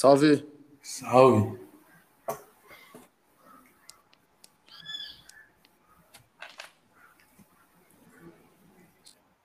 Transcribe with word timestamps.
Salve. 0.00 0.48
Salve. 0.82 1.60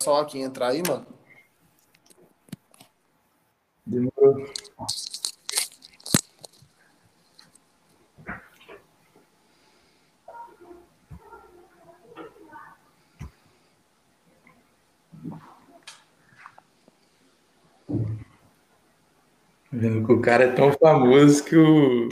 Só 0.02 0.22
aqui 0.22 0.40
entrar 0.40 0.70
aí, 0.70 0.82
mano. 0.88 1.06
Demorou. 3.86 4.46
O 20.08 20.22
cara 20.22 20.44
é 20.44 20.54
tão 20.54 20.72
famoso 20.72 21.44
que 21.44 21.56
o... 21.58 22.10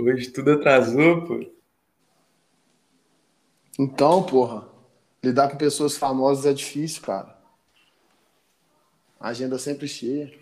hoje 0.00 0.30
tudo 0.30 0.52
atrasou, 0.52 1.24
pô. 1.26 1.54
Então, 3.78 4.22
porra, 4.22 4.68
lidar 5.22 5.48
com 5.48 5.56
pessoas 5.56 5.96
famosas 5.96 6.44
é 6.46 6.52
difícil, 6.52 7.02
cara. 7.02 7.36
A 9.18 9.28
agenda 9.28 9.58
sempre 9.58 9.88
cheia. 9.88 10.32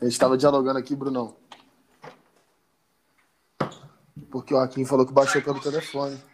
A 0.00 0.04
gente 0.04 0.18
tava 0.18 0.38
dialogando 0.38 0.78
aqui, 0.78 0.94
Brunão. 0.94 1.36
Porque 4.30 4.54
o 4.54 4.56
Joaquim 4.56 4.84
falou 4.84 5.04
que 5.04 5.12
baixou 5.12 5.42
pelo 5.42 5.60
telefone. 5.60 6.29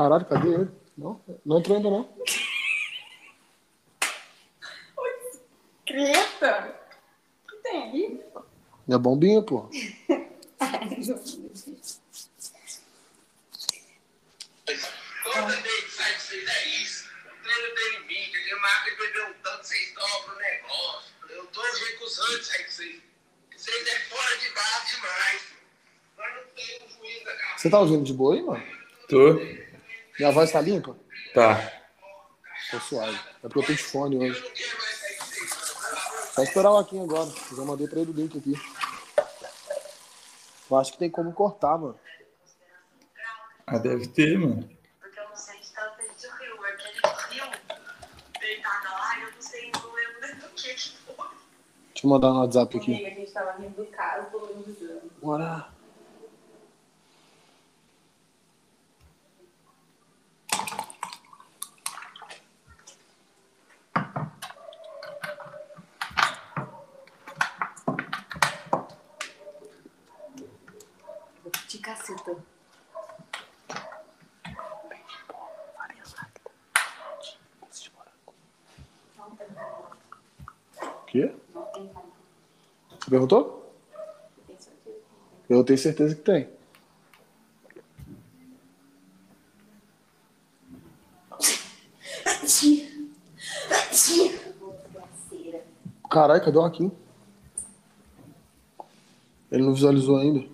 Caralho, 0.00 0.24
cadê 0.24 0.48
ele? 0.48 0.70
Não, 0.96 1.20
não 1.44 1.58
entrou 1.58 1.76
ainda 1.76 1.90
não. 1.90 2.08
Creta? 5.86 6.74
O 7.44 7.48
que 7.48 7.56
tem 7.56 7.82
aí? 7.82 8.24
Minha 8.86 8.98
bombinha, 8.98 9.42
pô. 9.42 9.68
Sai 9.70 10.78
pra 10.78 10.88
vocês 16.16 16.48
é 16.48 16.68
isso. 16.68 17.10
Treino 17.42 17.74
tem 17.74 17.98
limite, 17.98 18.52
a 18.52 18.56
marca 18.58 18.90
de 18.90 18.96
beber 18.96 19.24
um 19.26 19.34
tanto, 19.42 19.66
vocês 19.66 19.94
dobram 19.94 20.34
o 20.34 20.38
negócio. 20.38 21.12
Eu 21.28 21.46
tô 21.48 21.60
recusando 21.60 22.38
isso 22.38 22.52
aí 22.52 22.64
que 22.64 22.72
vocês. 22.72 23.02
Vocês 23.54 23.86
é 23.86 23.98
fora 24.08 24.38
de 24.38 24.48
base 24.48 24.94
demais. 24.94 25.42
Nós 26.16 26.34
não 26.36 26.44
temos 26.54 26.94
juízo 26.94 27.24
da. 27.26 27.58
Você 27.58 27.68
tá 27.68 27.78
ouvindo 27.80 28.04
de 28.04 28.14
boa 28.14 28.34
aí, 28.34 28.42
mano? 28.42 28.64
Tô. 29.06 29.69
Minha 30.20 30.32
voz 30.32 30.52
tá 30.52 30.60
limpa? 30.60 30.94
Tá. 31.32 31.72
Tô 32.70 32.78
suave. 32.78 33.18
É 33.42 33.48
porque 33.48 33.58
eu 33.58 33.62
tô 33.64 33.72
de 33.72 33.82
fone 33.82 34.18
hoje. 34.18 34.52
Só 36.34 36.42
esperar 36.42 36.72
o 36.72 36.74
Joaquim 36.74 37.02
agora. 37.02 37.30
Já 37.56 37.64
mandei 37.64 37.88
pra 37.88 38.00
ele 38.00 38.10
o 38.10 38.14
link 38.14 38.36
aqui. 38.36 38.52
Eu 40.70 40.76
acho 40.76 40.92
que 40.92 40.98
tem 40.98 41.10
como 41.10 41.32
cortar, 41.32 41.78
mano. 41.78 41.98
Ah, 43.66 43.78
deve 43.78 44.08
ter, 44.08 44.38
mano. 44.38 44.68
Porque 45.00 45.18
eu 45.18 45.26
não 45.26 45.34
sei 45.34 45.58
de 45.58 45.72
tanto 45.72 45.96
de 45.96 46.26
rio. 46.26 46.64
Aquele 46.66 47.00
rio 47.30 47.44
deitada 48.38 48.90
lá, 48.90 49.20
eu 49.20 49.32
não 49.32 49.40
sei, 49.40 49.72
não 49.72 49.90
lembro 49.94 50.20
nem 50.20 50.34
do 50.34 50.48
que 50.50 50.74
que 50.74 50.96
foi. 50.98 51.28
Deixa 51.94 52.06
eu 52.06 52.10
mandar 52.10 52.28
no 52.28 52.40
WhatsApp 52.40 52.76
aqui. 52.76 53.06
A 53.06 53.08
gente 53.08 53.32
tava 53.32 53.52
rindo 53.52 53.74
do 53.74 53.86
caso, 53.86 54.30
todo 54.30 54.54
mundo 54.54 54.66
dizendo. 54.66 55.10
Bora. 55.22 55.79
Perguntou? 83.10 83.74
Eu 85.48 85.64
tenho 85.64 85.78
certeza 85.78 86.14
que 86.14 86.22
tem. 86.22 86.48
Caralho, 96.08 96.44
cadê 96.44 96.56
o 96.56 96.60
Joaquim? 96.62 96.92
Ele 99.50 99.64
não 99.64 99.74
visualizou 99.74 100.18
ainda. 100.18 100.48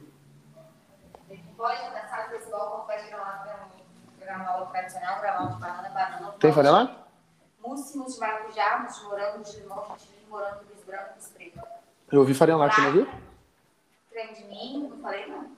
Pode 1.56 1.80
começar 1.80 2.26
o 2.26 2.30
festival 2.30 2.70
como 2.70 2.86
vai 2.86 3.06
gravar 3.06 3.68
gravar 4.18 4.50
aula 4.50 4.66
tradicional, 4.66 5.20
de 5.52 5.60
banana, 5.60 5.88
banana. 5.90 6.34
Tem 6.40 6.52
de 8.14 8.18
maracujá, 8.18 8.78
mousse 8.78 9.04
morango, 9.04 9.44
limão, 9.60 9.96
morango. 10.30 10.75
Eu 12.12 12.20
ouvi 12.20 12.34
farinha 12.34 12.56
lá, 12.56 12.70
você 12.70 12.80
não 12.82 12.92
viu? 12.92 13.08
Creme 14.10 14.34
de 14.34 14.44
ninho, 14.44 14.88
não 14.90 14.98
falei 14.98 15.26
não. 15.26 15.50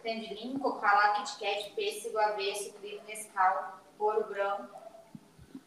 Creme 0.00 0.28
de 0.28 0.34
ninho, 0.34 0.58
coco 0.58 0.78
ralado, 0.80 1.22
Kit 1.22 1.38
Kat, 1.38 1.72
pêssego, 1.74 2.18
avesso, 2.18 2.72
trigo, 2.74 3.04
mescal, 3.06 3.80
ouro 3.98 4.24
branco, 4.24 4.68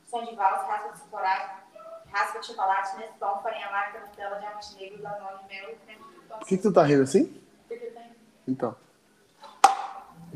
som 0.10 0.26
de 0.26 0.36
valsa, 0.36 0.66
raspa 0.66 0.92
de 0.94 1.00
chocolate, 1.00 1.64
raspa 2.12 2.40
de 2.40 2.46
chocolate, 2.48 2.98
Neston, 2.98 3.40
farinha 3.42 3.70
láctea, 3.70 4.02
Nutella, 4.02 4.40
diamante 4.40 4.76
negro, 4.76 5.02
danone, 5.02 5.44
mel 5.48 5.70
e 5.72 5.76
creme 5.76 6.04
de 6.04 6.20
Por 6.28 6.40
que, 6.48 6.58
que 6.58 6.64
tu 6.64 6.74
tá 6.74 6.84
rindo 6.84 7.04
assim? 7.04 7.42
Porque 7.68 7.86
tem 7.86 8.12
Então. 8.48 8.76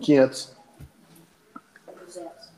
500. 0.01 0.55
200. 1.87 2.51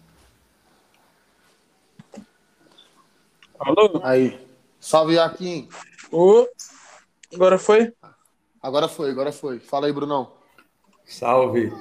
Alô? 3.59 4.02
Aí. 4.03 4.47
Salve, 4.79 5.16
Joaquim. 5.16 5.69
Ô, 6.12 6.47
agora 7.34 7.58
foi? 7.58 7.94
Agora 8.62 8.88
foi, 8.88 9.12
agora 9.12 9.31
foi. 9.31 9.59
Fala 9.59 9.88
aí, 9.88 9.94
Brunão. 9.94 10.31
Salve. 11.06 11.72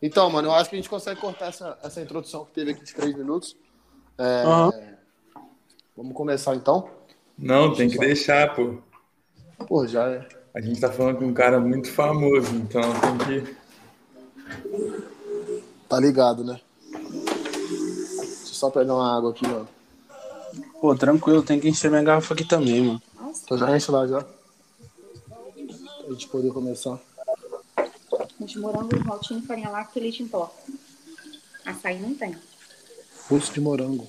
Então, 0.00 0.28
mano, 0.30 0.48
eu 0.48 0.52
acho 0.52 0.70
que 0.70 0.76
a 0.76 0.78
gente 0.78 0.90
consegue 0.90 1.20
cortar 1.20 1.46
essa, 1.46 1.78
essa 1.82 2.00
introdução 2.00 2.44
que 2.44 2.52
teve 2.52 2.72
aqui 2.72 2.84
de 2.84 2.94
três 2.94 3.14
minutos. 3.16 3.56
É, 4.18 4.42
Aham. 4.44 4.72
Vamos 5.96 6.14
começar 6.14 6.54
então? 6.54 6.88
Não, 7.36 7.74
tem 7.74 7.88
que 7.88 7.98
deixar, 7.98 8.54
pô. 8.54 8.78
Pô, 9.66 9.86
já 9.86 10.08
é. 10.08 10.28
A 10.54 10.60
gente 10.60 10.80
tá 10.80 10.90
falando 10.90 11.18
com 11.18 11.26
um 11.26 11.34
cara 11.34 11.58
muito 11.58 11.90
famoso, 11.90 12.54
então 12.54 12.82
tem 13.00 13.42
que. 13.42 13.56
Tá 15.88 15.98
ligado, 15.98 16.44
né? 16.44 16.60
Deixa 16.90 18.50
eu 18.50 18.54
só 18.54 18.70
pegar 18.70 18.94
uma 18.94 19.16
água 19.16 19.30
aqui, 19.30 19.46
mano. 19.46 19.68
Pô, 20.80 20.94
tranquilo, 20.94 21.42
tem 21.42 21.58
que 21.58 21.68
encher 21.68 21.90
minha 21.90 22.02
garrafa 22.02 22.34
aqui 22.34 22.44
também, 22.44 22.82
mano. 22.82 23.02
Então 23.30 23.58
já 23.58 23.76
enche 23.76 23.90
lá 23.90 24.06
já. 24.06 24.22
Pra 24.22 26.10
gente 26.10 26.28
poder 26.28 26.52
começar. 26.52 26.98
de 28.40 28.58
morango, 28.58 29.04
maltinho, 29.04 29.42
farinha 29.42 29.68
láctea 29.68 30.00
e 30.00 30.02
leite 30.02 30.22
em 30.22 30.28
pó. 30.28 30.54
Açaí 31.64 31.98
não 32.00 32.14
tem. 32.14 32.36
Mousse 33.30 33.52
de 33.52 33.60
morango. 33.60 34.08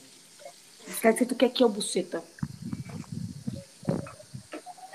Quer 1.02 1.13
dizer, 1.13 1.25
tu 1.25 1.35
quer 1.35 1.50
que 1.50 1.63
eu 1.63 1.69
buceta? 1.69 2.24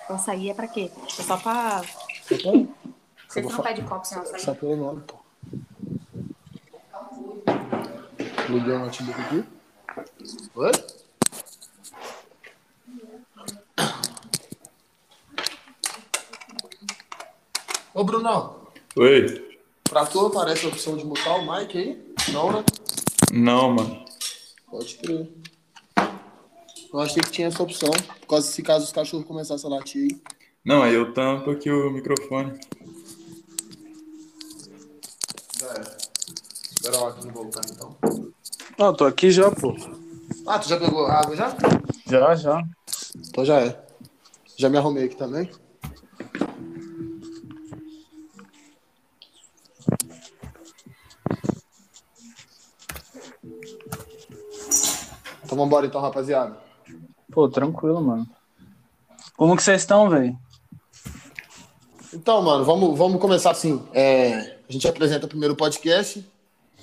O 0.08 0.12
açaí 0.14 0.50
é 0.50 0.54
pra 0.54 0.68
quê? 0.68 0.90
É 1.18 1.22
só 1.22 1.36
pra... 1.36 1.82
Você 3.28 3.42
vou 3.42 3.52
não 3.52 3.62
pede 3.62 3.82
copo 3.82 4.06
sem 4.06 4.18
açaí? 4.18 4.40
Só 4.40 4.54
pelo 4.54 4.76
nome, 4.76 5.02
pô. 5.02 5.16
Liguei 8.48 8.74
o 8.74 8.78
notebook 8.78 9.20
aqui. 9.20 9.44
Oi? 10.54 10.72
Ô, 17.94 18.02
Brunão. 18.02 18.56
Oi? 18.96 19.56
Pra 19.84 20.04
tu 20.04 20.26
aparece 20.26 20.66
a 20.66 20.68
opção 20.68 20.96
de 20.96 21.04
mutar 21.04 21.38
o 21.38 21.42
mic 21.42 21.78
aí? 21.78 22.04
Não, 22.32 22.52
né? 22.52 22.64
Não, 23.32 23.72
mano. 23.72 24.04
Pode 24.68 24.96
crer. 24.96 25.30
Eu 26.92 26.98
achei 26.98 27.22
que 27.22 27.30
tinha 27.30 27.46
essa 27.46 27.62
opção. 27.62 27.92
Por 27.92 28.26
causa 28.26 28.48
se 28.48 28.62
caso 28.64 28.84
os 28.84 28.90
cachorros 28.90 29.24
começassem 29.24 29.70
a 29.70 29.76
latir 29.76 30.10
aí. 30.10 30.20
Não, 30.64 30.82
aí 30.82 30.92
eu 30.92 31.14
tampo 31.14 31.52
aqui 31.52 31.70
o 31.70 31.88
microfone. 31.92 32.58
Já 35.60 35.68
é. 35.68 35.96
Espera 36.72 36.96
o 36.96 36.98
Joaquim 36.98 37.30
voltar 37.30 37.60
então. 37.70 37.96
Ó, 38.76 38.92
tô 38.92 39.04
aqui 39.04 39.30
já, 39.30 39.52
pô. 39.52 39.72
Ah, 40.48 40.58
tu 40.58 40.68
já 40.68 40.80
pegou 40.80 41.06
a 41.06 41.20
água 41.20 41.36
já? 41.36 41.56
Já, 42.08 42.34
já. 42.34 42.60
Então 43.28 43.44
já 43.44 43.60
é. 43.60 43.86
Já 44.56 44.68
me 44.68 44.78
arrumei 44.78 45.04
aqui 45.04 45.14
também. 45.14 45.48
Então 55.54 55.64
vambora 55.64 55.86
então, 55.86 56.00
rapaziada. 56.00 56.58
Pô, 57.30 57.48
tranquilo, 57.48 58.00
mano. 58.02 58.28
Como 59.36 59.56
que 59.56 59.62
vocês 59.62 59.82
estão, 59.82 60.10
velho? 60.10 60.36
Então, 62.12 62.42
mano, 62.42 62.64
vamos, 62.64 62.98
vamos 62.98 63.20
começar 63.20 63.52
assim. 63.52 63.86
É, 63.92 64.58
a 64.68 64.72
gente 64.72 64.88
apresenta 64.88 65.28
primeiro 65.28 65.54
o 65.54 65.56
podcast 65.56 66.28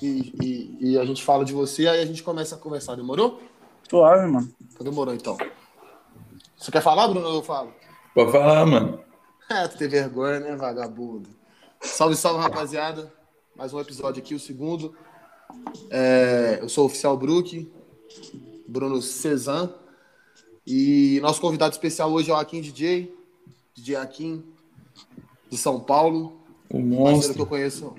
e, 0.02 0.34
e, 0.42 0.92
e 0.92 0.98
a 0.98 1.04
gente 1.04 1.22
fala 1.22 1.44
de 1.44 1.52
você, 1.52 1.86
aí 1.86 2.02
a 2.02 2.06
gente 2.06 2.24
começa 2.24 2.56
a 2.56 2.58
conversar. 2.58 2.96
Demorou? 2.96 3.42
Suave, 3.90 4.26
mano. 4.32 4.50
Então 4.72 4.86
demorou, 4.86 5.14
então. 5.14 5.38
Você 6.58 6.72
quer 6.72 6.82
falar, 6.82 7.10
Bruno? 7.10 7.28
ou 7.28 7.36
Eu 7.36 7.44
falo. 7.44 7.74
Pode 8.16 8.32
falar, 8.32 8.66
mano. 8.66 9.02
É, 9.50 9.68
tu 9.68 9.78
tem 9.78 9.90
vergonha, 9.90 10.40
né, 10.40 10.56
vagabundo? 10.56 11.28
Salve, 11.82 12.16
salve, 12.16 12.42
rapaziada. 12.42 13.12
Mais 13.54 13.74
um 13.74 13.82
episódio 13.82 14.24
aqui, 14.24 14.34
o 14.34 14.40
segundo. 14.40 14.96
É, 15.90 16.60
eu 16.62 16.70
sou 16.70 16.86
o 16.86 16.88
Oficial 16.88 17.18
Brook, 17.18 17.70
Bruno 18.72 19.02
Cezan. 19.02 19.70
E 20.66 21.20
nosso 21.22 21.42
convidado 21.42 21.74
especial 21.74 22.12
hoje 22.12 22.32
é 22.32 22.34
o 22.34 22.38
Akin 22.38 22.62
DJ, 22.62 23.14
DJ 23.76 23.96
Akin, 23.98 24.44
de 25.50 25.58
São 25.58 25.80
Paulo. 25.80 26.40
O 26.70 26.78
Parceiro 26.78 26.88
que 26.88 26.96
eu 26.96 27.14
monstro. 27.14 27.46
conheço, 27.46 27.96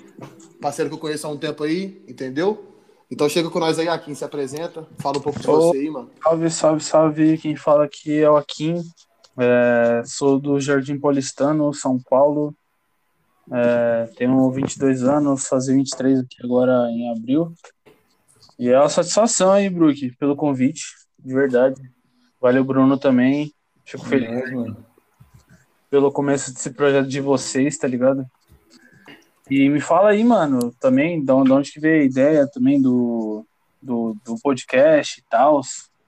parceiro 0.61 0.89
que 0.89 0.95
eu 0.95 1.01
conheço 1.01 1.27
há 1.27 1.31
um 1.31 1.37
tempo 1.37 1.63
aí, 1.65 2.03
entendeu? 2.09 2.65
Então 3.11 3.29
chega 3.29 3.51
com 3.51 3.59
nós 3.59 3.79
aí, 3.79 3.89
Akin, 3.89 4.15
se 4.15 4.25
apresenta, 4.25 4.89
fala 4.99 5.19
um 5.19 5.21
pouco 5.21 5.39
de 5.39 5.47
você 5.47 5.77
aí, 5.77 5.91
mano. 5.91 6.11
Salve, 6.23 6.51
salve, 6.51 6.83
salve. 6.83 7.39
Quem 7.39 7.55
fala 7.55 7.85
aqui 7.85 8.19
é 8.19 8.31
o 8.31 8.37
Akin. 8.37 8.83
É, 9.37 10.03
sou 10.07 10.39
do 10.39 10.59
Jardim 10.59 10.99
Paulistano, 10.99 11.75
São 11.75 11.99
Paulo. 11.99 12.55
É, 13.51 14.09
tenho 14.17 14.51
22 14.51 15.03
anos, 15.03 15.47
fazer 15.47 15.75
23 15.75 16.21
aqui 16.21 16.37
agora 16.43 16.91
em 16.91 17.11
abril. 17.11 17.53
E 18.62 18.69
é 18.69 18.79
uma 18.79 18.88
satisfação 18.88 19.50
aí, 19.50 19.69
Brook, 19.69 20.12
pelo 20.12 20.37
convite, 20.37 20.85
de 21.19 21.35
verdade. 21.35 21.82
Valeu, 22.41 22.62
Bruno, 22.62 22.97
também. 22.97 23.53
Fico 23.85 24.06
feliz 24.06 24.53
mano. 24.53 24.76
pelo 25.91 26.12
começo 26.12 26.55
desse 26.55 26.70
projeto 26.70 27.09
de 27.09 27.20
vocês, 27.20 27.76
tá 27.76 27.88
ligado? 27.88 28.25
E 29.50 29.69
me 29.69 29.81
fala 29.81 30.11
aí, 30.11 30.23
mano, 30.23 30.73
também, 30.79 31.25
de 31.25 31.32
onde 31.32 31.49
de 31.49 31.53
onde 31.53 31.73
que 31.73 31.81
veio 31.81 32.03
a 32.03 32.05
ideia 32.05 32.47
também 32.47 32.81
do, 32.81 33.44
do, 33.82 34.17
do 34.25 34.37
podcast 34.41 35.19
e 35.19 35.25
tal. 35.29 35.61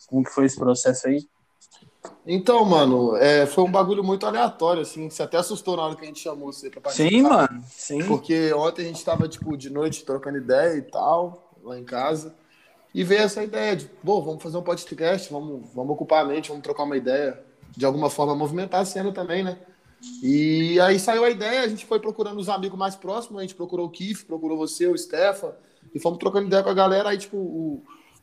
Como 0.06 0.22
que 0.22 0.30
foi 0.30 0.44
esse 0.44 0.56
processo 0.56 1.08
aí? 1.08 1.26
Então, 2.24 2.64
mano, 2.64 3.16
é, 3.16 3.46
foi 3.46 3.64
um 3.64 3.72
bagulho 3.72 4.04
muito 4.04 4.26
aleatório, 4.26 4.82
assim. 4.82 5.10
Você 5.10 5.24
até 5.24 5.38
assustou 5.38 5.76
na 5.76 5.86
hora 5.86 5.96
que 5.96 6.04
a 6.04 6.06
gente 6.06 6.20
chamou 6.20 6.52
você 6.52 6.70
pra 6.70 6.82
participar. 6.82 7.10
Sim, 7.10 7.22
mano, 7.22 7.64
sim. 7.68 8.04
Porque 8.06 8.52
ontem 8.52 8.82
a 8.82 8.84
gente 8.84 9.04
tava, 9.04 9.26
tipo, 9.26 9.56
de 9.56 9.70
noite 9.70 10.04
trocando 10.04 10.38
ideia 10.38 10.76
e 10.78 10.82
tal, 10.82 11.50
lá 11.64 11.76
em 11.76 11.84
casa. 11.84 12.44
E 12.94 13.02
veio 13.02 13.23
essa 13.23 13.43
ideia 13.43 13.75
de, 13.75 13.87
pô, 13.87 14.23
vamos 14.23 14.43
fazer 14.43 14.56
um 14.56 14.62
podcast, 14.62 15.32
vamos, 15.32 15.69
vamos 15.75 15.93
ocupar 15.93 16.25
a 16.25 16.29
mente, 16.29 16.49
vamos 16.49 16.62
trocar 16.62 16.85
uma 16.85 16.96
ideia. 16.96 17.43
De 17.76 17.85
alguma 17.85 18.08
forma, 18.08 18.37
movimentar 18.37 18.81
a 18.81 18.85
cena 18.85 19.11
também, 19.11 19.43
né? 19.43 19.58
E 20.23 20.79
aí 20.81 20.99
saiu 21.00 21.25
a 21.25 21.31
ideia, 21.31 21.62
a 21.62 21.69
gente 21.69 21.85
foi 21.85 21.99
procurando 21.99 22.38
os 22.38 22.49
amigos 22.49 22.79
mais 22.79 22.94
próximos, 22.94 23.38
a 23.38 23.43
gente 23.43 23.56
procurou 23.56 23.87
o 23.87 23.91
Kif, 23.91 24.25
procurou 24.25 24.56
você, 24.56 24.87
o 24.87 24.96
Stefan, 24.96 25.52
e 25.93 25.99
fomos 25.99 26.19
trocando 26.19 26.46
ideia 26.46 26.62
com 26.62 26.70
a 26.70 26.75
galera. 26.75 27.08
Aí, 27.08 27.19
tipo, 27.19 27.37
o, 27.37 27.82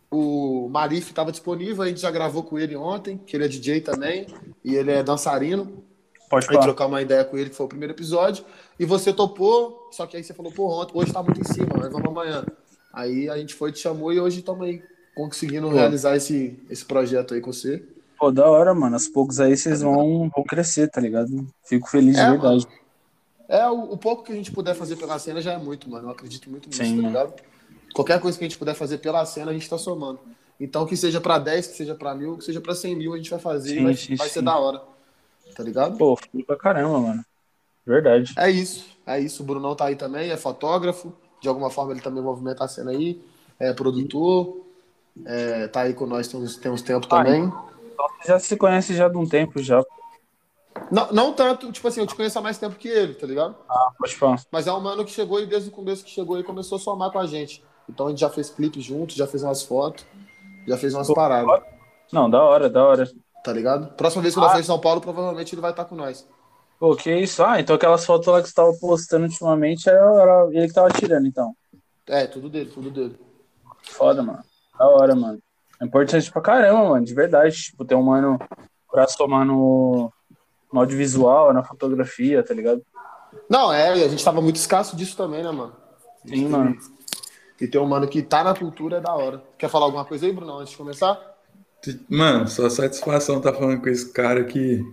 o 0.09 0.69
Marif 0.69 1.09
estava 1.09 1.31
disponível, 1.31 1.83
a 1.83 1.87
gente 1.87 1.99
já 1.99 2.11
gravou 2.11 2.43
com 2.43 2.57
ele 2.57 2.75
ontem, 2.75 3.17
que 3.17 3.35
ele 3.35 3.43
é 3.43 3.47
DJ 3.49 3.81
também, 3.81 4.27
e 4.63 4.75
ele 4.75 4.91
é 4.91 5.03
dançarino. 5.03 5.83
Pode 6.29 6.45
Aí 6.45 6.53
falar. 6.53 6.63
trocar 6.63 6.85
uma 6.85 7.01
ideia 7.01 7.25
com 7.25 7.37
ele, 7.37 7.49
que 7.49 7.55
foi 7.57 7.65
o 7.65 7.69
primeiro 7.69 7.93
episódio. 7.93 8.45
E 8.79 8.85
você 8.85 9.11
topou, 9.11 9.89
só 9.91 10.05
que 10.07 10.15
aí 10.15 10.23
você 10.23 10.33
falou, 10.33 10.51
pô, 10.51 10.81
ontem, 10.81 10.97
hoje 10.97 11.11
tá 11.11 11.21
muito 11.21 11.41
em 11.41 11.43
cima, 11.43 11.71
mas 11.77 11.91
vamos 11.91 12.07
amanhã. 12.07 12.45
Aí 12.93 13.29
a 13.29 13.37
gente 13.37 13.53
foi, 13.53 13.71
te 13.71 13.79
chamou 13.79 14.11
e 14.11 14.19
hoje 14.19 14.39
estamos 14.39 14.65
aí 14.65 14.83
conseguindo 15.15 15.69
Pô. 15.69 15.73
realizar 15.75 16.15
esse, 16.15 16.59
esse 16.69 16.85
projeto 16.85 17.33
aí 17.33 17.41
com 17.41 17.51
você. 17.51 17.83
Pô, 18.19 18.31
da 18.31 18.47
hora, 18.49 18.73
mano. 18.73 18.95
Aos 18.95 19.07
poucos 19.07 19.39
aí 19.39 19.55
vocês 19.55 19.81
vão, 19.81 20.29
vão 20.33 20.43
crescer, 20.43 20.87
tá 20.89 21.01
ligado? 21.01 21.47
Fico 21.63 21.89
feliz 21.89 22.15
de 22.15 22.21
É, 22.21 22.29
verdade. 22.29 22.67
É, 23.47 23.67
o, 23.69 23.93
o 23.93 23.97
pouco 23.97 24.23
que 24.23 24.31
a 24.31 24.35
gente 24.35 24.51
puder 24.51 24.75
fazer 24.75 24.95
pela 24.95 25.17
cena 25.19 25.41
já 25.41 25.53
é 25.53 25.57
muito, 25.57 25.89
mano. 25.89 26.07
Eu 26.07 26.11
acredito 26.11 26.49
muito 26.49 26.67
nisso, 26.69 26.83
Sim, 26.83 26.89
tá 26.89 26.95
mano. 26.97 27.07
ligado? 27.07 27.33
Qualquer 27.93 28.19
coisa 28.21 28.37
que 28.37 28.43
a 28.45 28.47
gente 28.47 28.57
puder 28.57 28.75
fazer 28.75 28.99
pela 28.99 29.25
cena, 29.25 29.51
a 29.51 29.53
gente 29.53 29.69
tá 29.69 29.77
somando. 29.77 30.19
Então, 30.59 30.85
que 30.85 30.95
seja 30.95 31.19
pra 31.19 31.39
10, 31.39 31.67
que 31.67 31.75
seja 31.77 31.95
pra 31.95 32.13
mil, 32.13 32.37
que 32.37 32.45
seja 32.45 32.61
pra 32.61 32.75
100 32.75 32.95
mil, 32.95 33.13
a 33.13 33.17
gente 33.17 33.29
vai 33.29 33.39
fazer 33.39 33.69
Sim, 33.73 33.79
e 33.79 33.83
vai, 33.83 33.93
sim, 33.95 34.15
vai 34.15 34.29
ser 34.29 34.39
sim. 34.39 34.45
da 34.45 34.57
hora. 34.57 34.81
Tá 35.55 35.63
ligado? 35.63 35.97
Pô, 35.97 36.15
fui 36.15 36.43
pra 36.43 36.55
caramba, 36.55 36.99
mano. 36.99 37.25
Verdade. 37.85 38.33
É 38.37 38.49
isso, 38.49 38.85
é 39.05 39.19
isso. 39.19 39.41
O 39.41 39.45
Brunão 39.45 39.75
tá 39.75 39.85
aí 39.85 39.95
também, 39.95 40.29
é 40.29 40.37
fotógrafo. 40.37 41.11
De 41.41 41.47
alguma 41.49 41.69
forma 41.69 41.91
ele 41.91 42.01
também 42.01 42.21
movimenta 42.23 42.63
a 42.63 42.67
cena 42.67 42.91
aí. 42.91 43.21
É 43.59 43.73
produtor. 43.73 44.61
É, 45.25 45.67
tá 45.67 45.81
aí 45.81 45.93
com 45.93 46.05
nós 46.05 46.27
tem 46.27 46.39
uns, 46.39 46.55
tem 46.55 46.71
uns 46.71 46.81
tempos 46.81 47.07
Ah, 47.11 47.17
também. 47.23 47.51
Já 48.25 48.39
se 48.39 48.55
conhece 48.55 48.95
já 48.95 49.07
de 49.09 49.17
um 49.17 49.27
tempo 49.27 49.61
já. 49.61 49.83
Não, 50.89 51.11
não 51.11 51.33
tanto, 51.33 51.71
tipo 51.71 51.87
assim, 51.87 51.99
eu 52.01 52.07
te 52.07 52.15
conheço 52.15 52.37
há 52.39 52.41
mais 52.41 52.57
tempo 52.57 52.75
que 52.75 52.87
ele, 52.87 53.13
tá 53.13 53.27
ligado? 53.27 53.55
Ah, 53.69 53.91
pode 53.97 54.15
falar. 54.15 54.41
Mas 54.51 54.67
é 54.67 54.73
um 54.73 54.79
mano 54.79 55.03
que 55.03 55.11
chegou 55.11 55.39
e 55.39 55.45
desde 55.45 55.69
o 55.69 55.71
começo 55.71 56.03
que 56.03 56.09
chegou 56.09 56.39
e 56.39 56.43
começou 56.43 56.77
a 56.77 56.79
somar 56.79 57.11
com 57.11 57.19
a 57.19 57.25
gente. 57.27 57.63
Então 57.89 58.07
a 58.07 58.09
gente 58.09 58.19
já 58.19 58.29
fez 58.29 58.49
clipe 58.49 58.79
junto, 58.81 59.13
já 59.13 59.27
fez 59.27 59.43
umas 59.43 59.63
fotos, 59.63 60.05
já 60.67 60.77
fez 60.77 60.93
umas 60.93 61.07
Pô, 61.07 61.13
paradas, 61.13 61.61
Não, 62.11 62.29
da 62.29 62.41
hora, 62.41 62.69
da 62.69 62.83
hora. 62.85 63.11
tá 63.43 63.51
ligado? 63.51 63.93
Próxima 63.95 64.21
vez 64.21 64.33
que 64.33 64.39
eu 64.39 64.43
Ah. 64.45 64.49
for 64.49 64.59
em 64.59 64.63
São 64.63 64.79
Paulo, 64.79 65.01
provavelmente 65.01 65.53
ele 65.53 65.61
vai 65.61 65.71
estar 65.71 65.85
com 65.85 65.95
nós. 65.95 66.27
Pô, 66.81 66.95
que 66.95 67.15
isso? 67.15 67.43
Ah, 67.43 67.59
então 67.59 67.75
aquelas 67.75 68.03
fotos 68.03 68.25
lá 68.25 68.41
que 68.41 68.49
você 68.49 68.55
tava 68.55 68.73
postando 68.73 69.25
ultimamente 69.25 69.87
era, 69.87 69.99
era 69.99 70.49
ele 70.51 70.67
que 70.67 70.73
tava 70.73 70.89
tirando, 70.89 71.27
então. 71.27 71.55
É, 72.07 72.25
tudo 72.25 72.49
dele, 72.49 72.71
tudo 72.71 72.89
dele. 72.89 73.19
Foda, 73.83 74.23
mano. 74.23 74.43
Da 74.79 74.87
hora, 74.87 75.13
mano. 75.13 75.37
É 75.79 75.85
importante 75.85 76.31
pra 76.31 76.41
caramba, 76.41 76.89
mano, 76.89 77.05
de 77.05 77.13
verdade. 77.13 77.55
Tipo, 77.55 77.85
ter 77.85 77.93
um 77.93 78.01
mano 78.01 78.39
pra 78.91 79.07
somar 79.07 79.45
no, 79.45 80.11
no 80.73 80.79
audiovisual, 80.79 81.53
na 81.53 81.63
fotografia, 81.63 82.41
tá 82.41 82.51
ligado? 82.51 82.81
Não, 83.47 83.71
é, 83.71 83.91
a 83.91 84.07
gente 84.07 84.25
tava 84.25 84.41
muito 84.41 84.55
escasso 84.55 84.95
disso 84.95 85.15
também, 85.15 85.43
né, 85.43 85.51
mano? 85.51 85.75
Sim, 86.25 86.47
mano. 86.47 86.75
E 87.61 87.67
ter 87.67 87.77
um 87.77 87.85
mano 87.85 88.07
que 88.07 88.23
tá 88.23 88.43
na 88.43 88.55
cultura 88.55 88.97
é 88.97 89.01
da 89.01 89.13
hora. 89.13 89.43
Quer 89.55 89.69
falar 89.69 89.85
alguma 89.85 90.03
coisa 90.03 90.25
aí, 90.25 90.33
Bruno, 90.33 90.57
antes 90.57 90.71
de 90.71 90.77
começar? 90.77 91.37
Mano, 92.09 92.47
só 92.47 92.67
satisfação 92.71 93.39
tá 93.39 93.53
falando 93.53 93.81
com 93.81 93.89
esse 93.89 94.11
cara 94.11 94.43
que, 94.45 94.83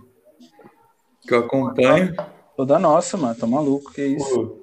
que 1.27 1.33
eu 1.33 1.39
acompanho. 1.39 2.15
Toda 2.55 2.77
nossa, 2.79 3.15
mano. 3.17 3.35
Tá 3.35 3.47
maluco, 3.47 3.91
que 3.93 4.03
isso. 4.05 4.47
Pô, 4.47 4.59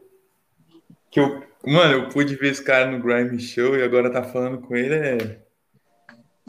que 1.11 1.21
eu, 1.21 1.43
mano, 1.67 1.93
eu 1.95 2.09
pude 2.09 2.35
ver 2.37 2.53
esse 2.53 2.63
cara 2.63 2.91
no 2.91 3.03
Grime 3.03 3.39
Show 3.39 3.77
e 3.77 3.83
agora 3.83 4.11
tá 4.13 4.23
falando 4.23 4.59
com 4.59 4.77
ele. 4.77 4.95
É, 4.95 5.41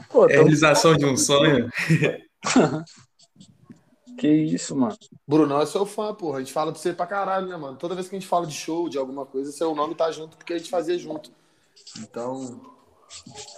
Pô, 0.10 0.28
é 0.30 0.34
realização 0.34 0.96
de 0.96 1.06
um 1.06 1.16
sonho. 1.18 1.70
que 4.18 4.28
isso, 4.28 4.76
mano. 4.76 4.98
Brunão 5.28 5.62
é 5.62 5.66
seu 5.66 5.86
fã, 5.86 6.14
porra. 6.14 6.38
A 6.38 6.40
gente 6.40 6.52
fala 6.54 6.72
de 6.72 6.80
você 6.80 6.92
pra 6.94 7.06
caralho, 7.06 7.48
né, 7.48 7.56
mano? 7.58 7.78
Toda 7.78 7.94
vez 7.96 8.10
que 8.10 8.16
a 8.16 8.20
gente 8.20 8.28
fala 8.28 8.48
de 8.48 8.54
show, 8.54 8.90
de 8.90 8.98
alguma 8.98 9.26
coisa, 9.26 9.52
seu 9.52 9.74
nome 9.76 9.96
tá 9.96 10.12
junto 10.12 10.36
porque 10.38 10.54
a 10.54 10.58
gente 10.58 10.70
fazia 10.70 10.98
junto. 10.98 11.32
Então. 12.00 12.60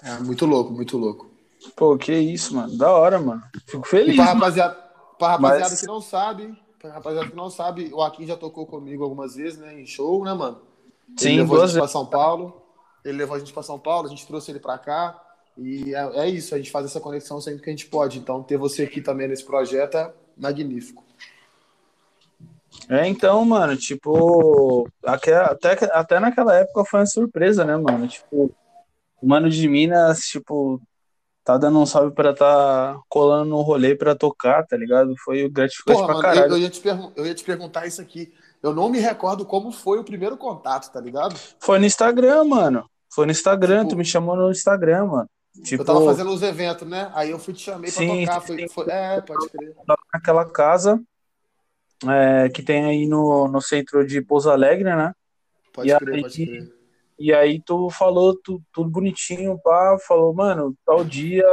É 0.03 0.20
muito 0.20 0.46
louco, 0.46 0.72
muito 0.72 0.98
louco. 0.98 1.29
Pô, 1.75 1.98
que 1.98 2.13
isso, 2.13 2.56
mano. 2.56 2.77
Da 2.77 2.91
hora, 2.91 3.20
mano. 3.20 3.41
Fico 3.65 3.86
E 3.88 3.89
feliz. 3.89 4.15
pra 4.15 4.25
mano. 4.25 4.39
rapaziada, 4.39 4.88
pra 5.20 5.28
rapaziada 5.34 5.70
Mas- 5.70 5.82
que 5.82 5.86
não 5.88 6.02
sabe, 6.02 6.58
pra 6.80 6.94
rapaziada 6.94 7.30
que 7.30 7.36
não 7.36 7.50
sabe, 7.50 7.92
o 7.94 8.02
Akin 8.02 8.26
já 8.26 8.36
tocou 8.38 8.66
comigo 8.66 9.04
algumas 9.04 9.36
vezes, 9.36 9.60
né, 9.60 9.80
em 9.80 9.86
show, 9.86 10.24
né, 10.24 10.34
mano? 10.34 10.62
Ele 11.10 11.18
Sim, 11.20 11.38
levou 11.40 11.62
a 11.62 11.68
gente 11.68 11.78
pra 11.78 11.88
São 11.88 12.06
Paulo. 12.06 12.62
Ele 13.04 13.18
levou 13.18 13.36
a 13.36 13.40
gente 13.40 13.54
pra 13.54 13.64
São 13.64 13.78
Paulo, 13.80 14.08
a 14.08 14.10
gente 14.10 14.26
trouxe 14.26 14.52
ele 14.52 14.60
pra 14.60 14.78
cá. 14.78 15.22
E 15.58 15.94
é, 15.94 16.22
é 16.22 16.30
isso, 16.30 16.56
a 16.56 16.58
gente 16.58 16.72
faz 16.72 16.86
essa 16.86 17.00
conexão 17.02 17.42
sempre 17.42 17.62
que 17.62 17.70
a 17.70 17.74
gente 17.74 17.88
pode. 17.88 18.18
Então, 18.20 18.42
ter 18.44 18.58
você 18.58 18.84
aqui 18.84 19.02
também 19.02 19.28
nesse 19.28 19.44
projeto 19.44 19.98
é 19.98 20.14
magnífico. 20.38 21.04
É, 22.88 23.08
então, 23.08 23.44
mano, 23.46 23.76
tipo, 23.76 24.88
até, 25.04 25.36
até 25.92 26.20
naquela 26.20 26.56
época 26.56 26.86
foi 26.86 27.00
uma 27.02 27.06
surpresa, 27.06 27.66
né, 27.66 27.76
mano? 27.78 28.08
Tipo, 28.08 28.52
o 29.22 29.28
mano 29.28 29.50
de 29.50 29.68
Minas, 29.68 30.20
tipo, 30.22 30.82
tá 31.50 31.58
dando 31.58 31.79
um 31.79 31.86
salve 31.86 32.13
pra 32.13 32.32
tá 32.32 33.00
colando 33.10 33.50
no 33.50 33.62
rolê 33.62 33.96
pra 33.96 34.13
tocar, 34.13 34.63
tá 34.68 34.77
ligado? 34.77 35.15
Foi 35.25 35.50
gratificante 35.50 35.98
Porra, 36.00 36.06
pra 36.06 36.15
mano, 36.18 36.27
eu, 36.27 36.34
caralho. 36.36 36.53
eu 36.53 36.58
ia 36.60 36.70
te 36.70 36.82
eu 37.15 37.25
ia 37.25 37.34
te 37.34 37.44
perguntar 37.44 37.88
isso 37.88 38.00
aqui. 38.00 38.32
Eu 38.62 38.72
não 38.72 38.88
me 38.88 39.00
recordo 39.00 39.44
como 39.46 39.72
foi 39.72 39.98
o 39.98 40.03
primeiro 40.03 40.38
contato, 40.38 40.91
tá 40.91 41.00
ligado? 41.01 41.36
Foi 41.60 41.79
no 41.79 41.86
Instagram, 41.88 42.44
mano. 42.44 42.88
Foi 43.12 43.25
no 43.25 43.32
Instagram, 43.32 43.79
Tipo, 43.79 43.89
tu 43.89 43.98
me 43.98 44.06
chamou 44.06 44.36
no 44.36 44.51
Instagram, 44.51 45.06
mano. 45.08 45.29
Tipo, 45.63 45.82
eu 45.82 45.86
tava 45.88 46.06
fazendo 46.06 46.29
os 46.29 46.44
eventos, 46.44 46.88
né? 46.88 47.10
Aí 47.15 47.32
eu 47.32 47.39
fui 47.39 47.53
te 47.56 47.62
chamei 47.63 47.91
pra 47.91 48.00
Sim, 48.00 48.25
tocar. 48.27 48.41
sim, 48.41 48.48
Foi, 48.48 48.58
sim. 48.60 48.68
foi- 48.68 48.86
é, 48.89 49.22
pode 49.22 49.50
crer. 49.50 49.75
naquela 50.13 50.46
casa 50.46 51.01
é, 52.08 52.48
que 52.50 52.62
tem 52.62 52.86
aí 52.86 53.08
no, 53.08 53.48
no 53.48 53.60
centro 53.60 54.06
de 54.06 54.22
Pouso 54.22 54.51
Alegre, 54.51 54.84
né? 54.96 55.13
Pode 55.74 55.89
E 55.91 55.98
crer, 55.98 56.13
aí- 56.15 56.22
pode 56.22 56.46
crer. 56.46 56.78
E 57.20 57.34
aí 57.34 57.62
tu 57.62 57.90
falou 57.90 58.36
tu- 58.42 58.62
tudo 58.72 58.90
bonitinho, 58.90 59.60
pá, 59.62 59.98
falou, 60.08 60.34
mano, 60.34 60.74
tal 60.86 61.04
dia 61.04 61.46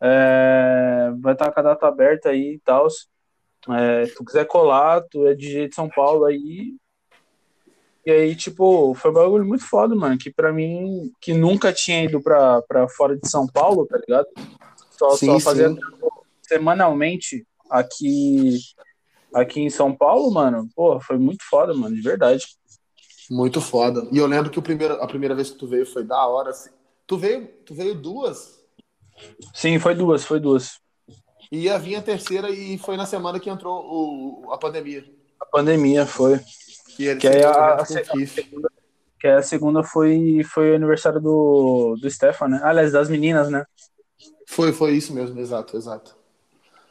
é, 0.00 1.12
vai 1.20 1.32
estar 1.34 1.52
com 1.52 1.60
a 1.60 1.62
data 1.62 1.86
aberta 1.86 2.30
aí 2.30 2.54
e 2.54 2.60
tal. 2.60 2.86
É, 3.70 4.06
se 4.06 4.14
tu 4.14 4.24
quiser 4.24 4.46
colar, 4.46 5.02
tu 5.10 5.26
é 5.26 5.34
DJ 5.34 5.68
de 5.68 5.74
São 5.74 5.88
Paulo 5.88 6.24
aí. 6.24 6.74
E 8.06 8.10
aí, 8.10 8.34
tipo, 8.34 8.94
foi 8.94 9.10
um 9.10 9.14
bagulho 9.14 9.44
muito 9.44 9.68
foda, 9.68 9.94
mano. 9.94 10.16
Que 10.16 10.32
pra 10.32 10.52
mim, 10.52 11.12
que 11.20 11.34
nunca 11.34 11.72
tinha 11.72 12.04
ido 12.04 12.22
pra, 12.22 12.62
pra 12.62 12.88
fora 12.88 13.16
de 13.18 13.28
São 13.28 13.46
Paulo, 13.46 13.86
tá 13.86 13.98
ligado? 13.98 14.26
Só, 14.92 15.10
Sim, 15.10 15.26
só 15.26 15.40
fazia 15.40 15.70
semanalmente 16.42 17.46
aqui, 17.68 18.58
aqui 19.34 19.60
em 19.60 19.68
São 19.68 19.94
Paulo, 19.94 20.30
mano. 20.32 20.68
Pô, 20.74 20.98
foi 21.00 21.18
muito 21.18 21.44
foda, 21.50 21.74
mano, 21.74 21.94
de 21.94 22.00
verdade. 22.00 22.46
Muito 23.30 23.60
foda. 23.60 24.06
E 24.10 24.18
eu 24.18 24.26
lembro 24.26 24.50
que 24.50 24.58
o 24.58 24.62
primeiro, 24.62 24.94
a 25.02 25.06
primeira 25.06 25.34
vez 25.34 25.50
que 25.50 25.58
tu 25.58 25.66
veio 25.66 25.84
foi 25.86 26.02
da 26.04 26.26
hora. 26.26 26.50
assim. 26.50 26.70
Tu 27.06 27.16
veio, 27.16 27.46
tu 27.64 27.74
veio 27.74 27.94
duas 27.94 28.58
Sim, 29.54 29.78
foi 29.78 29.94
duas, 29.94 30.24
foi 30.24 30.38
duas. 30.38 30.78
e 31.50 31.60
ia 31.64 31.78
vir 31.78 31.96
a 31.96 32.02
terceira 32.02 32.50
e 32.50 32.78
foi 32.78 32.96
na 32.96 33.06
semana 33.06 33.40
que 33.40 33.50
entrou 33.50 33.82
o, 33.84 34.52
a 34.52 34.58
pandemia. 34.58 35.04
A 35.40 35.46
pandemia 35.46 36.06
foi. 36.06 36.38
Que, 36.96 37.16
Que 37.16 37.26
aí 37.28 37.42
a- 37.42 37.74
a- 37.74 37.84
Kiff. 37.84 38.48
Que 39.20 39.26
a 39.26 39.42
segunda 39.42 39.82
foi, 39.82 40.42
foi 40.44 40.70
o 40.72 40.76
aniversário 40.76 41.20
do, 41.20 41.96
do 42.00 42.08
Stefan, 42.10 42.48
né? 42.48 42.60
Aliás, 42.62 42.92
das 42.92 43.08
meninas, 43.08 43.50
né? 43.50 43.64
Foi, 44.46 44.72
foi 44.72 44.92
isso 44.92 45.12
mesmo, 45.12 45.38
exato, 45.40 45.76
exato. 45.76 46.16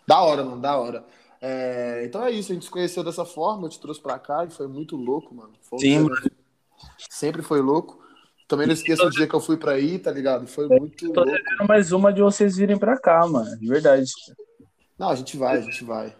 Da 0.05 0.21
hora, 0.21 0.43
mano, 0.43 0.61
da 0.61 0.77
hora. 0.77 1.05
É, 1.41 2.01
então 2.05 2.23
é 2.23 2.31
isso, 2.31 2.51
a 2.51 2.55
gente 2.55 2.65
se 2.65 2.71
conheceu 2.71 3.03
dessa 3.03 3.23
forma, 3.25 3.65
eu 3.65 3.69
te 3.69 3.79
trouxe 3.79 4.01
pra 4.01 4.17
cá 4.17 4.43
e 4.45 4.49
foi 4.49 4.67
muito 4.67 4.95
louco, 4.95 5.33
mano. 5.35 5.53
Foi 5.61 5.79
Sim, 5.79 6.05
dia- 6.07 6.31
Sempre 7.09 7.41
foi 7.41 7.61
louco. 7.61 7.99
Também 8.47 8.65
não 8.65 8.73
esqueça 8.73 9.03
o 9.03 9.09
dia 9.09 9.27
que 9.27 9.33
eu 9.35 9.41
fui 9.41 9.57
pra 9.57 9.73
aí, 9.73 9.99
tá 9.99 10.09
ligado? 10.11 10.47
Foi 10.47 10.67
muito 10.67 11.11
Tô 11.11 11.21
louco. 11.23 11.31
devendo 11.31 11.67
mais 11.67 11.91
uma 11.91 12.13
de 12.13 12.21
vocês 12.21 12.55
virem 12.55 12.77
pra 12.77 12.97
cá, 12.97 13.27
mano. 13.27 13.57
De 13.59 13.67
verdade. 13.67 14.09
Não, 14.97 15.09
a 15.09 15.15
gente 15.15 15.35
vai, 15.37 15.57
a 15.57 15.61
gente 15.61 15.83
vai. 15.83 16.15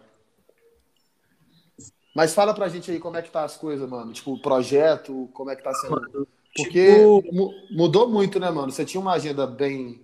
Mas 2.14 2.34
fala 2.34 2.52
pra 2.54 2.68
gente 2.68 2.90
aí 2.90 2.98
como 2.98 3.16
é 3.16 3.22
que 3.22 3.30
tá 3.30 3.44
as 3.44 3.56
coisas, 3.56 3.88
mano. 3.88 4.12
Tipo, 4.12 4.32
o 4.34 4.40
projeto, 4.42 5.28
como 5.32 5.50
é 5.50 5.56
que 5.56 5.62
tá 5.62 5.72
sendo. 5.74 6.26
Porque 6.56 6.86
Tipo- 6.96 7.32
mu- 7.32 7.52
mudou 7.70 8.08
muito, 8.08 8.38
né, 8.40 8.50
mano? 8.50 8.70
Você 8.72 8.84
tinha 8.84 9.00
uma 9.00 9.12
agenda 9.12 9.46
bem. 9.46 10.00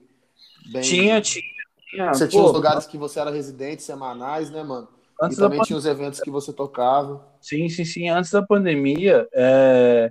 bem... 0.73 0.83
Tinha, 0.83 1.21
tinha. 1.21 1.45
tinha. 1.91 2.15
Você 2.15 2.25
Pô, 2.27 2.31
tinha 2.31 2.43
os 2.45 2.53
lugares 2.53 2.87
que 2.87 2.97
você 2.97 3.19
era 3.21 3.31
residente, 3.31 3.83
semanais, 3.83 4.51
né, 4.51 4.63
mano? 4.63 4.89
Antes 5.23 5.39
e 5.39 5.41
da 5.41 5.47
também 5.49 5.63
tinha 5.63 5.77
os 5.77 5.87
eventos 5.87 6.21
que 6.21 6.31
você 6.31 6.53
tocava. 6.53 7.25
Sim, 7.41 7.69
sim, 7.69 7.85
sim. 7.85 8.09
Antes 8.09 8.31
da 8.31 8.43
pandemia, 8.43 9.27
é, 9.33 10.11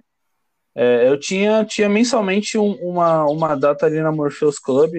é, 0.75 1.07
eu 1.09 1.19
tinha, 1.19 1.63
tinha 1.65 1.89
mensalmente 1.89 2.57
um- 2.57 2.75
uma, 2.81 3.25
uma 3.25 3.55
data 3.55 3.85
ali 3.85 4.01
na 4.01 4.11
Morpheus 4.11 4.57
Club, 4.59 4.93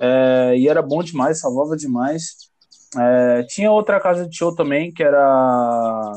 é, 0.00 0.54
e 0.56 0.68
era 0.68 0.82
bom 0.82 1.02
demais, 1.02 1.40
salvava 1.40 1.76
demais. 1.76 2.36
É, 2.98 3.42
tinha 3.44 3.70
outra 3.70 4.00
casa 4.00 4.28
de 4.28 4.36
show 4.36 4.54
também, 4.54 4.92
que 4.92 5.02
era. 5.02 6.12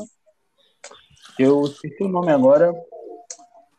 Eu 1.38 1.62
esqueci 1.64 2.02
o 2.02 2.08
nome 2.08 2.32
agora, 2.32 2.72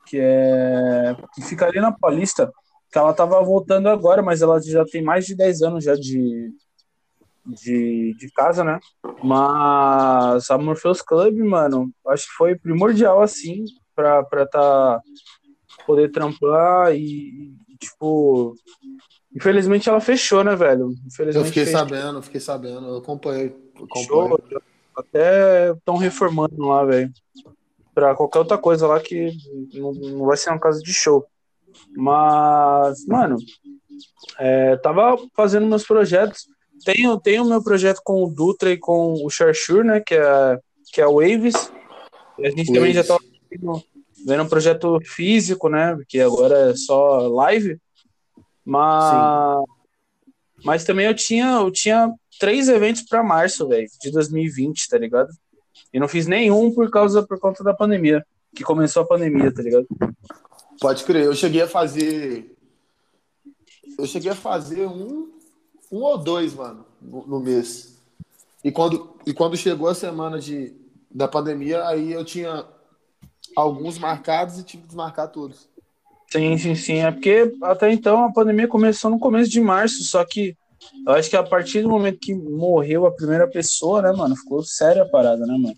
que 0.07 0.17
é. 0.19 1.15
que 1.33 1.41
fica 1.41 1.65
ali 1.65 1.79
na 1.79 1.91
Paulista, 1.91 2.51
que 2.91 2.97
ela 2.97 3.13
tava 3.13 3.41
voltando 3.43 3.89
agora, 3.89 4.21
mas 4.21 4.41
ela 4.41 4.61
já 4.61 4.85
tem 4.85 5.01
mais 5.01 5.25
de 5.25 5.35
10 5.35 5.61
anos 5.61 5.83
já 5.83 5.95
de, 5.95 6.51
de, 7.45 8.15
de 8.17 8.31
casa, 8.31 8.63
né? 8.63 8.79
Mas 9.23 10.49
a 10.49 10.57
Morpheus 10.57 11.01
Club, 11.01 11.37
mano, 11.39 11.91
acho 12.07 12.27
que 12.27 12.33
foi 12.33 12.55
primordial, 12.55 13.21
assim, 13.21 13.65
pra, 13.95 14.23
pra 14.23 14.45
tá, 14.45 15.01
poder 15.85 16.11
trampar 16.11 16.93
e, 16.95 17.53
tipo, 17.79 18.55
infelizmente 19.35 19.87
ela 19.87 19.99
fechou, 20.01 20.43
né, 20.43 20.55
velho? 20.55 20.93
Infelizmente 21.05 21.45
Eu 21.45 21.45
fiquei 21.45 21.65
fechou. 21.65 21.79
sabendo, 21.79 22.21
fiquei 22.21 22.41
sabendo. 22.41 22.87
Eu 22.87 22.97
acompanhei. 22.97 23.55
Acompanhei. 23.75 24.57
até 24.97 25.71
estão 25.71 25.97
reformando 25.97 26.65
lá, 26.65 26.83
velho. 26.83 27.11
Pra 27.93 28.13
qualquer 28.15 28.39
outra 28.39 28.57
coisa 28.57 28.87
lá 28.87 28.99
que 28.99 29.31
não, 29.73 29.93
não 29.93 30.25
vai 30.25 30.35
ser 30.35 30.49
uma 30.49 30.59
casa 30.59 30.81
de 30.81 30.93
show. 30.93 31.25
Mas, 31.95 33.05
mano, 33.05 33.37
é, 34.37 34.75
tava 34.77 35.17
fazendo 35.33 35.67
meus 35.67 35.85
projetos. 35.85 36.47
Tenho, 36.83 37.19
tenho 37.19 37.45
meu 37.45 37.63
projeto 37.63 38.01
com 38.03 38.23
o 38.23 38.29
Dutra 38.29 38.71
e 38.71 38.77
com 38.77 39.13
o 39.23 39.29
Charchur, 39.29 39.83
né? 39.83 40.01
Que 40.01 40.15
é, 40.15 40.59
que 40.91 41.01
é 41.01 41.07
o 41.07 41.15
Waves. 41.15 41.71
E 42.37 42.45
a 42.45 42.49
gente 42.49 42.71
também 42.71 42.93
já 42.93 43.03
tá 43.03 43.17
vendo, 43.49 43.83
vendo 44.25 44.43
um 44.43 44.49
projeto 44.49 44.99
físico, 45.03 45.69
né? 45.69 45.97
Que 46.07 46.19
agora 46.19 46.71
é 46.71 46.75
só 46.75 47.27
live. 47.27 47.79
Mas, 48.63 49.63
mas 50.63 50.83
também 50.83 51.05
eu 51.05 51.13
tinha, 51.13 51.57
eu 51.57 51.71
tinha 51.71 52.11
três 52.39 52.67
eventos 52.67 53.03
para 53.03 53.23
março, 53.23 53.67
velho, 53.67 53.87
de 54.01 54.11
2020, 54.11 54.89
tá 54.89 54.97
ligado? 54.97 55.29
E 55.93 55.99
não 55.99 56.07
fiz 56.07 56.27
nenhum 56.27 56.73
por 56.73 56.89
causa 56.89 57.25
por 57.25 57.39
conta 57.39 57.63
da 57.63 57.73
pandemia, 57.73 58.25
que 58.55 58.63
começou 58.63 59.03
a 59.03 59.07
pandemia, 59.07 59.53
tá 59.53 59.61
ligado? 59.61 59.87
Pode 60.79 61.03
crer. 61.03 61.25
Eu 61.25 61.35
cheguei 61.35 61.61
a 61.61 61.67
fazer. 61.67 62.53
Eu 63.97 64.05
cheguei 64.05 64.31
a 64.31 64.35
fazer 64.35 64.85
um, 64.85 65.34
um 65.91 66.01
ou 66.01 66.17
dois, 66.17 66.53
mano, 66.53 66.85
no, 67.01 67.25
no 67.25 67.39
mês. 67.39 68.01
E 68.63 68.71
quando, 68.71 69.15
e 69.25 69.33
quando 69.33 69.55
chegou 69.55 69.87
a 69.87 69.95
semana 69.95 70.39
de, 70.39 70.73
da 71.09 71.27
pandemia, 71.27 71.87
aí 71.87 72.11
eu 72.11 72.25
tinha 72.25 72.65
alguns 73.55 73.97
marcados 73.97 74.59
e 74.59 74.63
tive 74.63 74.83
que 74.83 74.87
desmarcar 74.87 75.29
todos. 75.29 75.69
Sim, 76.31 76.57
sim, 76.57 76.75
sim. 76.75 76.97
É 76.97 77.11
porque 77.11 77.55
até 77.61 77.91
então 77.91 78.25
a 78.25 78.33
pandemia 78.33 78.67
começou 78.67 79.09
no 79.09 79.19
começo 79.19 79.49
de 79.49 79.61
março, 79.61 80.03
só 80.03 80.25
que 80.25 80.57
eu 81.05 81.13
acho 81.13 81.29
que 81.29 81.37
a 81.37 81.43
partir 81.43 81.81
do 81.81 81.89
momento 81.89 82.19
que 82.19 82.33
morreu 82.33 83.05
a 83.05 83.11
primeira 83.11 83.47
pessoa, 83.47 84.01
né, 84.01 84.11
mano, 84.11 84.35
ficou 84.35 84.63
séria 84.63 85.03
a 85.03 85.09
parada, 85.09 85.45
né, 85.45 85.53
mano? 85.57 85.75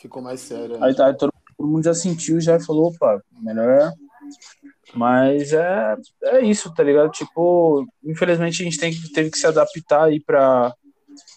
Ficou 0.00 0.22
mais 0.22 0.40
sério. 0.40 0.78
né? 0.78 0.86
Aí, 0.86 0.94
tá, 0.94 1.12
todo, 1.12 1.32
todo 1.56 1.68
mundo 1.68 1.84
já 1.84 1.94
sentiu, 1.94 2.40
já 2.40 2.58
falou, 2.58 2.88
opa, 2.88 3.22
melhor. 3.40 3.92
Mas 4.94 5.52
é, 5.52 5.96
é 6.24 6.40
isso, 6.40 6.72
tá 6.74 6.82
ligado? 6.82 7.10
Tipo, 7.10 7.86
infelizmente 8.04 8.62
a 8.62 8.64
gente 8.64 8.78
tem, 8.78 8.92
teve 9.14 9.30
que 9.30 9.38
se 9.38 9.46
adaptar 9.46 10.04
aí 10.04 10.20
pra, 10.20 10.74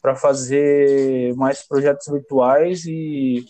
pra 0.02 0.16
fazer 0.16 1.36
mais 1.36 1.62
projetos 1.68 2.08
virtuais 2.08 2.86
e, 2.86 3.46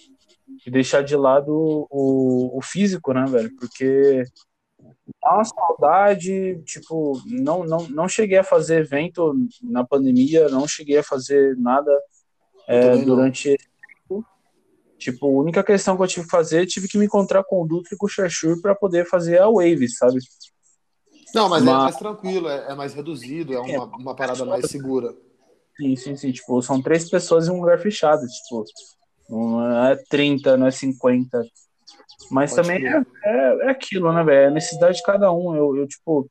e 0.65 0.71
deixar 0.71 1.03
de 1.03 1.15
lado 1.15 1.87
o, 1.89 2.57
o 2.57 2.61
físico, 2.61 3.13
né, 3.13 3.25
velho? 3.25 3.55
Porque 3.57 4.23
dá 5.21 5.35
uma 5.35 5.45
saudade, 5.45 6.61
tipo, 6.65 7.21
não, 7.25 7.63
não, 7.63 7.87
não 7.89 8.07
cheguei 8.07 8.37
a 8.37 8.43
fazer 8.43 8.81
evento 8.81 9.33
na 9.61 9.85
pandemia, 9.85 10.49
não 10.49 10.67
cheguei 10.67 10.97
a 10.97 11.03
fazer 11.03 11.55
nada 11.57 11.91
é, 12.67 12.97
durante. 12.97 13.55
Tipo, 15.03 15.27
a 15.27 15.41
única 15.41 15.61
questão 15.61 15.97
que 15.97 16.03
eu 16.03 16.07
tive 16.07 16.25
que 16.25 16.31
fazer, 16.31 16.65
tive 16.65 16.87
que 16.87 16.97
me 16.97 17.05
encontrar 17.05 17.43
com 17.43 17.61
o 17.61 17.67
Dutra 17.67 17.93
e 17.93 17.97
com 17.97 18.05
o 18.05 18.09
Chachur 18.09 18.61
para 18.61 18.73
poder 18.73 19.05
fazer 19.05 19.37
a 19.37 19.49
Wave, 19.49 19.89
sabe? 19.89 20.19
Não, 21.35 21.49
mas, 21.49 21.61
é 21.61 21.65
Mas- 21.65 21.83
mais 21.83 21.95
tranquilo, 21.97 22.47
é, 22.47 22.71
é 22.71 22.75
mais 22.75 22.93
reduzido, 22.93 23.53
é 23.53 23.59
uma, 23.59 23.83
uma 23.83 24.15
parada 24.15 24.45
mais 24.45 24.65
segura. 24.67 25.13
Sim, 25.75 25.93
sim, 25.97 26.15
sim. 26.15 26.31
Tipo, 26.31 26.61
são 26.61 26.81
três 26.81 27.09
pessoas 27.09 27.49
em 27.49 27.51
um 27.51 27.59
lugar 27.59 27.79
fechado. 27.79 28.21
Tipo, 28.25 28.63
não 29.27 29.87
é 29.87 29.97
30, 30.09 30.55
não 30.55 30.67
é 30.67 30.71
50. 30.71 31.43
Mas 32.31 32.53
Pode 32.53 32.67
também 32.67 32.87
é, 32.87 33.03
é, 33.25 33.65
é 33.65 33.69
aquilo, 33.69 34.13
né, 34.13 34.23
velho? 34.23 34.37
É 34.37 34.47
a 34.47 34.51
necessidade 34.51 34.97
de 34.97 35.03
cada 35.03 35.33
um. 35.33 35.53
Eu, 35.53 35.75
eu 35.75 35.85
tipo, 35.85 36.29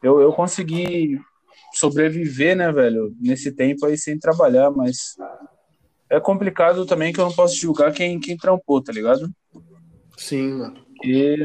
eu, 0.00 0.20
eu 0.20 0.32
consegui 0.32 1.18
sobreviver, 1.72 2.54
né, 2.56 2.70
velho, 2.70 3.12
nesse 3.18 3.50
tempo 3.50 3.86
aí 3.86 3.98
sem 3.98 4.16
trabalhar, 4.16 4.70
mas 4.70 5.16
é 6.10 6.20
complicado 6.20 6.84
também 6.86 7.12
que 7.12 7.20
eu 7.20 7.24
não 7.24 7.32
posso 7.32 7.56
julgar 7.56 7.92
quem, 7.92 8.20
quem 8.20 8.36
trampou, 8.36 8.82
tá 8.82 8.92
ligado? 8.92 9.30
Sim, 10.16 10.52
mano. 10.54 10.76
E 11.02 11.38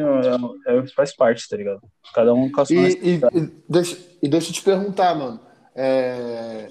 é, 0.67 0.77
é- 0.79 0.87
faz 0.87 1.15
parte, 1.15 1.47
tá 1.47 1.55
ligado? 1.55 1.81
Cada 2.13 2.33
um 2.33 2.51
com 2.51 2.61
a 2.61 2.65
sua 2.65 2.75
E, 2.75 3.15
e, 3.15 3.21
deixa, 3.69 3.97
e 4.21 4.27
deixa 4.27 4.49
eu 4.49 4.53
te 4.53 4.61
perguntar, 4.61 5.15
mano. 5.15 5.39
é, 5.73 6.69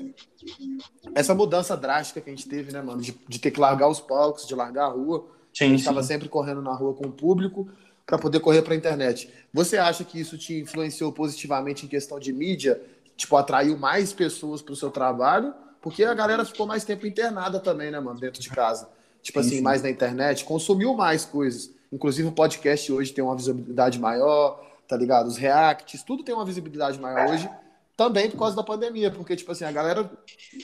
Essa 1.14 1.34
mudança 1.34 1.76
drástica 1.76 2.20
que 2.20 2.28
a 2.30 2.32
gente 2.34 2.48
teve, 2.48 2.72
né, 2.72 2.82
mano? 2.82 3.00
De, 3.00 3.12
de 3.28 3.38
ter 3.38 3.50
que 3.50 3.60
largar 3.60 3.88
os 3.88 4.00
palcos, 4.00 4.46
de 4.46 4.54
largar 4.54 4.84
a 4.86 4.88
rua. 4.88 5.26
a 5.26 5.56
Sim, 5.56 5.64
gente 5.66 5.74
sim. 5.76 5.76
estava 5.78 6.02
sempre 6.02 6.28
correndo 6.28 6.60
na 6.60 6.74
rua 6.74 6.94
com 6.94 7.06
o 7.06 7.12
público 7.12 7.68
para 8.04 8.18
poder 8.18 8.40
correr 8.40 8.62
para 8.62 8.74
a 8.74 8.76
internet. 8.76 9.32
Você 9.52 9.78
acha 9.78 10.04
que 10.04 10.20
isso 10.20 10.36
te 10.36 10.60
influenciou 10.60 11.12
positivamente 11.12 11.86
em 11.86 11.88
questão 11.88 12.18
de 12.18 12.32
mídia? 12.32 12.80
Tipo, 13.16 13.36
atraiu 13.36 13.78
mais 13.78 14.12
pessoas 14.12 14.60
para 14.60 14.72
o 14.72 14.76
seu 14.76 14.90
trabalho? 14.90 15.54
Porque 15.84 16.02
a 16.02 16.14
galera 16.14 16.46
ficou 16.46 16.66
mais 16.66 16.82
tempo 16.82 17.06
internada 17.06 17.60
também, 17.60 17.90
né, 17.90 18.00
mano? 18.00 18.18
Dentro 18.18 18.40
de 18.40 18.48
casa. 18.48 18.88
Tipo 19.22 19.42
Sim, 19.42 19.46
assim, 19.46 19.56
sim. 19.56 19.62
mais 19.62 19.82
na 19.82 19.90
internet, 19.90 20.42
consumiu 20.46 20.94
mais 20.94 21.26
coisas. 21.26 21.70
Inclusive 21.92 22.26
o 22.26 22.32
podcast 22.32 22.90
hoje 22.90 23.12
tem 23.12 23.22
uma 23.22 23.36
visibilidade 23.36 23.98
maior, 24.00 24.64
tá 24.88 24.96
ligado? 24.96 25.26
Os 25.26 25.36
reacts, 25.36 26.02
tudo 26.02 26.24
tem 26.24 26.34
uma 26.34 26.44
visibilidade 26.46 26.98
maior 26.98 27.28
hoje, 27.28 27.50
também 27.98 28.30
por 28.30 28.38
causa 28.38 28.56
da 28.56 28.62
pandemia, 28.62 29.10
porque, 29.10 29.36
tipo 29.36 29.52
assim, 29.52 29.64
a 29.64 29.70
galera 29.70 30.10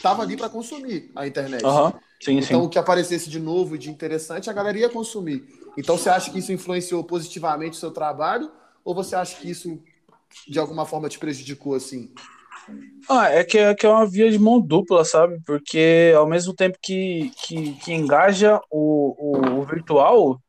tava 0.03 0.23
ali 0.23 0.39
para 0.39 0.49
consumir 0.49 1.11
a 1.15 1.27
internet. 1.27 1.63
Aham, 1.67 1.93
sim, 2.19 2.39
Então, 2.39 2.63
sim. 2.63 2.67
o 2.67 2.69
que 2.71 2.79
aparecesse 2.79 3.29
de 3.29 3.39
novo 3.39 3.75
e 3.75 3.79
de 3.79 3.91
interessante, 3.91 4.49
a 4.49 4.55
galera 4.55 4.79
ia 4.79 4.89
consumir. 4.89 5.45
Então, 5.77 5.99
você 5.99 6.09
acha 6.09 6.31
que 6.31 6.39
isso 6.39 6.51
influenciou 6.51 7.05
positivamente 7.05 7.77
o 7.77 7.81
seu 7.81 7.91
trabalho? 7.91 8.51
Ou 8.83 8.95
você 8.95 9.15
acha 9.15 9.37
que 9.37 9.51
isso, 9.51 9.79
de 10.49 10.59
alguma 10.59 10.87
forma, 10.87 11.11
te 11.11 11.19
prejudicou, 11.19 11.75
assim? 11.75 12.11
Ah, 13.09 13.29
é 13.29 13.43
que, 13.43 13.59
é 13.59 13.75
que 13.75 13.85
é 13.85 13.89
uma 13.89 14.07
via 14.07 14.31
de 14.31 14.39
mão 14.39 14.61
dupla, 14.61 15.05
sabe? 15.05 15.41
Porque 15.45 16.13
ao 16.17 16.29
mesmo 16.29 16.55
tempo 16.55 16.79
que, 16.81 17.31
que, 17.45 17.75
que 17.81 17.93
engaja 17.93 18.61
o, 18.71 19.15
o, 19.19 19.61
o 19.61 19.65
virtual, 19.65 20.41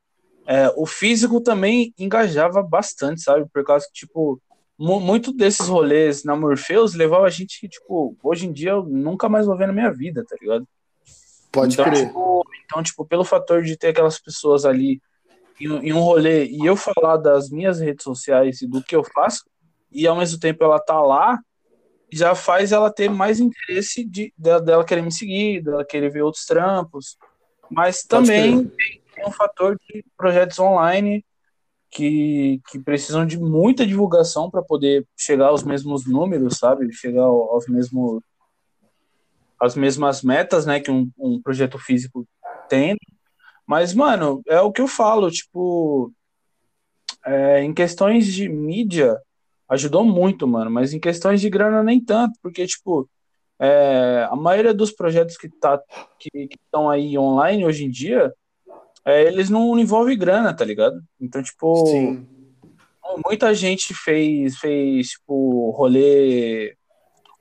é, 0.46 0.72
o 0.76 0.86
físico 0.86 1.42
também 1.42 1.94
engajava 1.98 2.62
bastante, 2.62 3.22
sabe? 3.22 3.46
Por 3.52 3.64
causa 3.64 3.86
que, 3.88 3.94
tipo, 3.94 4.40
mu- 4.78 5.00
muito 5.00 5.34
desses 5.34 5.68
rolês 5.68 6.24
na 6.24 6.36
Morpheus 6.36 6.94
levava 6.94 7.26
a 7.26 7.30
gente 7.30 7.60
que, 7.60 7.68
tipo, 7.68 8.16
hoje 8.22 8.46
em 8.48 8.52
dia 8.52 8.72
eu 8.72 8.84
nunca 8.84 9.28
mais 9.28 9.46
vou 9.48 9.58
ver 9.58 9.68
na 9.68 9.74
minha 9.74 9.92
vida, 9.92 10.24
tá 10.28 10.36
ligado? 10.40 10.68
Pode 11.52 11.74
então, 11.74 11.86
crer. 11.86 12.08
Tipo, 12.08 12.44
então, 12.66 12.84
tipo, 12.84 13.06
pelo 13.06 13.24
fator 13.24 13.64
de 13.64 13.76
ter 13.76 13.88
aquelas 13.88 14.20
pessoas 14.20 14.66
ali 14.66 15.02
em, 15.60 15.68
em 15.88 15.94
um 15.94 16.00
rolê 16.00 16.46
e 16.46 16.66
eu 16.66 16.76
falar 16.76 17.18
das 17.18 17.50
minhas 17.50 17.80
redes 17.80 18.04
sociais 18.04 18.62
e 18.62 18.68
do 18.68 18.84
que 18.84 18.96
eu 18.96 19.04
faço, 19.04 19.44
e 19.92 20.06
ao 20.06 20.16
mesmo 20.16 20.40
tempo 20.40 20.64
ela 20.64 20.80
tá 20.80 21.00
lá, 21.02 21.40
já 22.12 22.36
faz 22.36 22.72
ela 22.72 22.92
ter 22.92 23.10
mais 23.10 23.40
interesse 23.40 24.04
de, 24.04 24.34
dela, 24.38 24.62
dela 24.62 24.86
querer 24.86 25.02
me 25.02 25.12
seguir, 25.12 25.62
dela 25.64 25.86
querer 25.86 26.10
ver 26.10 26.22
outros 26.24 26.46
trampos. 26.46 27.18
Mas 27.70 28.04
também 28.04 28.68
tem, 28.68 29.02
tem 29.16 29.26
um 29.28 29.32
fator 29.32 29.78
de 29.88 30.04
projetos 30.18 30.60
online 30.60 31.26
que, 31.90 32.62
que 32.70 32.80
precisam 32.80 33.26
de 33.26 33.40
muita 33.40 33.86
divulgação 33.86 34.50
para 34.50 34.62
poder 34.62 35.06
chegar 35.18 35.48
aos 35.48 35.64
mesmos 35.64 36.06
números, 36.06 36.58
sabe? 36.58 36.92
Chegar 36.94 37.24
ao- 37.24 37.54
aos 37.54 37.68
mesmos 37.68 38.22
as 39.60 39.76
mesmas 39.76 40.24
metas, 40.24 40.66
né, 40.66 40.80
que 40.80 40.90
um, 40.90 41.12
um 41.20 41.40
projeto 41.40 41.78
físico 41.78 42.28
tem. 42.68 42.98
Mas, 43.66 43.94
mano, 43.94 44.42
é 44.48 44.60
o 44.60 44.72
que 44.72 44.82
eu 44.82 44.88
falo, 44.88 45.30
tipo, 45.30 46.12
é, 47.24 47.62
em 47.64 47.72
questões 47.72 48.26
de 48.26 48.50
mídia, 48.50 49.22
ajudou 49.72 50.04
muito, 50.04 50.46
mano, 50.46 50.70
mas 50.70 50.94
em 50.94 51.00
questões 51.00 51.40
de 51.40 51.50
grana 51.50 51.82
nem 51.82 52.04
tanto, 52.04 52.38
porque, 52.44 52.68
tipo, 52.68 53.10
é, 53.58 54.28
a 54.30 54.36
maioria 54.36 54.74
dos 54.74 54.92
projetos 54.92 55.38
que 55.38 55.48
tá, 55.48 55.82
que 56.20 56.50
estão 56.62 56.90
aí 56.90 57.18
online 57.18 57.66
hoje 57.66 57.86
em 57.86 57.90
dia, 57.90 58.34
é, 59.06 59.24
eles 59.24 59.50
não 59.50 59.80
envolvem 59.80 60.18
grana, 60.18 60.54
tá 60.54 60.66
ligado? 60.66 61.02
Então, 61.20 61.42
tipo, 61.42 61.86
Sim. 61.88 62.28
muita 63.26 63.56
gente 63.56 63.94
fez, 63.94 64.58
fez 64.58 65.12
tipo, 65.12 65.72
rolê, 65.72 66.76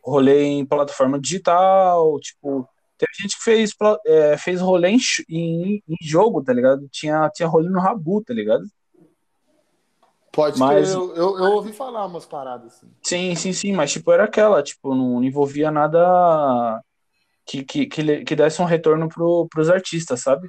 rolê 0.00 0.44
em 0.44 0.64
plataforma 0.64 1.18
digital, 1.18 2.16
tipo, 2.20 2.64
teve 2.96 3.12
gente 3.20 3.36
que 3.36 3.42
fez, 3.42 3.74
é, 4.06 4.36
fez 4.36 4.60
rolê 4.60 4.90
em, 4.90 4.98
em, 5.28 5.82
em 5.88 5.96
jogo, 6.00 6.44
tá 6.44 6.52
ligado? 6.52 6.88
Tinha, 6.92 7.28
tinha 7.30 7.48
rolê 7.48 7.68
no 7.68 7.80
Rabu, 7.80 8.22
tá 8.22 8.32
ligado? 8.32 8.62
Pode 10.32 10.58
Mas-. 10.58 10.92
Eu, 10.92 11.14
eu, 11.14 11.38
eu 11.38 11.52
ouvi 11.52 11.72
falar 11.72 12.06
umas 12.06 12.24
paradas 12.24 12.74
assim. 12.74 12.88
Sim, 13.02 13.34
sim, 13.34 13.52
sim, 13.52 13.72
mas 13.72 13.92
tipo, 13.92 14.12
era 14.12 14.24
aquela, 14.24 14.62
tipo, 14.62 14.94
não 14.94 15.22
envolvia 15.24 15.70
nada 15.70 16.80
que, 17.44 17.64
que, 17.64 17.86
que, 17.86 18.24
que 18.24 18.36
desse 18.36 18.62
um 18.62 18.66
retorno 18.66 19.08
pro, 19.08 19.48
pros 19.50 19.68
artistas, 19.68 20.20
sabe? 20.20 20.48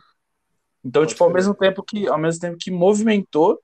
Então, 0.83 1.01
Pode 1.01 1.13
tipo, 1.13 1.23
ao 1.23 1.31
mesmo 1.31 1.55
tempo 1.55 1.83
que, 1.83 2.07
ao 2.07 2.17
mesmo 2.17 2.41
tempo 2.41 2.57
que 2.59 2.69
movimentou 2.69 3.59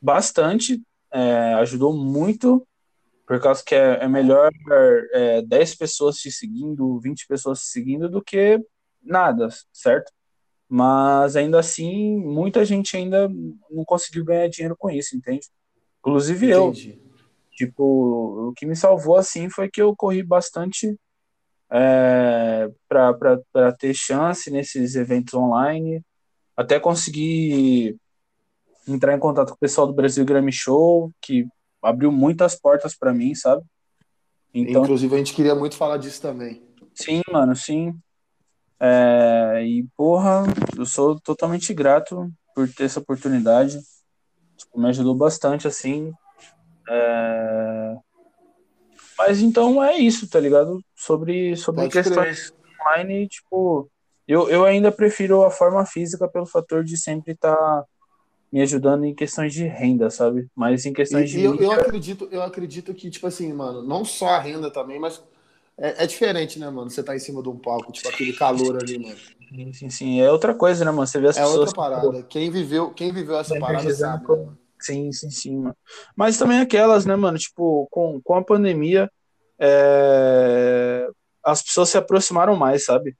bastante, 0.00 0.82
é, 1.12 1.54
ajudou 1.54 1.92
muito, 1.96 2.66
por 3.26 3.40
causa 3.40 3.62
que 3.64 3.74
é, 3.74 4.04
é 4.04 4.08
melhor 4.08 4.50
é, 5.12 5.42
10 5.42 5.76
pessoas 5.76 6.16
te 6.16 6.30
seguindo, 6.32 6.98
20 7.00 7.26
pessoas 7.26 7.60
te 7.60 7.66
seguindo 7.66 8.08
do 8.08 8.22
que 8.22 8.58
nada, 9.02 9.48
certo? 9.72 10.12
Mas 10.74 11.36
ainda 11.36 11.60
assim, 11.60 12.16
muita 12.16 12.64
gente 12.64 12.96
ainda 12.96 13.28
não 13.70 13.84
conseguiu 13.84 14.24
ganhar 14.24 14.48
dinheiro 14.48 14.74
com 14.74 14.88
isso, 14.88 15.14
entende? 15.14 15.46
Inclusive 15.98 16.48
eu. 16.48 16.70
Entendi. 16.70 16.98
Tipo, 17.54 18.48
o 18.48 18.54
que 18.56 18.64
me 18.64 18.74
salvou 18.74 19.18
assim 19.18 19.50
foi 19.50 19.68
que 19.68 19.82
eu 19.82 19.94
corri 19.94 20.22
bastante 20.22 20.98
é, 21.70 22.70
para 22.88 23.72
ter 23.78 23.92
chance 23.92 24.50
nesses 24.50 24.94
eventos 24.94 25.34
online, 25.34 26.02
até 26.56 26.80
conseguir 26.80 27.98
entrar 28.88 29.14
em 29.14 29.20
contato 29.20 29.50
com 29.50 29.56
o 29.56 29.60
pessoal 29.60 29.86
do 29.86 29.92
Brasil 29.92 30.24
Grammy 30.24 30.52
Show, 30.52 31.12
que 31.20 31.46
abriu 31.82 32.10
muitas 32.10 32.58
portas 32.58 32.96
para 32.96 33.12
mim, 33.12 33.34
sabe? 33.34 33.62
Então, 34.54 34.84
Inclusive, 34.84 35.14
a 35.14 35.18
gente 35.18 35.34
queria 35.34 35.54
muito 35.54 35.76
falar 35.76 35.98
disso 35.98 36.22
também. 36.22 36.62
sim, 36.94 37.20
mano, 37.30 37.54
sim. 37.54 37.94
É, 38.84 39.64
e 39.64 39.86
porra, 39.96 40.42
eu 40.76 40.84
sou 40.84 41.20
totalmente 41.20 41.72
grato 41.72 42.28
por 42.52 42.68
ter 42.68 42.84
essa 42.84 42.98
oportunidade. 42.98 43.78
Tipo, 44.56 44.80
me 44.80 44.88
ajudou 44.88 45.14
bastante, 45.14 45.68
assim. 45.68 46.12
É, 46.88 47.96
Mas 49.16 49.40
então 49.40 49.82
é 49.82 49.96
isso, 49.96 50.28
tá 50.28 50.40
ligado? 50.40 50.80
Sobre, 50.96 51.54
sobre 51.56 51.82
Pode 51.82 51.92
questões 51.92 52.52
online, 52.80 53.28
tipo, 53.28 53.88
eu, 54.26 54.48
eu 54.48 54.64
ainda 54.64 54.90
prefiro 54.90 55.44
a 55.44 55.50
forma 55.50 55.86
física 55.86 56.28
pelo 56.28 56.46
fator 56.46 56.82
de 56.82 56.96
sempre 56.96 57.34
estar 57.34 57.84
me 58.52 58.60
ajudando 58.60 59.04
em 59.04 59.14
questões 59.14 59.54
de 59.54 59.64
renda, 59.64 60.10
sabe? 60.10 60.48
Mas 60.56 60.84
em 60.84 60.90
E, 60.90 60.94
questões 60.94 61.30
de 61.30 61.38
e 61.38 61.44
eu, 61.44 61.52
mídia, 61.52 61.64
eu 61.66 61.72
acredito, 61.72 62.28
eu 62.32 62.42
acredito 62.42 62.92
que, 62.92 63.08
tipo 63.08 63.28
assim, 63.28 63.52
mano, 63.52 63.80
não 63.82 64.04
só 64.04 64.30
a 64.30 64.38
renda 64.40 64.70
também, 64.70 64.98
mas 64.98 65.22
é, 65.78 66.04
é 66.04 66.06
diferente, 66.06 66.58
né, 66.58 66.68
mano? 66.70 66.90
Você 66.90 67.02
tá 67.02 67.14
em 67.14 67.18
cima 67.18 67.42
de 67.42 67.48
um 67.48 67.56
palco, 67.56 67.92
tipo 67.92 68.08
aquele 68.08 68.32
calor 68.32 68.76
ali, 68.76 68.98
mano. 68.98 69.16
sim, 69.50 69.72
sim, 69.72 69.90
sim, 69.90 70.20
é 70.20 70.30
outra 70.30 70.54
coisa, 70.54 70.84
né, 70.84 70.90
mano? 70.90 71.06
Você 71.06 71.20
vê 71.20 71.28
as 71.28 71.36
É 71.36 71.40
pessoas. 71.42 71.68
outra 71.68 71.74
parada. 71.74 72.22
Quem 72.24 72.50
viveu, 72.50 72.92
quem 72.92 73.12
viveu 73.12 73.36
essa 73.38 73.58
parada 73.58 73.90
sabe, 73.90 74.22
né, 74.28 74.36
mano? 74.36 74.58
Sim, 74.80 75.12
sim, 75.12 75.30
sim, 75.30 75.56
mano. 75.58 75.76
Mas 76.16 76.36
também 76.38 76.60
aquelas, 76.60 77.06
né, 77.06 77.14
mano? 77.16 77.38
Tipo, 77.38 77.86
com, 77.90 78.20
com 78.22 78.34
a 78.34 78.44
pandemia, 78.44 79.10
é, 79.58 81.08
as 81.44 81.62
pessoas 81.62 81.88
se 81.88 81.96
aproximaram 81.98 82.56
mais, 82.56 82.84
sabe? 82.84 83.16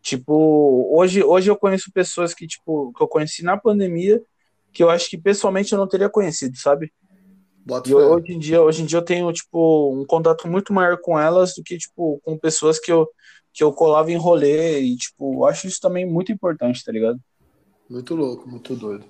Tipo, 0.00 0.88
hoje, 0.90 1.22
hoje 1.22 1.50
eu 1.50 1.56
conheço 1.56 1.92
pessoas 1.92 2.34
que, 2.34 2.46
tipo, 2.46 2.92
que 2.96 3.02
eu 3.02 3.08
conheci 3.08 3.44
na 3.44 3.56
pandemia, 3.56 4.20
que 4.72 4.82
eu 4.82 4.90
acho 4.90 5.08
que 5.08 5.18
pessoalmente 5.18 5.72
eu 5.72 5.78
não 5.78 5.86
teria 5.86 6.08
conhecido, 6.08 6.56
sabe? 6.56 6.92
E 7.86 7.94
hoje 7.94 8.32
em 8.32 8.38
dia, 8.38 8.60
hoje 8.62 8.82
em 8.82 8.86
dia 8.86 8.98
eu 8.98 9.04
tenho, 9.04 9.32
tipo, 9.32 9.92
um 9.94 10.04
contato 10.04 10.48
muito 10.48 10.72
maior 10.72 10.98
com 10.98 11.18
elas 11.18 11.54
do 11.54 11.62
que, 11.62 11.78
tipo, 11.78 12.20
com 12.24 12.36
pessoas 12.36 12.78
que 12.78 12.90
eu, 12.90 13.08
que 13.52 13.62
eu 13.62 13.72
colava 13.72 14.10
em 14.10 14.16
rolê 14.16 14.80
e, 14.80 14.96
tipo, 14.96 15.44
acho 15.46 15.66
isso 15.66 15.80
também 15.80 16.04
muito 16.04 16.32
importante, 16.32 16.84
tá 16.84 16.90
ligado? 16.90 17.20
Muito 17.88 18.14
louco, 18.14 18.48
muito 18.48 18.74
doido. 18.74 19.04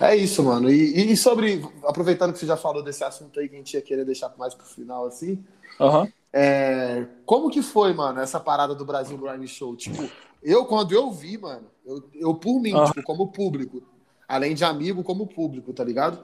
É 0.00 0.14
isso, 0.16 0.42
mano. 0.42 0.70
E, 0.70 1.12
e 1.12 1.16
sobre, 1.16 1.64
aproveitando 1.84 2.32
que 2.32 2.38
você 2.38 2.46
já 2.46 2.56
falou 2.56 2.82
desse 2.82 3.04
assunto 3.04 3.38
aí 3.38 3.48
que 3.48 3.54
a 3.54 3.58
gente 3.58 3.74
ia 3.74 3.82
querer 3.82 4.04
deixar 4.04 4.32
mais 4.36 4.54
pro 4.54 4.66
final, 4.66 5.06
assim, 5.06 5.42
Aham. 5.80 6.08
é, 6.32 7.06
como 7.24 7.48
que 7.50 7.62
foi, 7.62 7.94
mano, 7.94 8.20
essa 8.20 8.40
parada 8.40 8.74
do 8.74 8.84
Brasil 8.84 9.16
Grime 9.16 9.46
Show? 9.46 9.76
Tipo, 9.76 10.10
eu, 10.42 10.66
quando 10.66 10.92
eu 10.92 11.10
vi, 11.10 11.38
mano, 11.38 11.66
eu, 11.86 12.02
eu 12.14 12.34
por 12.34 12.60
mim, 12.60 12.74
Ah. 12.74 12.86
tipo, 12.86 13.02
como 13.02 13.28
público, 13.28 13.82
além 14.28 14.54
de 14.54 14.64
amigo, 14.64 15.02
como 15.02 15.26
público, 15.26 15.72
tá 15.72 15.84
ligado? 15.84 16.22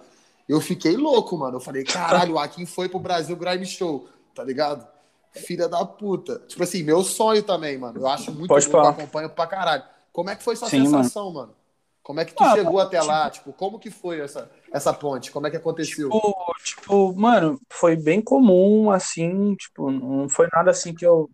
Eu 0.51 0.61
fiquei 0.61 0.97
louco, 0.97 1.39
mano. 1.39 1.59
Eu 1.59 1.61
falei, 1.61 1.85
caralho, 1.85 2.35
o 2.35 2.39
Akin 2.39 2.67
foi 2.67 2.89
pro 2.89 2.99
Brasil 2.99 3.37
Grime 3.37 3.65
Show, 3.65 4.09
tá 4.35 4.43
ligado? 4.43 4.85
Filha 5.33 5.69
da 5.69 5.85
puta. 5.85 6.41
Tipo 6.49 6.65
assim, 6.65 6.83
meu 6.83 7.05
sonho 7.05 7.41
também, 7.45 7.79
mano. 7.79 8.01
Eu 8.01 8.09
acho 8.09 8.33
muito 8.33 8.49
Pode 8.49 8.67
bom, 8.67 8.73
eu 8.73 8.73
falar. 8.73 8.91
acompanho 8.91 9.31
pra 9.31 9.47
caralho. 9.47 9.85
Como 10.13 10.29
é 10.29 10.35
que 10.35 10.43
foi 10.43 10.57
sua 10.57 10.69
Sim, 10.69 10.85
sensação, 10.85 11.33
mano? 11.33 11.55
Como 12.03 12.19
é 12.19 12.25
que 12.25 12.35
tu 12.35 12.43
Ah, 12.43 12.53
chegou 12.53 12.81
até 12.81 13.01
lá? 13.01 13.31
Tipo, 13.31 13.53
como 13.53 13.79
que 13.79 13.93
foi 13.93 14.19
essa, 14.19 14.51
essa 14.73 14.93
ponte? 14.93 15.31
Como 15.31 15.47
é 15.47 15.51
que 15.53 15.57
aconteceu? 15.57 16.11
Tipo, 16.11 16.55
tipo, 16.65 17.15
mano, 17.15 17.61
foi 17.71 17.95
bem 17.95 18.21
comum, 18.21 18.91
assim, 18.91 19.55
tipo, 19.55 19.89
não 19.93 20.29
foi 20.29 20.49
nada 20.53 20.73
assim 20.73 20.93
que 20.93 21.07
eu, 21.07 21.31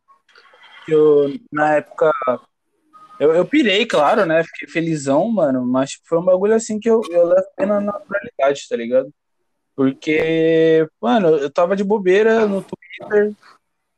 que 0.85 0.93
eu 0.93 1.31
na 1.51 1.77
época, 1.77 2.13
eu, 3.19 3.35
eu 3.35 3.47
pirei, 3.47 3.87
claro, 3.87 4.27
né, 4.27 4.43
fiquei 4.45 4.69
felizão, 4.69 5.29
mano, 5.31 5.65
mas 5.67 5.99
foi 6.05 6.19
um 6.19 6.25
bagulho 6.25 6.55
assim 6.55 6.79
que 6.79 6.89
eu, 6.89 7.01
eu 7.11 7.27
levo 7.27 7.47
bem 7.57 7.67
na 7.67 7.81
naturalidade, 7.81 8.69
tá 8.69 8.77
ligado? 8.77 9.13
Porque, 9.75 10.89
mano, 11.01 11.29
eu 11.29 11.51
tava 11.51 11.77
de 11.77 11.85
bobeira 11.85 12.47
no 12.47 12.63
Twitter, 12.63 13.33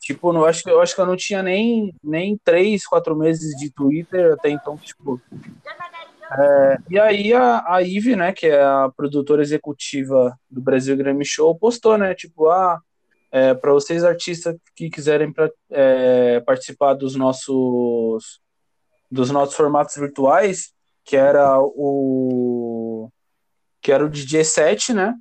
tipo, 0.00 0.33
não, 0.33 0.44
acho, 0.44 0.68
eu 0.68 0.81
acho 0.81 0.94
que 0.94 1.00
eu 1.00 1.07
não 1.07 1.16
tinha 1.16 1.42
nem, 1.42 1.94
nem 2.02 2.38
três, 2.44 2.87
quatro 2.87 3.16
meses 3.16 3.57
de 3.57 3.70
Twitter 3.70 4.33
até 4.33 4.50
então, 4.50 4.76
tipo, 4.76 5.20
e 6.90 6.98
aí 6.98 7.33
a, 7.33 7.64
a 7.66 7.83
Ive, 7.83 8.14
né, 8.14 8.33
que 8.33 8.46
é 8.46 8.62
a 8.62 8.90
produtora 8.94 9.40
executiva 9.40 10.38
do 10.50 10.61
Brasil 10.61 10.96
Grammy 10.96 11.24
Show, 11.24 11.57
postou, 11.59 11.96
né, 11.96 12.14
tipo, 12.14 12.48
ah, 12.48 12.81
é, 13.31 13.54
para 13.54 13.72
vocês 13.72 14.04
artistas 14.04 14.57
que 14.74 14.90
quiserem 14.90 15.33
pra, 15.33 15.50
é, 15.70 16.40
participar 16.40 16.94
dos 16.94 17.14
nossos 17.14 18.40
dos 19.11 19.31
nossos 19.31 19.55
formatos 19.55 19.97
virtuais, 19.97 20.73
que 21.05 21.16
era 21.16 21.59
o 21.61 23.09
que 23.81 23.92
era 23.92 24.05
o 24.05 24.11
DJ 24.11 24.44
7, 24.44 24.92
né, 24.92 25.14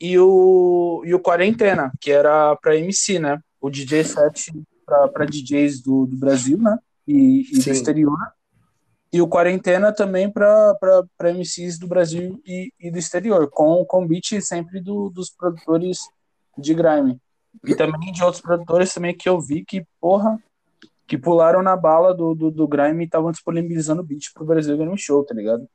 e 0.00 0.18
o 0.18 1.02
e 1.04 1.14
o 1.14 1.20
Quarentena, 1.20 1.92
que 2.00 2.10
era 2.10 2.54
para 2.56 2.76
MC, 2.76 3.18
né, 3.18 3.40
o 3.60 3.70
DJ 3.70 4.04
7 4.04 4.52
para 4.84 5.24
DJs 5.24 5.82
do, 5.82 6.06
do 6.06 6.16
Brasil, 6.16 6.58
né, 6.58 6.78
e, 7.06 7.46
e 7.52 7.58
do 7.58 7.70
exterior. 7.70 8.18
E 9.12 9.20
o 9.20 9.28
Quarentena 9.28 9.92
também 9.92 10.30
para 10.30 10.78
MCs 11.20 11.78
do 11.78 11.86
Brasil 11.86 12.40
e, 12.46 12.72
e 12.80 12.90
do 12.90 12.98
exterior, 12.98 13.48
com 13.50 13.84
com 13.84 14.06
beat 14.06 14.40
sempre 14.40 14.80
do, 14.80 15.10
dos 15.10 15.30
produtores 15.30 15.98
de 16.56 16.72
grime. 16.72 17.20
E 17.66 17.74
também 17.74 18.12
de 18.12 18.24
outros 18.24 18.40
produtores 18.40 18.94
também 18.94 19.14
que 19.14 19.28
eu 19.28 19.40
vi 19.40 19.64
que, 19.64 19.84
porra, 20.00 20.38
que 21.12 21.18
pularam 21.18 21.62
na 21.62 21.76
bala 21.76 22.14
do, 22.14 22.34
do, 22.34 22.50
do 22.50 22.66
grime 22.66 23.02
e 23.02 23.04
estavam 23.04 23.30
disponibilizando 23.30 24.02
beat 24.02 24.32
pro 24.32 24.46
Brasil 24.46 24.78
Grime 24.78 24.96
Show, 24.96 25.22
tá 25.22 25.34
ligado? 25.34 25.68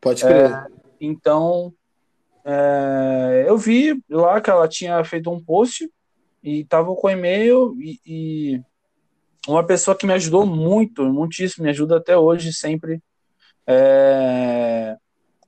Pode 0.00 0.22
crer. 0.22 0.72
Então, 0.98 1.70
é, 2.42 3.44
eu 3.46 3.58
vi 3.58 4.02
lá 4.08 4.40
que 4.40 4.48
ela 4.48 4.66
tinha 4.66 5.04
feito 5.04 5.30
um 5.30 5.38
post 5.38 5.86
e 6.42 6.64
tava 6.64 6.94
com 6.94 7.10
e-mail 7.10 7.76
e, 7.78 8.00
e 8.06 8.62
uma 9.46 9.62
pessoa 9.66 9.94
que 9.94 10.06
me 10.06 10.14
ajudou 10.14 10.46
muito, 10.46 11.04
muitíssimo, 11.04 11.64
me 11.64 11.70
ajuda 11.70 11.98
até 11.98 12.16
hoje 12.16 12.50
sempre. 12.50 13.02
É, 13.66 14.96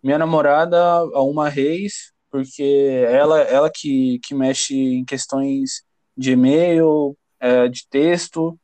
minha 0.03 0.19
namorada, 0.19 0.79
a 0.79 1.23
Uma 1.23 1.49
Reis, 1.49 2.13
porque 2.31 3.03
ela, 3.09 3.41
ela 3.41 3.71
que, 3.75 4.21
que 4.23 4.35
mexe 4.35 4.77
em 4.77 5.07
questões 5.07 5.83
de 6.15 6.33
e-mail, 6.33 7.17
é, 7.41 7.67
de 7.67 7.89
texto, 7.89 8.59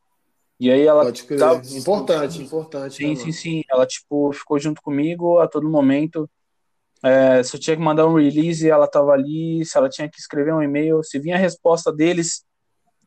e 0.58 0.70
aí 0.70 0.86
ela. 0.86 1.04
Pode 1.04 1.24
crer. 1.24 1.38
tava- 1.38 1.62
Importante, 1.70 2.42
importante. 2.42 2.96
Sim, 2.96 3.10
né, 3.10 3.16
sim, 3.16 3.32
sim. 3.32 3.62
Ela, 3.70 3.86
tipo, 3.86 4.32
ficou 4.32 4.58
junto 4.58 4.82
comigo 4.82 5.38
a 5.38 5.46
todo 5.46 5.68
momento. 5.68 6.28
É, 7.02 7.42
se 7.42 7.54
eu 7.54 7.60
tinha 7.60 7.76
que 7.76 7.82
mandar 7.82 8.06
um 8.06 8.14
release, 8.14 8.68
ela 8.68 8.86
tava 8.88 9.12
ali. 9.12 9.64
Se 9.64 9.76
ela 9.78 9.88
tinha 9.88 10.08
que 10.08 10.18
escrever 10.18 10.52
um 10.52 10.62
e-mail, 10.62 11.02
se 11.04 11.18
vinha 11.18 11.36
a 11.36 11.38
resposta 11.38 11.92
deles, 11.92 12.44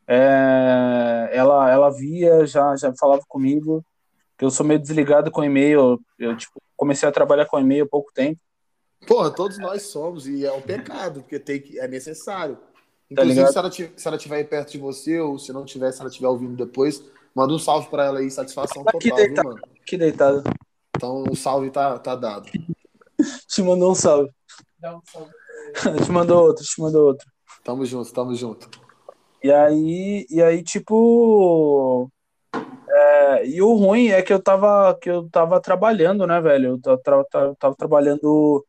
é, 0.06 1.30
ela, 1.32 1.70
ela 1.70 1.90
via, 1.90 2.46
já, 2.46 2.74
já 2.76 2.92
falava 2.98 3.22
comigo. 3.28 3.84
Eu 4.40 4.50
sou 4.50 4.66
meio 4.66 4.80
desligado 4.80 5.30
com 5.30 5.44
e-mail. 5.44 6.00
Eu, 6.18 6.36
tipo, 6.36 6.60
comecei 6.76 7.08
a 7.08 7.12
trabalhar 7.12 7.46
com 7.46 7.60
e-mail 7.60 7.84
há 7.84 7.88
pouco 7.88 8.12
tempo. 8.12 8.40
Porra, 9.06 9.30
todos 9.30 9.58
nós 9.58 9.82
somos, 9.82 10.26
e 10.26 10.44
é 10.46 10.52
um 10.52 10.60
pecado, 10.60 11.20
porque 11.22 11.38
tem 11.38 11.60
que, 11.60 11.78
é 11.78 11.86
necessário. 11.88 12.56
Tá 12.56 12.62
Inclusive, 13.10 13.34
ligado? 13.34 13.52
se 13.52 13.58
ela, 13.58 13.70
se 13.96 14.08
ela 14.08 14.16
estiver 14.16 14.36
aí 14.36 14.44
perto 14.44 14.72
de 14.72 14.78
você, 14.78 15.20
ou 15.20 15.38
se 15.38 15.52
não 15.52 15.64
tiver, 15.64 15.92
se 15.92 16.00
ela 16.00 16.08
estiver 16.08 16.28
ouvindo 16.28 16.56
depois, 16.56 17.02
manda 17.34 17.52
um 17.54 17.58
salve 17.58 17.88
pra 17.88 18.04
ela 18.06 18.18
aí, 18.20 18.30
satisfação 18.30 18.84
Tá 18.84 18.92
total, 18.92 19.16
viu, 19.16 19.26
deitado. 19.26 19.48
mano? 19.48 19.60
Que 19.86 19.96
deitado. 19.96 20.42
Então 20.96 21.24
o 21.28 21.34
salve 21.36 21.70
tá, 21.70 21.98
tá 21.98 22.14
dado. 22.14 22.50
Te 23.48 23.62
mandou 23.62 23.92
um 23.92 23.94
salve. 23.94 24.30
te 26.04 26.10
mandou 26.10 26.42
outro, 26.44 26.64
te 26.64 26.80
mandou 26.80 27.06
outro. 27.08 27.26
Tamo 27.64 27.84
junto, 27.86 28.12
tamo 28.12 28.34
junto. 28.34 28.68
E 29.42 29.50
aí, 29.50 30.26
e 30.28 30.42
aí 30.42 30.62
tipo. 30.62 32.10
é, 32.88 33.46
e 33.46 33.62
o 33.62 33.74
ruim 33.74 34.08
é 34.08 34.22
que 34.22 34.32
eu 34.32 34.42
tava, 34.42 34.96
que 35.00 35.08
eu 35.10 35.28
tava 35.30 35.60
trabalhando, 35.60 36.26
né, 36.26 36.40
velho? 36.40 36.80
Eu 36.84 37.00
tava, 37.00 37.24
tra- 37.30 37.54
tava 37.56 37.74
trabalhando 37.76 38.64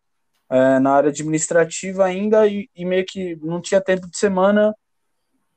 é, 0.49 0.80
na 0.80 0.91
área 0.93 1.10
administrativa 1.10 2.06
ainda 2.06 2.47
e, 2.47 2.69
e 2.76 2.86
meio 2.86 3.06
que 3.06 3.36
não 3.38 3.60
tinha 3.62 3.82
tempo 3.82 4.08
de 4.10 4.17
semana. 4.17 4.76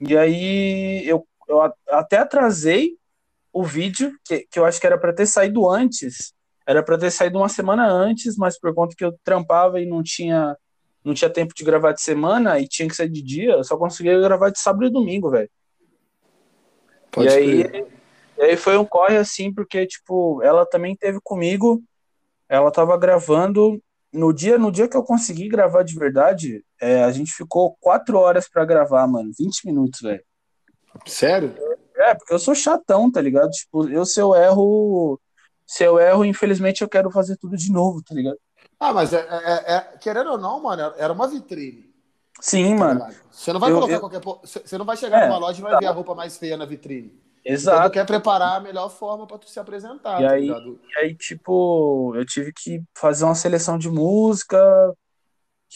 E 0.00 0.16
aí 0.16 1.02
eu, 1.06 1.26
eu 1.48 1.61
até 1.88 2.18
atrasei 2.18 2.96
o 3.52 3.64
vídeo, 3.64 4.14
que, 4.24 4.46
que 4.50 4.59
eu 4.59 4.64
acho 4.64 4.80
que 4.80 4.87
era 4.87 4.98
para 4.98 5.12
ter 5.12 5.26
saído 5.26 5.68
antes. 5.68 6.35
Era 6.66 6.82
para 6.82 6.98
ter 6.98 7.11
saído 7.11 7.38
uma 7.38 7.48
semana 7.48 7.88
antes, 7.88 8.37
mas 8.37 8.59
por 8.59 8.74
conta 8.74 8.94
que 8.96 9.04
eu 9.04 9.16
trampava 9.24 9.80
e 9.80 9.87
não 9.87 10.02
tinha 10.02 10.56
não 11.06 11.14
tinha 11.14 11.30
tempo 11.30 11.54
de 11.54 11.62
gravar 11.62 11.92
de 11.92 12.02
semana 12.02 12.59
e 12.59 12.66
tinha 12.66 12.88
que 12.88 12.96
ser 12.96 13.09
de 13.09 13.22
dia, 13.22 13.52
eu 13.52 13.62
só 13.62 13.76
conseguia 13.76 14.18
gravar 14.18 14.50
de 14.50 14.59
sábado 14.59 14.87
e 14.87 14.90
domingo, 14.90 15.30
velho. 15.30 15.48
E 17.16 17.28
aí, 17.28 17.64
e 18.37 18.42
aí 18.42 18.56
foi 18.56 18.76
um 18.76 18.85
corre 18.85 19.16
assim, 19.16 19.54
porque, 19.54 19.87
tipo, 19.87 20.42
ela 20.42 20.66
também 20.66 20.96
teve 20.96 21.20
comigo, 21.22 21.80
ela 22.48 22.72
tava 22.72 22.98
gravando. 22.98 23.80
No 24.12 24.32
dia, 24.32 24.59
no 24.59 24.72
dia 24.72 24.88
que 24.88 24.96
eu 24.96 25.02
consegui 25.02 25.48
gravar 25.48 25.85
de 25.85 25.94
verdade, 25.94 26.64
é, 26.80 27.04
a 27.04 27.12
gente 27.12 27.32
ficou 27.32 27.76
quatro 27.80 28.18
horas 28.18 28.48
pra 28.48 28.64
gravar, 28.64 29.06
mano. 29.06 29.30
20 29.38 29.64
minutos, 29.64 30.00
velho. 30.00 30.24
Sério? 31.06 31.54
É, 31.96 32.14
porque 32.14 32.32
eu 32.32 32.38
sou 32.38 32.54
chatão, 32.54 33.11
tá 33.11 33.20
ligado? 33.20 33.50
Tipo, 33.50 33.88
eu 33.88 34.04
se 34.04 34.20
eu 34.20 34.35
erro. 34.35 35.18
Se 35.66 35.82
eu 35.82 35.98
erro, 35.98 36.24
infelizmente 36.24 36.82
eu 36.82 36.88
quero 36.88 37.11
fazer 37.11 37.37
tudo 37.37 37.56
de 37.56 37.72
novo, 37.72 38.00
tá 38.02 38.14
ligado? 38.14 38.38
Ah, 38.78 38.92
mas 38.92 39.12
é, 39.12 39.18
é- 39.28 39.74
é- 39.74 39.80
querendo 39.98 40.30
ou 40.32 40.38
não, 40.38 40.62
mano, 40.62 40.92
era 40.96 41.12
uma 41.12 41.26
vitrine. 41.26 41.87
Sim, 42.40 42.76
tá 42.76 42.85
mano. 42.85 43.06
Você 43.30 43.52
não 43.52 43.59
vai 43.59 43.70
Eu- 43.70 43.74
colocar 43.76 43.94
eu- 43.94 44.00
qualquer. 44.00 44.20
Você 44.44 44.78
não 44.78 44.85
vai 44.85 44.96
chegar 44.96 45.22
É, 45.22 45.26
numa 45.26 45.38
loja 45.38 45.59
e 45.59 45.62
vai 45.62 45.72
tá. 45.72 45.78
ver 45.80 45.87
a 45.87 45.90
roupa 45.92 46.14
mais 46.14 46.37
feia 46.37 46.56
na 46.56 46.64
vitrine. 46.66 47.18
Então 47.40 47.54
Exato. 47.54 47.90
tu 47.90 47.92
quer 47.94 48.04
preparar 48.06 48.56
a 48.56 48.61
melhor 48.61 48.88
forma 48.90 49.26
pra 49.26 49.38
tu 49.38 49.48
se 49.48 49.59
apresentar, 49.59 50.20
E 50.20 50.26
tá 50.26 50.32
aí- 50.35 50.42
ligado? 50.42 50.78
E 50.94 50.98
aí, 50.98 51.14
tipo, 51.14 52.12
eu 52.14 52.26
tive 52.26 52.52
que 52.52 52.82
fazer 52.94 53.24
uma 53.24 53.35
seleção 53.37 53.78
de 53.78 53.88
música, 53.88 54.59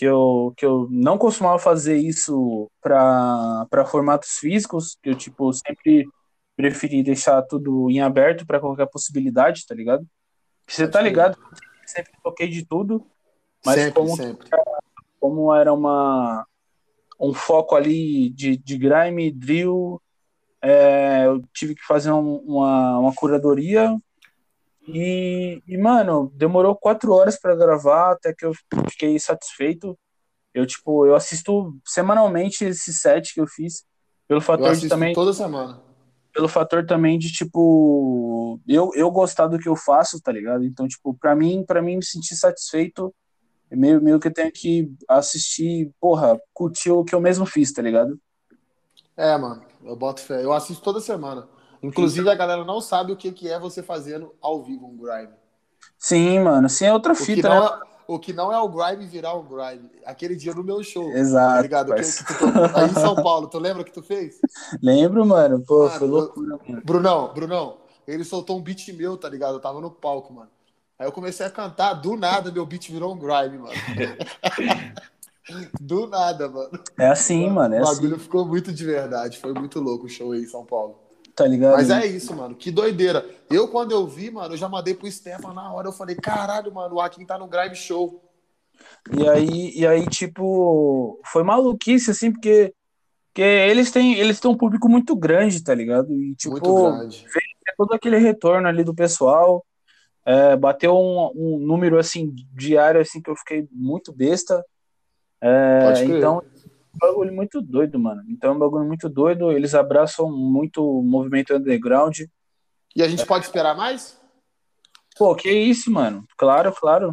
que 0.00 0.06
eu, 0.06 0.54
que 0.56 0.64
eu 0.64 0.88
não 0.90 1.18
costumava 1.18 1.58
fazer 1.58 1.98
isso 1.98 2.70
para 2.80 3.84
formatos 3.86 4.38
físicos, 4.38 4.96
que 5.02 5.10
eu, 5.10 5.14
tipo, 5.14 5.52
sempre 5.52 6.08
preferi 6.56 7.02
deixar 7.02 7.42
tudo 7.42 7.90
em 7.90 8.00
aberto 8.00 8.46
para 8.46 8.58
qualquer 8.58 8.86
possibilidade, 8.86 9.66
tá 9.66 9.74
ligado? 9.74 10.06
Você 10.66 10.88
tá 10.88 11.02
ligado? 11.02 11.36
Sempre 11.84 12.12
toquei 12.24 12.48
de 12.48 12.64
tudo, 12.64 13.06
mas 13.62 13.74
sempre, 13.74 13.92
como, 13.92 14.16
sempre. 14.16 14.48
como 15.20 15.54
era 15.54 15.70
uma, 15.70 16.46
um 17.20 17.34
foco 17.34 17.76
ali 17.76 18.30
de, 18.30 18.56
de 18.56 18.78
grime, 18.78 19.30
drill, 19.30 20.00
é, 20.62 21.26
eu 21.26 21.42
tive 21.52 21.74
que 21.74 21.84
fazer 21.84 22.10
um- 22.10 22.36
uma, 22.36 23.00
uma 23.00 23.14
curadoria 23.14 23.94
e, 24.94 25.62
e, 25.66 25.79
mano, 25.79 26.33
demorou 26.35 26.76
quatro 26.76 27.12
horas 27.12 27.38
pra 27.38 27.55
gravar 27.55 28.12
até 28.12 28.35
que 28.35 28.44
eu 28.44 28.53
fiquei 28.88 29.18
satisfeito. 29.18 29.98
Eu, 30.53 30.66
tipo, 30.66 31.07
eu 31.07 31.14
assisto 31.14 31.76
semanalmente 31.85 32.64
esse 32.64 32.92
set 32.92 33.33
que 33.33 33.40
eu 33.40 33.46
fiz, 33.46 33.85
pelo 34.26 34.40
fator 34.40 34.74
de 34.74 34.88
também, 34.88 35.14
toda 35.14 35.33
semana. 35.33 35.81
pelo 36.33 36.48
fator 36.48 36.85
também 36.85 37.18
de, 37.18 37.33
tipo, 37.33 38.61
eu, 38.66 38.90
eu 38.94 39.11
gostar 39.11 39.46
do 39.46 39.59
que 39.59 39.68
eu 39.68 39.76
faço, 39.76 40.20
tá 40.20 40.33
ligado? 40.33 40.64
Então, 40.64 40.88
tipo, 40.88 41.14
pra 41.14 41.35
mim, 41.35 41.64
pra 41.64 41.81
mim 41.81 41.96
me 41.96 42.05
sentir 42.05 42.37
satisfeito, 42.37 43.14
é 43.70 43.76
meio, 43.76 44.03
meio 44.03 44.18
que 44.18 44.26
eu 44.26 44.33
tenho 44.33 44.50
que 44.50 44.92
assistir, 45.09 45.92
porra, 46.00 46.37
curtir 46.53 46.90
o 46.90 47.05
que 47.05 47.14
eu 47.14 47.20
mesmo 47.20 47.46
fiz, 47.46 47.72
tá 47.72 47.81
ligado? 47.81 48.18
É, 49.16 49.37
mano, 49.37 49.62
eu 49.85 49.94
boto 49.94 50.20
fé. 50.20 50.42
Eu 50.42 50.53
assisto 50.53 50.83
toda 50.83 51.00
semana. 51.00 51.48
Inclusive, 51.82 52.28
a 52.28 52.34
galera 52.34 52.64
não 52.64 52.80
sabe 52.80 53.12
o 53.12 53.16
que, 53.16 53.32
que 53.32 53.48
é 53.48 53.58
você 53.58 53.82
fazendo 53.82 54.34
ao 54.40 54.62
vivo 54.62 54.86
um 54.86 54.96
grime. 54.96 55.32
Sim, 55.98 56.40
mano, 56.40 56.68
sim, 56.68 56.86
é 56.86 56.92
outra 56.92 57.14
fita, 57.14 57.48
né? 57.48 57.56
é, 57.56 57.78
o 58.06 58.18
que 58.18 58.32
não 58.32 58.52
é 58.52 58.58
o 58.58 58.68
grime 58.68 59.06
virar 59.06 59.34
o 59.34 59.42
grime. 59.42 59.90
Aquele 60.04 60.34
dia 60.34 60.54
no 60.54 60.64
meu 60.64 60.82
show. 60.82 61.10
Exato, 61.12 61.56
Tá 61.56 61.62
ligado? 61.62 61.94
Que, 61.94 62.02
que 62.02 62.38
tu 62.38 62.44
aí 62.74 62.90
em 62.90 62.94
São 62.94 63.14
Paulo. 63.14 63.48
Tu 63.48 63.58
lembra 63.58 63.84
que 63.84 63.92
tu 63.92 64.02
fez? 64.02 64.40
Lembro, 64.82 65.24
mano, 65.24 65.60
pô, 65.60 65.84
Mano, 65.84 65.98
foi 65.98 66.08
loucura, 66.08 66.58
mano. 66.66 66.82
Brunão, 66.84 67.32
Brunão, 67.32 67.78
ele 68.06 68.24
soltou 68.24 68.58
um 68.58 68.62
beat 68.62 68.88
meu, 68.92 69.16
tá 69.16 69.28
ligado? 69.28 69.54
Eu 69.54 69.60
tava 69.60 69.80
no 69.80 69.90
palco, 69.90 70.32
mano. 70.32 70.50
Aí 70.98 71.06
eu 71.06 71.12
comecei 71.12 71.46
a 71.46 71.50
cantar, 71.50 71.94
do 71.94 72.16
nada 72.16 72.50
meu 72.50 72.66
beat 72.66 72.90
virou 72.90 73.14
um 73.14 73.18
grime, 73.18 73.58
mano. 73.58 73.74
do 75.80 76.06
nada, 76.06 76.48
mano. 76.48 76.70
É 76.98 77.06
assim, 77.06 77.48
mano, 77.48 77.74
é 77.74 77.80
o 77.80 77.84
assim, 77.84 77.94
bagulho 77.94 78.18
ficou 78.18 78.44
muito 78.44 78.72
de 78.72 78.84
verdade. 78.84 79.38
Foi 79.38 79.54
muito 79.54 79.80
louco 79.80 80.06
o 80.06 80.08
show 80.08 80.32
aí 80.32 80.42
em 80.42 80.46
São 80.46 80.64
Paulo. 80.64 80.99
Tá 81.40 81.46
ligado? 81.46 81.72
Mas 81.72 81.88
é 81.88 82.05
isso, 82.07 82.37
mano. 82.37 82.55
Que 82.55 82.70
doideira. 82.70 83.24
Eu, 83.50 83.68
quando 83.68 83.92
eu 83.92 84.07
vi, 84.07 84.31
mano, 84.31 84.53
eu 84.53 84.59
já 84.59 84.68
mandei 84.68 84.94
pro 84.94 85.11
Stefan 85.11 85.55
na 85.55 85.72
hora. 85.72 85.88
Eu 85.88 85.92
falei, 85.92 86.14
caralho, 86.14 86.72
mano, 86.72 86.96
o 86.96 87.00
Akin 87.00 87.24
tá 87.24 87.38
no 87.38 87.48
Grime 87.48 87.74
Show. 87.74 88.22
E 89.16 89.26
aí, 89.26 89.72
e 89.74 89.87
aí, 89.87 90.07
tipo, 90.07 91.18
foi 91.24 91.42
maluquice, 91.42 92.11
assim, 92.11 92.31
porque, 92.31 92.74
porque 93.29 93.42
eles 93.42 93.90
têm, 93.90 94.18
eles 94.18 94.38
têm 94.38 94.50
um 94.50 94.57
público 94.57 94.88
muito 94.88 95.16
grande, 95.16 95.64
tá 95.64 95.74
ligado? 95.74 96.12
E, 96.12 96.35
tipo, 96.35 96.53
muito 96.53 96.92
grande. 96.92 97.24
todo 97.76 97.94
aquele 97.94 98.18
retorno 98.18 98.68
ali 98.68 98.85
do 98.85 98.94
pessoal. 98.94 99.64
É, 100.26 100.55
bateu 100.55 100.94
um, 100.94 101.33
um 101.35 101.59
número 101.59 101.98
assim 101.98 102.31
diário 102.53 103.00
assim 103.00 103.22
que 103.22 103.31
eu 103.31 103.37
fiquei 103.37 103.66
muito 103.72 104.12
besta. 104.12 104.62
É, 105.40 106.05
então, 106.05 106.42
um 106.94 106.98
bagulho 106.98 107.33
muito 107.33 107.61
doido, 107.61 107.98
mano. 107.98 108.22
Então 108.29 108.50
é 108.50 108.55
um 108.55 108.59
bagulho 108.59 108.85
muito 108.87 109.09
doido. 109.09 109.53
Eles 109.53 109.74
abraçam 109.74 110.31
muito 110.31 110.85
o 110.85 111.03
movimento 111.03 111.55
underground. 111.55 112.20
E 112.94 113.03
a 113.03 113.09
gente 113.09 113.24
pode 113.26 113.44
esperar 113.44 113.76
mais? 113.76 114.20
Pô, 115.16 115.35
que 115.35 115.50
isso, 115.50 115.90
mano? 115.90 116.24
Claro, 116.37 116.72
claro. 116.72 117.12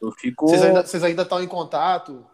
Eu 0.00 0.12
fico. 0.12 0.46
Vocês 0.48 1.02
ainda 1.02 1.22
estão 1.22 1.42
em 1.42 1.48
contato? 1.48 2.26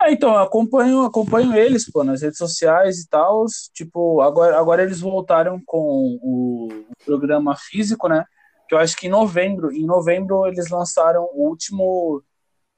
Ah, 0.00 0.12
então, 0.12 0.30
eu 0.34 0.38
acompanho, 0.38 1.02
acompanho 1.02 1.52
eles, 1.56 1.90
pô, 1.90 2.04
nas 2.04 2.22
redes 2.22 2.38
sociais 2.38 3.00
e 3.00 3.08
tal. 3.08 3.44
Tipo, 3.72 4.20
agora, 4.20 4.56
agora 4.58 4.82
eles 4.82 5.00
voltaram 5.00 5.60
com 5.66 6.18
o, 6.22 6.68
o 6.68 7.04
programa 7.04 7.56
físico, 7.56 8.08
né? 8.08 8.24
Que 8.68 8.74
eu 8.74 8.78
acho 8.78 8.96
que 8.96 9.06
em 9.08 9.10
novembro, 9.10 9.72
em 9.72 9.84
novembro 9.84 10.46
eles 10.46 10.68
lançaram 10.70 11.24
o 11.32 11.48
último, 11.48 12.22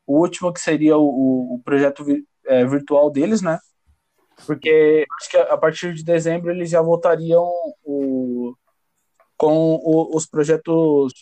o 0.07 0.19
último 0.19 0.51
que 0.53 0.61
seria 0.61 0.97
o, 0.97 1.55
o- 1.57 1.61
projeto 1.63 2.05
é, 2.51 2.65
virtual 2.67 3.11
deles, 3.11 3.41
né? 3.43 3.59
Porque 4.47 5.07
acho 5.21 5.31
que 5.31 5.37
a 5.37 5.57
partir 5.57 5.95
de 5.95 6.03
dezembro 6.03 6.51
eles 6.51 6.71
já 6.71 6.81
voltariam 6.81 7.49
o, 7.85 8.55
com 9.37 9.75
o- 9.77 10.17
os 10.17 10.27
projetos 10.27 11.13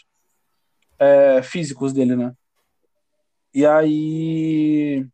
é, 0.99 1.43
físicos 1.43 1.93
dele, 1.93 2.17
né? 2.17 2.33
E 3.55 3.67
aí. 3.67 5.07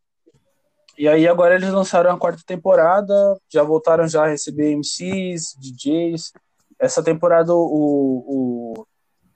E 0.97 1.09
aí 1.09 1.27
agora 1.27 1.55
eles 1.57 1.71
lançaram 1.73 2.11
a 2.13 2.19
quarta 2.19 2.43
temporada, 2.47 3.15
já 3.53 3.63
voltaram 3.63 4.07
já 4.07 4.25
a 4.25 4.29
receber 4.29 4.73
MCs, 4.73 5.55
DJs. 5.59 6.33
Essa 6.79 7.03
temporada 7.03 7.53
o, 7.55 8.75
o, 8.75 8.87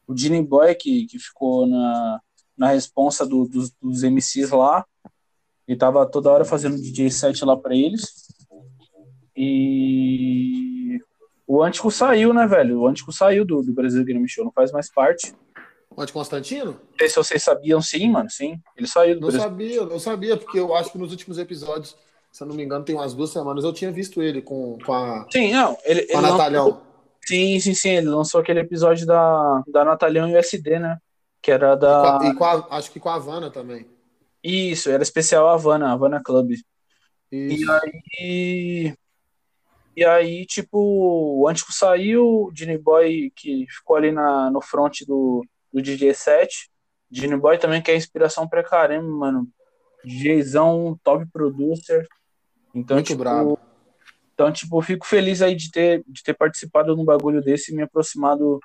o 0.06 0.42
Boy, 0.46 0.74
que, 0.74 1.06
que 1.06 1.18
ficou 1.18 1.66
na, 1.66 2.20
na 2.56 2.68
responsa 2.68 3.26
do- 3.26 3.48
dos, 3.48 3.72
dos 3.82 4.02
MCs 4.04 4.50
lá. 4.50 4.84
E 5.68 5.76
tava 5.76 6.07
toda 6.07 6.31
hora 6.33 6.44
fazendo 6.46 6.81
DJ 6.81 7.11
set 7.11 7.44
lá 7.44 7.57
pra 7.57 7.76
eles. 7.76 8.26
E 9.37 10.98
o 11.46 11.62
Antico 11.62 11.90
saiu, 11.90 12.33
né, 12.33 12.46
velho? 12.46 12.81
O 12.81 12.87
Antico 12.88 13.12
saiu 13.12 13.44
do, 13.44 13.62
do 13.62 13.72
Brasil 13.72 14.04
Game 14.04 14.28
Show, 14.28 14.44
não 14.44 14.52
faz 14.52 14.72
mais 14.72 14.90
parte. 14.90 15.33
Onde 15.96 16.12
Constantino? 16.12 16.72
Não 16.72 16.98
sei 16.98 17.09
se 17.09 17.16
vocês 17.16 17.42
sabiam, 17.42 17.81
sim, 17.83 18.09
mano, 18.11 18.31
sim. 18.31 18.61
Ele 18.76 18.87
saiu 18.87 19.14
do 19.16 19.20
Não 19.20 19.28
Brasil. 19.28 19.40
sabia, 19.48 19.85
não 19.85 19.98
sabia, 19.98 20.37
porque 20.37 20.59
eu 20.59 20.74
acho 20.74 20.92
que 20.92 20.98
nos 20.98 21.11
últimos 21.11 21.38
episódios, 21.38 21.96
se 22.31 22.42
eu 22.42 22.46
não 22.46 22.54
me 22.54 22.62
engano, 22.62 22.85
tem 22.85 22.94
umas 22.94 23.14
duas 23.14 23.31
semanas, 23.31 23.64
eu 23.64 23.72
tinha 23.72 23.90
visto 23.90 24.22
ele 24.22 24.40
com, 24.40 24.78
com 24.85 24.92
a, 24.92 25.26
Sim, 25.31 25.52
não, 25.52 25.76
ele, 25.85 26.02
com 26.07 26.12
a 26.16 26.20
ele 26.20 26.22
lançou- 26.22 26.38
Natalhão. 26.38 26.81
Sim, 27.26 27.61
sim, 27.61 27.74
sim. 27.74 27.90
Ele 27.90 28.09
lançou 28.09 28.40
aquele 28.40 28.61
episódio 28.61 29.07
da, 29.07 29.62
da 29.68 29.85
Natalhão 29.85 30.33
USD, 30.33 30.78
né? 30.78 30.98
Que 31.42 31.50
era 31.50 31.74
E 31.74 31.78
com 31.78 31.85
a- 31.87 32.18
da. 32.18 32.26
e 32.26 32.35
com 32.35 32.44
a- 32.44 32.66
acho 32.70 32.90
que 32.90 32.98
com 33.00 33.09
a 33.11 33.14
Havana 33.16 33.50
também. 33.50 33.87
Isso, 34.42 34.90
era 34.90 35.03
especial 35.03 35.48
Havana, 35.48 35.92
Havana 35.92 36.22
Club. 36.22 36.53
Isso. 36.53 36.64
E 37.31 37.70
aí. 37.70 38.94
E 39.96 40.05
aí, 40.05 40.46
tipo, 40.46 40.79
o 40.79 41.48
Antico 41.48 41.72
saiu, 41.72 42.24
o 42.24 42.53
Genie 42.55 42.79
Boy 42.79 43.33
que 43.35 43.66
ficou 43.68 43.96
ali 43.96 44.12
na, 44.12 44.48
no 44.48 44.61
front 44.61 45.01
do, 45.05 45.44
do 45.72 45.83
DJ 45.83 46.14
7. 46.14 46.70
Genie 47.11 47.37
Boy 47.37 47.59
também 47.59 47.83
que 47.83 47.90
é 47.90 47.96
inspiração 47.96 48.48
pra 48.48 48.62
caramba, 48.62 49.09
mano. 49.09 49.48
DJzão, 50.05 50.96
top 51.03 51.27
producer. 51.33 52.07
Então, 52.72 52.98
Muito 52.98 53.09
tipo, 53.09 53.18
brabo. 53.18 53.59
Então, 54.33 54.53
tipo, 54.53 54.81
fico 54.83 55.05
feliz 55.05 55.42
aí 55.42 55.57
de 55.57 55.68
ter, 55.68 56.05
de 56.07 56.22
ter 56.22 56.35
participado 56.35 56.94
de 56.94 57.01
um 57.01 57.05
bagulho 57.05 57.42
desse 57.42 57.72
e 57.72 57.74
me 57.74 57.83
aproximado 57.83 58.61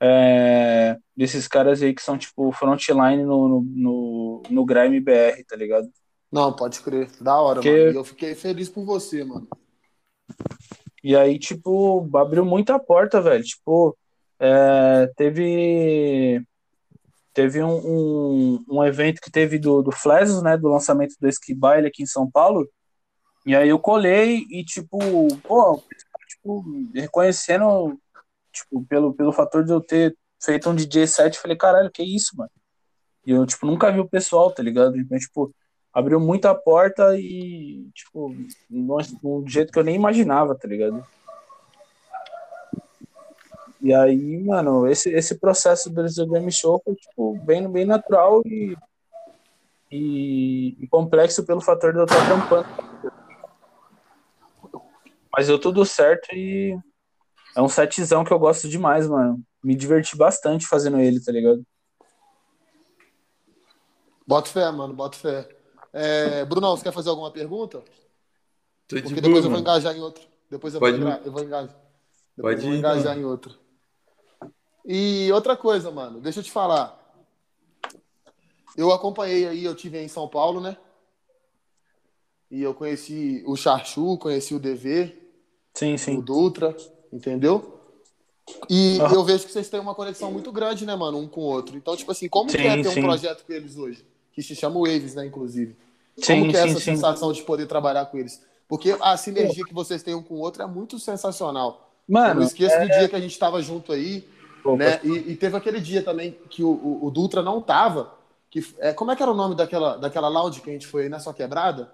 é, 0.00 0.96
desses 1.16 1.46
caras 1.46 1.82
aí 1.82 1.94
que 1.94 2.02
são, 2.02 2.16
tipo, 2.16 2.50
frontline 2.52 3.22
no, 3.24 3.48
no, 3.48 3.60
no, 3.62 4.42
no 4.48 4.64
Grime 4.64 4.98
BR, 5.00 5.44
tá 5.46 5.56
ligado? 5.56 5.88
Não, 6.32 6.54
pode 6.54 6.80
crer. 6.80 7.10
Da 7.20 7.40
hora, 7.40 7.56
Porque- 7.60 7.86
mano. 7.86 7.98
Eu 7.98 8.04
fiquei 8.04 8.34
feliz 8.34 8.68
por 8.68 8.84
você, 8.84 9.22
mano. 9.24 9.46
E 11.02 11.16
aí, 11.16 11.38
tipo, 11.38 12.08
abriu 12.16 12.44
muita 12.44 12.78
porta, 12.78 13.20
velho. 13.20 13.42
Tipo, 13.42 13.96
é, 14.38 15.10
teve 15.16 16.42
teve 17.32 17.62
um, 17.62 17.76
um, 17.76 18.64
um 18.68 18.84
evento 18.84 19.20
que 19.20 19.30
teve 19.30 19.58
do, 19.58 19.82
do 19.82 19.92
Flesos, 19.92 20.42
né, 20.42 20.56
do 20.56 20.68
lançamento 20.68 21.14
do 21.20 21.28
Ski 21.28 21.54
Baile 21.54 21.86
aqui 21.86 22.02
em 22.02 22.06
São 22.06 22.28
Paulo. 22.30 22.68
E 23.46 23.54
aí 23.54 23.68
eu 23.68 23.78
colei 23.78 24.44
e, 24.50 24.64
tipo, 24.64 24.98
pô, 25.42 25.82
tipo, 26.28 26.64
reconhecendo, 26.94 27.98
tipo, 28.52 28.84
pelo, 28.86 29.14
pelo 29.14 29.32
fator 29.32 29.64
de 29.64 29.72
eu 29.72 29.80
ter 29.80 30.16
feito 30.42 30.68
um 30.70 30.74
DJ 30.74 31.06
set, 31.06 31.38
falei, 31.38 31.56
caralho, 31.56 31.90
que 31.90 32.02
isso, 32.02 32.36
mano? 32.36 32.50
E 33.26 33.32
eu, 33.32 33.44
tipo, 33.46 33.66
nunca 33.66 33.92
vi 33.92 34.00
o 34.00 34.08
pessoal, 34.08 34.50
tá 34.50 34.62
ligado? 34.62 34.96
Então, 34.98 35.18
tipo, 35.18 35.54
abriu 35.92 36.18
muita 36.18 36.54
porta 36.54 37.16
e, 37.18 37.88
tipo, 37.94 38.34
de 39.44 39.52
jeito 39.52 39.72
que 39.72 39.78
eu 39.78 39.84
nem 39.84 39.94
imaginava, 39.94 40.54
tá 40.54 40.66
ligado? 40.66 41.04
E 43.80 43.94
aí, 43.94 44.38
mano, 44.42 44.86
esse, 44.86 45.10
esse 45.10 45.38
processo 45.38 45.90
do 45.90 46.26
Game 46.26 46.52
Show 46.52 46.80
foi, 46.84 46.94
tipo, 46.94 47.38
bem, 47.40 47.66
bem 47.70 47.84
natural 47.84 48.42
e, 48.44 48.76
e, 49.90 50.76
e 50.80 50.86
complexo 50.88 51.44
pelo 51.44 51.60
fator 51.60 51.92
de 51.92 51.98
eu 51.98 52.04
estar 52.04 52.26
trampando. 52.26 52.68
Mas 55.32 55.46
deu 55.46 55.58
tudo 55.58 55.84
certo 55.84 56.34
e 56.34 56.76
é 57.56 57.62
um 57.62 57.68
setzão 57.68 58.24
que 58.24 58.32
eu 58.32 58.38
gosto 58.38 58.68
demais, 58.68 59.08
mano. 59.08 59.42
Me 59.62 59.74
diverti 59.74 60.16
bastante 60.16 60.66
fazendo 60.66 60.98
ele, 60.98 61.22
tá 61.22 61.32
ligado? 61.32 61.64
Bota 64.26 64.48
fé, 64.48 64.70
mano, 64.70 64.94
bota 64.94 65.18
fé. 65.18 65.48
É, 65.92 66.44
Brunão, 66.44 66.76
você 66.76 66.84
quer 66.84 66.92
fazer 66.92 67.10
alguma 67.10 67.32
pergunta? 67.32 67.82
Tô 68.86 68.96
de 68.96 69.02
Porque 69.02 69.20
boa, 69.20 69.22
depois 69.22 69.44
eu 69.44 69.50
vou 69.50 69.60
mano. 69.60 69.60
engajar 69.60 69.96
em 69.96 70.00
outra. 70.00 70.24
Depois 70.48 70.74
eu 70.74 70.80
Pode 70.80 70.98
vou, 70.98 71.08
ir. 71.08 71.20
eu 71.24 71.32
vou 71.32 71.42
engajar. 71.42 71.76
Depois 72.36 72.54
Pode 72.54 72.60
eu 72.60 72.66
vou 72.66 72.74
ir, 72.74 72.78
engajar 72.78 73.12
então. 73.12 73.22
em 73.22 73.24
outra. 73.24 73.54
E 74.84 75.30
outra 75.32 75.56
coisa, 75.56 75.90
mano, 75.90 76.20
deixa 76.20 76.40
eu 76.40 76.44
te 76.44 76.50
falar. 76.50 76.98
Eu 78.76 78.92
acompanhei 78.92 79.46
aí, 79.46 79.64
eu 79.64 79.74
tive 79.74 79.98
aí 79.98 80.04
em 80.04 80.08
São 80.08 80.28
Paulo, 80.28 80.60
né? 80.60 80.76
E 82.50 82.62
eu 82.62 82.74
conheci 82.74 83.42
o 83.46 83.56
Charchu, 83.56 84.16
conheci 84.18 84.54
o 84.54 84.58
DV, 84.58 85.16
Sim, 85.74 85.94
o 85.94 85.98
sim. 85.98 86.20
Dutra, 86.20 86.76
entendeu? 87.12 87.78
E 88.68 88.98
Ah. 89.00 89.10
eu 89.14 89.22
vejo 89.24 89.46
que 89.46 89.52
vocês 89.52 89.68
têm 89.68 89.78
uma 89.80 89.94
conexão 89.94 90.30
muito 90.32 90.50
grande, 90.50 90.84
né, 90.84 90.94
mano, 90.96 91.18
um 91.18 91.28
com 91.28 91.40
o 91.40 91.44
outro. 91.44 91.76
Então, 91.76 91.96
tipo 91.96 92.10
assim, 92.10 92.28
como 92.28 92.50
que 92.50 92.58
Sim, 92.58 92.66
é 92.66 92.82
ter 92.82 92.90
sim. 92.90 93.00
um 93.00 93.04
projeto 93.04 93.44
com 93.46 93.52
eles 93.52 93.76
hoje? 93.76 94.04
Que 94.32 94.42
se 94.42 94.54
chama 94.56 94.80
Waves, 94.80 95.14
né, 95.14 95.26
inclusive. 95.26 95.76
Como 96.16 96.44
Sim, 96.44 96.50
que 96.50 96.56
é 96.56 96.68
essa 96.68 96.80
sensação 96.80 97.32
de 97.32 97.42
poder 97.42 97.66
trabalhar 97.66 98.06
com 98.06 98.18
eles? 98.18 98.42
Porque 98.68 98.96
a 99.00 99.16
sinergia 99.16 99.64
que 99.64 99.74
vocês 99.74 100.02
têm 100.02 100.14
um 100.14 100.22
com 100.22 100.34
o 100.34 100.38
outro 100.40 100.62
é 100.62 100.66
muito 100.66 100.98
sensacional. 100.98 101.92
eu 102.08 102.14
Mano, 102.14 102.40
não 102.40 102.46
esqueço 102.46 102.78
do 102.80 102.86
dia 102.86 103.08
que 103.08 103.16
a 103.16 103.20
gente 103.20 103.38
tava 103.38 103.60
junto 103.62 103.92
aí, 103.92 104.26
Opa. 104.64 104.76
né? 104.76 105.00
E, 105.04 105.32
e 105.32 105.36
teve 105.36 105.56
aquele 105.56 105.80
dia 105.80 106.02
também 106.02 106.36
que 106.48 106.62
o, 106.62 106.70
o, 106.70 107.06
o 107.06 107.10
Dutra 107.10 107.42
não 107.42 107.60
tava. 107.60 108.12
Que, 108.50 108.64
é, 108.78 108.92
como 108.92 109.12
é 109.12 109.16
que 109.16 109.22
era 109.22 109.30
o 109.30 109.34
nome 109.34 109.54
daquela, 109.54 109.96
daquela 109.96 110.28
lounge 110.28 110.60
que 110.60 110.70
a 110.70 110.72
gente 110.72 110.86
foi 110.86 111.04
aí 111.04 111.08
na 111.08 111.20
sua 111.20 111.32
quebrada? 111.32 111.92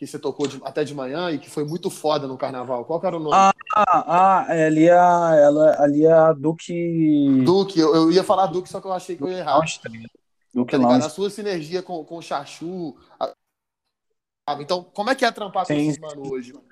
Que 0.00 0.06
você 0.06 0.18
tocou 0.18 0.46
de- 0.46 0.58
até 0.64 0.82
de 0.82 0.94
manhã 0.94 1.30
e 1.30 1.38
que 1.38 1.50
foi 1.50 1.62
muito 1.62 1.90
foda 1.90 2.26
no 2.26 2.38
carnaval. 2.38 2.86
Qual 2.86 2.98
era 3.04 3.18
o 3.18 3.20
nome? 3.20 3.34
Ah, 3.36 3.52
ah, 3.76 4.46
é 4.48 4.64
ali 4.64 4.86
é 4.88 4.92
a, 4.98 5.32
ela, 5.36 5.76
ali 5.82 6.06
é 6.06 6.10
a 6.12 6.32
Duke 6.32 7.42
Duque, 7.44 7.78
eu, 7.78 7.94
eu 7.94 8.10
ia 8.10 8.24
falar 8.24 8.46
Duque, 8.46 8.66
só 8.70 8.80
que 8.80 8.86
eu 8.86 8.94
achei 8.94 9.14
que 9.14 9.22
eu 9.22 9.28
ia 9.28 9.40
errar. 9.40 9.60
Tá 9.60 9.90
ligado? 9.90 10.10
Duke 10.54 10.70
Tá? 10.72 10.78
Lounge. 10.78 11.04
A 11.06 11.10
sua 11.10 11.28
sinergia 11.28 11.82
com, 11.82 12.02
com 12.02 12.16
o 12.16 12.22
Chachu. 12.22 12.96
a- 13.20 13.34
Então, 14.58 14.82
como 14.84 15.10
é 15.10 15.14
que 15.14 15.22
é 15.22 15.30
trampar 15.30 15.66
com 15.66 15.72
esses 15.74 15.98
mano 15.98 16.32
hoje? 16.32 16.54
mano? 16.54 16.64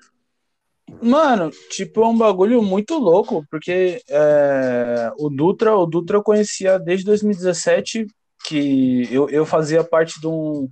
Mano, 0.99 1.51
tipo, 1.69 2.01
é 2.01 2.07
um 2.07 2.17
bagulho 2.17 2.63
muito 2.63 2.97
louco, 2.97 3.45
porque 3.51 4.01
é, 4.09 5.11
o 5.19 5.29
Dutra, 5.29 5.77
o 5.77 5.85
Dutra 5.85 6.17
eu 6.17 6.23
conhecia 6.23 6.79
desde 6.79 7.05
2017, 7.05 8.07
que 8.47 9.07
eu, 9.13 9.29
eu 9.29 9.45
fazia 9.45 9.83
parte 9.83 10.19
de 10.19 10.25
um, 10.27 10.67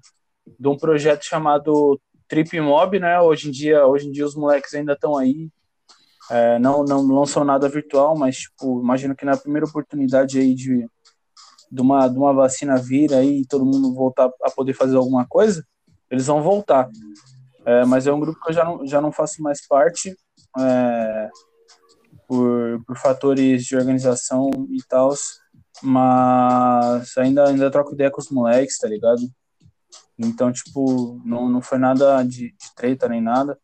de 0.60 0.68
um 0.68 0.76
projeto 0.76 1.24
chamado 1.24 2.02
Trip 2.28 2.60
Mob, 2.60 3.00
né? 3.00 3.20
Hoje 3.20 3.48
em 3.48 3.52
dia, 3.52 3.86
hoje 3.86 4.08
em 4.08 4.12
dia 4.12 4.26
os 4.26 4.36
moleques 4.36 4.74
ainda 4.74 4.94
estão 4.94 5.18
aí. 5.18 5.50
É, 6.30 6.60
não, 6.60 6.84
não 6.84 7.08
lançam 7.08 7.44
nada 7.46 7.70
virtual, 7.70 8.18
mas 8.18 8.38
tipo, 8.38 8.82
imagino 8.82 9.16
que 9.16 9.26
na 9.26 9.38
primeira 9.38 9.66
oportunidade 9.66 10.38
aí 10.38 10.54
de, 10.54 10.86
de, 11.72 11.82
uma, 11.82 12.08
de 12.08 12.18
uma 12.18 12.34
vacina 12.34 12.78
vir 12.78 13.14
aí 13.14 13.42
e 13.42 13.48
todo 13.48 13.66
mundo 13.66 13.94
voltar 13.94 14.30
a 14.44 14.52
poder 14.52 14.74
fazer 14.74 14.98
alguma 14.98 15.26
coisa, 15.26 15.66
eles 16.12 16.28
vão 16.28 16.42
voltar. 16.42 16.90
É, 17.66 17.86
mas 17.86 18.08
é 18.08 18.12
um 18.12 18.20
grupo 18.20 18.40
que 18.42 18.50
eu 18.50 18.54
já 18.54 18.66
não, 18.66 18.86
já 18.86 19.02
não 19.02 19.12
faço 19.12 19.42
mais 19.42 19.66
parte 19.66 20.16
é, 20.60 21.30
por, 22.28 22.84
por 22.86 22.98
fatores 22.98 23.64
de 23.64 23.76
organização 23.78 24.50
e 24.70 24.84
tal, 24.88 25.14
mas 25.82 27.18
ainda, 27.18 27.48
ainda 27.48 27.72
troco 27.72 27.94
ideia 27.94 28.12
com 28.12 28.22
os 28.22 28.30
moleques, 28.30 28.78
tá 28.78 28.88
ligado? 28.88 29.22
Então, 30.18 30.52
tipo, 30.52 31.22
não, 31.24 31.48
não 31.48 31.62
foi 31.62 31.78
nada 31.78 32.24
de, 32.24 32.52
de 32.52 32.76
treta 32.76 33.08
nem 33.08 33.22
nada, 33.22 33.58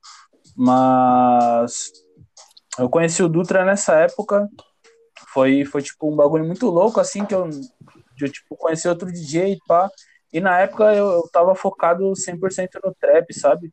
mas 0.55 1.91
eu 2.77 2.89
conheci 2.89 3.23
o 3.23 3.29
Dutra 3.29 3.65
nessa 3.65 3.95
época, 3.95 4.47
foi, 5.33 5.65
foi 5.65 5.81
tipo 5.81 6.11
um 6.11 6.15
bagulho 6.15 6.45
muito 6.45 6.67
louco, 6.69 6.99
assim, 6.99 7.25
que 7.25 7.33
eu, 7.33 7.49
eu 8.21 8.31
tipo, 8.31 8.55
conheci 8.55 8.87
outro 8.87 9.11
DJ 9.11 9.53
e 9.53 9.57
pá, 9.67 9.89
e 10.31 10.39
na 10.39 10.59
época 10.59 10.93
eu, 10.95 11.11
eu 11.11 11.29
tava 11.31 11.55
focado 11.55 12.15
100% 12.15 12.79
no 12.83 12.93
trap, 12.93 13.33
sabe? 13.33 13.71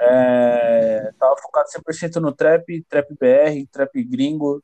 É, 0.00 1.12
tava 1.18 1.36
focado 1.36 1.68
100% 1.68 2.20
no 2.20 2.32
trap, 2.32 2.82
trap 2.88 3.08
BR, 3.20 3.66
trap 3.70 4.02
gringo. 4.04 4.62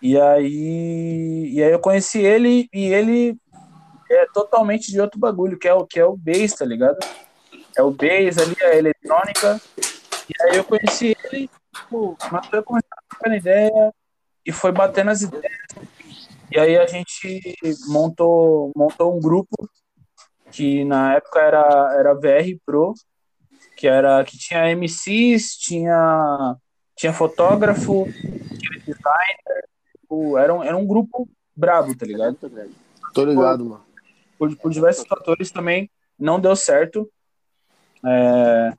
E 0.00 0.18
aí, 0.18 1.52
e 1.52 1.62
aí 1.62 1.70
eu 1.70 1.78
conheci 1.78 2.20
ele 2.20 2.68
e 2.72 2.86
ele 2.86 3.36
é 4.14 4.26
totalmente 4.32 4.90
de 4.90 5.00
outro 5.00 5.18
bagulho, 5.18 5.58
que 5.58 5.68
é 5.68 5.74
o 5.74 5.86
que 5.86 5.98
é 5.98 6.04
o 6.04 6.16
bass, 6.16 6.52
tá 6.54 6.64
ligado? 6.64 6.98
É 7.76 7.82
o 7.82 7.90
bass 7.90 8.38
ali, 8.38 8.56
a 8.62 8.76
eletrônica. 8.76 9.60
E 10.28 10.42
aí 10.42 10.56
eu 10.56 10.64
conheci 10.64 11.16
ele, 11.24 11.50
tipo, 11.74 12.16
mas 12.30 12.46
foi 12.46 12.62
começar 12.62 12.96
a 13.24 13.36
ideia 13.36 13.92
e 14.44 14.52
foi 14.52 14.72
batendo 14.72 15.10
as 15.10 15.22
ideias. 15.22 15.52
E 16.50 16.58
aí 16.58 16.76
a 16.76 16.86
gente 16.86 17.56
montou, 17.86 18.70
montou 18.76 19.16
um 19.16 19.20
grupo 19.20 19.68
que 20.50 20.84
na 20.84 21.14
época 21.14 21.40
era, 21.40 21.96
era 21.98 22.14
VR 22.14 22.58
Pro, 22.64 22.92
que 23.76 23.86
era 23.86 24.22
que 24.24 24.36
tinha 24.38 24.70
MCs, 24.70 25.56
tinha 25.56 26.56
tinha 26.94 27.12
fotógrafo, 27.12 28.04
tinha 28.04 28.78
designer, 28.80 29.64
tipo, 30.00 30.38
era 30.38 30.54
um, 30.54 30.62
era 30.62 30.76
um 30.76 30.86
grupo 30.86 31.28
brabo, 31.56 31.96
tá 31.96 32.06
ligado? 32.06 32.36
Tô 33.14 33.24
ligado, 33.24 33.64
mano. 33.64 33.91
Por, 34.42 34.56
por 34.56 34.72
diversos 34.72 35.06
fatores 35.06 35.52
também 35.52 35.88
não 36.18 36.40
deu 36.40 36.56
certo. 36.56 37.08
É, 38.04 38.72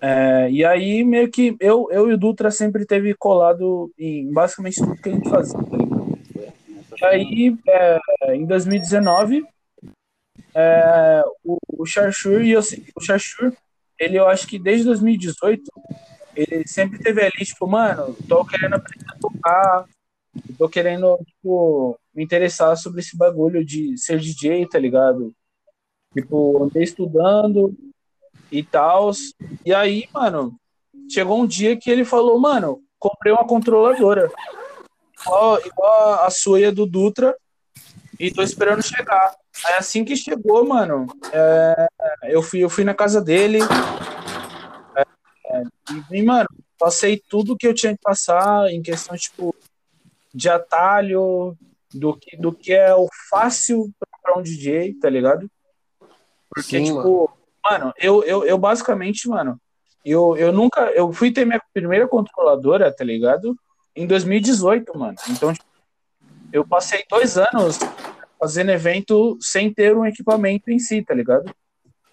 é, 0.00 0.50
e 0.50 0.64
aí 0.64 1.04
meio 1.04 1.30
que 1.30 1.54
eu, 1.60 1.88
eu 1.90 2.10
e 2.10 2.14
o 2.14 2.16
Dutra 2.16 2.50
sempre 2.50 2.86
teve 2.86 3.12
colado 3.12 3.92
em 3.98 4.32
basicamente 4.32 4.76
tudo 4.76 4.96
que 4.96 5.10
a 5.10 5.12
gente 5.12 5.28
fazia. 5.28 5.58
Tá? 5.58 6.96
E 7.00 7.04
aí, 7.04 7.58
é, 7.68 8.34
em 8.34 8.46
2019, 8.46 9.44
é, 10.54 11.22
o, 11.44 11.58
o 11.70 11.84
Charchur 11.84 12.40
e 12.40 12.52
eu, 12.52 12.60
o 12.96 13.00
Charchur, 13.02 13.52
ele 14.00 14.18
eu 14.18 14.26
acho 14.26 14.46
que 14.46 14.58
desde 14.58 14.86
2018, 14.86 15.70
ele 16.34 16.66
sempre 16.66 16.98
teve 16.98 17.20
ali, 17.20 17.44
tipo, 17.44 17.66
mano, 17.66 18.16
tô 18.26 18.42
querendo 18.42 18.76
aprender 18.76 19.04
a 19.10 19.18
tocar, 19.18 19.84
tô 20.58 20.68
querendo, 20.68 21.18
tipo, 21.24 21.98
me 22.14 22.24
interessar 22.24 22.76
sobre 22.76 23.00
esse 23.00 23.16
bagulho 23.16 23.64
de 23.64 23.96
ser 23.96 24.18
DJ, 24.18 24.66
tá 24.66 24.78
ligado? 24.78 25.32
Tipo, 26.12 26.64
andei 26.64 26.82
estudando 26.82 27.76
e 28.50 28.62
tal. 28.62 29.10
E 29.64 29.72
aí, 29.72 30.08
mano, 30.12 30.58
chegou 31.08 31.40
um 31.40 31.46
dia 31.46 31.76
que 31.76 31.90
ele 31.90 32.04
falou, 32.04 32.38
mano, 32.38 32.82
comprei 32.98 33.32
uma 33.32 33.46
controladora. 33.46 34.30
Igual, 35.20 35.66
igual 35.66 36.24
a 36.24 36.30
sua 36.30 36.72
do 36.72 36.86
Dutra. 36.86 37.36
E 38.18 38.32
tô 38.32 38.42
esperando 38.42 38.82
chegar. 38.82 39.34
Aí 39.64 39.74
assim 39.74 40.04
que 40.04 40.16
chegou, 40.16 40.66
mano, 40.66 41.06
é, 41.32 41.86
eu, 42.24 42.42
fui, 42.42 42.60
eu 42.60 42.70
fui 42.70 42.84
na 42.84 42.94
casa 42.94 43.20
dele. 43.20 43.60
É, 44.96 45.02
é, 45.50 45.62
e, 46.12 46.22
mano, 46.22 46.48
passei 46.78 47.22
tudo 47.28 47.56
que 47.56 47.66
eu 47.66 47.74
tinha 47.74 47.92
que 47.92 48.02
passar 48.02 48.70
em 48.70 48.82
questão, 48.82 49.16
tipo, 49.16 49.54
de 50.34 50.48
atalho, 50.48 51.56
do 51.92 52.16
que, 52.16 52.36
do 52.36 52.52
que 52.52 52.72
é 52.72 52.94
o 52.94 53.08
fácil 53.30 53.90
para 54.22 54.38
um 54.38 54.42
DJ, 54.42 54.94
tá 54.94 55.08
ligado? 55.08 55.50
Porque, 56.48 56.78
Sim, 56.78 56.84
tipo, 56.84 57.30
mano, 57.64 57.84
mano 57.86 57.94
eu, 57.98 58.22
eu, 58.24 58.44
eu 58.44 58.58
basicamente, 58.58 59.28
mano, 59.28 59.60
eu, 60.04 60.36
eu 60.36 60.52
nunca. 60.52 60.90
Eu 60.92 61.12
fui 61.12 61.32
ter 61.32 61.44
minha 61.44 61.62
primeira 61.72 62.06
controladora, 62.08 62.94
tá 62.94 63.04
ligado? 63.04 63.56
Em 63.94 64.06
2018, 64.06 64.96
mano. 64.98 65.16
Então, 65.28 65.52
tipo, 65.52 65.66
eu 66.52 66.66
passei 66.66 67.04
dois 67.10 67.36
anos 67.36 67.78
fazendo 68.40 68.70
evento 68.70 69.36
sem 69.40 69.72
ter 69.72 69.96
um 69.96 70.06
equipamento 70.06 70.70
em 70.70 70.78
si, 70.78 71.02
tá 71.02 71.12
ligado? 71.12 71.52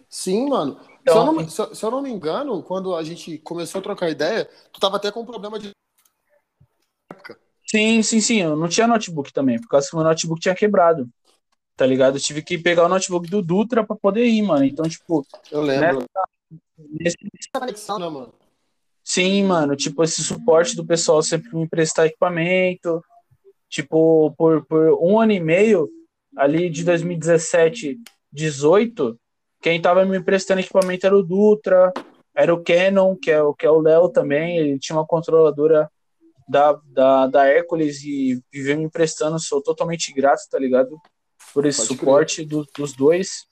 Sim, 0.10 0.50
mano. 0.50 0.80
Então, 1.02 1.14
se, 1.14 1.20
eu 1.20 1.34
não, 1.34 1.50
se, 1.50 1.76
se, 1.76 1.84
eu 1.86 1.92
não, 1.92 2.02
me 2.02 2.10
engano, 2.10 2.64
quando 2.64 2.96
a 2.96 3.04
gente 3.04 3.38
começou 3.38 3.80
a 3.80 3.84
trocar 3.84 4.10
ideia, 4.10 4.50
tu 4.74 4.80
tava 4.80 4.98
até 4.98 5.12
com 5.12 5.22
um 5.22 5.26
problema 5.26 5.60
de. 5.60 5.72
Sim, 7.66 8.02
sim, 8.04 8.22
sim. 8.22 8.42
Eu 8.42 8.56
não 8.56 8.68
tinha 8.68 8.88
notebook 8.88 9.34
também, 9.34 9.60
por 9.60 9.68
causa 9.68 9.90
que 9.90 9.96
o 9.96 10.00
meu 10.00 10.08
notebook 10.08 10.40
tinha 10.40 10.56
quebrado. 10.56 11.10
Tá 11.76 11.86
ligado? 11.86 12.18
Eu 12.18 12.22
tive 12.22 12.42
que 12.42 12.58
pegar 12.58 12.86
o 12.86 12.90
notebook 12.90 13.30
do 13.30 13.42
Dutra 13.42 13.86
pra 13.86 13.96
poder 13.96 14.26
ir, 14.26 14.42
mano. 14.42 14.64
Então, 14.64 14.88
tipo. 14.88 15.26
Eu 15.52 15.62
lembro. 15.62 16.06
Nessa, 16.78 17.16
conexão, 17.54 18.00
né, 18.00 18.08
mano? 18.08 18.34
Sim, 19.04 19.44
mano. 19.44 19.76
Tipo, 19.76 20.04
esse 20.04 20.24
suporte 20.24 20.76
do 20.76 20.86
pessoal 20.86 21.22
sempre 21.22 21.54
me 21.54 21.64
emprestar 21.64 22.06
equipamento. 22.06 23.04
Tipo, 23.70 24.34
por, 24.38 24.66
por 24.66 24.98
um 25.02 25.20
ano 25.20 25.34
e 25.34 25.40
meio, 25.40 25.90
ali 26.38 26.70
de 26.70 26.84
2017, 26.84 28.00
18, 28.32 29.20
quem 29.62 29.82
tava 29.82 30.06
me 30.06 30.18
emprestando 30.18 30.62
equipamento 30.62 31.06
era 31.06 31.18
o 31.18 31.24
Dutra, 31.24 31.92
era 32.36 32.54
o 32.54 32.64
Canon, 32.64 33.16
que 33.16 33.32
é, 33.32 33.40
que 33.58 33.66
é 33.66 33.70
o 33.72 33.82
Léo 33.82 34.10
também, 34.10 34.58
ele 34.58 34.80
tinha 34.80 34.96
uma 34.98 35.06
controladora 35.06 35.90
da, 36.48 36.80
da, 36.86 37.28
da 37.28 37.46
Hércules 37.48 38.04
e 38.04 38.42
viveu 38.52 38.78
me 38.78 38.84
emprestando, 38.84 39.40
sou 39.40 39.62
totalmente 39.62 40.14
grato, 40.14 40.42
tá 40.50 40.60
ligado? 40.60 41.00
Por 41.54 41.66
esse 41.66 41.80
Pode 41.80 41.88
suporte 41.88 42.46
do, 42.46 42.66
dos 42.78 42.94
dois. 42.94 43.46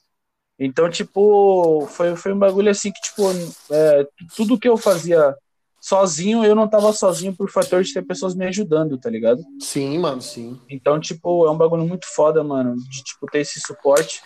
Então, 0.60 0.90
tipo, 0.90 1.88
foi, 1.88 2.16
foi 2.16 2.34
um 2.34 2.40
bagulho 2.40 2.70
assim 2.70 2.92
que, 2.92 3.02
tipo, 3.02 3.24
é, 3.72 4.08
tudo 4.36 4.60
que 4.60 4.70
eu 4.70 4.78
fazia 4.78 5.36
sozinho, 5.82 6.46
eu 6.46 6.56
não 6.56 6.68
tava 6.68 6.94
sozinho 6.94 7.36
por 7.36 7.50
fator 7.52 7.84
de 7.84 7.94
ter 7.94 8.02
pessoas 8.04 8.34
me 8.36 8.46
ajudando, 8.46 8.98
tá 8.98 9.10
ligado? 9.10 9.44
Sim, 9.60 9.98
mano, 9.98 10.22
sim. 10.22 10.58
Então, 10.70 11.00
tipo, 11.00 11.46
é 11.46 11.52
um 11.52 11.58
bagulho 11.58 11.86
muito 11.86 12.06
foda, 12.08 12.42
mano, 12.44 12.76
de, 12.78 13.04
tipo, 13.04 13.28
ter 13.28 13.40
esse 13.40 13.60
suporte. 13.60 14.22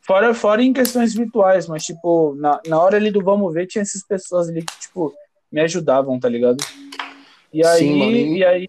Fora, 0.00 0.32
fora 0.32 0.62
em 0.62 0.72
questões 0.72 1.14
virtuais, 1.14 1.68
mas, 1.68 1.84
tipo, 1.84 2.34
na, 2.36 2.60
na 2.66 2.80
hora 2.80 2.96
ali 2.96 3.10
do 3.10 3.22
vamos 3.22 3.52
ver, 3.52 3.66
tinha 3.66 3.82
essas 3.82 4.02
pessoas 4.06 4.48
ali 4.48 4.64
que, 4.64 4.80
tipo, 4.80 5.12
me 5.50 5.60
ajudavam, 5.60 6.18
tá 6.18 6.28
ligado? 6.28 6.64
E 7.52 7.64
aí, 7.64 7.78
Sim, 7.78 8.36
e... 8.36 8.44
aí, 8.44 8.68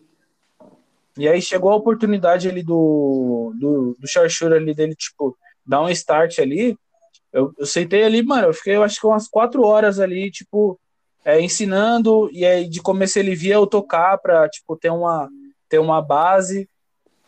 e 1.18 1.28
aí 1.28 1.42
chegou 1.42 1.72
a 1.72 1.76
oportunidade 1.76 2.50
ali 2.50 2.64
do, 2.64 3.54
do, 3.60 3.96
do 4.00 4.08
Charchura 4.08 4.58
ali 4.58 4.74
dele, 4.74 4.96
tipo, 4.96 5.38
dar 5.66 5.82
um 5.82 5.90
start 5.90 6.40
ali. 6.40 6.78
Eu, 7.32 7.54
eu 7.58 7.66
sentei 7.66 8.04
ali, 8.04 8.22
mano, 8.22 8.48
eu 8.48 8.54
fiquei, 8.54 8.76
eu 8.76 8.84
acho 8.84 9.00
que 9.00 9.08
umas 9.08 9.28
quatro 9.28 9.64
horas 9.64 10.00
ali, 10.00 10.30
tipo, 10.30 10.80
é, 11.24 11.40
ensinando, 11.40 12.30
e 12.32 12.46
aí 12.46 12.68
de 12.68 12.82
começo 12.82 13.18
ele 13.18 13.36
via 13.36 13.56
eu 13.56 13.66
tocar 13.66 14.18
pra, 14.18 14.50
tipo, 14.50 14.76
ter 14.76 14.90
uma, 14.90 15.30
ter 15.70 15.80
uma 15.80 16.02
base. 16.02 16.68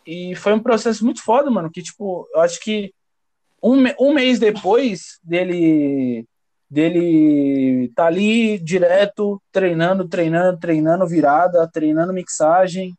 E 0.05 0.35
foi 0.35 0.53
um 0.53 0.59
processo 0.59 1.03
muito 1.03 1.23
foda, 1.23 1.49
mano, 1.49 1.71
que, 1.71 1.81
tipo, 1.81 2.27
eu 2.33 2.41
acho 2.41 2.59
que 2.59 2.93
um, 3.61 3.83
um 3.99 4.13
mês 4.13 4.37
depois 4.37 5.19
dele 5.23 6.27
dele 6.69 7.91
tá 7.95 8.07
ali 8.07 8.57
direto, 8.59 9.41
treinando, 9.51 10.07
treinando, 10.07 10.59
treinando 10.59 11.07
virada, 11.07 11.69
treinando 11.71 12.13
mixagem. 12.13 12.93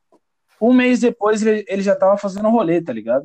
Um 0.60 0.72
mês 0.72 1.00
depois 1.00 1.42
ele, 1.42 1.64
ele 1.68 1.82
já 1.82 1.94
tava 1.94 2.16
fazendo 2.16 2.48
rolê, 2.48 2.80
tá 2.80 2.92
ligado? 2.92 3.24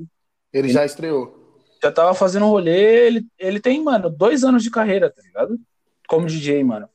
Ele, 0.52 0.68
ele 0.68 0.70
já 0.70 0.86
estreou. 0.86 1.40
Já 1.82 1.92
tava 1.92 2.14
fazendo 2.14 2.46
rolê, 2.46 3.08
ele, 3.08 3.26
ele 3.40 3.60
tem, 3.60 3.82
mano, 3.82 4.10
dois 4.10 4.44
anos 4.44 4.64
de 4.64 4.70
carreira, 4.70 5.10
tá 5.10 5.22
ligado? 5.22 5.60
Como 6.08 6.28
DJ, 6.28 6.64
mano. 6.64 6.88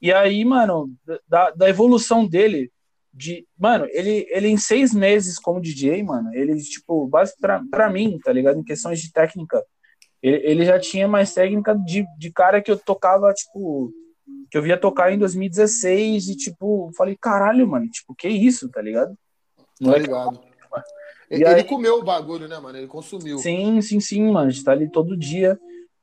E 0.00 0.12
aí, 0.12 0.44
mano, 0.44 0.90
da, 1.28 1.50
da 1.50 1.68
evolução 1.68 2.26
dele, 2.26 2.70
de, 3.12 3.46
mano, 3.58 3.86
ele, 3.90 4.26
ele 4.30 4.48
em 4.48 4.56
seis 4.56 4.94
meses 4.94 5.38
como 5.38 5.60
DJ, 5.60 6.02
mano, 6.02 6.32
ele, 6.34 6.56
tipo, 6.62 7.10
pra, 7.40 7.62
pra 7.70 7.90
mim, 7.90 8.18
tá 8.22 8.32
ligado? 8.32 8.58
Em 8.58 8.64
questões 8.64 9.00
de 9.00 9.12
técnica, 9.12 9.62
ele, 10.22 10.36
ele 10.44 10.64
já 10.64 10.78
tinha 10.78 11.06
mais 11.06 11.32
técnica 11.32 11.74
de, 11.74 12.04
de 12.18 12.32
cara 12.32 12.60
que 12.60 12.70
eu 12.70 12.78
tocava, 12.78 13.32
tipo, 13.32 13.92
que 14.50 14.58
eu 14.58 14.62
via 14.62 14.76
tocar 14.76 15.12
em 15.12 15.18
2016 15.18 16.28
e, 16.28 16.36
tipo, 16.36 16.90
falei, 16.96 17.16
caralho, 17.20 17.66
mano, 17.66 17.88
tipo, 17.88 18.14
que 18.14 18.28
isso, 18.28 18.68
tá 18.70 18.82
ligado? 18.82 19.16
Não 19.80 19.92
tá 19.92 19.98
ligado. 19.98 20.40
ele 21.30 21.44
aí, 21.44 21.64
comeu 21.64 21.96
o 21.96 22.04
bagulho, 22.04 22.48
né, 22.48 22.58
mano? 22.58 22.78
Ele 22.78 22.86
consumiu. 22.86 23.38
Sim, 23.38 23.80
sim, 23.80 24.00
sim, 24.00 24.22
mano. 24.30 24.48
A 24.48 24.50
gente 24.50 24.64
tá 24.64 24.72
ali 24.72 24.90
todo 24.90 25.16
dia. 25.16 25.58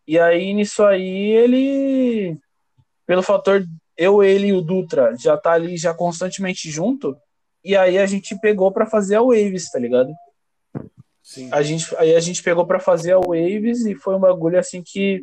E 0.08 0.20
aí, 0.20 0.54
nisso 0.54 0.84
aí, 0.84 1.32
ele. 1.32 2.38
Pelo 3.06 3.22
fator 3.22 3.66
eu, 3.98 4.24
ele 4.24 4.48
e 4.48 4.54
o 4.54 4.62
Dutra 4.62 5.16
já 5.18 5.38
tá 5.38 5.54
ali 5.54 5.78
já 5.78 5.94
constantemente 5.94 6.70
junto. 6.70 7.16
E 7.64 7.76
aí 7.76 7.98
a 7.98 8.06
gente 8.06 8.38
pegou 8.40 8.72
para 8.72 8.86
fazer 8.86 9.16
a 9.16 9.22
Waves, 9.22 9.70
tá 9.72 9.80
ligado? 9.80 10.14
Sim. 11.36 11.50
A 11.52 11.62
gente, 11.62 11.94
aí 11.98 12.16
a 12.16 12.20
gente 12.22 12.42
pegou 12.42 12.66
para 12.66 12.80
fazer 12.80 13.12
a 13.12 13.20
Waves 13.20 13.86
e 13.86 13.94
foi 13.94 14.16
um 14.16 14.20
bagulho 14.20 14.58
assim 14.58 14.82
que, 14.82 15.22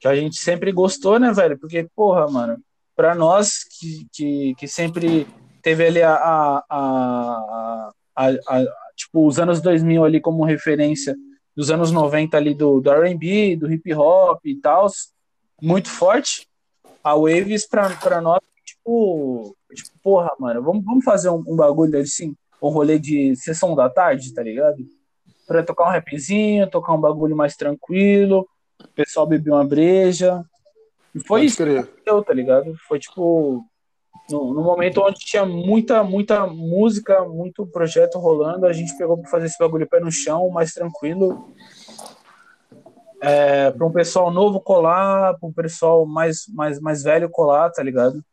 que 0.00 0.08
a 0.08 0.16
gente 0.16 0.36
sempre 0.36 0.72
gostou, 0.72 1.18
né, 1.18 1.30
velho? 1.32 1.58
Porque, 1.58 1.86
porra, 1.94 2.26
mano, 2.30 2.56
pra 2.96 3.14
nós 3.14 3.62
que, 3.78 4.06
que, 4.10 4.54
que 4.54 4.66
sempre 4.66 5.26
teve 5.60 5.86
ali 5.86 6.00
a, 6.00 6.14
a, 6.14 6.64
a, 6.70 7.92
a, 8.16 8.28
a 8.30 8.64
tipo, 8.96 9.26
os 9.26 9.38
anos 9.38 9.60
2000 9.60 10.02
ali 10.02 10.18
como 10.18 10.44
referência 10.44 11.14
dos 11.54 11.70
anos 11.70 11.92
90 11.92 12.38
ali 12.38 12.54
do, 12.54 12.80
do 12.80 12.90
R&B, 12.90 13.56
do 13.56 13.70
hip 13.70 13.92
hop 13.92 14.40
e 14.46 14.56
tal, 14.56 14.86
muito 15.60 15.90
forte. 15.90 16.48
A 17.02 17.14
Waves 17.16 17.68
pra 17.68 18.18
nós, 18.22 18.40
tipo, 18.64 19.54
tipo, 19.74 19.90
porra, 20.02 20.30
mano, 20.38 20.62
vamos, 20.62 20.82
vamos 20.82 21.04
fazer 21.04 21.28
um, 21.28 21.44
um 21.46 21.54
bagulho 21.54 22.00
assim, 22.00 22.34
um 22.62 22.70
rolê 22.70 22.98
de 22.98 23.36
sessão 23.36 23.74
da 23.74 23.90
tarde, 23.90 24.32
tá 24.32 24.42
ligado? 24.42 24.78
Para 25.46 25.62
tocar 25.62 25.84
um 25.84 25.92
rapzinho, 25.92 26.70
tocar 26.70 26.92
um 26.92 27.00
bagulho 27.00 27.36
mais 27.36 27.56
tranquilo, 27.56 28.48
o 28.82 28.88
pessoal 28.88 29.26
bebeu 29.26 29.54
uma 29.54 29.64
breja. 29.64 30.44
E 31.14 31.20
foi 31.20 31.40
Pode 31.40 31.46
isso 31.46 31.64
que 31.64 32.02
deu, 32.04 32.22
tá 32.22 32.34
ligado? 32.34 32.74
Foi 32.88 32.98
tipo. 32.98 33.64
No, 34.30 34.54
no, 34.54 34.62
momento 34.62 35.02
onde 35.02 35.18
tinha 35.18 35.44
muita, 35.44 36.02
muita 36.02 36.46
música, 36.46 37.24
muito 37.26 37.66
projeto 37.66 38.18
rolando, 38.18 38.66
a 38.66 38.72
gente 38.72 38.96
pegou 38.96 39.18
para 39.18 39.28
fazer 39.28 39.46
esse 39.46 39.58
bagulho 39.58 39.86
pé 39.86 40.00
no 40.00 40.10
chão, 40.10 40.48
mais 40.48 40.72
tranquilo. 40.72 41.52
É, 43.20 43.70
para 43.70 43.86
um 43.86 43.92
pessoal 43.92 44.30
novo 44.30 44.60
colar, 44.60 45.38
para 45.38 45.48
um 45.48 45.52
pessoal 45.52 46.06
mais, 46.06 46.46
mais, 46.54 46.80
mais 46.80 47.02
velho 47.02 47.28
colar, 47.28 47.70
tá 47.70 47.82
ligado? 47.82 48.24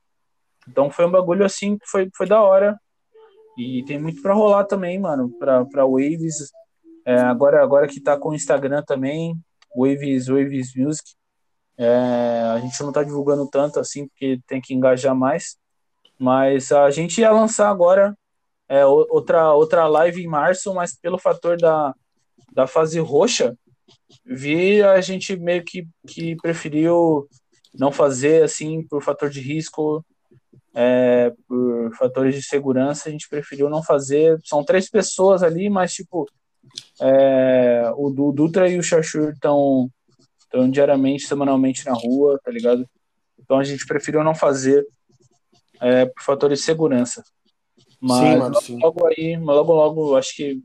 Então 0.68 0.90
foi 0.90 1.06
um 1.06 1.12
bagulho 1.12 1.44
assim 1.44 1.78
que 1.78 1.86
foi, 1.88 2.10
foi 2.16 2.28
da 2.28 2.42
hora. 2.42 2.80
E 3.58 3.84
tem 3.84 4.00
muito 4.00 4.22
para 4.22 4.34
rolar 4.34 4.64
também, 4.64 4.98
mano, 4.98 5.30
para 5.38 5.86
Waves. 5.86 6.52
É, 7.06 7.16
agora, 7.16 7.62
agora 7.62 7.88
que 7.88 8.00
tá 8.00 8.18
com 8.18 8.30
o 8.30 8.36
Instagram 8.36 8.84
também, 8.84 9.36
Waves, 9.76 10.28
Waves 10.28 10.76
Music, 10.76 11.14
é, 11.78 12.44
a 12.54 12.60
gente 12.60 12.82
não 12.84 12.92
tá 12.92 13.04
divulgando 13.04 13.48
tanto 13.50 13.80
assim, 13.80 14.08
porque 14.08 14.40
tem 14.48 14.62
que 14.62 14.74
engajar 14.74 15.16
mais. 15.16 15.58
Mas 16.20 16.72
a 16.72 16.92
gente 16.92 17.20
ia 17.22 17.32
lançar 17.32 17.70
agora 17.70 18.16
é, 18.70 18.86
outra, 18.86 19.54
outra 19.54 19.88
live 19.88 20.24
em 20.24 20.28
março, 20.28 20.74
mas 20.74 20.96
pelo 20.96 21.18
fator 21.18 21.58
da, 21.58 21.94
da 22.54 22.68
fase 22.68 23.00
roxa, 23.00 23.58
vi 24.26 24.82
a 24.84 25.02
gente 25.02 25.36
meio 25.36 25.64
que, 25.64 25.88
que 26.08 26.36
preferiu 26.38 27.28
não 27.74 27.92
fazer 27.92 28.44
assim 28.44 28.86
por 28.88 29.02
fator 29.02 29.30
de 29.30 29.42
risco, 29.42 30.06
é, 30.74 31.34
por 31.48 31.96
fatores 31.98 32.36
de 32.36 32.44
segurança, 32.44 33.10
a 33.10 33.12
gente 33.12 33.28
preferiu 33.28 33.70
não 33.70 33.84
fazer. 33.84 34.40
São 34.44 34.64
três 34.64 34.90
pessoas 34.90 35.44
ali, 35.44 35.70
mas 35.70 35.94
tipo, 35.94 36.28
é, 37.02 37.92
o, 37.96 38.10
Dutra 38.32 38.70
e 38.70 38.78
o 38.78 38.84
Chachur 38.84 39.32
estão 39.32 39.90
Então, 40.48 40.70
diariamente, 40.70 41.26
semanalmente 41.28 41.86
na 41.86 41.94
rua, 41.94 42.40
tá 42.44 42.52
ligado? 42.52 42.86
Então 43.40 43.58
a 43.58 43.64
gente 43.64 43.86
preferiu 43.86 44.24
não 44.24 44.36
fazer 44.36 44.86
é, 45.82 46.06
por 46.06 46.22
fatores 46.24 46.60
de 46.60 46.66
segurança. 46.66 47.24
Mas 48.00 48.18
Sim, 48.20 48.38
mano, 48.38 48.54
logo, 48.56 48.62
sim. 48.62 48.80
logo 48.82 49.08
aí, 49.08 49.38
logo, 49.38 49.74
logo, 49.74 50.16
acho 50.18 50.36
que 50.36 50.60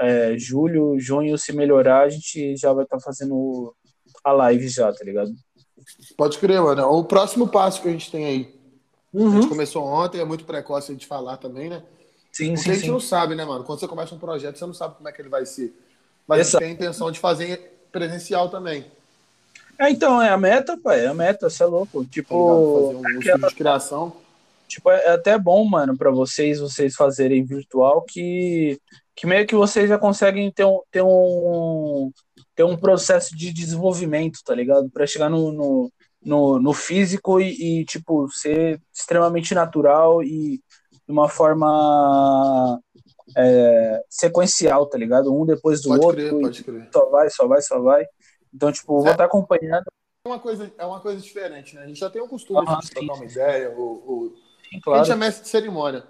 é, 0.00 0.36
julho, 0.38 0.98
junho, 0.98 1.38
se 1.38 1.52
melhorar, 1.52 2.02
a 2.02 2.08
gente 2.08 2.56
já 2.56 2.72
vai 2.72 2.84
estar 2.84 2.98
fazendo 3.00 3.74
a 4.24 4.32
live 4.32 4.68
já, 4.68 4.92
tá 4.92 5.04
ligado? 5.04 5.30
Pode 6.16 6.38
crer, 6.38 6.60
mano. 6.60 6.82
O 6.90 7.04
próximo 7.04 7.48
passo 7.48 7.80
que 7.80 7.88
a 7.88 7.92
gente 7.92 8.10
tem 8.10 8.24
aí. 8.26 8.60
A 9.14 9.18
Uhum. 9.18 9.32
gente 9.32 9.48
começou 9.48 9.82
ontem, 9.84 10.20
é 10.20 10.24
muito 10.24 10.44
precoce 10.44 10.90
a 10.90 10.94
gente 10.94 11.06
falar 11.06 11.36
também, 11.36 11.68
né? 11.68 11.82
Sim, 12.40 12.54
Porque 12.54 12.62
sim, 12.64 12.70
a 12.70 12.74
gente 12.74 12.84
sim. 12.86 12.90
não 12.90 13.00
sabe, 13.00 13.34
né, 13.34 13.44
mano? 13.44 13.64
Quando 13.64 13.80
você 13.80 13.86
começa 13.88 14.14
um 14.14 14.18
projeto, 14.18 14.58
você 14.58 14.66
não 14.66 14.74
sabe 14.74 14.94
como 14.96 15.08
é 15.08 15.12
que 15.12 15.20
ele 15.20 15.28
vai 15.28 15.44
ser. 15.44 15.74
Mas 16.26 16.40
Exato. 16.40 16.58
tem 16.58 16.70
a 16.70 16.74
intenção 16.74 17.10
de 17.10 17.18
fazer 17.18 17.86
presencial 17.92 18.48
também. 18.48 18.86
É, 19.78 19.90
então, 19.90 20.20
é 20.20 20.28
a 20.28 20.36
meta, 20.38 20.78
pai, 20.78 21.04
é 21.04 21.08
a 21.08 21.14
meta, 21.14 21.48
você 21.50 21.62
é 21.62 21.66
louco. 21.66 22.04
Tá? 22.04 22.10
Tipo, 22.10 22.92
Fazer 22.92 22.96
um 22.96 23.20
estúdio 23.20 23.48
de 23.48 23.54
criação. 23.54 24.16
tipo, 24.68 24.90
é 24.90 25.08
até 25.12 25.38
bom, 25.38 25.64
mano, 25.64 25.96
pra 25.96 26.10
vocês, 26.10 26.60
vocês 26.60 26.94
fazerem 26.94 27.44
virtual, 27.44 28.02
que, 28.02 28.78
que 29.16 29.26
meio 29.26 29.46
que 29.46 29.54
vocês 29.54 29.88
já 29.88 29.98
conseguem 29.98 30.50
ter 30.52 30.64
um, 30.64 30.80
ter 30.90 31.02
um, 31.02 32.10
ter 32.54 32.64
um 32.64 32.76
processo 32.76 33.36
de 33.36 33.52
desenvolvimento, 33.52 34.40
tá 34.44 34.54
ligado? 34.54 34.88
Pra 34.90 35.06
chegar 35.06 35.28
no, 35.28 35.50
no, 35.50 35.92
no, 36.22 36.58
no 36.60 36.72
físico 36.72 37.40
e, 37.40 37.80
e, 37.80 37.84
tipo, 37.84 38.28
ser 38.30 38.80
extremamente 38.94 39.54
natural 39.54 40.22
e 40.22 40.60
de 41.10 41.12
uma 41.12 41.28
forma 41.28 42.80
é, 43.36 44.02
sequencial, 44.08 44.86
tá 44.86 44.96
ligado? 44.96 45.34
Um 45.34 45.44
depois 45.44 45.82
do 45.82 45.88
Pode 45.90 46.04
outro, 46.04 46.16
crer, 46.28 46.40
pode 46.40 46.64
crer. 46.64 46.88
só 46.92 47.10
vai, 47.10 47.30
só 47.30 47.46
vai, 47.48 47.62
só 47.62 47.80
vai. 47.80 48.04
Então, 48.54 48.70
tipo, 48.72 48.98
vou 49.00 49.08
É. 49.08 49.12
estar 49.12 49.24
acompanhando, 49.24 49.84
É 50.24 50.28
uma 50.28 50.38
coisa, 50.38 50.70
é 50.76 50.84
uma 50.84 51.00
coisa 51.00 51.20
diferente, 51.20 51.74
né? 51.74 51.82
A 51.82 51.86
gente 51.86 51.98
já 51.98 52.10
tem 52.10 52.20
um 52.22 52.28
costume 52.28 52.64
Ah, 52.68 52.76
de 52.76 52.86
sim. 52.88 52.94
trocar 52.94 53.14
uma 53.14 53.24
ideia. 53.24 53.70
O, 53.70 53.82
o... 53.82 54.34
sim, 54.70 54.76
A 54.76 54.80
claro. 54.82 55.04
gente 55.04 55.14
é 55.14 55.16
mestre 55.16 55.42
de 55.44 55.48
cerimônia. 55.48 56.04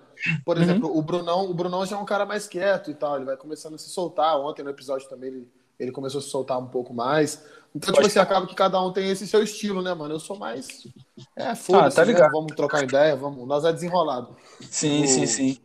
Por 0.45 0.57
Uhum. 0.57 0.63
exemplo, 0.63 0.99
o 0.99 1.01
Brunão, 1.01 1.49
o 1.51 1.55
Brunão 1.55 1.87
já 1.87 1.97
é 1.97 1.99
um 1.99 2.05
cara 2.05 2.27
mais 2.27 2.47
quieto 2.47 2.91
e 2.91 2.95
tal. 2.95 3.17
Ele 3.17 3.25
vai 3.25 3.37
começando 3.37 3.75
a 3.75 3.79
se 3.79 3.89
soltar. 3.89 4.37
Ontem 4.39 4.63
no 4.63 4.71
episódio 4.71 5.09
também 5.09 5.31
ele, 5.31 5.49
ele 5.81 5.91
começou 5.93 6.21
a 6.21 6.23
se 6.23 6.29
soltar 6.29 6.59
um 6.59 6.69
pouco 6.69 6.95
mais. 6.95 7.43
Então, 7.75 7.93
tipo 7.93 8.07
assim, 8.07 8.19
acaba 8.19 8.47
que 8.47 8.55
cada 8.55 8.81
um 8.81 8.93
tem 8.93 9.11
esse 9.11 9.27
seu 9.27 9.43
estilo, 9.43 9.81
né, 9.83 9.95
mano? 9.95 10.15
Eu 10.15 10.21
sou 10.21 10.37
mais. 10.39 10.87
É, 11.37 11.55
foda-se, 11.55 11.97
tá 11.97 12.05
né? 12.05 12.13
ligado. 12.13 12.33
Vamos 12.33 12.55
trocar 12.55 12.83
ideia, 12.85 13.17
vamos. 13.17 13.47
Nós 13.47 13.65
é 13.65 13.73
desenrolado. 13.73 14.37
Sim, 14.61 15.03
o- 15.03 15.07
sim, 15.07 15.27
sim. 15.27 15.59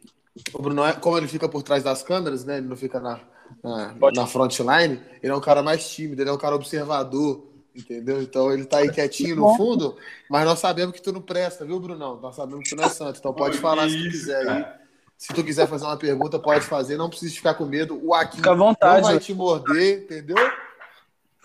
O 0.53 0.61
Bruno, 0.61 0.84
é- 0.86 0.93
como 0.93 1.18
ele 1.18 1.28
fica 1.28 1.47
por 1.49 1.63
trás 1.63 1.84
das 1.84 2.03
câmeras, 2.03 2.45
né? 2.45 2.57
Ele 2.57 2.68
não 2.68 2.76
fica 2.76 2.99
na, 2.99 3.20
na, 3.63 3.93
Pode. 3.99 4.20
na 4.20 4.28
frontline, 4.28 5.01
ele 5.22 5.32
é 5.32 5.36
um 5.36 5.41
cara 5.41 5.63
mais 5.63 5.89
tímido, 5.89 6.22
ele 6.22 6.30
é 6.30 6.34
um 6.34 6.38
cara 6.38 6.55
observador, 6.55 7.47
entendeu? 7.76 8.22
Então 8.22 8.51
ele 8.51 8.66
tá 8.66 8.78
aí 8.80 8.89
quietinho 8.91 9.36
no 9.36 9.47
fundo, 9.55 9.97
mas 10.30 10.45
nós 10.45 10.59
sabemos 10.59 10.93
que 10.95 11.01
tu 11.01 11.11
não 11.11 11.22
presta, 11.22 11.66
viu, 11.66 11.80
Brunão? 11.80 12.20
Nós 12.22 12.36
sabemos 12.36 12.63
que 12.63 12.70
tu 12.70 12.76
não 12.76 12.84
é 12.86 12.89
santo, 12.89 13.20
então 13.20 13.34
pode 13.34 13.57
Pô, 13.57 13.61
falar 13.61 13.86
que 13.86 13.91
se 13.93 13.97
tu 13.97 14.07
isso, 14.07 14.11
quiser 14.11 14.47
aí. 14.47 14.85
Se 15.26 15.34
tu 15.34 15.43
quiser 15.43 15.67
fazer 15.67 15.86
uma 15.86 15.97
pergunta, 15.97 16.38
pode 16.38 16.63
fazer, 16.65 16.97
não 16.97 17.09
precisa 17.09 17.34
ficar 17.34 17.55
com 17.55 17.65
medo. 17.65 17.99
O 18.03 18.13
Akin 18.13 18.38
Fica 18.38 18.51
à 18.51 18.55
não 18.55 18.65
vontade, 18.67 19.01
vai 19.01 19.13
velho. 19.13 19.26
te 19.26 19.34
morder, 19.34 20.03
entendeu? 20.03 20.38
Fica 20.38 20.53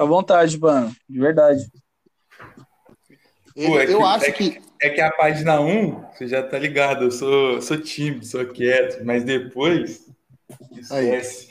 à 0.01 0.05
vontade, 0.05 0.61
mano. 0.61 0.95
De 1.09 1.19
verdade. 1.19 1.67
Ele- 3.57 3.67
Pô, 3.69 3.81
é 3.81 3.87
que- 3.87 3.93
eu 3.93 4.05
acho 4.05 4.25
é 4.27 4.33
que. 4.33 4.61
É 4.83 4.91
que 4.91 5.01
a 5.01 5.11
página 5.11 5.61
1, 5.61 6.05
você 6.13 6.27
já 6.29 6.43
tá 6.43 6.59
ligado, 6.59 7.05
eu 7.05 7.11
sou, 7.11 7.61
sou 7.63 7.79
tímido, 7.81 8.27
sou 8.27 8.45
quieto, 8.47 9.03
mas 9.05 9.25
depois. 9.25 10.07
Esquece. 10.73 11.49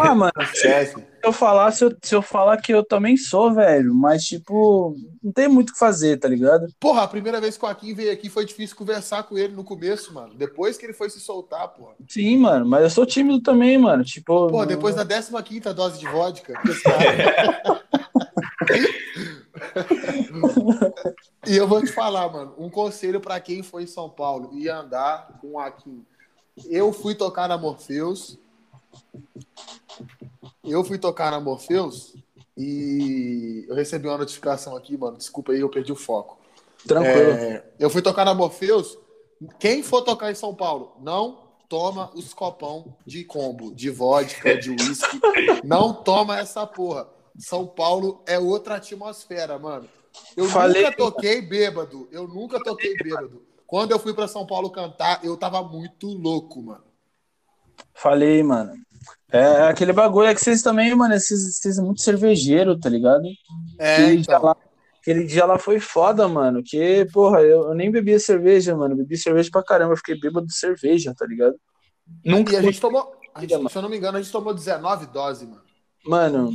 Ah, 0.00 0.14
mano, 0.14 0.32
Esquece. 0.40 0.94
se 0.94 1.06
eu 1.22 1.32
falar, 1.32 1.70
se 1.72 1.84
eu, 1.84 1.96
se 2.02 2.14
eu 2.14 2.22
falar 2.22 2.56
que 2.58 2.72
eu 2.72 2.84
também 2.84 3.16
sou, 3.16 3.52
velho, 3.52 3.94
mas 3.94 4.24
tipo, 4.24 4.94
não 5.22 5.32
tem 5.32 5.48
muito 5.48 5.70
o 5.70 5.72
que 5.72 5.78
fazer, 5.78 6.18
tá 6.18 6.28
ligado? 6.28 6.66
Porra, 6.78 7.02
a 7.02 7.08
primeira 7.08 7.40
vez 7.40 7.56
que 7.56 7.64
o 7.64 7.68
Akin 7.68 7.94
veio 7.94 8.12
aqui 8.12 8.28
foi 8.28 8.44
difícil 8.44 8.76
conversar 8.76 9.22
com 9.24 9.36
ele 9.36 9.54
no 9.54 9.64
começo, 9.64 10.12
mano. 10.14 10.34
Depois 10.34 10.76
que 10.76 10.86
ele 10.86 10.92
foi 10.92 11.10
se 11.10 11.20
soltar, 11.20 11.68
porra. 11.68 11.94
Sim, 12.08 12.38
mano, 12.38 12.66
mas 12.66 12.82
eu 12.82 12.90
sou 12.90 13.06
tímido 13.06 13.42
também, 13.42 13.76
mano. 13.78 14.04
Tipo, 14.04 14.48
Pô, 14.48 14.64
depois 14.64 14.94
da 14.94 15.04
15 15.04 15.74
dose 15.74 15.98
de 15.98 16.06
vodka. 16.06 16.54
e 21.46 21.56
eu 21.56 21.66
vou 21.66 21.82
te 21.82 21.92
falar, 21.92 22.30
mano, 22.30 22.54
um 22.58 22.70
conselho 22.70 23.20
pra 23.20 23.40
quem 23.40 23.62
foi 23.62 23.84
em 23.84 23.86
São 23.86 24.08
Paulo 24.08 24.50
e 24.54 24.68
andar 24.68 25.38
com 25.40 25.52
o 25.52 25.58
Akin. 25.58 26.04
Eu 26.68 26.92
fui 26.92 27.14
tocar 27.14 27.48
na 27.48 27.56
Morpheus. 27.58 28.38
Eu 30.64 30.84
fui 30.84 30.98
tocar 30.98 31.30
na 31.30 31.40
Morpheus 31.40 32.14
e 32.56 33.64
eu 33.68 33.74
recebi 33.74 34.06
uma 34.06 34.18
notificação 34.18 34.76
aqui, 34.76 34.96
mano. 34.96 35.16
Desculpa 35.16 35.52
aí, 35.52 35.60
eu 35.60 35.68
perdi 35.68 35.92
o 35.92 35.96
foco. 35.96 36.38
tranquilo. 36.86 37.30
É, 37.32 37.64
eu 37.78 37.90
fui 37.90 38.02
tocar 38.02 38.24
na 38.24 38.34
Morpheus. 38.34 38.98
Quem 39.58 39.82
for 39.82 40.02
tocar 40.02 40.30
em 40.30 40.34
São 40.34 40.54
Paulo, 40.54 40.96
não 41.00 41.48
toma 41.68 42.10
os 42.14 42.34
copão 42.34 42.94
de 43.06 43.24
combo, 43.24 43.74
de 43.74 43.88
vodka, 43.90 44.56
de 44.56 44.70
uísque. 44.70 45.20
Não 45.64 45.94
toma 45.94 46.38
essa 46.38 46.66
porra. 46.66 47.08
São 47.38 47.66
Paulo 47.66 48.20
é 48.26 48.38
outra 48.38 48.74
atmosfera, 48.76 49.58
mano. 49.58 49.88
Eu 50.36 50.44
Falei- 50.46 50.82
nunca 50.82 50.96
toquei 50.96 51.40
bêbado. 51.40 52.08
Eu 52.12 52.26
nunca 52.28 52.62
toquei 52.62 52.94
bêbado. 52.96 53.42
Quando 53.70 53.92
eu 53.92 54.00
fui 54.00 54.12
pra 54.12 54.26
São 54.26 54.44
Paulo 54.44 54.68
cantar, 54.68 55.24
eu 55.24 55.36
tava 55.36 55.62
muito 55.62 56.08
louco, 56.08 56.60
mano. 56.60 56.82
Falei, 57.94 58.42
mano. 58.42 58.72
É 59.30 59.68
aquele 59.68 59.92
bagulho 59.92 60.26
é 60.26 60.34
que 60.34 60.40
vocês 60.40 60.60
também, 60.60 60.92
mano, 60.92 61.14
vocês, 61.16 61.56
vocês 61.56 61.76
são 61.76 61.84
muito 61.84 62.02
cervejeiro, 62.02 62.76
tá 62.76 62.88
ligado? 62.88 63.22
É, 63.78 63.94
aquele, 63.94 64.16
dia 64.16 64.34
então. 64.34 64.42
lá, 64.42 64.56
aquele 65.00 65.24
dia 65.24 65.46
lá 65.46 65.56
foi 65.56 65.78
foda, 65.78 66.26
mano. 66.26 66.64
Que, 66.64 67.06
porra, 67.12 67.42
eu, 67.42 67.68
eu 67.68 67.74
nem 67.74 67.92
bebia 67.92 68.18
cerveja, 68.18 68.76
mano. 68.76 68.96
Bebi 68.96 69.16
cerveja 69.16 69.48
pra 69.52 69.62
caramba. 69.62 69.92
Eu 69.92 69.98
fiquei 69.98 70.18
bêbado 70.18 70.48
de 70.48 70.54
cerveja, 70.56 71.14
tá 71.16 71.24
ligado? 71.24 71.54
Nunca. 72.24 72.54
E 72.54 72.56
a 72.56 72.62
gente 72.62 72.80
tomou. 72.80 73.14
a 73.32 73.40
gente- 73.40 73.70
se 73.70 73.78
eu 73.78 73.82
não 73.82 73.88
me 73.88 73.98
engano, 73.98 74.18
a 74.18 74.20
gente 74.20 74.32
tomou 74.32 74.52
19 74.52 75.06
doses, 75.06 75.48
mano. 75.48 75.62
Mano, 76.04 76.52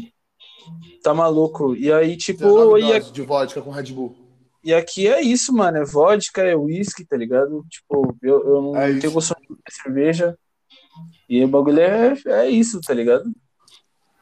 tá 1.02 1.14
maluco. 1.14 1.78
E 1.78 1.94
aí, 1.94 2.18
tipo, 2.18 2.44
19 2.44 2.82
e, 2.82 2.88
doses 2.88 3.12
de 3.14 3.22
vodka 3.22 3.62
com 3.62 3.72
Red 3.72 3.94
Bull. 3.94 4.25
E 4.66 4.74
aqui 4.74 5.08
é 5.08 5.22
isso, 5.22 5.54
mano. 5.54 5.78
É 5.78 5.86
vodka, 5.86 6.42
é 6.42 6.56
uísque, 6.56 7.06
tá 7.06 7.16
ligado? 7.16 7.64
Tipo, 7.70 8.18
eu, 8.22 8.46
eu 8.48 8.62
não 8.62 8.78
É 8.78 8.94
tenho 9.00 9.14
gosto 9.14 9.36
de 9.40 9.74
cerveja. 9.82 10.36
E 11.30 11.44
o 11.44 11.48
bagulho 11.48 11.80
é, 11.80 12.14
é 12.26 12.50
isso, 12.50 12.82
tá 12.82 12.94
ligado? 12.94 13.24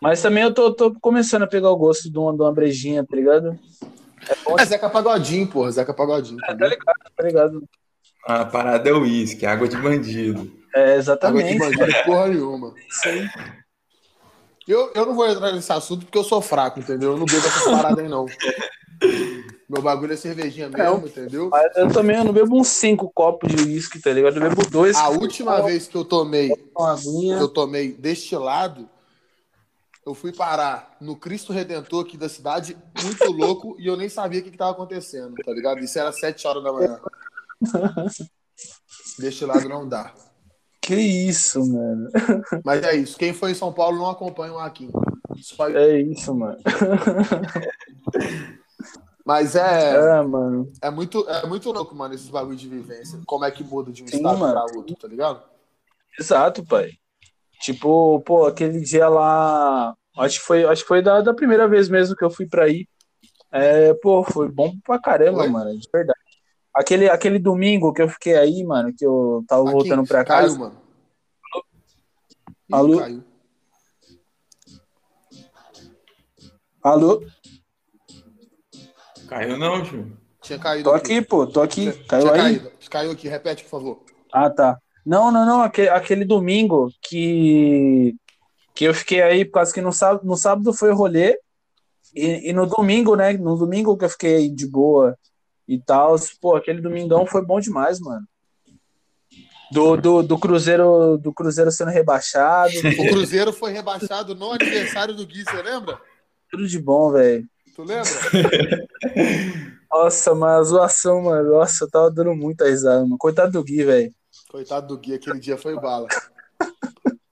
Mas 0.01 0.21
também 0.21 0.43
eu 0.43 0.53
tô, 0.53 0.73
tô 0.73 0.93
começando 0.99 1.43
a 1.43 1.47
pegar 1.47 1.69
o 1.71 1.77
gosto 1.77 2.11
de 2.11 2.17
uma, 2.17 2.33
de 2.33 2.41
uma 2.41 2.51
brejinha, 2.51 3.05
tá 3.05 3.15
ligado? 3.15 3.57
É 4.27 4.35
bom, 4.43 4.59
É 4.59 4.65
Zeca 4.65 4.89
Pagodinho, 4.89 5.47
porra. 5.47 5.71
Zeca 5.71 5.93
Pagodinho. 5.93 6.37
tá 6.39 6.47
entendeu? 6.53 6.69
ligado, 6.69 6.97
tá 7.15 7.23
ligado? 7.23 7.63
A 8.25 8.45
parada 8.45 8.89
é 8.89 8.93
uísque, 8.93 9.45
água 9.45 9.67
de 9.67 9.77
bandido. 9.77 10.51
É, 10.75 10.79
Água 10.79 10.91
de 10.93 10.99
exatamente. 10.99 11.57
bandido 11.59 11.83
é 11.83 12.03
porra 12.03 12.27
nenhuma. 12.27 12.73
Isso 12.89 13.07
aí. 13.07 13.29
Eu, 14.67 14.91
eu 14.95 15.05
não 15.05 15.13
vou 15.13 15.27
entrar 15.29 15.51
nesse 15.51 15.71
assunto 15.73 16.05
porque 16.05 16.17
eu 16.17 16.23
sou 16.23 16.41
fraco, 16.41 16.79
entendeu? 16.79 17.11
Eu 17.11 17.17
não 17.17 17.25
bebo 17.25 17.45
essas 17.45 17.63
paradas 17.65 17.99
aí, 17.99 18.07
não. 18.07 18.25
Meu 19.74 19.82
bagulho 19.82 20.13
é 20.13 20.15
cervejinha 20.15 20.69
mesmo, 20.69 21.07
entendeu? 21.07 21.49
Mas 21.49 21.76
eu 21.76 21.91
também 21.91 22.15
eu 22.15 22.24
não 22.24 22.32
bebo 22.32 22.55
uns 22.55 22.67
cinco 22.67 23.11
copos 23.11 23.51
de 23.51 23.63
uísque, 23.63 23.99
tá 23.99 24.11
ligado? 24.13 24.36
Eu 24.38 24.47
bebo 24.47 24.69
dois. 24.69 24.95
A 24.95 25.09
última 25.09 25.59
vez 25.63 25.88
que 25.88 25.97
eu 25.97 26.05
tomei, 26.05 26.49
que 26.49 27.30
eu 27.32 27.47
tomei 27.47 27.91
destilado, 27.91 28.88
eu 30.05 30.13
fui 30.13 30.32
parar 30.32 30.95
no 31.01 31.15
Cristo 31.15 31.51
Redentor 31.51 32.05
aqui 32.05 32.15
da 32.17 32.30
cidade, 32.30 32.78
muito 33.01 33.24
louco, 33.34 33.76
e 33.80 33.88
eu 33.88 33.97
nem 33.97 34.09
sabia 34.09 34.41
o 34.41 34.43
que 34.43 34.49
estava 34.49 34.69
acontecendo, 34.74 35.34
tá 35.43 35.51
ligado? 35.51 35.80
Isso 35.80 35.97
era 35.97 36.11
7 36.11 36.45
horas 36.45 36.63
da 36.63 36.71
manhã. 36.71 36.99
Destilado 39.17 39.67
não 39.67 39.89
dá. 39.89 40.13
Que 40.80 40.93
isso, 40.95 41.65
mano. 41.65 42.11
Mas 42.63 42.84
é 42.84 42.95
isso. 42.95 43.17
Quem 43.17 43.34
foi 43.34 43.51
em 43.51 43.55
São 43.55 43.74
Paulo 43.74 43.97
não 43.97 44.09
acompanha 44.09 44.53
o 44.53 44.59
Akin. 44.59 44.91
Só- 45.41 45.67
É 45.69 45.99
isso, 45.99 46.36
mano. 46.36 46.59
Mas 49.26 49.55
é, 49.55 49.95
É, 49.95 50.21
mano. 50.21 50.71
é, 50.82 50.89
muito, 50.91 51.28
é 51.30 51.45
muito 51.47 51.71
louco, 51.71 51.95
mano, 51.95 52.13
esses 52.13 52.30
bagulho 52.30 52.57
de 52.57 52.67
vivência. 52.67 53.19
Como 53.26 53.45
é 53.45 53.51
que 53.51 53.63
muda 53.63 53.91
de 53.91 54.03
um 54.03 54.07
Sim, 54.07 54.17
estado 54.17 54.38
mano. 54.39 54.53
pra 54.53 54.65
outro, 54.65 54.95
tá 54.95 55.07
ligado? 55.07 55.41
Exato, 56.19 56.65
pai. 56.65 56.91
Tipo, 57.61 58.19
pô, 58.21 58.45
aquele 58.45 58.82
dia 58.82 59.07
lá. 59.07 59.95
Acho 60.17 60.39
que 60.39 60.45
foi, 60.45 60.65
acho 60.65 60.82
que 60.82 60.88
foi 60.88 61.01
da, 61.01 61.21
da 61.21 61.34
primeira 61.34 61.67
vez 61.67 61.88
mesmo 61.89 62.15
que 62.15 62.24
eu 62.24 62.30
fui 62.30 62.45
pra 62.47 62.65
aí. 62.65 62.86
É, 63.51 63.93
pô, 63.95 64.24
foi 64.24 64.49
bom 64.49 64.76
pra 64.84 64.99
caramba, 64.99 65.39
Foi? 65.39 65.49
mano, 65.49 65.78
de 65.80 65.88
verdade. 65.91 66.19
Aquele, 66.76 67.07
aquele 67.09 67.39
domingo 67.39 67.93
que 67.93 68.01
eu 68.01 68.09
fiquei 68.09 68.36
aí, 68.36 68.63
mano, 68.63 68.93
que 68.93 69.05
eu 69.05 69.43
tava 69.47 69.61
Akin, 69.61 69.71
voltando 69.74 70.05
pra 70.05 70.26
caiu, 70.26 70.47
casa. 70.47 70.59
mano. 70.59 70.82
Ih, 72.67 72.74
Alô? 72.74 72.97
caiu. 72.99 73.24
Alô? 76.84 77.21
Caiu 79.34 79.57
não, 79.57 79.84
Ju? 79.84 80.11
Tinha 80.43 80.59
caído 80.59 80.89
Tô 80.89 80.95
aqui, 80.95 81.21
pô, 81.21 81.47
tô 81.47 81.61
aqui. 81.61 81.91
Caiu 82.03 82.21
Tinha 82.21 82.34
aí? 82.34 82.41
caído. 82.59 82.71
Caiu 82.89 83.11
aqui, 83.11 83.27
repete, 83.27 83.63
por 83.63 83.69
favor. 83.69 84.03
Ah, 84.31 84.49
tá. 84.49 84.77
Não, 85.03 85.31
não, 85.31 85.43
não. 85.43 85.61
Aquele, 85.61 85.89
aquele 85.89 86.23
domingo 86.23 86.91
que, 87.01 88.15
que 88.75 88.86
eu 88.86 88.93
fiquei 88.93 89.21
aí, 89.23 89.43
por 89.43 89.53
causa 89.53 89.73
que 89.73 89.81
no 89.81 89.91
sábado, 89.91 90.23
no 90.23 90.38
sábado 90.38 90.71
foi 90.71 90.91
rolê. 90.91 91.39
E, 92.13 92.51
e 92.51 92.53
no 92.53 92.67
domingo, 92.67 93.15
né? 93.15 93.34
No 93.34 93.57
domingo 93.57 93.97
que 93.97 94.05
eu 94.05 94.09
fiquei 94.09 94.49
de 94.49 94.67
boa 94.67 95.17
e 95.67 95.79
tal, 95.79 96.15
pô, 96.39 96.55
aquele 96.55 96.79
domingão 96.79 97.25
foi 97.25 97.43
bom 97.43 97.59
demais, 97.59 97.99
mano. 97.99 98.27
Do, 99.71 99.97
do, 99.97 100.21
do 100.21 100.38
Cruzeiro 100.38 101.17
do 101.17 101.34
Cruzeiro 101.34 101.71
sendo 101.71 101.89
rebaixado. 101.89 102.71
O 102.99 103.09
Cruzeiro 103.09 103.51
foi 103.51 103.71
rebaixado 103.71 104.36
no 104.36 104.51
aniversário 104.51 105.15
do 105.15 105.25
Gui, 105.25 105.43
você 105.43 105.63
lembra? 105.63 105.99
Tudo 106.51 106.67
de 106.67 106.77
bom, 106.79 107.11
velho. 107.11 107.47
Tu 107.76 107.84
lembra? 107.84 108.03
Nossa, 109.91 110.36
mas 110.36 110.59
a 110.59 110.63
zoação, 110.63 111.24
mano. 111.24 111.51
Nossa, 111.51 111.86
eu 111.86 111.89
tava 111.89 112.11
dando 112.11 112.36
muita 112.36 112.65
risada, 112.67 113.01
mano. 113.01 113.17
Coitado 113.17 113.51
do 113.51 113.63
Gui, 113.63 113.84
velho. 113.84 114.13
Coitado 114.49 114.88
do 114.88 114.97
Gui, 114.97 115.15
aquele 115.15 115.39
dia 115.39 115.57
foi 115.57 115.76
bala. 115.80 116.07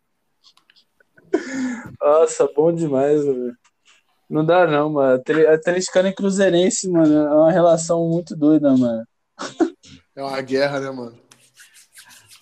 Nossa, 2.02 2.48
bom 2.56 2.74
demais, 2.74 3.24
velho. 3.24 3.56
Não 4.30 4.46
dá 4.46 4.66
não, 4.66 4.89
mano. 4.92 5.16
Atl- 5.16 5.48
Atleticano 5.48 6.08
e 6.08 6.16
Cruzeirense, 6.16 6.89
mano, 6.89 7.14
é 7.14 7.36
uma 7.36 7.52
relação 7.52 8.08
muito 8.08 8.36
doida, 8.36 8.76
mano. 8.76 9.06
É 10.14 10.22
uma 10.22 10.42
guerra, 10.42 10.82
né, 10.82 10.92
mano? 10.92 11.18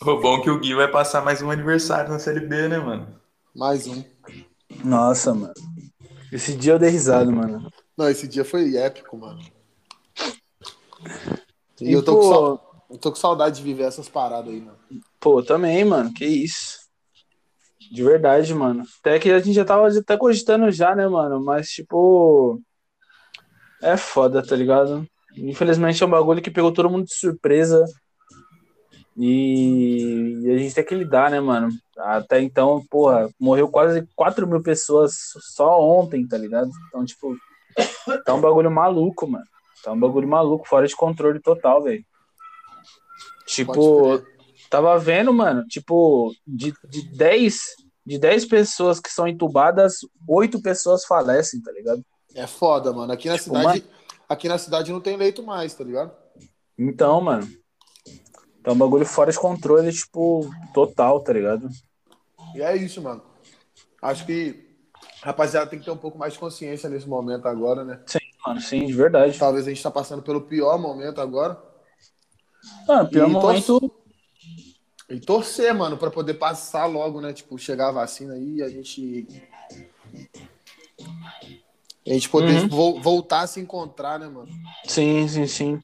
O 0.01 0.19
bom 0.19 0.41
que 0.41 0.49
o 0.49 0.59
Gui 0.59 0.73
vai 0.73 0.89
passar 0.89 1.23
mais 1.23 1.39
um 1.41 1.51
aniversário 1.51 2.11
na 2.11 2.17
Série 2.17 2.39
B, 2.39 2.67
né, 2.67 2.79
mano? 2.79 3.15
Mais 3.55 3.85
um. 3.85 4.03
Nossa, 4.83 5.35
mano. 5.35 5.53
Esse 6.31 6.55
dia 6.55 6.73
eu 6.73 6.79
dei 6.79 6.89
risada, 6.89 7.31
mano. 7.31 7.71
Não, 7.99 8.09
esse 8.09 8.29
dia 8.29 8.45
foi 8.45 8.77
épico, 8.77 9.17
mano. 9.17 9.41
E, 11.81 11.89
E, 11.89 11.91
eu, 11.91 12.01
tô 12.01 12.15
com 12.15 12.21
pô- 12.21 12.29
sal- 12.29 12.85
eu 12.89 12.97
tô 12.97 13.09
com 13.09 13.17
saudade 13.17 13.57
de 13.57 13.63
viver 13.63 13.83
essas 13.83 14.07
paradas 14.07 14.53
aí, 14.53 14.61
mano. 14.61 14.77
Pô, 15.19 15.43
também, 15.43 15.83
mano. 15.83 16.13
Que 16.13 16.25
isso. 16.25 16.79
De 17.91 18.01
verdade, 18.01 18.55
mano. 18.55 18.85
Até 19.01 19.19
que 19.19 19.29
a 19.29 19.39
gente 19.39 19.53
já 19.53 19.65
tava 19.65 19.89
até 19.89 20.15
cogitando 20.15 20.71
já, 20.71 20.95
né, 20.95 21.09
mano? 21.09 21.43
Mas, 21.43 21.67
tipo. 21.67 22.61
É 23.81 23.97
foda, 23.97 24.41
tá 24.41 24.55
ligado? 24.55 25.05
Infelizmente 25.35 26.01
é 26.01 26.05
um 26.05 26.09
bagulho 26.09 26.41
que 26.41 26.49
pegou 26.49 26.71
todo 26.71 26.89
mundo 26.89 27.03
de 27.03 27.13
surpresa. 27.13 27.83
E, 29.17 30.39
e 30.45 30.51
a 30.51 30.57
gente 30.57 30.73
tem 30.73 30.85
que 30.85 30.95
lidar, 30.95 31.29
né, 31.29 31.41
mano? 31.41 31.67
Até 31.97 32.41
então, 32.41 32.81
porra, 32.89 33.29
morreu 33.37 33.67
quase 33.67 34.07
4 34.15 34.47
mil 34.47 34.63
pessoas 34.63 35.11
só 35.53 35.81
ontem, 35.81 36.25
tá 36.25 36.37
ligado? 36.37 36.69
Então, 36.87 37.03
tipo, 37.03 37.35
tá 38.25 38.33
um 38.33 38.41
bagulho 38.41 38.71
maluco, 38.71 39.27
mano. 39.27 39.45
Tá 39.83 39.91
um 39.91 39.99
bagulho 39.99 40.27
maluco, 40.27 40.67
fora 40.67 40.87
de 40.87 40.95
controle 40.95 41.39
total, 41.39 41.83
velho. 41.83 42.03
Tipo, 43.45 44.21
tava 44.69 44.97
vendo, 44.99 45.33
mano, 45.33 45.65
tipo, 45.67 46.31
de, 46.45 46.73
de 46.87 47.01
10 47.15 47.59
de 48.05 48.17
10 48.17 48.45
pessoas 48.45 48.99
que 48.99 49.11
são 49.11 49.27
entubadas, 49.27 49.97
8 50.27 50.59
pessoas 50.63 51.05
falecem, 51.05 51.61
tá 51.61 51.71
ligado? 51.71 52.03
É 52.33 52.47
foda, 52.47 52.91
mano. 52.91 53.13
Aqui 53.13 53.29
na 53.29 53.37
Tipo, 53.37 53.55
cidade. 53.55 53.85
Aqui 54.27 54.47
na 54.47 54.57
cidade 54.57 54.91
não 54.91 54.99
tem 54.99 55.15
leito 55.15 55.43
mais, 55.43 55.75
tá 55.75 55.83
ligado? 55.83 56.11
Então, 56.75 57.21
mano. 57.21 57.47
Tá 58.63 58.71
um 58.71 58.77
bagulho 58.77 59.05
fora 59.05 59.31
de 59.31 59.37
controle, 59.37 59.91
tipo, 59.93 60.49
total, 60.73 61.19
tá 61.19 61.33
ligado? 61.33 61.69
E 62.55 62.63
é 62.63 62.75
isso, 62.75 62.99
mano. 62.99 63.21
Acho 64.01 64.25
que 64.25 64.68
rapaziada 65.21 65.69
tem 65.69 65.79
que 65.79 65.85
ter 65.85 65.91
um 65.91 65.97
pouco 65.97 66.17
mais 66.17 66.33
de 66.33 66.39
consciência 66.39 66.89
nesse 66.89 67.07
momento 67.07 67.47
agora, 67.47 67.83
né? 67.83 67.99
Mano, 68.45 68.61
sim, 68.61 68.85
de 68.85 68.93
verdade. 68.93 69.37
Talvez 69.37 69.65
a 69.67 69.69
gente 69.69 69.83
tá 69.83 69.91
passando 69.91 70.21
pelo 70.21 70.41
pior 70.41 70.79
momento 70.79 71.19
agora. 71.21 71.61
Mano, 72.87 73.09
pior 73.09 73.29
E 73.29 73.31
momento. 73.31 73.91
E 75.09 75.19
torcer, 75.19 75.73
mano, 75.73 75.97
pra 75.97 76.11
poder 76.11 76.35
passar 76.35 76.85
logo, 76.85 77.19
né? 77.19 77.33
Tipo, 77.33 77.57
chegar 77.57 77.89
a 77.89 77.93
vacina 77.93 78.35
aí 78.35 78.57
e 78.57 78.63
a 78.63 78.69
gente. 78.69 79.27
A 82.09 82.13
gente 82.13 82.27
poder 82.27 82.63
Uhum. 82.63 82.67
vo- 82.69 82.99
voltar 83.01 83.41
a 83.41 83.47
se 83.47 83.59
encontrar, 83.59 84.17
né, 84.17 84.27
mano? 84.27 84.47
Sim, 84.85 85.27
sim, 85.27 85.45
sim. 85.45 85.79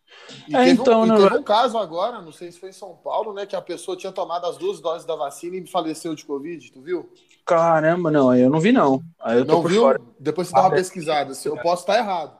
E 0.47 0.55
É, 0.55 0.63
teve, 0.63 0.71
então, 0.81 1.03
um, 1.03 1.05
né, 1.05 1.15
teve 1.17 1.37
um 1.37 1.43
caso 1.43 1.77
agora, 1.77 2.19
não 2.19 2.31
sei 2.31 2.51
se 2.51 2.59
foi 2.59 2.69
em 2.69 2.73
São 2.73 2.95
Paulo, 2.95 3.31
né? 3.31 3.45
Que 3.45 3.55
a 3.55 3.61
pessoa 3.61 3.95
tinha 3.95 4.11
tomado 4.11 4.45
as 4.47 4.57
duas 4.57 4.79
doses 4.79 5.05
da 5.05 5.15
vacina 5.15 5.55
e 5.55 5.67
faleceu 5.67 6.15
de 6.15 6.25
Covid, 6.25 6.71
tu 6.71 6.81
viu? 6.81 7.11
Caramba, 7.45 8.09
não, 8.09 8.29
aí 8.31 8.41
eu 8.41 8.49
não 8.49 8.59
vi, 8.59 8.71
não. 8.71 9.01
Aí 9.19 9.37
eu 9.37 9.45
tô 9.45 9.53
Não 9.53 9.63
viu? 9.63 9.81
fora. 9.81 10.01
Depois 10.19 10.47
você 10.47 10.55
dá 10.55 10.61
uma 10.61 10.69
Ah, 10.69 10.73
é. 10.73 10.77
pesquisada. 10.77 11.33
Se 11.35 11.47
Eu 11.47 11.57
posso 11.57 11.83
estar 11.83 11.97
errado. 11.99 12.35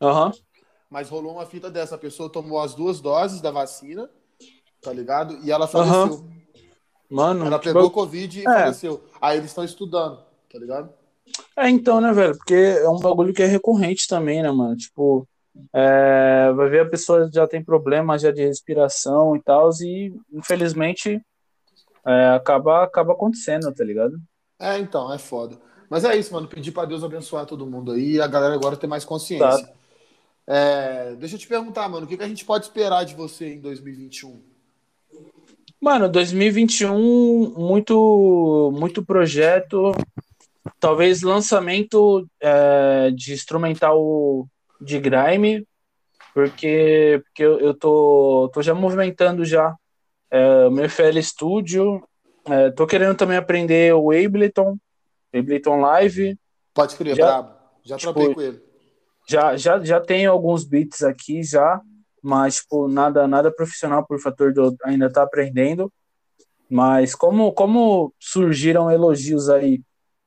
Aham. 0.00 0.32
Mas 0.90 1.08
rolou 1.08 1.32
uma 1.34 1.46
fita 1.46 1.70
dessa. 1.70 1.94
A 1.94 1.98
pessoa 1.98 2.28
tomou 2.28 2.58
as 2.60 2.74
duas 2.74 3.00
doses 3.00 3.40
da 3.40 3.52
vacina, 3.52 4.10
tá 4.82 4.92
ligado? 4.92 5.38
E 5.44 5.52
ela 5.52 5.68
faleceu. 5.68 6.26
Mano, 7.08 7.46
Ela 7.46 7.58
pegou 7.60 7.74
bagulho- 7.82 7.90
Covid 7.94 8.40
e 8.40 8.42
É. 8.42 8.44
faleceu. 8.44 9.04
Aí 9.20 9.36
eles 9.38 9.50
estão 9.50 9.62
estudando, 9.62 10.18
tá 10.52 10.58
ligado? 10.58 10.92
É, 11.56 11.68
então, 11.68 12.00
né, 12.00 12.12
velho? 12.12 12.36
Porque 12.36 12.54
é 12.54 12.88
um 12.88 12.98
bagulho 12.98 13.34
que 13.34 13.42
é 13.42 13.46
recorrente 13.46 14.06
também, 14.08 14.42
né, 14.42 14.50
mano? 14.50 14.76
Tipo, 14.76 15.28
é, 15.72 16.52
vai 16.54 16.68
ver 16.68 16.80
a 16.80 16.88
pessoa 16.88 17.30
já 17.32 17.46
tem 17.46 17.62
problema 17.62 18.18
já 18.18 18.30
de 18.30 18.42
respiração 18.42 19.36
e 19.36 19.42
tal, 19.42 19.68
e 19.80 20.14
infelizmente 20.32 21.20
é, 22.06 22.28
acaba, 22.30 22.84
acaba 22.84 23.12
acontecendo, 23.12 23.72
tá 23.72 23.84
ligado? 23.84 24.18
É, 24.58 24.78
então, 24.78 25.12
é 25.12 25.18
foda. 25.18 25.58
Mas 25.90 26.04
é 26.04 26.16
isso, 26.16 26.32
mano. 26.32 26.48
Pedir 26.48 26.72
pra 26.72 26.86
Deus 26.86 27.04
abençoar 27.04 27.44
todo 27.44 27.66
mundo 27.66 27.92
aí 27.92 28.12
e 28.12 28.20
a 28.20 28.26
galera 28.26 28.54
agora 28.54 28.76
ter 28.76 28.86
mais 28.86 29.04
consciência. 29.04 29.70
É, 30.46 31.14
deixa 31.16 31.34
eu 31.34 31.38
te 31.38 31.46
perguntar, 31.46 31.88
mano, 31.88 32.06
o 32.06 32.08
que, 32.08 32.16
que 32.16 32.22
a 32.22 32.28
gente 32.28 32.44
pode 32.44 32.64
esperar 32.64 33.04
de 33.04 33.14
você 33.14 33.54
em 33.54 33.60
2021? 33.60 34.40
Mano, 35.80 36.08
2021, 36.08 37.54
muito, 37.56 38.72
muito 38.74 39.04
projeto, 39.04 39.92
talvez 40.78 41.22
lançamento 41.22 42.26
é, 42.40 43.10
de 43.10 43.32
instrumental 43.32 44.46
de 44.80 44.98
grime, 44.98 45.66
porque, 46.34 47.20
porque 47.24 47.42
eu, 47.44 47.60
eu 47.60 47.74
tô, 47.74 48.50
tô 48.52 48.62
já 48.62 48.74
movimentando 48.74 49.44
já 49.44 49.74
é, 50.30 50.66
o 50.66 50.70
meu 50.70 50.84
FL 50.84 51.20
Studio, 51.22 52.02
é, 52.46 52.70
tô 52.70 52.86
querendo 52.86 53.14
também 53.16 53.36
aprender 53.36 53.94
o 53.94 54.10
Ableton, 54.10 54.76
Ableton 55.34 55.80
Live, 55.80 56.38
Pode 56.74 56.96
crer, 56.96 57.14
Já- 57.14 57.26
brabo. 57.26 57.54
Já 57.84 57.96
tipo, 57.96 58.12
tropei 58.12 58.34
com 58.34 58.40
ele. 58.40 58.62
já, 59.28 59.56
já, 59.56 59.84
já 59.84 60.00
tenho 60.00 60.30
alguns 60.30 60.64
beats 60.64 61.02
aqui 61.02 61.42
já, 61.42 61.80
mas 62.22 62.56
tipo, 62.56 62.88
nada, 62.88 63.26
nada 63.26 63.50
profissional 63.52 64.06
por 64.06 64.20
fator 64.20 64.52
de 64.52 64.60
eu 64.60 64.74
ainda 64.84 65.06
estar 65.06 65.22
aprendendo. 65.24 65.92
Mas 66.70 67.14
como, 67.14 67.52
como 67.52 68.14
surgiram 68.18 68.90
elogios 68.90 69.50
aí 69.50 69.82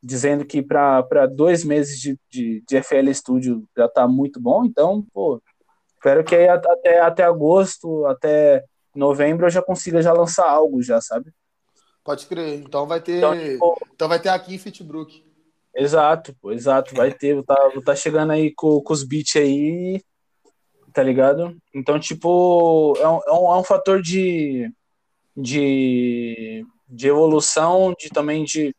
dizendo 0.05 0.45
que 0.45 0.61
para 0.61 1.25
dois 1.25 1.63
meses 1.63 1.99
de, 1.99 2.15
de, 2.29 2.63
de 2.67 2.83
FL 2.83 3.11
Studio 3.11 3.67
já 3.75 3.89
tá 3.89 4.07
muito 4.07 4.39
bom, 4.39 4.63
então, 4.63 5.03
pô, 5.11 5.41
espero 5.95 6.23
que 6.23 6.35
até, 6.35 6.99
até 6.99 7.23
agosto, 7.23 8.05
até 8.05 8.63
novembro 8.93 9.47
eu 9.47 9.49
já 9.49 9.63
consiga 9.63 10.03
já 10.03 10.13
lançar 10.13 10.47
algo 10.47 10.83
já, 10.83 11.01
sabe? 11.01 11.31
Pode 12.03 12.27
crer. 12.27 12.59
Então 12.59 12.85
vai 12.85 13.01
ter. 13.01 13.17
Então, 13.17 13.33
Então, 13.33 13.73
tipo, 13.73 14.07
vai 14.07 14.19
ter 14.19 14.29
aqui 14.29 14.53
em 14.53 14.59
Fitbrook. 14.59 15.25
Exato, 15.75 16.35
pô, 16.39 16.51
exato. 16.51 16.93
Vai 16.93 17.11
ter, 17.11 17.33
vou 17.33 17.43
tá, 17.43 17.69
vou 17.73 17.83
tá 17.83 17.95
chegando 17.95 18.31
aí 18.31 18.53
com, 18.53 18.79
com 18.81 18.93
os 18.93 19.03
beats 19.03 19.35
aí, 19.37 19.99
tá 20.93 21.01
ligado? 21.01 21.57
Então, 21.73 21.99
tipo, 21.99 22.95
é 22.99 23.09
um, 23.09 23.19
é 23.27 23.31
um, 23.31 23.55
é 23.55 23.57
um 23.57 23.63
fator 23.63 24.03
de, 24.03 24.71
de, 25.35 26.63
de 26.87 27.07
evolução, 27.07 27.93
de 27.99 28.09
também 28.09 28.43
de, 28.43 28.73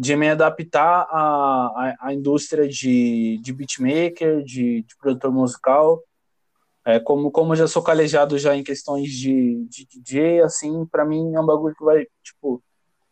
de 0.00 0.16
me 0.16 0.30
adaptar 0.30 1.06
à, 1.10 1.94
à, 2.00 2.08
à 2.08 2.14
indústria 2.14 2.66
de, 2.66 3.38
de 3.42 3.52
beatmaker, 3.52 4.42
de, 4.42 4.80
de 4.80 4.96
produtor 4.98 5.30
musical. 5.30 6.02
É, 6.86 6.98
como, 6.98 7.30
como 7.30 7.52
eu 7.52 7.56
já 7.56 7.68
sou 7.68 7.82
calejado 7.82 8.38
já 8.38 8.56
em 8.56 8.64
questões 8.64 9.10
de, 9.10 9.62
de 9.68 9.86
DJ, 9.86 10.40
assim, 10.40 10.86
pra 10.86 11.04
mim 11.04 11.34
é 11.34 11.38
um 11.38 11.44
bagulho 11.44 11.74
que 11.76 11.84
vai, 11.84 12.06
tipo, 12.22 12.62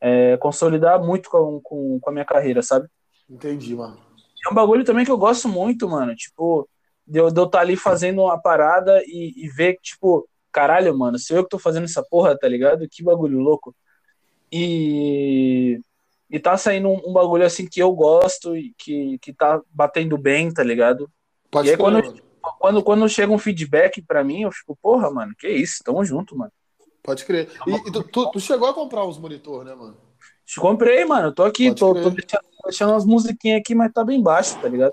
é, 0.00 0.38
consolidar 0.38 0.98
muito 0.98 1.28
com, 1.28 1.60
com, 1.62 2.00
com 2.00 2.08
a 2.08 2.12
minha 2.14 2.24
carreira, 2.24 2.62
sabe? 2.62 2.88
Entendi, 3.28 3.76
mano. 3.76 3.98
É 4.46 4.50
um 4.50 4.54
bagulho 4.54 4.82
também 4.82 5.04
que 5.04 5.10
eu 5.10 5.18
gosto 5.18 5.46
muito, 5.46 5.86
mano. 5.86 6.14
Tipo, 6.16 6.66
de 7.06 7.18
eu, 7.20 7.30
de 7.30 7.38
eu 7.38 7.44
estar 7.44 7.60
ali 7.60 7.76
fazendo 7.76 8.22
uma 8.22 8.40
parada 8.40 9.02
e, 9.04 9.34
e 9.36 9.48
ver 9.50 9.74
que, 9.74 9.82
tipo, 9.82 10.26
caralho, 10.50 10.96
mano, 10.96 11.18
se 11.18 11.34
eu 11.34 11.42
que 11.42 11.50
tô 11.50 11.58
fazendo 11.58 11.84
essa 11.84 12.02
porra, 12.02 12.34
tá 12.34 12.48
ligado? 12.48 12.88
Que 12.90 13.04
bagulho 13.04 13.40
louco. 13.40 13.76
E. 14.50 15.82
E 16.30 16.38
tá 16.38 16.56
saindo 16.56 16.88
um, 16.88 17.08
um 17.08 17.12
bagulho 17.12 17.44
assim 17.44 17.66
que 17.66 17.80
eu 17.80 17.90
gosto 17.92 18.56
e 18.56 18.74
que, 18.76 19.18
que 19.18 19.32
tá 19.32 19.60
batendo 19.70 20.18
bem, 20.18 20.52
tá 20.52 20.62
ligado? 20.62 21.10
Pode 21.50 21.68
E 21.68 21.70
aí, 21.72 21.76
quando- 21.76 22.02
mano. 22.02 22.28
Quando, 22.58 22.82
quando 22.82 23.08
chega 23.08 23.32
um 23.32 23.38
feedback 23.38 24.00
pra 24.00 24.24
mim, 24.24 24.42
eu 24.42 24.52
fico, 24.52 24.76
porra, 24.80 25.10
mano, 25.10 25.34
que 25.36 25.48
isso, 25.48 25.82
tamo 25.84 26.02
junto, 26.04 26.36
mano. 26.36 26.52
Pode 27.02 27.24
crer. 27.24 27.50
E, 27.66 27.88
e 27.88 27.92
tu, 27.92 28.02
tu- 28.04 28.30
tu 28.30 28.40
chegou 28.40 28.68
a 28.68 28.74
comprar 28.74 29.04
uns 29.04 29.18
monitor, 29.18 29.64
né, 29.64 29.74
mano? 29.74 29.96
Comprei, 30.56 31.04
mano, 31.04 31.32
tô 31.34 31.44
aqui, 31.44 31.68
Pode 31.68 31.80
tô, 31.80 31.94
tô 31.94 32.10
deixando, 32.10 32.42
deixando 32.64 32.92
umas 32.92 33.04
musiquinhas 33.04 33.60
aqui, 33.60 33.74
mas 33.74 33.92
tá 33.92 34.02
bem 34.04 34.22
baixo, 34.22 34.58
tá 34.60 34.68
ligado? 34.68 34.92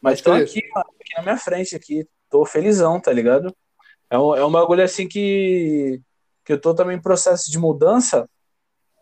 Mas 0.00 0.20
Pode 0.20 0.22
tô 0.22 0.32
crer. 0.32 0.44
aqui, 0.44 0.60
mano, 0.74 0.86
aqui 1.00 1.16
na 1.16 1.22
minha 1.22 1.36
frente, 1.36 1.74
aqui, 1.74 2.06
tô 2.28 2.44
felizão, 2.44 3.00
tá 3.00 3.12
ligado? 3.12 3.54
É 4.08 4.18
um, 4.18 4.34
é 4.36 4.44
um 4.44 4.50
bagulho 4.52 4.84
assim 4.84 5.08
que, 5.08 6.00
que 6.44 6.52
eu 6.52 6.60
tô 6.60 6.74
também 6.74 6.96
em 6.96 7.02
processo 7.02 7.50
de 7.50 7.58
mudança, 7.58 8.28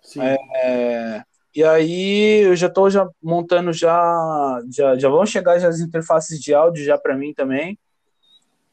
Sim. 0.02 0.20
É, 0.22 1.22
E 1.58 1.64
aí 1.64 2.42
eu 2.44 2.54
já 2.54 2.70
tô 2.70 2.88
já 2.88 3.10
montando 3.20 3.72
já 3.72 4.62
já, 4.70 4.96
já 4.96 5.08
vão 5.08 5.26
chegar 5.26 5.58
já 5.58 5.66
as 5.66 5.80
interfaces 5.80 6.38
de 6.38 6.54
áudio 6.54 6.84
já 6.84 6.96
para 6.96 7.16
mim 7.16 7.34
também. 7.34 7.76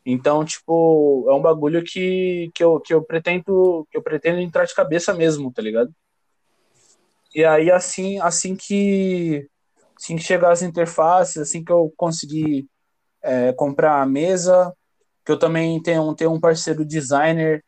Então, 0.05 0.45
tipo, 0.45 1.25
é 1.27 1.33
um 1.33 1.41
bagulho 1.41 1.83
que, 1.83 2.51
que, 2.53 2.63
eu, 2.63 2.79
que 2.79 2.93
eu 2.93 3.03
pretendo 3.03 3.87
que 3.89 3.97
eu 3.97 4.03
pretendo 4.03 4.39
entrar 4.39 4.65
de 4.65 4.75
cabeça 4.75 5.15
mesmo, 5.15 5.51
tá 5.51 5.63
ligado? 5.63 5.91
E 7.33 7.43
aí 7.43 7.71
assim, 7.71 8.19
assim 8.19 8.55
que 8.55 9.49
assim 9.97 10.15
que 10.15 10.21
chegar 10.21 10.51
as 10.51 10.61
interfaces, 10.61 11.37
assim 11.37 11.63
que 11.63 11.71
eu 11.71 11.91
conseguir 11.97 12.67
é, 13.23 13.51
comprar 13.53 13.99
a 13.99 14.05
mesa, 14.05 14.71
que 15.25 15.31
eu 15.31 15.39
também 15.39 15.81
tenho, 15.81 16.13
tenho 16.13 16.31
um 16.31 16.39
parceiro 16.39 16.85
designer 16.85 17.65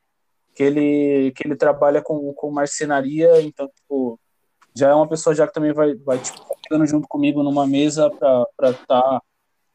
que 0.54 0.62
ele, 0.62 1.32
que 1.32 1.48
ele 1.48 1.56
trabalha 1.56 2.04
com, 2.04 2.32
com 2.36 2.52
marcenaria, 2.52 3.42
então, 3.42 3.68
tipo, 3.70 4.20
já 4.78 4.90
é 4.90 4.94
uma 4.94 5.08
pessoa 5.08 5.34
já 5.34 5.48
que 5.48 5.54
também 5.54 5.74
vai, 5.74 5.96
vai 5.96 6.20
tipo, 6.20 6.40
ficando 6.62 6.86
junto 6.86 7.08
comigo 7.08 7.42
numa 7.42 7.66
mesa 7.66 8.10
para 8.12 8.70
estar 8.70 8.86
tá 8.86 9.22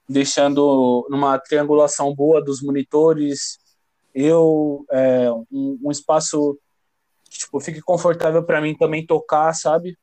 deixando 0.08 1.06
numa 1.10 1.38
triangulação 1.38 2.14
boa 2.14 2.42
dos 2.42 2.62
monitores, 2.62 3.58
eu, 4.14 4.84
é, 4.90 5.30
um, 5.50 5.78
um 5.82 5.90
espaço 5.90 6.58
que, 7.28 7.38
tipo, 7.38 7.58
fique 7.58 7.80
confortável 7.80 8.44
para 8.44 8.60
mim 8.60 8.76
também 8.76 9.04
tocar, 9.04 9.52
sabe? 9.54 9.96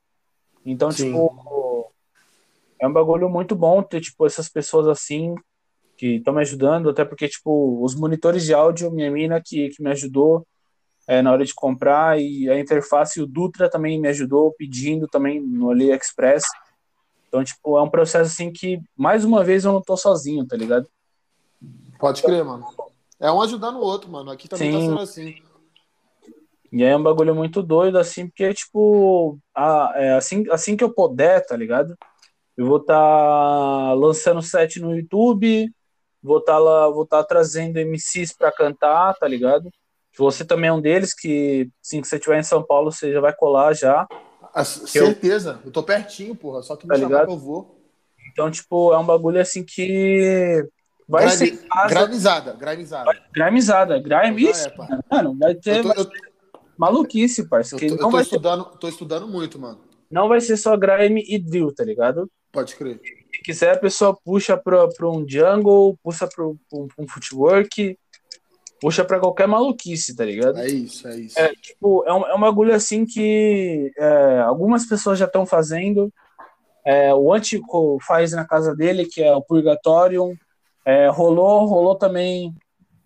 Então, 0.66 0.91
Sim. 0.91 1.06
tipo, 1.06 1.91
é 2.80 2.88
um 2.88 2.93
bagulho 2.93 3.30
muito 3.30 3.56
bom 3.56 3.82
ter, 3.82 4.02
tipo, 4.02 4.26
essas 4.26 4.50
pessoas 4.50 4.88
assim, 4.88 5.36
que 5.95 6.16
estão 6.16 6.34
me 6.34 6.41
ajudando, 6.41 6.89
até 6.89 7.06
porque, 7.06 7.28
tipo, 7.28 7.84
os 7.84 7.95
monitores 7.95 8.43
de 8.43 8.54
áudio, 8.54 8.91
minha 8.91 9.12
mina 9.12 9.41
que, 9.43 9.70
que 9.70 9.82
me 9.82 9.91
ajudou 9.91 10.45
é, 11.10 11.24
na 11.24 11.32
hora 11.32 11.43
de 11.43 11.55
comprar, 11.55 12.22
e 12.22 12.47
a 12.47 12.60
interface, 12.60 13.20
o 13.20 13.26
Dutra 13.26 13.68
também 13.68 13.99
me 13.99 14.07
ajudou 14.10 14.53
pedindo 14.55 15.07
também 15.07 15.41
no 15.41 15.72
AliExpress. 15.72 16.43
Então, 17.28 17.43
tipo, 17.43 17.80
é 17.80 17.82
um 17.82 17.89
processo 17.89 18.32
assim 18.32 18.53
que, 18.53 18.80
mais 18.95 19.26
uma 19.26 19.43
vez, 19.43 19.66
eu 19.66 19.74
não 19.74 19.82
tô 19.82 19.97
sozinho, 19.97 20.45
tá 20.45 20.55
ligado? 20.55 20.88
Pode 21.97 22.22
crer, 22.22 22.45
mano. 22.45 22.64
É 23.20 23.32
um 23.32 23.41
ajudando 23.41 23.78
o 23.78 23.82
outro, 23.82 24.07
mano. 24.12 24.30
Aqui 24.30 24.47
também 24.47 24.72
tá 24.72 24.78
Sim. 24.78 24.86
sendo 24.86 24.99
assim. 24.99 25.36
E 26.72 26.84
aí 26.84 26.91
é 26.91 26.95
um 26.95 27.01
bagulho 27.01 27.34
muito 27.34 27.64
doido, 27.64 27.97
assim, 27.97 28.28
porque, 28.28 28.53
tipo, 28.53 29.39
a, 29.55 29.91
é, 29.95 30.14
assim, 30.14 30.45
assim 30.51 30.78
que 30.78 30.84
eu 30.84 30.93
puder, 30.93 31.43
tá 31.43 31.57
ligado? 31.57 31.97
Eu 32.55 32.68
vou 32.68 32.78
estar 32.78 33.93
lançando 33.93 34.43
set 34.43 34.80
no 34.80 34.95
YouTube, 34.95 35.74
vou 36.22 36.38
estar 36.38 36.60
lá, 36.60 36.88
vou 36.88 37.01
estar 37.01 37.24
trazendo 37.24 37.80
MCs 37.80 38.32
pra 38.32 38.51
cantar, 38.51 39.16
tá 39.16 39.28
ligado? 39.28 39.72
Você 40.20 40.43
também 40.43 40.70
é 40.70 40.74
um 40.74 40.82
deles 40.82 41.13
que, 41.13 41.70
assim 41.84 42.01
que 42.01 42.07
você 42.07 42.17
estiver 42.17 42.38
em 42.39 42.43
São 42.43 42.61
Paulo, 42.61 42.91
você 42.91 43.11
já 43.13 43.22
vai 43.22 43.34
colar 43.34 43.74
já. 43.74 44.05
A- 44.53 44.63
certeza. 44.65 45.59
Eu 45.63 45.72
tô 45.72 45.82
pertinho, 45.82 46.36
porra. 46.36 46.61
Só 46.61 46.76
que 46.76 46.86
me 46.86 46.93
Tá 46.93 46.99
chamar 46.99 47.26
que 47.26 47.32
eu 47.32 47.38
vou. 47.38 47.80
Então, 48.32 48.51
tipo, 48.51 48.93
é 48.93 48.97
um 48.97 49.05
bagulho 49.05 49.39
assim 49.39 49.63
que 49.63 50.67
vai 51.07 51.26
Grime- 51.26 51.38
ser 51.57 51.67
casa, 51.67 51.95
Grimezada, 52.05 52.53
grimezada. 52.53 53.11
grimezada, 53.34 53.99
grime, 53.99 54.43
Já 54.43 54.51
isso, 54.51 54.67
é, 54.67 54.76
mano, 55.11 55.38
vai 55.39 55.55
ter 55.55 55.78
Eu 55.78 55.93
tô, 55.93 56.01
eu, 56.01 56.09
maluquice, 56.78 57.47
parceiro. 57.47 57.86
eu 57.86 57.89
tô- 57.89 57.95
que 57.95 58.01
eu 58.01 58.05
não, 58.05 58.11
tô 58.11 58.20
estudando, 58.20 58.65
tô 58.78 58.88
estudando 58.88 59.28
muito, 59.28 59.57
mano. 59.57 59.80
não 60.11 60.28
vai 60.28 60.41
ser 60.41 60.57
só 60.57 60.76
grime 60.78 61.24
e 61.28 61.39
drill, 61.39 61.74
tá 61.74 61.84
ligado? 61.84 62.30
Pode 62.51 62.76
crer. 62.76 62.99
Se 63.34 63.41
quiser, 63.43 63.76
a 63.76 63.80
pessoa 63.80 64.17
puxa 64.26 64.57
pra, 64.57 64.88
pra 64.89 65.09
um 65.09 65.26
jungle, 65.28 65.97
puxa 66.03 66.28
pra, 66.28 66.43
pra 66.45 66.80
um, 66.80 66.88
pra 66.88 67.03
um 67.03 67.07
footwork, 67.07 67.97
puxa 68.80 69.03
pra 69.03 69.19
qualquer 69.19 69.47
maluquice, 69.47 70.15
tá 70.15 70.25
ligado? 70.25 70.57
É 70.59 70.67
isso, 70.67 71.07
é 71.07 71.19
isso. 71.19 71.39
É, 71.39 71.53
tipo, 71.55 72.03
é 72.05 72.13
um, 72.13 72.25
é 72.25 72.36
um 72.36 72.39
bagulho 72.39 72.73
assim 72.73 73.05
que 73.05 73.91
é, 73.97 74.39
algumas 74.39 74.86
pessoas 74.86 75.19
já 75.19 75.25
estão 75.25 75.45
fazendo. 75.45 76.11
É, 76.86 77.13
o 77.13 77.34
Antico 77.34 77.97
faz 78.01 78.32
na 78.32 78.45
casa 78.45 78.75
dele, 78.75 79.05
que 79.05 79.21
é 79.21 79.36
o 79.36 79.41
Purgatorium. 79.41 80.36
É, 80.86 81.07
rolou, 81.07 81.65
rolou 81.65 81.95
também 81.95 82.53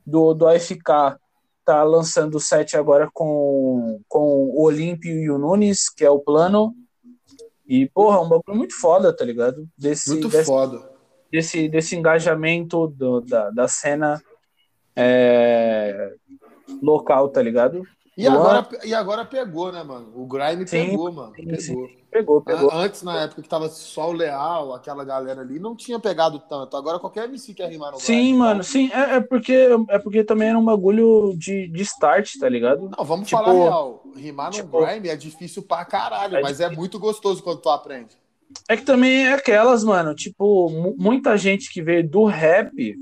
do, 0.06 0.34
do 0.34 0.48
AFK. 0.48 1.18
Tá 1.66 1.82
lançando 1.84 2.36
o 2.36 2.40
set 2.42 2.76
agora 2.76 3.10
com, 3.14 4.00
com 4.08 4.20
o 4.20 4.64
Olímpio 4.64 5.12
e 5.12 5.30
o 5.30 5.38
Nunes, 5.38 5.90
que 5.90 6.04
é 6.04 6.10
o 6.10 6.20
plano. 6.20 6.74
E, 7.66 7.88
porra, 7.90 8.18
é 8.18 8.22
um 8.22 8.30
bagulho 8.30 8.58
muito 8.58 8.80
foda, 8.80 9.16
tá 9.16 9.24
ligado? 9.24 9.68
Desse, 9.78 10.10
Muito 10.10 10.28
desse, 10.28 10.46
foda. 10.46 10.80
desse, 11.32 11.70
desse 11.70 11.96
engajamento 11.96 12.88
do, 12.88 13.22
da, 13.22 13.50
da 13.50 13.68
cena 13.68 14.22
é, 14.96 16.14
local, 16.82 17.30
tá 17.30 17.42
ligado? 17.42 17.84
E 18.16 18.30
Luan- 18.30 18.42
agora, 18.60 18.68
e 18.86 18.94
agora 18.94 19.26
pegou, 19.26 19.72
né, 19.72 19.82
mano? 19.84 20.12
O 20.16 20.28
Grime 20.28 20.68
Sim, 20.68 20.90
pegou, 20.92 21.12
mano. 21.12 21.34
sim, 21.36 21.44
Pegou. 21.46 21.60
sim. 21.60 21.88
Pegou, 22.12 22.42
pegou. 22.44 22.72
Antes, 22.72 23.02
na 23.02 23.22
época 23.24 23.42
que 23.42 23.50
tava 23.50 23.68
só 23.70 24.10
o 24.10 24.14
Leal, 24.14 24.72
aquela 24.76 25.04
galera 25.04 25.42
ali, 25.42 25.58
não 25.58 25.76
tinha 25.76 26.00
pegado 26.00 26.38
tanto. 26.48 26.78
Agora 26.78 27.00
qualquer 27.00 27.24
MC 27.28 27.56
quer 27.56 27.68
rimar 27.72 27.92
no 27.92 28.00
Sim, 28.00 28.14
Grime. 28.18 28.38
mano, 28.38 28.64
sim, 28.64 28.92
é, 28.94 29.16
é 29.16 29.20
porque 29.20 29.68
é 29.90 29.98
porque 29.98 30.24
também 30.24 30.50
era 30.50 30.60
um 30.60 30.64
bagulho 30.64 31.34
de, 31.36 31.68
de 31.70 31.82
start, 31.82 32.34
tá 32.40 32.48
ligado? 32.48 32.88
Não, 32.96 33.04
vamos 33.04 33.28
Tipo- 33.28 33.44
falar 33.44 33.54
real. 33.64 34.04
Rimar 34.16 34.52
no 34.52 34.58
tipo- 34.58 34.86
Grime 34.86 35.10
é 35.10 35.16
difícil 35.16 35.64
pra 35.64 35.84
caralho, 35.84 36.38
É 36.38 36.42
mas 36.44 36.60
é 36.60 36.70
muito 36.70 37.00
gostoso 37.00 37.42
quando 37.42 37.62
tu 37.62 37.70
aprende. 37.70 38.16
É 38.70 38.78
que 38.78 38.84
também 38.84 39.26
é 39.26 39.34
aquelas, 39.34 39.84
mano, 39.84 40.14
tipo, 40.14 40.70
mu- 40.70 40.96
muita 40.96 41.36
gente 41.36 41.74
que 41.74 41.82
veio 41.82 42.08
do 42.08 42.26
rap, 42.26 42.96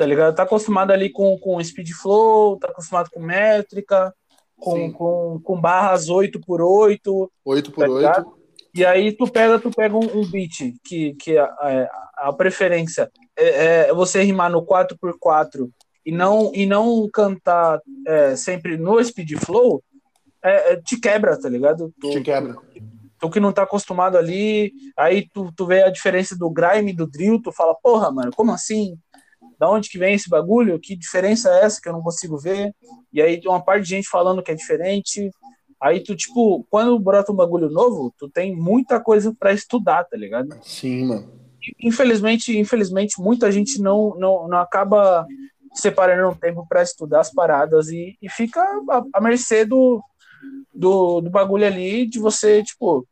tá 0.00 0.06
ligado? 0.06 0.34
Tá 0.34 0.44
acostumado 0.44 0.92
ali 0.92 1.10
com, 1.10 1.38
com 1.38 1.62
speed 1.62 1.90
flow, 1.90 2.56
tá 2.56 2.68
acostumado 2.68 3.10
com 3.10 3.20
métrica, 3.20 4.14
com, 4.56 4.74
Sim. 4.74 4.92
com, 4.92 5.38
com 5.44 5.60
barras 5.60 6.08
8x8, 6.08 7.28
8 7.44 7.70
tá 7.70 7.74
por 7.74 7.86
8 7.90 7.96
ligado? 7.98 8.32
E 8.74 8.82
aí 8.82 9.12
tu 9.12 9.30
pega, 9.30 9.58
tu 9.58 9.70
pega 9.70 9.94
um, 9.94 10.20
um 10.20 10.24
beat 10.24 10.74
que, 10.82 11.12
que 11.16 11.36
a, 11.36 11.44
a, 11.44 12.28
a 12.28 12.32
preferência 12.32 13.10
é, 13.36 13.88
é 13.88 13.92
você 13.92 14.22
rimar 14.22 14.50
no 14.50 14.64
4x4 14.64 15.68
e 16.06 16.10
não, 16.10 16.50
e 16.54 16.64
não 16.64 17.06
cantar 17.12 17.78
é, 18.06 18.34
sempre 18.36 18.78
no 18.78 19.04
speed 19.04 19.32
flow, 19.36 19.84
é, 20.42 20.72
é, 20.72 20.76
te 20.80 20.98
quebra, 20.98 21.38
tá 21.38 21.50
ligado? 21.50 21.92
Tu, 22.00 22.10
te 22.10 22.22
quebra. 22.22 22.56
tu 23.18 23.28
que 23.28 23.38
não 23.38 23.52
tá 23.52 23.64
acostumado 23.64 24.16
ali, 24.16 24.72
aí 24.96 25.28
tu, 25.28 25.52
tu 25.54 25.66
vê 25.66 25.82
a 25.82 25.90
diferença 25.90 26.34
do 26.34 26.48
grime 26.48 26.92
e 26.92 26.96
do 26.96 27.06
drill, 27.06 27.42
tu 27.42 27.52
fala, 27.52 27.74
porra, 27.74 28.10
mano, 28.10 28.30
como 28.34 28.50
assim? 28.50 28.96
Da 29.60 29.68
onde 29.68 29.90
que 29.90 29.98
vem 29.98 30.14
esse 30.14 30.26
bagulho? 30.26 30.80
Que 30.80 30.96
diferença 30.96 31.50
é 31.50 31.64
essa 31.66 31.78
que 31.82 31.86
eu 31.86 31.92
não 31.92 32.00
consigo 32.00 32.38
ver? 32.38 32.74
E 33.12 33.20
aí 33.20 33.38
tem 33.38 33.50
uma 33.50 33.62
parte 33.62 33.82
de 33.82 33.90
gente 33.90 34.08
falando 34.08 34.42
que 34.42 34.50
é 34.50 34.54
diferente. 34.54 35.30
Aí 35.78 36.02
tu, 36.02 36.16
tipo, 36.16 36.66
quando 36.70 36.98
brota 36.98 37.30
um 37.30 37.36
bagulho 37.36 37.68
novo, 37.68 38.10
tu 38.18 38.26
tem 38.26 38.56
muita 38.56 38.98
coisa 38.98 39.36
pra 39.38 39.52
estudar, 39.52 40.04
tá 40.04 40.16
ligado? 40.16 40.48
Sim, 40.62 41.04
mano. 41.04 41.30
Infelizmente, 41.78 42.58
infelizmente, 42.58 43.20
muita 43.20 43.52
gente 43.52 43.82
não, 43.82 44.16
não, 44.18 44.48
não 44.48 44.58
acaba 44.58 45.26
separando 45.74 46.30
um 46.30 46.34
tempo 46.34 46.66
pra 46.66 46.82
estudar 46.82 47.20
as 47.20 47.30
paradas 47.30 47.88
e, 47.90 48.16
e 48.22 48.30
fica 48.30 48.62
à, 48.88 49.02
à 49.12 49.20
mercê 49.20 49.66
do, 49.66 50.02
do, 50.74 51.20
do 51.20 51.28
bagulho 51.28 51.66
ali 51.66 52.06
de 52.06 52.18
você, 52.18 52.62
tipo, 52.62 53.06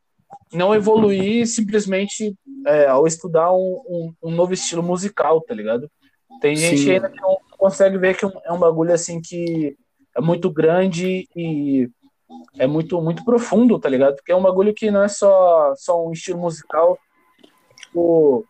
não 0.50 0.74
evoluir 0.74 1.46
simplesmente 1.46 2.34
é, 2.66 2.86
ao 2.86 3.06
estudar 3.06 3.52
um, 3.52 3.82
um, 3.86 4.14
um 4.24 4.30
novo 4.30 4.54
estilo 4.54 4.82
musical, 4.82 5.42
tá 5.42 5.52
ligado? 5.52 5.90
Tem 6.40 6.54
gente 6.56 6.82
Sim. 6.82 6.90
ainda 6.92 7.08
que 7.10 7.20
não 7.20 7.36
consegue 7.56 7.98
ver 7.98 8.16
que 8.16 8.24
é 8.24 8.28
um- 8.28 8.40
é 8.44 8.52
um 8.52 8.58
bagulho 8.58 8.92
assim 8.92 9.20
que 9.20 9.76
é 10.16 10.20
muito 10.20 10.50
grande 10.50 11.28
e 11.34 11.88
é 12.58 12.66
muito, 12.66 13.00
muito 13.00 13.24
profundo, 13.24 13.78
tá 13.78 13.88
ligado? 13.88 14.16
Porque 14.16 14.32
é 14.32 14.36
um 14.36 14.42
bagulho 14.42 14.74
que 14.74 14.90
não 14.90 15.02
é 15.02 15.08
só, 15.08 15.72
só 15.76 16.06
um 16.06 16.12
estilo 16.12 16.38
musical, 16.38 16.98
tipo, 17.80 18.44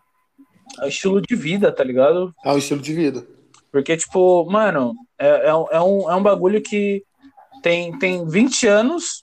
é 0.81 0.85
um 0.85 0.89
estilo 0.89 1.21
de 1.23 1.35
vida, 1.37 1.71
tá 1.73 1.83
ligado? 1.85 2.35
É 2.45 2.53
um 2.53 2.59
estilo 2.59 2.81
de 2.81 2.93
vida. 2.95 3.27
Porque, 3.71 3.97
tipo, 3.97 4.45
mano, 4.51 4.95
é, 5.19 5.49
é, 5.49 5.55
um- 5.55 5.67
é, 5.71 5.81
um, 5.81 6.11
é 6.11 6.15
um 6.17 6.23
bagulho 6.23 6.61
que 6.63 7.03
tem, 7.63 7.97
tem 7.99 8.27
20 8.27 8.67
anos, 8.67 9.23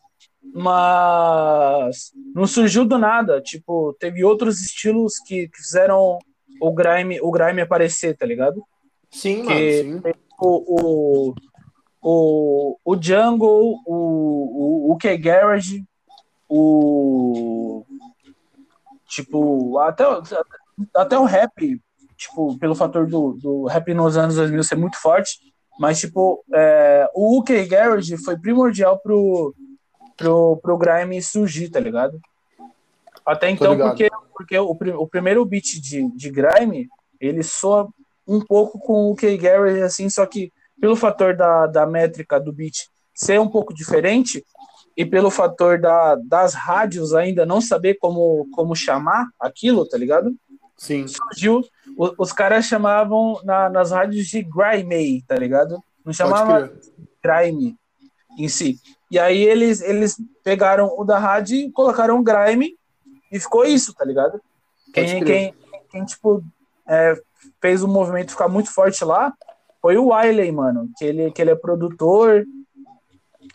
mas 0.54 2.12
não 2.34 2.46
surgiu 2.48 2.86
do 2.86 2.98
nada. 2.98 3.42
Tipo, 3.42 3.96
teve 4.00 4.24
outros 4.24 4.62
estilos 4.62 5.20
que 5.20 5.48
que 5.50 5.58
fizeram 5.58 6.20
o 6.62 6.72
grime, 6.74 7.20
o 7.22 7.32
grime 7.32 7.62
aparecer, 7.62 8.16
tá 8.18 8.26
ligado? 8.26 8.64
Sim, 9.12 9.44
mano, 9.44 9.58
Que- 9.58 9.82
sim. 9.84 10.02
O, 10.38 11.32
o, 11.32 11.36
o, 12.02 12.78
o 12.84 13.02
Jungle, 13.02 13.80
o, 13.86 14.90
o, 14.90 14.92
o 14.92 14.98
K-Garage, 14.98 15.84
o. 16.50 17.86
Tipo, 19.08 19.80
até, 19.80 20.08
o- 20.08 20.22
até 20.96 21.18
o 21.18 21.24
rap, 21.24 21.80
tipo, 22.18 22.58
pelo 22.58 22.76
fator 22.76 23.08
do, 23.08 23.34
do 23.34 23.66
rap 23.66 23.94
nos 23.94 24.18
anos 24.18 24.36
2000 24.36 24.64
ser 24.64 24.76
muito 24.76 25.00
forte, 25.00 25.40
mas, 25.80 26.00
tipo, 26.00 26.44
é, 26.54 27.08
o 27.14 27.38
UK 27.40 27.66
Garage 27.66 28.18
foi 28.18 28.38
primordial 28.38 29.00
pro, 29.00 29.54
pro, 30.18 30.58
pro 30.62 30.78
Grime 30.78 31.22
surgir, 31.22 31.70
tá 31.70 31.80
ligado? 31.80 32.20
Até 33.26 33.50
então, 33.50 33.76
porque, 33.90 34.10
porque 34.38 34.58
o, 34.58 34.70
o 35.02 35.08
primeiro 35.08 35.44
beat 35.46 35.82
de, 35.82 36.10
de 36.16 36.30
Grime, 36.30 36.88
ele 37.20 37.42
soa 37.44 37.90
um 38.28 38.40
pouco 38.40 38.80
com 38.80 39.06
o 39.06 39.12
UK 39.14 39.38
Garage, 39.38 39.82
assim, 39.82 40.10
só 40.10 40.26
que 40.26 40.52
pelo 40.80 40.96
fator 40.96 41.36
da, 41.36 41.68
da 41.68 41.86
métrica 41.86 42.40
do 42.40 42.52
beat 42.52 42.88
ser 43.14 43.40
um 43.40 43.48
pouco 43.48 43.74
diferente, 43.74 44.44
e 44.98 45.06
pelo 45.06 45.30
fator 45.32 45.80
da, 45.80 46.16
das 46.16 46.54
rádios 46.54 47.14
ainda 47.14 47.46
não 47.46 47.60
saber 47.62 47.96
como, 47.96 48.48
como 48.54 48.76
chamar 48.76 49.26
aquilo, 49.40 49.88
tá 49.88 49.98
ligado? 49.98 50.34
Sim. 50.78 51.06
Surgiu, 51.08 51.62
o- 51.98 52.14
os 52.18 52.32
caras 52.32 52.66
chamavam 52.66 53.40
na- 53.44 53.70
nas 53.70 53.92
rádios 53.92 54.28
de 54.28 54.42
grime, 54.44 55.22
tá 55.28 55.36
ligado? 55.36 55.78
Não 56.06 56.14
chamava 56.14 56.72
grime 57.24 57.76
em 58.38 58.48
si. 58.48 58.78
E 59.10 59.18
aí 59.18 59.42
eles, 59.44 59.82
eles 59.82 60.16
pegaram 60.44 60.94
o 60.98 61.04
da 61.04 61.18
rádio 61.18 61.58
e 61.58 61.72
colocaram 61.72 62.22
grime 62.24 62.76
e 63.32 63.40
ficou 63.40 63.66
isso, 63.66 63.94
tá 63.94 64.06
ligado? 64.06 64.40
Quem, 64.94 65.24
quem, 65.24 65.54
quem, 65.92 66.06
tipo, 66.06 66.44
é, 66.88 67.20
fez 67.62 67.84
o 67.84 67.88
movimento 67.88 68.32
ficar 68.32 68.48
muito 68.48 68.72
forte 68.72 69.04
lá 69.04 69.34
foi 69.82 69.98
o 69.98 70.08
Wiley, 70.08 70.52
mano. 70.52 70.90
Que 70.98 71.06
ele, 71.06 71.32
que 71.32 71.42
ele 71.42 71.52
é 71.52 71.56
produtor 71.56 72.46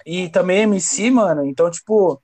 e 0.07 0.29
também 0.29 0.63
MC, 0.63 1.11
mano. 1.11 1.45
Então, 1.45 1.71
tipo, 1.71 2.23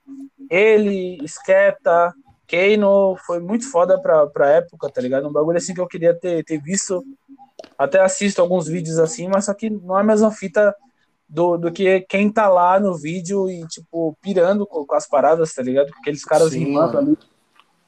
ele, 0.51 1.18
Skepta, 1.26 2.14
Kano, 2.47 3.16
foi 3.26 3.40
muito 3.40 3.70
foda 3.70 4.01
pra, 4.01 4.26
pra 4.28 4.51
época, 4.51 4.88
tá 4.90 5.01
ligado? 5.01 5.26
Um 5.26 5.32
bagulho 5.32 5.59
assim 5.59 5.74
que 5.74 5.80
eu 5.80 5.88
queria 5.88 6.14
ter, 6.14 6.44
ter 6.44 6.61
visto. 6.61 7.05
Até 7.76 8.01
assisto 8.01 8.40
alguns 8.40 8.68
vídeos 8.68 8.99
assim, 8.99 9.28
mas 9.28 9.47
só 9.47 9.55
que 9.55 9.68
não 9.68 9.99
é 9.99 10.01
a 10.03 10.05
mesma 10.05 10.30
fita 10.30 10.74
do, 11.28 11.57
do 11.57 11.72
que 11.72 12.01
quem 12.03 12.30
tá 12.30 12.49
lá 12.49 12.78
no 12.78 12.94
vídeo 12.94 13.51
e, 13.51 13.66
tipo, 13.66 14.16
pirando 14.22 14.66
com, 14.66 14.86
com 14.86 14.94
as 14.94 15.09
paradas, 15.09 15.53
tá 15.53 15.62
ligado? 15.62 15.90
Aqueles 15.99 16.24
caras 16.24 16.53
Sim, 16.53 16.61
rimando 16.61 16.94
mano. 16.94 17.09
ali. 17.09 17.18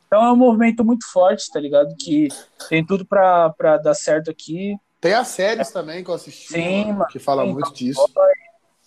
Então 0.09 0.25
é 0.25 0.33
um 0.33 0.37
movimento 0.37 0.83
muito 0.83 1.07
forte, 1.13 1.51
tá 1.53 1.61
ligado? 1.61 1.95
Que 1.97 2.29
tem 2.69 2.85
tudo 2.85 3.07
pra, 3.07 3.51
pra 3.51 3.77
dar 3.77 3.93
certo 3.93 4.31
aqui. 4.31 4.75
Tem 5.01 5.13
as 5.13 5.29
séries 5.29 5.71
também 5.71 6.03
que 6.03 6.11
eu 6.11 6.15
assisti, 6.15 6.55
Sim, 6.55 6.87
mano, 6.87 6.99
mano. 7.01 7.11
que 7.11 7.19
fala 7.19 7.45
Sim, 7.45 7.53
muito 7.53 7.73
disso. 7.75 8.09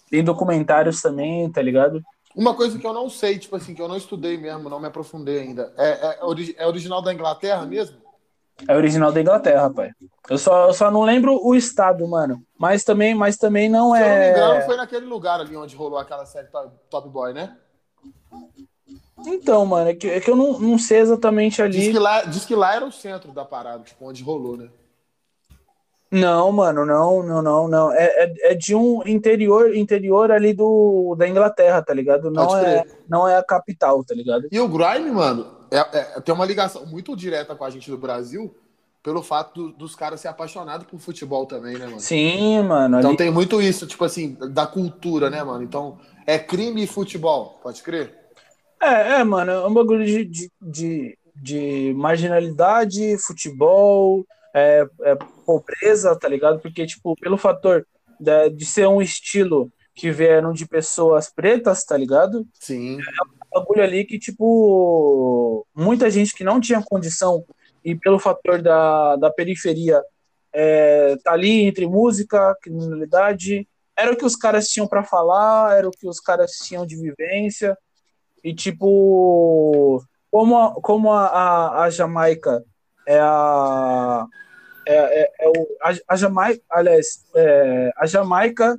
Tem 0.09 0.23
documentários 0.23 0.99
também, 0.99 1.49
tá 1.51 1.61
ligado? 1.61 2.01
Uma 2.35 2.55
coisa 2.55 2.79
que 2.79 2.85
eu 2.87 2.93
não 2.93 3.07
sei, 3.07 3.37
tipo 3.37 3.55
assim, 3.55 3.75
que 3.75 3.81
eu 3.81 3.87
não 3.87 3.95
estudei 3.95 4.35
mesmo, 4.35 4.67
não 4.67 4.79
me 4.79 4.87
aprofundei 4.87 5.41
ainda. 5.41 5.71
É, 5.77 6.15
é, 6.19 6.23
ori- 6.25 6.55
é 6.57 6.65
original 6.65 7.01
da 7.03 7.13
Inglaterra 7.13 7.65
mesmo? 7.65 8.01
É 8.67 8.75
original 8.75 9.11
da 9.11 9.21
Inglaterra, 9.21 9.69
pai. 9.69 9.91
Eu 10.29 10.37
só, 10.37 10.67
eu 10.67 10.73
só 10.73 10.89
não 10.89 11.03
lembro 11.03 11.39
o 11.45 11.53
estado, 11.53 12.07
mano. 12.07 12.43
Mas 12.57 12.83
também, 12.83 13.13
mas 13.13 13.37
também 13.37 13.69
não 13.69 13.95
Se 13.95 14.01
eu 14.01 14.09
não 14.09 14.17
me 14.17 14.29
engano, 14.29 14.55
é. 14.55 14.61
foi 14.61 14.75
naquele 14.75 15.05
lugar 15.05 15.39
ali 15.39 15.55
onde 15.55 15.75
rolou 15.75 15.99
aquela 15.99 16.25
série 16.25 16.47
Top 16.89 17.07
Boy, 17.09 17.33
né? 17.33 17.57
Então, 19.25 19.65
mano, 19.65 19.89
é 19.89 19.93
que, 19.95 20.07
é 20.07 20.19
que 20.19 20.29
eu 20.29 20.35
não, 20.35 20.59
não 20.59 20.77
sei 20.79 20.99
exatamente 20.99 21.61
Diz 21.69 21.83
ali. 21.83 21.91
que, 21.91 21.99
lá, 21.99 22.23
diz 22.23 22.45
que 22.45 22.55
lá 22.55 22.75
era 22.75 22.85
o 22.85 22.91
centro 22.91 23.31
da 23.31 23.45
parada, 23.45 23.83
tipo, 23.83 24.05
onde 24.07 24.23
rolou, 24.23 24.57
né? 24.57 24.69
Não, 26.11 26.51
mano, 26.51 26.85
não, 26.85 27.23
não, 27.23 27.41
não, 27.41 27.67
não. 27.69 27.91
É, 27.93 28.03
é, 28.25 28.51
é 28.51 28.53
de 28.53 28.75
um 28.75 29.01
interior, 29.07 29.73
interior 29.73 30.29
ali 30.29 30.53
do, 30.53 31.15
da 31.17 31.25
Inglaterra, 31.25 31.81
tá 31.81 31.93
ligado? 31.93 32.29
Não 32.29 32.57
é, 32.57 32.83
não 33.07 33.27
é 33.27 33.37
a 33.37 33.43
capital, 33.43 34.03
tá 34.03 34.13
ligado? 34.13 34.45
E 34.51 34.59
o 34.59 34.67
Grime, 34.67 35.09
mano, 35.11 35.47
é, 35.71 35.77
é- 35.79 36.19
tem 36.19 36.35
uma 36.35 36.45
ligação 36.45 36.85
muito 36.85 37.15
direta 37.15 37.55
com 37.55 37.63
a 37.63 37.69
gente 37.69 37.89
do 37.89 37.97
Brasil, 37.97 38.53
pelo 39.01 39.23
fato 39.23 39.53
do- 39.53 39.71
dos 39.71 39.95
caras 39.95 40.19
ser 40.19 40.27
apaixonados 40.27 40.85
por 40.85 40.99
futebol 40.99 41.45
também, 41.45 41.77
né, 41.77 41.85
mano? 41.85 42.01
Sim, 42.01 42.61
mano. 42.63 42.97
Então 42.99 43.11
ali- 43.11 43.17
tem 43.17 43.31
muito 43.31 43.61
isso, 43.61 43.87
tipo 43.87 44.03
assim, 44.03 44.37
da 44.51 44.67
cultura, 44.67 45.29
né, 45.29 45.41
mano? 45.41 45.63
Então, 45.63 45.97
é 46.27 46.37
crime 46.37 46.83
e 46.83 46.87
futebol, 46.87 47.57
pode 47.63 47.81
crer? 47.81 48.20
É, 48.81 49.19
é, 49.19 49.23
mano, 49.23 49.51
é 49.51 49.67
um 49.67 49.73
bagulho 49.73 50.05
de, 50.05 50.25
de, 50.25 50.51
de, 50.61 51.17
de 51.35 51.93
marginalidade, 51.95 53.17
futebol, 53.19 54.25
é, 54.55 54.85
é 55.03 55.15
pobreza, 55.45 56.17
tá 56.17 56.27
ligado? 56.27 56.59
Porque, 56.59 56.85
tipo, 56.85 57.15
pelo 57.17 57.37
fator 57.37 57.85
da- 58.19 58.47
de 58.49 58.65
ser 58.65 58.87
um 58.87 59.01
estilo 59.01 59.71
que 59.93 60.09
vieram 60.11 60.51
de 60.53 60.67
pessoas 60.67 61.31
pretas, 61.31 61.83
tá 61.83 61.95
ligado? 61.95 62.47
Sim. 62.59 62.97
Um 62.97 63.59
bagulho 63.59 63.83
ali 63.83 64.03
que, 64.05 64.17
tipo, 64.17 65.65
muita 65.75 66.09
gente 66.09 66.33
que 66.33 66.43
não 66.43 66.59
tinha 66.59 66.81
condição 66.81 67.43
e 67.83 67.95
pelo 67.95 68.17
fator 68.19 68.61
da, 68.61 69.15
da 69.15 69.29
periferia 69.31 70.01
é, 70.53 71.15
tá 71.23 71.33
ali 71.33 71.63
entre 71.63 71.85
música, 71.85 72.55
criminalidade, 72.61 73.67
era 73.97 74.11
o 74.11 74.17
que 74.17 74.25
os 74.25 74.35
caras 74.35 74.67
tinham 74.69 74.87
pra 74.87 75.03
falar, 75.03 75.77
era 75.77 75.87
o 75.87 75.91
que 75.91 76.07
os 76.07 76.19
caras 76.19 76.51
tinham 76.63 76.85
de 76.85 76.95
vivência. 76.95 77.77
E, 78.43 78.53
tipo, 78.53 80.03
como 80.31 80.57
a, 80.57 80.73
como 80.81 81.11
a, 81.11 81.27
a, 81.27 81.83
a 81.83 81.89
Jamaica 81.89 82.63
é 83.07 83.19
a. 83.19 84.25
É, 84.87 84.95
é, 84.95 85.31
é 85.39 85.49
o, 85.49 85.67
a, 85.83 86.13
a 86.13 86.15
Jamaica, 86.15 86.63
aliás, 86.69 87.23
é, 87.35 87.91
a 87.95 88.05
Jamaica, 88.05 88.77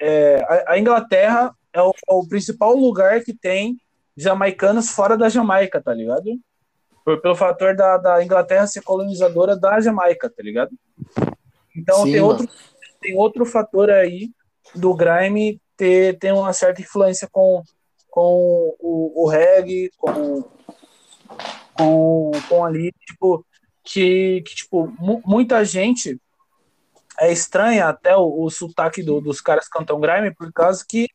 é, 0.00 0.36
a, 0.48 0.72
a 0.72 0.78
Inglaterra 0.78 1.54
é 1.72 1.82
o, 1.82 1.90
é 1.90 2.14
o 2.14 2.26
principal 2.26 2.74
lugar 2.74 3.22
que 3.22 3.34
tem 3.34 3.76
jamaicanos 4.16 4.90
fora 4.90 5.16
da 5.16 5.28
Jamaica, 5.28 5.80
tá 5.80 5.92
ligado? 5.92 6.38
Por, 7.04 7.20
pelo 7.20 7.36
fator 7.36 7.76
da, 7.76 7.98
da 7.98 8.24
Inglaterra 8.24 8.66
ser 8.66 8.82
colonizadora 8.82 9.56
da 9.56 9.78
Jamaica, 9.78 10.30
tá 10.30 10.42
ligado? 10.42 10.70
Então 11.76 12.04
Sim, 12.04 12.12
tem, 12.12 12.20
mano. 12.20 12.32
outro, 12.32 12.48
tem 13.00 13.16
outro 13.16 13.44
fator 13.44 13.90
aí 13.90 14.30
do 14.74 14.94
grime 14.94 15.60
ter, 15.76 16.18
ter 16.18 16.32
uma 16.32 16.52
certa 16.52 16.80
influência 16.80 17.28
com, 17.30 17.62
com 18.16 18.74
o, 18.80 19.24
o 19.24 19.28
reggae, 19.28 19.90
com, 19.98 20.42
com, 21.76 22.30
com 22.48 22.64
ali, 22.64 22.90
tipo, 23.06 23.44
que, 23.84 24.40
que 24.40 24.54
tipo, 24.54 24.90
mu- 24.98 25.20
muita 25.26 25.62
gente 25.66 26.18
é 27.20 27.30
estranha 27.30 27.88
até 27.88 28.16
o, 28.16 28.42
o 28.42 28.48
sotaque 28.48 29.02
do- 29.02 29.20
dos 29.20 29.42
caras 29.42 29.66
que 29.68 29.78
cantam 29.78 30.00
grime 30.00 30.34
por 30.34 30.50
causa 30.50 30.82
que 30.88 31.10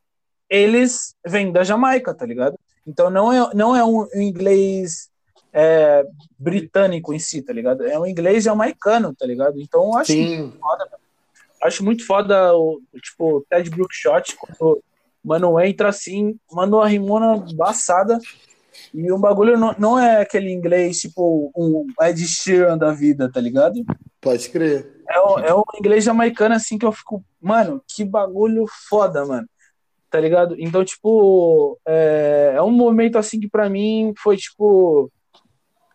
eles 0.48 1.16
vêm 1.26 1.52
da 1.52 1.64
Jamaica, 1.64 2.14
tá 2.14 2.24
ligado? 2.24 2.56
Então 2.86 3.10
não 3.10 3.34
é, 3.34 3.50
não 3.56 3.76
é 3.76 3.84
um 3.84 4.06
inglês 4.14 5.10
é, 5.52 6.06
britânico 6.38 7.16
em 7.16 7.20
si, 7.20 7.42
tá 7.42 7.52
ligado? 7.52 7.84
É 7.84 7.98
um 7.98 8.06
inglês 8.06 8.44
jamaicano, 8.44 9.12
tá 9.16 9.26
ligado? 9.26 9.60
Então 9.60 9.86
eu 9.86 9.98
acho 9.98 10.12
Sim. 10.12 10.54
acho 11.64 11.84
muito 11.84 12.06
foda 12.06 12.56
o, 12.56 12.80
tipo, 13.02 13.44
Ted 13.50 13.72
Brookshot, 13.72 14.36
quando 14.38 14.84
o 15.24 15.28
mano 15.28 15.60
entra 15.60 15.90
assim, 15.90 16.36
manda 16.52 16.76
uma 16.76 16.88
rimona 16.88 17.46
embaçada, 17.50 18.20
e 18.94 19.12
o 19.12 19.18
bagulho 19.18 19.58
não, 19.58 19.76
não 19.78 20.00
é 20.00 20.22
aquele 20.22 20.52
inglês, 20.52 21.00
tipo, 21.00 21.52
um 21.56 21.86
Ed 22.02 22.26
Sheeran 22.28 22.78
da 22.78 22.92
vida, 22.92 23.32
tá 23.32 23.40
ligado? 23.40 23.84
Pode 24.20 24.50
crer. 24.50 25.02
É 25.10 25.20
um, 25.20 25.40
é 25.40 25.56
um 25.56 25.64
inglês 25.80 26.04
jamaicano, 26.04 26.56
assim, 26.56 26.78
que 26.78 26.86
eu 26.86 26.92
fico, 26.92 27.24
mano, 27.40 27.82
que 27.88 28.04
bagulho 28.04 28.66
foda, 28.90 29.26
mano. 29.26 29.48
Tá 30.10 30.20
ligado? 30.20 30.56
Então, 30.60 30.84
tipo, 30.84 31.80
é, 31.88 32.54
é 32.56 32.62
um 32.62 32.72
momento, 32.72 33.18
assim, 33.18 33.40
que 33.40 33.48
pra 33.48 33.70
mim 33.70 34.14
foi, 34.18 34.36
tipo, 34.36 35.10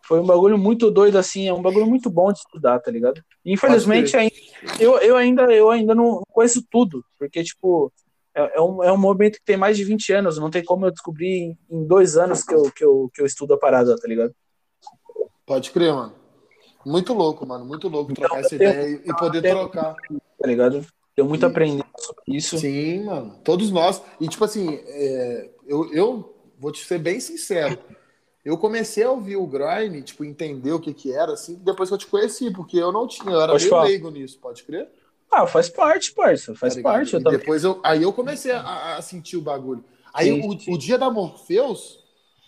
foi 0.03 0.21
um 0.21 0.27
bagulho 0.27 0.57
muito 0.57 0.91
doido, 0.91 1.19
assim, 1.19 1.49
é 1.49 1.53
um 1.53 1.61
bagulho 1.61 1.87
muito 1.87 2.09
bom 2.09 2.33
de 2.33 2.39
estudar, 2.39 2.79
tá 2.79 2.91
ligado? 2.91 3.23
Infelizmente, 3.45 4.17
ainda, 4.17 4.35
eu, 4.81 4.99
eu, 4.99 5.17
ainda, 5.17 5.43
eu 5.53 5.71
ainda 5.71 5.95
não 5.95 6.23
conheço 6.31 6.65
tudo, 6.71 7.05
porque, 7.19 7.43
tipo, 7.43 7.93
é, 8.37 8.59
é 8.59 8.61
um, 8.61 8.85
é 8.85 8.93
um 8.93 8.97
momento 8.99 9.39
que 9.39 9.45
tem 9.45 9.57
mais 9.57 9.77
de 9.77 9.85
20 9.85 10.13
anos, 10.13 10.39
não 10.39 10.51
tem 10.51 10.63
como 10.65 10.87
eu 10.87 10.91
descobrir 10.91 11.57
em, 11.71 11.85
dois 11.87 12.17
anos 12.17 12.43
que 12.45 12.55
eu, 12.55 12.71
que, 12.71 12.85
eu, 12.85 13.11
que 13.13 13.23
eu 13.23 13.27
estudo 13.27 13.55
a 13.55 13.59
parada, 13.59 13.97
tá 13.97 14.07
ligado? 14.07 14.35
Pode 15.45 15.71
crer, 15.71 15.93
mano. 15.93 16.15
Muito 16.85 17.13
louco, 17.13 17.47
mano. 17.47 17.65
Muito 17.65 17.89
louco 17.89 18.13
trocar 18.15 18.41
essa 18.41 18.51
tenho- 18.57 18.71
ideia 18.71 19.03
e, 19.05 19.17
poder 19.17 19.43
tenho- 19.43 19.59
trocar. 19.59 19.95
Tá 20.39 20.47
ligado? 20.47 20.87
Tenho 21.15 21.29
muito 21.29 21.45
E- 21.45 21.47
aprendendo 21.47 21.87
sobre 21.99 22.23
isso. 22.37 22.59
Sim, 22.59 23.05
mano. 23.05 23.39
Todos 23.43 23.71
nós. 23.71 24.03
E, 24.21 24.29
tipo 24.29 24.45
assim, 24.45 24.75
é, 24.87 25.51
eu, 25.67 25.93
eu 25.93 26.35
vou 26.59 26.71
te 26.71 26.85
ser 26.85 26.99
bem 26.99 27.19
sincero. 27.21 27.79
Eu 28.45 28.57
comecei 28.59 29.03
a 29.03 29.11
ouvir 29.11 29.37
o 29.37 29.47
Grime, 29.47 30.03
tipo, 30.03 30.25
entender 30.25 30.71
o 30.73 30.79
que 30.79 30.95
que 30.95 31.13
era, 31.13 31.33
assim, 31.33 31.57
depois 31.65 31.89
que 31.89 31.95
eu 31.95 31.99
te 31.99 32.07
conheci, 32.07 32.53
porque 32.53 32.77
eu 32.79 32.93
não 32.93 33.07
tinha, 33.09 33.33
eu 33.33 33.41
era 33.41 33.53
Pode 33.53 33.65
meio 33.65 33.71
falar. 33.71 33.85
leigo 33.85 34.11
nisso, 34.11 34.39
pode 34.39 34.63
crer? 34.63 34.89
Ah, 35.31 35.47
faz 35.47 35.69
parte, 35.69 36.13
parça. 36.13 36.55
Faz 36.55 36.75
Tá 36.77 36.83
parte. 36.83 37.15
Eu 37.15 37.23
também. 37.23 37.39
depois 37.39 37.65
eu, 37.65 37.81
aí 37.85 38.03
eu 38.03 38.13
comecei 38.13 38.53
a, 38.53 38.97
a 38.97 39.03
sentir 39.03 39.37
o 39.37 39.43
bagulho. 39.43 39.85
Aí 40.15 40.29
Sim, 40.41 40.49
o, 40.49 40.59
sim. 40.59 40.73
o 40.73 40.79
dia 40.79 40.97
da 40.99 41.11
Morpheus 41.11 41.99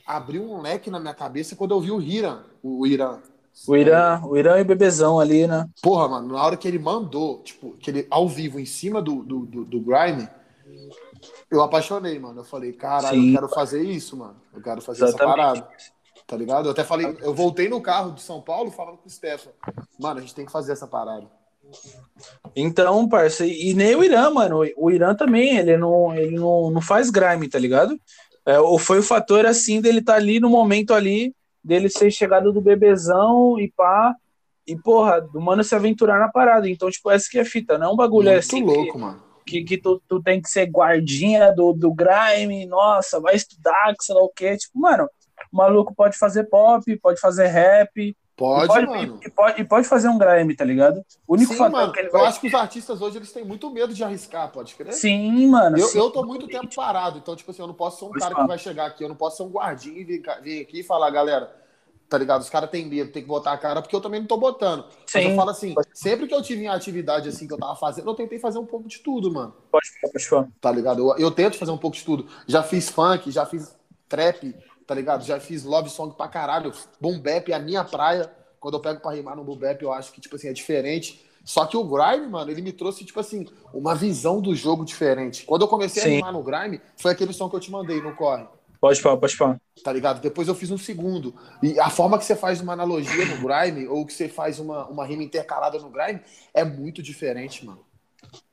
abriu 0.07 0.43
um 0.43 0.61
leque 0.62 0.91
na 0.91 0.99
minha 0.99 1.14
cabeça 1.14 1.55
quando 1.55 1.72
eu 1.72 1.81
vi 1.81 1.91
o 1.91 2.01
Hiram. 2.01 2.43
O 2.62 2.87
Irã. 2.87 3.20
O 3.66 3.76
Irã, 3.76 4.20
o 4.24 4.37
Irã 4.37 4.59
e 4.59 4.62
o 4.62 4.64
Bebezão 4.64 5.18
ali, 5.18 5.47
né? 5.47 5.68
Porra, 5.83 6.09
mano, 6.09 6.29
na 6.33 6.43
hora 6.43 6.57
que 6.57 6.66
ele 6.68 6.79
mandou, 6.79 7.43
tipo, 7.43 7.72
que 7.79 7.91
ele 7.91 8.07
ao 8.09 8.29
vivo 8.29 8.59
em 8.61 8.64
cima 8.64 9.03
do, 9.03 9.22
do, 9.24 9.45
do, 9.45 9.64
do 9.64 9.81
Grime, 9.81 10.29
eu 11.51 11.61
apaixonei, 11.62 12.18
mano. 12.18 12.41
Eu 12.41 12.45
falei, 12.45 12.72
caralho, 12.72 13.20
eu 13.20 13.35
quero 13.35 13.49
fazer 13.49 13.83
isso, 13.83 14.16
mano. 14.16 14.37
Eu 14.55 14.62
quero 14.62 14.81
fazer 14.81 15.05
Exatamente. 15.05 15.41
essa 15.41 15.53
parada. 15.62 15.68
Tá 16.26 16.37
ligado? 16.37 16.66
Eu 16.66 16.72
até 16.72 16.85
falei, 16.85 17.16
eu 17.20 17.35
voltei 17.35 17.68
no 17.68 17.81
carro 17.81 18.12
de 18.12 18.20
São 18.22 18.41
Paulo 18.41 18.70
falando 18.70 18.99
com 18.99 19.09
o 19.09 19.11
Stefan. 19.11 19.51
Mano, 19.99 20.18
a 20.18 20.22
gente 20.22 20.35
tem 20.35 20.47
que 20.47 20.53
fazer 20.53 20.72
essa 20.72 20.87
parada. 20.87 21.26
Então, 22.56 23.08
parça, 23.08 23.46
e 23.46 23.72
nem 23.74 23.94
o 23.94 24.02
Irã, 24.02 24.30
mano. 24.30 24.62
O 24.76 24.90
Irã 24.90 25.14
também, 25.14 25.56
ele 25.58 25.76
não, 25.76 26.14
ele 26.14 26.36
não, 26.36 26.70
não 26.70 26.80
faz 26.80 27.10
grime, 27.10 27.48
tá 27.48 27.58
ligado? 27.58 27.98
É, 28.44 28.58
ou 28.58 28.78
foi 28.78 28.98
o 28.98 29.02
fator 29.02 29.46
assim 29.46 29.80
dele 29.80 30.02
tá 30.02 30.14
ali 30.14 30.40
no 30.40 30.48
momento 30.48 30.94
ali, 30.94 31.34
dele 31.62 31.88
ser 31.88 32.10
chegado 32.10 32.52
do 32.52 32.60
bebezão 32.60 33.58
e 33.58 33.70
pá. 33.70 34.14
E, 34.66 34.76
porra, 34.76 35.20
do 35.20 35.40
mano 35.40 35.62
se 35.64 35.74
aventurar 35.74 36.18
na 36.18 36.28
parada. 36.28 36.68
Então, 36.68 36.90
tipo, 36.90 37.10
essa 37.10 37.26
que 37.30 37.38
é 37.38 37.42
a 37.42 37.44
fita, 37.44 37.78
não 37.78 37.86
é 37.86 37.92
um 37.92 37.96
bagulho 37.96 38.28
Muito 38.28 38.38
assim. 38.38 38.56
que- 38.56 38.62
louco, 38.62 38.98
mano. 38.98 39.22
que, 39.46 39.64
que 39.64 39.78
tu, 39.78 40.02
tu 40.06 40.22
tem 40.22 40.42
que 40.42 40.48
ser 40.50 40.66
guardinha 40.66 41.50
do, 41.52 41.72
do 41.72 41.90
grime, 41.92 42.66
nossa, 42.66 43.18
vai 43.18 43.34
estudar, 43.34 43.94
que 43.98 44.04
sei 44.04 44.14
lá 44.14 44.22
o 44.22 44.28
quê. 44.28 44.56
Tipo, 44.58 44.78
mano, 44.78 45.08
o 45.50 45.56
maluco 45.56 45.94
pode 45.94 46.18
fazer 46.18 46.44
pop, 46.44 46.84
pode 46.98 47.18
fazer 47.18 47.46
rap, 47.46 48.14
Pode, 48.39 48.78
e 48.78 48.86
pode, 48.86 48.86
mano. 48.86 49.20
e, 49.20 49.26
e 49.26 49.30
pode, 49.30 49.61
e 49.61 49.64
pode 49.64 49.89
fazer 49.89 50.09
um 50.09 50.16
grime, 50.16 50.55
tá 50.55 50.64
ligado? 50.64 51.05
O 51.26 51.34
único 51.34 51.53
Sim, 51.53 51.59
fator 51.59 51.70
mano. 51.72 51.93
que 51.93 51.99
ele 51.99 52.11
Eu 52.12 52.12
vai. 52.12 52.26
acho 52.26 52.41
que 52.41 52.47
os 52.47 52.55
artistas 52.55 53.03
hoje 53.03 53.18
eles 53.18 53.32
têm 53.32 53.45
muito 53.45 53.68
medo 53.70 53.93
de 53.93 54.05
arriscar, 54.05 54.51
pode 54.53 54.74
crer? 54.76 54.93
Sim, 54.93 55.49
mano. 55.49 55.76
Eu, 55.76 55.89
sim. 55.89 55.99
eu 55.99 56.09
tô 56.11 56.24
muito 56.24 56.47
tempo 56.47 56.72
parado, 56.74 57.18
então, 57.18 57.34
tipo 57.34 57.51
assim, 57.51 57.62
eu 57.62 57.66
não 57.66 57.74
posso 57.74 57.99
ser 57.99 58.05
um 58.05 58.11
Pois 58.11 58.22
cara 58.22 58.34
fala. 58.34 58.45
que 58.45 58.49
vai 58.49 58.59
chegar 58.59 58.86
aqui, 58.86 59.03
eu 59.03 59.09
não 59.09 59.16
posso 59.16 59.39
ser 59.39 59.43
um 59.43 59.51
guardinha 59.51 60.01
e 60.01 60.05
vir, 60.05 60.22
vir 60.43 60.62
aqui 60.62 60.80
e 60.80 60.84
falar, 60.84 61.11
galera, 61.11 61.53
tá 62.09 62.16
ligado? 62.16 62.41
Os 62.43 62.49
caras 62.49 62.70
têm 62.70 62.86
medo, 62.86 63.11
tem 63.12 63.22
que 63.22 63.28
botar 63.28 63.53
a 63.53 63.59
cara, 63.59 63.82
porque 63.82 63.95
eu 63.97 64.01
também 64.01 64.20
não 64.20 64.26
tô 64.28 64.36
botando. 64.39 64.86
Mas 65.12 65.24
Sim. 65.24 65.30
eu 65.30 65.36
falo 65.36 65.51
assim, 65.51 65.74
sempre 65.93 66.26
que 66.28 66.34
eu 66.34 66.41
tive 66.43 66.62
em 66.62 66.68
atividade 66.68 67.28
assim 67.28 67.47
que 67.47 67.53
eu 67.53 67.59
tava 67.59 67.76
fazendo, 67.76 68.09
eu 68.09 68.14
tentei 68.14 68.39
fazer 68.39 68.59
um 68.59 68.66
pouco 68.66 68.89
de 68.89 69.01
tudo, 69.01 69.32
mano. 69.32 69.55
Pode 69.70 69.89
falar, 70.01 70.12
pode 70.12 70.28
falar. 70.28 70.49
Tá 70.61 70.70
ligado? 70.70 71.01
Eu, 71.01 71.18
eu 71.18 71.30
tento 71.30 71.59
fazer 71.59 71.72
um 71.72 71.78
pouco 71.78 71.97
de 71.97 72.05
tudo. 72.05 72.26
Já 72.47 72.62
fiz 72.62 72.89
funk, 72.89 73.30
já 73.30 73.45
fiz 73.45 73.76
trap, 74.09 74.55
tá 74.89 74.95
ligado? 74.95 75.22
Já 75.22 75.39
fiz 75.39 75.64
love 75.64 75.91
song 75.91 76.14
pra 76.16 76.26
caralho. 76.26 76.72
Boom 76.99 77.20
bap 77.20 77.53
é 77.53 77.55
a 77.55 77.59
minha 77.59 77.84
praia. 77.84 78.32
Quando 78.59 78.74
eu 78.74 78.80
pego 78.80 79.01
pra 79.01 79.12
rimar 79.12 79.36
no 79.36 79.45
boom 79.45 79.59
bap, 79.59 79.80
eu 79.82 79.93
acho 79.93 80.11
que, 80.11 80.20
tipo 80.20 80.34
assim, 80.34 80.49
é 80.49 80.53
diferente. 80.53 81.24
Só 81.45 81.66
que 81.66 81.76
o 81.76 81.84
Grime, 81.84 82.26
mano, 82.26 82.51
ele 82.51 82.62
me 82.62 82.72
trouxe, 82.72 83.05
tipo 83.05 83.20
assim, 83.20 83.47
uma 83.72 83.95
visão 83.95 84.41
do 84.41 84.55
jogo 84.55 84.86
diferente. 84.86 85.45
Quando 85.45 85.62
eu 85.62 85.68
comecei 85.68 86.03
Sim. 86.03 86.09
a 86.09 86.12
rimar 86.16 86.32
no 86.32 86.43
Grime, 86.43 86.80
foi 86.97 87.12
aquele 87.12 87.34
som 87.34 87.51
que 87.51 87.57
eu 87.57 87.61
te 87.61 87.70
mandei 87.70 88.01
no 88.01 88.16
Corre, 88.16 88.47
Pode 88.80 89.01
falar, 89.03 89.16
pode 89.16 89.36
falar. 89.36 89.61
tá 89.82 89.93
ligado? 89.93 90.20
Depois 90.20 90.49
eu 90.49 90.55
fiz 90.55 90.70
um 90.70 90.78
segundo. 90.78 91.34
E 91.62 91.78
a 91.80 91.91
forma 91.91 92.16
que 92.16 92.24
você 92.24 92.36
faz 92.36 92.61
uma 92.61 92.72
analogia 92.72 93.26
no 93.26 93.47
Grime, 93.47 93.86
ou 93.89 94.07
que 94.07 94.12
você 94.12 94.28
faz 94.28 94.59
uma, 94.59 94.86
uma 94.86 95.05
rima 95.05 95.22
intercalada 95.22 95.78
no 95.78 95.91
Grime, 95.91 96.20
é 96.55 96.64
muito 96.64 97.03
diferente, 97.03 97.66
mano. 97.66 97.84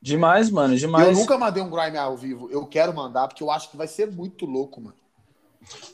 Demais, 0.01 0.49
mano, 0.49 0.75
demais. 0.75 1.07
Eu 1.07 1.13
nunca 1.13 1.37
mandei 1.37 1.63
um 1.63 1.69
Grime 1.69 1.97
ao 1.97 2.17
vivo. 2.17 2.49
Eu 2.51 2.65
quero 2.65 2.93
mandar, 2.93 3.27
porque 3.27 3.43
eu 3.43 3.51
acho 3.51 3.69
que 3.69 3.77
vai 3.77 3.87
ser 3.87 4.11
muito 4.11 4.45
louco, 4.45 4.81
mano. 4.81 4.97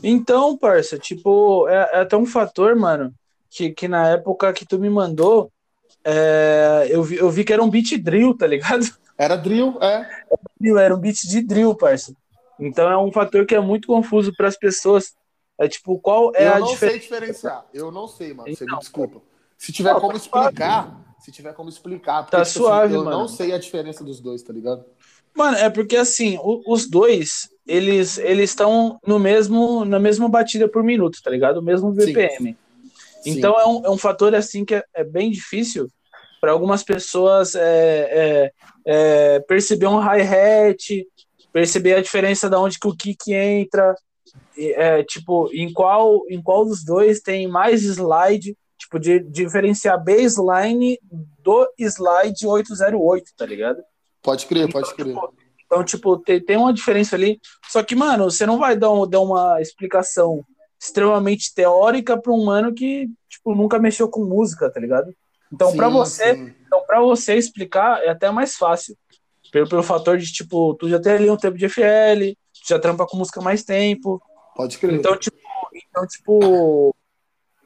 Então, 0.03 0.57
parça, 0.57 0.97
tipo, 0.97 1.67
é, 1.67 1.89
é 1.93 1.99
até 2.01 2.15
um 2.17 2.26
fator, 2.26 2.76
mano, 2.76 3.13
que, 3.49 3.72
que 3.72 3.88
na 3.88 4.09
época 4.09 4.51
que 4.53 4.65
tu 4.65 4.80
me 4.80 4.89
mandou, 4.89 5.51
é, 6.03 6.88
eu, 6.89 7.03
vi, 7.03 7.17
eu 7.17 7.30
vi 7.30 7.43
que 7.43 7.53
era 7.53 7.63
um 7.63 7.69
beat 7.69 7.97
drill, 7.97 8.36
tá 8.36 8.47
ligado? 8.47 8.86
Era 9.17 9.36
drill, 9.36 9.78
é. 9.80 10.09
Era 10.80 10.95
um 10.95 10.99
beat 10.99 11.17
de 11.28 11.41
drill, 11.43 11.76
parça. 11.76 12.11
Então 12.59 12.89
é 12.89 12.97
um 12.97 13.11
fator 13.11 13.45
que 13.45 13.53
é 13.53 13.59
muito 13.59 13.88
confuso 13.88 14.34
para 14.36 14.47
as 14.47 14.57
pessoas. 14.57 15.13
É 15.59 15.67
tipo, 15.67 15.99
qual 15.99 16.32
é 16.34 16.47
eu 16.47 16.53
a 16.55 16.59
não 16.59 16.65
diferença? 16.65 16.97
sei 16.97 16.99
diferenciar. 17.07 17.65
Eu 17.72 17.91
não 17.91 18.07
sei, 18.07 18.34
mano. 18.34 18.49
Você 18.49 18.63
me 18.63 18.69
Então. 18.72 18.80
desculpa. 18.80 19.22
Se 19.59 19.72
tiver 19.72 19.93
Não, 19.93 19.99
como 19.99 20.13
tá 20.13 20.17
explicar, 20.17 21.15
se 21.19 21.32
tiver 21.32 21.53
como 21.53 21.69
explicar, 21.69 22.24
porque 22.24 22.36
Tá 22.36 22.43
tipo 22.43 22.57
suave, 22.63 22.95
eu 22.95 23.03
mano. 23.03 23.15
não 23.19 23.28
sei 23.28 23.53
a 23.53 23.59
diferença 23.59 24.03
dos 24.03 24.19
dois, 24.19 24.41
tá 24.41 24.51
ligado? 24.51 24.84
Mano, 25.36 25.55
é 25.57 25.69
porque 25.69 25.97
assim, 25.97 26.39
os 26.65 26.89
dois, 26.89 27.47
eles 27.68 28.18
eles 28.18 28.49
estão 28.49 28.99
no 29.05 29.20
mesmo 29.20 29.86
na 29.86 29.99
mesma 29.99 30.28
batida 30.28 30.68
por 30.68 30.84
minuto, 30.84 31.20
tá 31.24 31.30
ligado? 31.30 31.57
O 31.57 31.64
mesmo 31.64 31.93
Sim. 31.93 32.14
BPM. 32.14 32.57
Sim. 33.22 33.32
Então 33.32 33.59
é 33.59 33.66
um, 33.66 33.86
é 33.86 33.89
um 33.89 33.97
fator 33.97 34.34
assim 34.34 34.66
que 34.66 34.76
é, 34.76 34.84
é 34.93 35.03
bem 35.03 35.30
difícil 35.30 35.89
para 36.41 36.51
algumas 36.51 36.84
pessoas 36.84 37.53
é, 37.53 37.62
é, 37.64 38.51
é, 38.84 39.39
perceber 39.41 39.86
um 39.86 39.99
hi-hat, 39.99 41.07
perceber 41.53 41.93
a 41.93 42.01
diferença 42.01 42.49
da 42.49 42.59
onde 42.59 42.80
que 42.80 42.88
o 42.88 42.97
kick 42.97 43.32
entra, 43.32 43.95
é, 44.57 45.03
tipo, 45.03 45.49
em 45.53 45.72
qual, 45.72 46.24
em 46.28 46.41
qual 46.41 46.66
dos 46.66 46.84
dois 46.84 47.20
tem 47.20 47.47
mais 47.47 47.84
slide, 47.84 48.57
tipo, 48.76 48.99
de 48.99 49.20
diferenciar 49.20 50.03
baseline 50.03 50.99
do 51.43 51.72
slide 51.78 52.47
808, 52.47 53.32
tá 53.38 53.45
ligado? 53.45 53.84
Pode 54.24 54.47
crer, 54.47 54.68
pode 54.72 54.93
crer. 54.95 55.16
Então, 55.72 55.86
tipo, 55.86 56.17
tem, 56.17 56.43
tem 56.43 56.57
uma 56.57 56.74
diferença 56.74 57.15
ali. 57.15 57.39
Só 57.69 57.82
que, 57.82 57.95
mano, 57.95 58.26
você 58.30 58.45
não 58.45 58.59
vai 58.59 58.76
dar, 58.76 58.91
um- 58.91 59.07
dar 59.07 59.22
uma 59.22 59.61
explicação 59.61 60.43
extremamente 60.78 61.53
teórica 61.55 62.19
para 62.19 62.34
um 62.34 62.43
mano 62.43 62.74
que, 62.74 63.09
tipo, 63.30 63.55
nunca 63.55 63.80
mexeu 63.80 64.09
com 64.09 64.26
música, 64.26 64.69
tá 64.69 64.82
ligado? 64.82 65.15
Então, 65.49 65.74
para 65.74 65.88
você, 65.88 66.36
sim. 66.36 66.53
então, 66.67 66.84
para 66.86 66.99
você 66.99 67.36
explicar 67.36 68.03
é 68.03 68.09
até 68.09 68.30
mais 68.30 68.57
fácil. 68.57 68.97
Pelo, 69.49 69.69
pelo 69.69 69.84
fator 69.84 70.17
de, 70.17 70.30
tipo, 70.34 70.74
tu 70.76 70.89
já 70.89 70.99
tem 70.99 71.13
ali 71.13 71.30
um 71.30 71.38
tempo 71.38 71.57
de 71.57 71.65
FL, 71.65 72.36
tu 72.53 72.67
já 72.67 72.78
trampa 72.78 73.05
com 73.05 73.15
música 73.15 73.39
mais 73.39 73.63
tempo. 73.63 74.22
Pode 74.53 74.78
crer. 74.78 74.95
Então, 74.95 75.15
tipo, 75.15 75.38
então, 75.74 76.05
tipo 76.05 76.93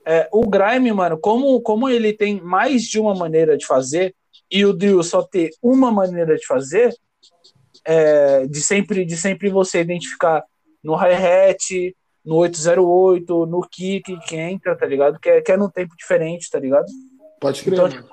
é, 0.06 0.30
o 0.32 0.48
Grime, 0.48 0.92
mano, 0.94 1.18
como, 1.18 1.60
como 1.62 1.90
ele 1.90 2.14
tem 2.14 2.40
mais 2.40 2.84
de 2.84 3.00
uma 3.00 3.16
maneira 3.16 3.58
de 3.58 3.66
fazer 3.66 4.16
e 4.52 4.64
o 4.64 4.74
Drill 4.74 5.02
só 5.02 5.24
ter 5.24 5.50
uma 5.60 5.92
maneira 5.92 6.36
de 6.36 6.46
fazer, 6.46 6.96
é, 7.86 8.48
de, 8.48 8.62
sempre, 8.62 9.06
de 9.06 9.16
sempre 9.16 9.50
você 9.50 9.82
identificar 9.82 10.44
no 10.84 10.96
hi-hat, 10.96 11.96
no 12.24 12.36
808, 12.38 13.46
no 13.46 13.62
kick 13.62 14.20
que 14.28 14.36
entra, 14.36 14.76
tá 14.76 14.86
ligado? 14.86 15.20
Que 15.20 15.30
é, 15.30 15.42
que 15.42 15.52
é 15.52 15.58
num 15.58 15.70
tempo 15.70 15.96
diferente, 15.96 16.50
tá 16.50 16.60
ligado? 16.60 16.86
Pode 17.40 17.62
crer, 17.62 17.74
então, 17.74 17.90
mano. 17.90 18.10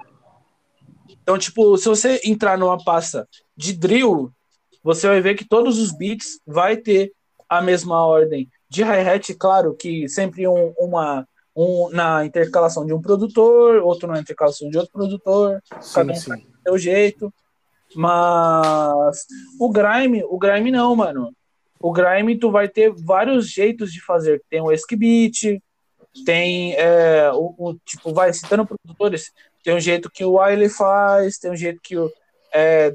Então, 1.22 1.38
tipo, 1.38 1.76
se 1.78 1.88
você 1.88 2.20
entrar 2.24 2.58
numa 2.58 2.82
pasta 2.82 3.28
de 3.56 3.72
drill, 3.72 4.30
você 4.82 5.06
vai 5.06 5.20
ver 5.20 5.36
que 5.36 5.48
todos 5.48 5.78
os 5.78 5.92
beats 5.92 6.40
vai 6.46 6.76
ter 6.76 7.12
a 7.48 7.62
mesma 7.62 8.04
ordem. 8.04 8.48
De 8.68 8.82
hi-hat, 8.82 9.32
claro, 9.34 9.74
que 9.74 10.08
sempre 10.08 10.46
um, 10.48 10.74
uma 10.78 11.26
um 11.54 11.90
na 11.90 12.24
intercalação 12.24 12.84
de 12.84 12.92
um 12.92 13.00
produtor, 13.00 13.82
outro 13.82 14.08
na 14.08 14.18
intercalação 14.18 14.70
de 14.70 14.78
outro 14.78 14.92
produtor, 14.92 15.62
cada 15.94 16.14
Sim, 16.14 16.32
um 16.32 16.36
sim. 16.36 16.42
do 16.42 16.62
seu 16.62 16.78
jeito. 16.78 17.34
Mas 17.94 19.26
o 19.58 19.70
grime, 19.70 20.22
o 20.24 20.38
grime 20.38 20.70
não, 20.70 20.94
mano. 20.96 21.32
O 21.80 21.92
grime 21.92 22.38
tu 22.38 22.50
vai 22.50 22.68
ter 22.68 22.92
vários 22.92 23.50
jeitos 23.50 23.92
de 23.92 24.00
fazer. 24.00 24.42
Tem 24.48 24.60
o 24.60 24.70
esque 24.70 24.96
beat, 24.96 25.60
tem 26.24 26.74
é, 26.74 27.30
o, 27.32 27.54
o- 27.58 27.78
tipo 27.84 28.12
vai 28.12 28.32
citando 28.32 28.66
produtores, 28.66 29.30
tem 29.64 29.74
um 29.74 29.80
jeito 29.80 30.10
que 30.10 30.24
o 30.24 30.34
Wiley 30.34 30.68
faz, 30.68 31.38
tem 31.38 31.50
um 31.50 31.56
jeito 31.56 31.80
que 31.82 31.96
o 31.96 32.10
é, 32.52 32.92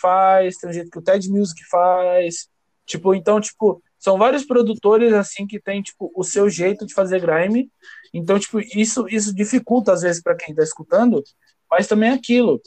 faz, 0.00 0.56
tem 0.56 0.70
um 0.70 0.72
jeito 0.72 0.90
que 0.90 0.98
o 0.98 1.02
Ted 1.02 1.28
Music 1.30 1.62
faz. 1.68 2.48
Tipo, 2.86 3.14
então, 3.14 3.40
tipo, 3.40 3.82
são 3.98 4.16
vários 4.16 4.44
produtores 4.44 5.12
assim 5.12 5.46
que 5.46 5.60
tem 5.60 5.82
tipo 5.82 6.10
o 6.14 6.24
seu 6.24 6.48
jeito 6.48 6.86
de 6.86 6.94
fazer 6.94 7.20
grime. 7.20 7.70
Então, 8.14 8.38
tipo, 8.38 8.58
isso 8.60 9.06
isso 9.08 9.34
dificulta 9.34 9.92
às 9.92 10.02
vezes 10.02 10.22
para 10.22 10.36
quem 10.36 10.54
tá 10.54 10.62
escutando, 10.62 11.22
mas 11.70 11.86
também 11.86 12.10
é 12.10 12.14
aquilo. 12.14 12.60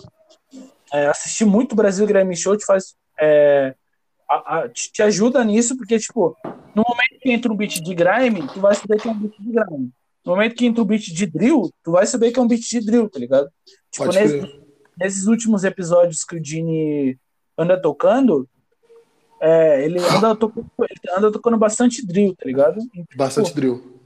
É, 0.92 1.08
assistir 1.08 1.46
muito 1.46 1.76
Brasil 1.76 2.06
Grime 2.08 2.36
Show 2.36 2.58
te 2.58 2.66
faz 2.66 2.96
é, 3.20 3.76
a- 4.30 4.60
a- 4.60 4.70
te 4.70 5.02
ajuda 5.04 5.44
nisso, 5.44 5.76
porque, 5.78 5.98
tipo, 6.00 6.36
no 6.76 6.84
momento 6.88 7.20
que 7.22 7.32
entra 7.32 7.52
um 7.52 7.56
beat 7.56 7.82
de 7.82 7.94
grime, 7.96 8.48
tu 8.54 8.60
vai 8.62 8.74
saber 8.76 8.98
que 9.02 9.08
é 9.08 9.12
um 9.12 9.20
beat 9.20 9.34
de 9.40 9.52
grime. 9.52 9.92
No 10.26 10.32
momento 10.34 10.56
que 10.56 10.66
entra 10.66 10.82
um 10.84 10.86
beat 10.86 11.04
de 11.14 11.26
drill, 11.26 11.70
tu 11.84 11.92
vai 11.92 12.06
saber 12.06 12.32
que 12.32 12.40
é 12.40 12.42
um 12.42 12.48
beat 12.48 12.62
de 12.62 12.80
drill, 12.86 13.10
tá 13.10 13.20
ligado? 13.20 13.50
Tipo, 13.92 14.06
nesse- 14.22 14.38
nesses 14.98 15.28
últimos 15.28 15.64
episódios 15.64 16.24
que 16.24 16.36
o 16.36 16.40
Dini 16.42 17.18
anda 17.58 17.82
tocando, 17.82 18.48
é, 19.42 19.84
ele, 19.84 20.00
anda 20.00 20.36
tocando, 20.36 20.68
ele 20.80 21.18
anda 21.18 21.32
tocando 21.32 21.58
bastante 21.58 22.06
drill, 22.06 22.36
tá 22.36 22.46
ligado? 22.46 22.80
Bastante 23.16 23.54
drill. 23.54 24.00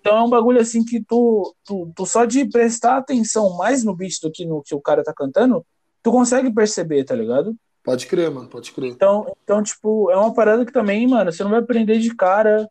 Então 0.00 0.16
é 0.18 0.22
um 0.22 0.28
bagulho 0.30 0.60
assim 0.60 0.84
que 0.84 1.02
tu, 1.02 1.54
tu, 1.64 1.90
tu 1.96 2.04
só 2.06 2.24
de 2.26 2.44
prestar 2.48 2.98
atenção 2.98 3.56
mais 3.56 3.82
no 3.82 3.94
beat 3.96 4.20
do 4.22 4.30
que 4.30 4.44
no 4.44 4.62
que 4.62 4.74
o 4.74 4.80
cara 4.80 5.02
tá 5.02 5.12
cantando, 5.16 5.64
tu 6.04 6.12
consegue 6.12 6.52
perceber, 6.52 7.02
tá 7.02 7.14
ligado? 7.16 7.56
Pode 7.82 8.06
crer, 8.06 8.30
mano. 8.30 8.48
Pode 8.48 8.70
crer. 8.72 8.90
Então, 8.90 9.34
então, 9.42 9.62
tipo, 9.62 10.10
é 10.10 10.16
uma 10.16 10.34
parada 10.34 10.64
que 10.64 10.72
também, 10.72 11.06
mano, 11.08 11.32
você 11.32 11.42
não 11.42 11.50
vai 11.50 11.60
aprender 11.60 11.98
de 11.98 12.14
cara, 12.14 12.68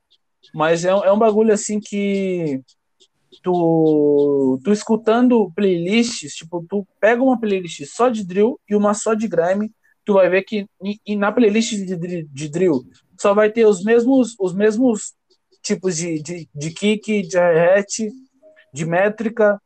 mas 0.54 0.86
é, 0.86 0.90
é 0.90 1.12
um 1.12 1.18
bagulho 1.18 1.52
assim 1.52 1.80
que 1.80 2.62
tu, 3.42 4.60
tu 4.64 4.72
escutando 4.72 5.52
playlists, 5.56 6.36
tipo, 6.36 6.64
tu 6.70 6.88
pega 7.02 7.24
uma 7.24 7.40
playlist 7.40 7.84
só 7.88 8.08
de 8.08 8.24
drill 8.24 8.60
e 8.70 8.76
uma 8.76 8.94
só 8.94 9.16
de 9.16 9.28
grime, 9.28 9.72
tu 10.06 10.14
vai 10.14 10.30
ver 10.30 10.44
que 10.44 10.68
e, 10.84 11.00
e 11.06 11.16
na 11.16 11.32
playlist 11.32 11.74
de, 11.74 12.24
de 12.24 12.50
drill 12.50 12.84
só 13.20 13.34
vai 13.34 13.52
ter 13.52 13.66
os 13.66 13.84
mesmos, 13.84 14.36
os 14.40 14.54
mesmos 14.54 15.14
tipos 15.64 15.98
de, 15.98 16.22
de, 16.22 16.50
de 16.54 16.72
kick, 16.72 17.24
de 17.24 17.38
hi-hat, 17.38 18.12
de 18.74 18.86
métrica, 18.86 19.60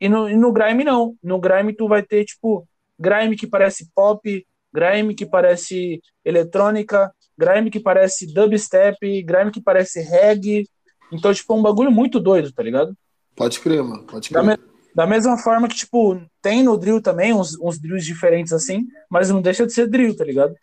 e 0.00 0.08
no, 0.08 0.28
e 0.28 0.36
no 0.36 0.52
grime 0.52 0.84
não. 0.84 1.16
No 1.22 1.38
grime 1.38 1.74
tu 1.74 1.88
vai 1.88 2.02
ter, 2.02 2.24
tipo, 2.24 2.66
grime 2.98 3.36
que 3.36 3.46
parece 3.46 3.88
pop, 3.94 4.46
grime 4.72 5.14
que 5.14 5.26
parece 5.26 6.00
eletrônica, 6.24 7.12
grime 7.38 7.70
que 7.70 7.80
parece 7.80 8.32
dubstep, 8.32 9.22
grime 9.22 9.50
que 9.50 9.60
parece 9.62 10.00
reggae. 10.00 10.68
Então, 11.12 11.32
tipo, 11.32 11.52
é 11.52 11.56
um 11.56 11.62
bagulho 11.62 11.90
muito 11.90 12.18
doido, 12.18 12.52
tá 12.52 12.62
ligado? 12.62 12.96
Pode 13.36 13.60
crer, 13.60 13.82
mano. 13.82 14.04
Pode 14.04 14.30
Da, 14.32 14.42
crer. 14.42 14.58
me- 14.58 14.64
da 14.94 15.06
mesma 15.06 15.36
forma 15.38 15.68
que, 15.68 15.74
tipo, 15.76 16.20
tem 16.40 16.62
no 16.62 16.76
drill 16.76 17.00
também 17.02 17.32
uns, 17.32 17.58
uns 17.60 17.78
drills 17.80 18.04
diferentes 18.06 18.52
assim, 18.52 18.86
mas 19.10 19.28
não 19.30 19.42
deixa 19.42 19.66
de 19.66 19.72
ser 19.72 19.88
drill, 19.88 20.16
tá 20.16 20.24
ligado? 20.24 20.54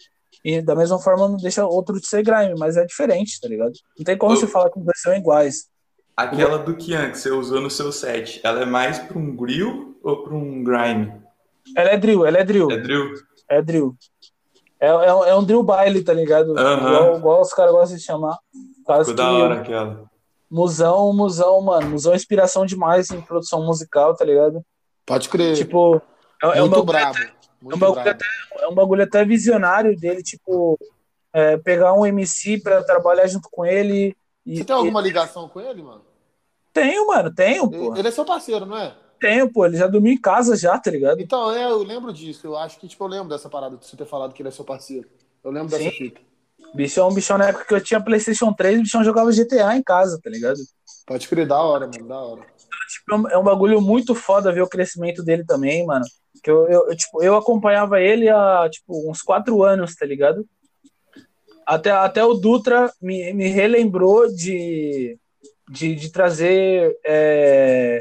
E 0.44 0.62
da 0.62 0.76
mesma 0.76 0.98
forma 1.00 1.28
não 1.28 1.38
deixa 1.38 1.66
outro 1.66 2.00
de 2.00 2.08
ser 2.08 2.24
grime, 2.24 2.56
mas 2.58 2.76
é 2.78 2.86
diferente, 2.86 3.40
tá 3.40 3.48
ligado? 3.48 3.74
Não 3.98 4.04
tem 4.06 4.18
como 4.18 4.34
Ô. 4.34 4.36
você 4.36 4.48
falar 4.48 4.70
que 4.72 4.80
os 4.80 4.86
dois 4.86 5.00
são 5.02 5.14
iguais. 5.16 5.70
Aquela 6.18 6.58
do 6.58 6.76
Kian 6.76 7.12
que 7.12 7.18
você 7.18 7.30
usou 7.30 7.62
no 7.62 7.70
seu 7.70 7.92
set, 7.92 8.40
ela 8.44 8.62
é 8.62 8.66
mais 8.66 9.00
para 9.00 9.18
um 9.18 9.36
grill 9.36 10.00
ou 10.04 10.24
para 10.24 10.34
um 10.34 10.64
grime? 10.64 11.14
Ela 11.76 11.90
é 11.92 11.98
drill, 11.98 12.26
ela 12.26 12.38
é 12.40 12.44
drill, 12.44 12.72
É 12.72 12.78
drill? 12.78 13.14
é 13.50 13.62
drill. 13.62 13.96
É, 14.80 14.88
é, 14.88 15.06
é 15.30 15.36
um 15.36 15.44
drill 15.44 15.64
baile, 15.64 16.04
tá 16.04 16.14
ligado? 16.14 16.52
Igual, 16.52 17.18
igual 17.18 17.42
os 17.42 17.54
caras 17.54 17.72
gostam 17.72 17.98
de 17.98 18.04
chamar. 18.04 18.38
Ficou 18.86 19.14
da 19.14 19.24
que- 19.26 19.30
hora 19.42 19.62
aquela. 19.62 20.12
Musão, 20.50 21.14
musão, 21.14 21.62
mano. 21.62 21.92
Musão 21.92 22.14
é 22.14 22.16
inspiração 22.16 22.66
demais 22.66 23.10
em 23.12 23.22
produção 23.22 23.64
musical, 23.66 24.16
tá 24.16 24.26
ligado? 24.26 24.62
Pode 25.06 25.30
crer. 25.30 25.56
Tipo, 25.56 26.02
é, 26.44 26.48
é 26.58 26.62
um 26.64 26.68
muito 26.68 26.72
bagulho 26.72 26.86
brabo. 26.86 27.18
até- 27.18 27.32
Muito 27.62 27.78
bagulho 27.80 28.04
brabo. 28.04 28.20
é 28.60 28.68
um 28.68 28.76
bagulho 28.76 29.04
até 29.04 29.24
visionário 29.24 29.96
dele, 29.96 30.22
tipo, 30.24 30.78
é, 31.32 31.56
pegar 31.58 31.94
um 31.94 32.06
MC 32.06 32.60
pra 32.60 32.84
trabalhar 32.84 33.28
junto 33.28 33.48
com 33.52 33.66
ele. 33.66 34.14
E, 34.46 34.58
Você 34.58 34.64
tem 34.66 34.76
alguma 34.76 35.00
ligação 35.00 35.48
com 35.48 35.62
ele, 35.62 35.82
mano? 35.84 36.02
e- 36.02 36.74
Tenho, 36.74 37.08
mano, 37.08 37.34
tenho. 37.34 37.70
Ele 37.74 38.00
ele 38.00 38.08
é 38.08 38.12
seu 38.12 38.26
parceiro, 38.26 38.66
não 38.66 38.78
é? 38.78 38.94
Pô. 39.54 39.66
Ele 39.66 39.78
já 39.78 39.88
dormiu 39.88 40.14
em 40.14 40.20
casa 40.20 40.56
já, 40.56 40.78
tá 40.80 40.90
ligado? 40.92 41.22
Então, 41.22 41.52
é, 41.52 41.66
eu 41.66 41.84
lembro 41.84 42.12
disso. 42.12 42.48
Eu 42.48 42.58
acho 42.58 42.80
que, 42.80 42.88
tipo, 42.88 43.04
eu 43.04 43.08
lembro 43.08 43.30
dessa 43.30 43.50
parada 43.50 43.78
de 43.78 43.86
você 43.86 43.96
ter 43.96 44.06
falado 44.06 44.34
que 44.34 44.42
ele 44.42 44.50
é 44.50 44.52
seu 44.52 44.66
parceiro. 44.66 45.08
Eu 45.44 45.52
lembro 45.52 45.70
dessa 45.70 45.84
Sim. 45.90 45.98
fita. 45.98 46.22
Bichão, 46.74 47.12
bichão, 47.14 47.38
na 47.38 47.50
época 47.50 47.66
que 47.66 47.74
eu 47.74 47.84
tinha 47.84 48.02
PlayStation 48.04 48.54
3, 48.54 48.80
o 48.80 48.84
bichão 48.84 49.04
jogava 49.04 49.32
GTA 49.32 49.76
em 49.76 49.84
casa, 49.84 50.20
tá 50.24 50.30
ligado? 50.30 50.60
Pode 51.06 51.28
crer, 51.28 51.48
da 51.48 51.60
hora, 51.62 51.88
mano, 51.88 52.08
da 52.08 52.20
hora. 52.20 52.42
Tipo, 52.90 53.14
é 53.14 53.16
um- 53.16 53.28
é 53.30 53.38
um 53.38 53.44
bagulho 53.44 53.82
muito 53.82 54.14
foda 54.16 54.52
ver 54.54 54.62
o 54.62 54.70
crescimento 54.70 55.24
dele 55.24 55.44
também, 55.46 55.86
mano. 55.86 56.06
Que 56.44 56.50
eu, 56.50 56.68
eu, 56.68 56.88
eu, 56.90 56.96
tipo, 56.96 57.22
eu 57.24 57.36
acompanhava 57.36 58.00
ele 58.00 58.30
há, 58.30 58.68
tipo, 58.72 59.10
uns 59.10 59.22
quatro 59.22 59.64
anos, 59.64 59.96
tá 59.96 60.06
ligado? 60.06 60.46
Até, 61.66 61.92
até 61.92 62.24
o 62.24 62.34
Dutra 62.34 62.92
me, 63.02 63.34
me 63.34 63.48
relembrou 63.48 64.28
de, 64.34 65.18
de, 65.70 65.96
de 65.96 66.10
trazer 66.12 66.98
é, 67.06 68.00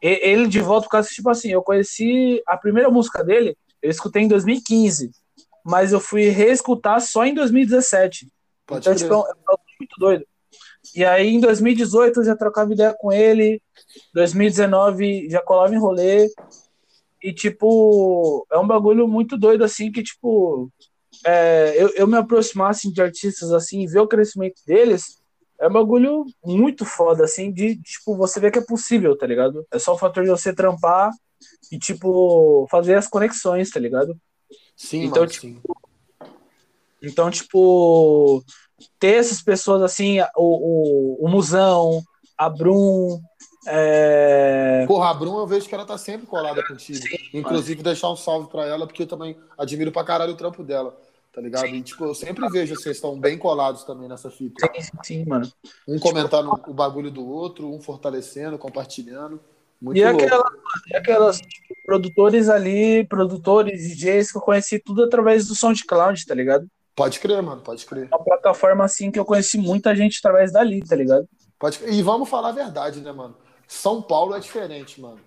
ele 0.00 0.46
de 0.46 0.60
volta 0.60 0.84
por 0.84 0.92
causa, 0.92 1.08
tipo 1.08 1.28
assim, 1.28 1.50
eu 1.50 1.62
conheci 1.62 2.42
a 2.46 2.56
primeira 2.56 2.90
música 2.90 3.24
dele, 3.24 3.56
eu 3.82 3.90
escutei 3.90 4.22
em 4.22 4.28
2015, 4.28 5.10
mas 5.64 5.92
eu 5.92 6.00
fui 6.00 6.28
reescutar 6.28 7.00
só 7.00 7.24
em 7.24 7.34
2017. 7.34 8.28
Pode 8.66 8.80
Então, 8.80 8.94
tipo, 8.94 9.12
é 9.12 9.16
um 9.16 9.20
é 9.20 9.32
um 9.32 9.44
bagulho 9.44 9.76
muito 9.80 9.94
doido. 9.98 10.26
E 10.94 11.04
aí, 11.04 11.28
em 11.28 11.40
2018, 11.40 12.20
eu 12.20 12.24
já 12.24 12.36
trocava 12.36 12.72
ideia 12.72 12.94
com 12.96 13.12
ele. 13.12 13.60
2019, 14.14 15.28
já 15.30 15.40
colava 15.42 15.74
em 15.74 15.78
rolê. 15.78 16.28
E, 17.22 17.32
tipo, 17.32 18.46
é 18.50 18.58
um 18.58 18.66
bagulho 18.66 19.06
muito 19.08 19.36
doido, 19.36 19.64
assim, 19.64 19.90
que, 19.90 20.02
tipo, 20.02 20.70
é, 21.24 21.74
eu, 21.76 21.90
eu 21.94 22.06
me 22.06 22.16
aproximar, 22.16 22.70
assim, 22.70 22.92
de 22.92 23.02
artistas, 23.02 23.52
assim, 23.52 23.82
e 23.82 23.86
ver 23.86 24.00
o 24.00 24.08
crescimento 24.08 24.62
deles, 24.66 25.17
é 25.60 25.68
um 25.68 25.72
bagulho 25.72 26.24
muito 26.44 26.84
foda, 26.84 27.24
assim, 27.24 27.52
de, 27.52 27.76
tipo, 27.82 28.16
você 28.16 28.38
ver 28.38 28.50
que 28.50 28.58
é 28.58 28.64
possível, 28.64 29.16
tá 29.16 29.26
ligado? 29.26 29.66
É 29.70 29.78
só 29.78 29.94
o 29.94 29.98
fator 29.98 30.24
de 30.24 30.30
você 30.30 30.52
trampar 30.52 31.10
e, 31.70 31.78
tipo, 31.78 32.66
fazer 32.70 32.94
as 32.94 33.08
conexões, 33.08 33.70
tá 33.70 33.80
ligado? 33.80 34.16
Sim, 34.76 35.04
então, 35.04 35.22
mano, 35.22 35.32
tipo, 35.32 35.46
sim. 35.46 35.60
Então, 37.02 37.30
tipo, 37.30 38.42
ter 38.98 39.16
essas 39.16 39.42
pessoas 39.42 39.82
assim, 39.82 40.20
o, 40.36 41.18
o, 41.22 41.26
o 41.26 41.28
Musão, 41.28 42.02
a 42.36 42.48
Brum, 42.48 43.20
é... 43.66 44.84
Porra, 44.86 45.10
a 45.10 45.14
Bruna, 45.14 45.38
eu 45.40 45.46
vejo 45.46 45.68
que 45.68 45.74
ela 45.74 45.84
tá 45.84 45.98
sempre 45.98 46.26
colada 46.26 46.64
contigo. 46.66 47.04
Inclusive, 47.34 47.82
deixar 47.82 48.10
um 48.10 48.16
salve 48.16 48.48
pra 48.48 48.64
ela, 48.64 48.86
porque 48.86 49.02
eu 49.02 49.06
também 49.06 49.36
admiro 49.58 49.92
pra 49.92 50.04
caralho 50.04 50.32
o 50.32 50.36
trampo 50.36 50.62
dela, 50.62 50.98
tá 51.38 51.40
ligado? 51.40 51.66
E, 51.66 51.82
tipo, 51.82 52.04
eu 52.04 52.14
sempre 52.14 52.48
vejo 52.48 52.74
vocês 52.74 52.96
estão 52.96 53.18
bem 53.18 53.38
colados 53.38 53.84
também 53.84 54.08
nessa 54.08 54.28
fita. 54.28 54.66
sim, 54.74 54.82
sim, 54.82 54.98
sim, 55.04 55.24
mano. 55.24 55.48
Um 55.86 55.96
comentando 56.00 56.50
o 56.66 56.74
bagulho 56.74 57.12
do 57.12 57.24
outro, 57.24 57.72
um 57.72 57.80
fortalecendo, 57.80 58.58
compartilhando. 58.58 59.40
Muito 59.80 59.96
E 59.96 60.02
aquela, 60.02 60.50
e 60.88 60.96
aquelas 60.96 61.38
tipo, 61.38 61.74
produtores 61.86 62.48
ali, 62.48 63.06
produtores, 63.06 63.88
DJs 63.88 64.32
que 64.32 64.38
eu 64.38 64.42
conheci 64.42 64.80
tudo 64.80 65.04
através 65.04 65.46
do 65.46 65.54
SoundCloud, 65.54 66.26
tá 66.26 66.34
ligado? 66.34 66.66
Pode 66.96 67.20
crer, 67.20 67.40
mano, 67.40 67.62
pode 67.62 67.86
crer. 67.86 68.08
Uma 68.08 68.24
plataforma 68.24 68.84
assim 68.84 69.12
que 69.12 69.18
eu 69.20 69.24
conheci 69.24 69.58
muita 69.58 69.94
gente 69.94 70.18
através 70.18 70.50
dali, 70.50 70.84
tá 70.84 70.96
ligado? 70.96 71.28
Pode 71.56 71.78
crer. 71.78 71.92
E 71.92 72.02
vamos 72.02 72.28
falar 72.28 72.48
a 72.48 72.52
verdade, 72.52 73.00
né, 73.00 73.12
mano? 73.12 73.36
São 73.68 74.02
Paulo 74.02 74.34
é 74.34 74.40
diferente, 74.40 75.00
mano. 75.00 75.20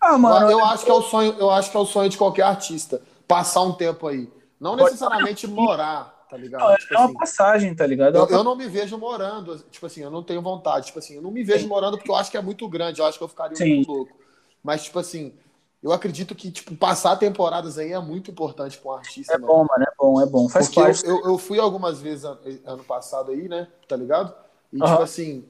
Ah, 0.00 0.18
mano, 0.18 0.50
eu 0.50 0.64
acho 0.64 0.84
que 0.84 0.90
é 0.90 0.94
o 0.94 1.02
sonho, 1.02 1.36
eu 1.38 1.50
acho 1.50 1.70
que 1.70 1.76
é 1.76 1.80
o 1.80 1.86
sonho 1.86 2.10
de 2.10 2.18
qualquer 2.18 2.42
artista, 2.42 3.00
passar 3.28 3.62
um 3.62 3.74
tempo 3.74 4.08
aí. 4.08 4.28
Não 4.60 4.74
necessariamente 4.76 5.46
morar, 5.46 6.26
tá 6.28 6.36
ligado? 6.36 6.76
Tipo 6.78 6.94
é 6.94 6.98
uma 6.98 7.04
assim, 7.06 7.14
passagem, 7.14 7.74
tá 7.74 7.86
ligado? 7.86 8.16
É 8.16 8.20
eu, 8.20 8.26
eu 8.28 8.44
não 8.44 8.56
me 8.56 8.66
vejo 8.68 8.98
morando, 8.98 9.58
tipo 9.70 9.86
assim, 9.86 10.02
eu 10.02 10.10
não 10.10 10.22
tenho 10.22 10.42
vontade, 10.42 10.86
tipo 10.86 10.98
assim, 10.98 11.14
eu 11.14 11.22
não 11.22 11.30
me 11.30 11.44
vejo 11.44 11.68
morando 11.68 11.96
porque 11.96 12.10
eu 12.10 12.16
acho 12.16 12.30
que 12.30 12.36
é 12.36 12.42
muito 12.42 12.68
grande, 12.68 13.00
eu 13.00 13.06
acho 13.06 13.18
que 13.18 13.24
eu 13.24 13.28
ficaria 13.28 13.56
Sim. 13.56 13.76
muito 13.76 13.90
louco. 13.90 14.18
Mas 14.62 14.84
tipo 14.84 14.98
assim, 14.98 15.34
eu 15.82 15.92
acredito 15.92 16.34
que 16.34 16.50
tipo 16.50 16.74
passar 16.76 17.16
temporadas 17.16 17.78
aí 17.78 17.92
é 17.92 17.98
muito 18.00 18.30
importante 18.30 18.78
para 18.78 18.90
um 18.90 18.94
artista, 18.94 19.34
É 19.34 19.38
mano. 19.38 19.46
bom, 19.46 19.58
mano, 19.68 19.84
é 19.84 19.92
bom, 19.96 20.20
é 20.20 20.26
bom. 20.26 20.48
Faz 20.48 20.66
Porque 20.66 20.80
parte. 20.80 21.06
eu, 21.06 21.18
eu, 21.18 21.26
eu 21.32 21.38
fui 21.38 21.58
algumas 21.60 22.00
vezes 22.00 22.24
an- 22.24 22.38
ano 22.64 22.82
passado 22.84 23.30
aí, 23.30 23.48
né? 23.48 23.68
Tá 23.86 23.94
ligado? 23.96 24.34
E, 24.72 24.78
Aham. 24.82 24.90
tipo 24.90 25.02
assim, 25.02 25.48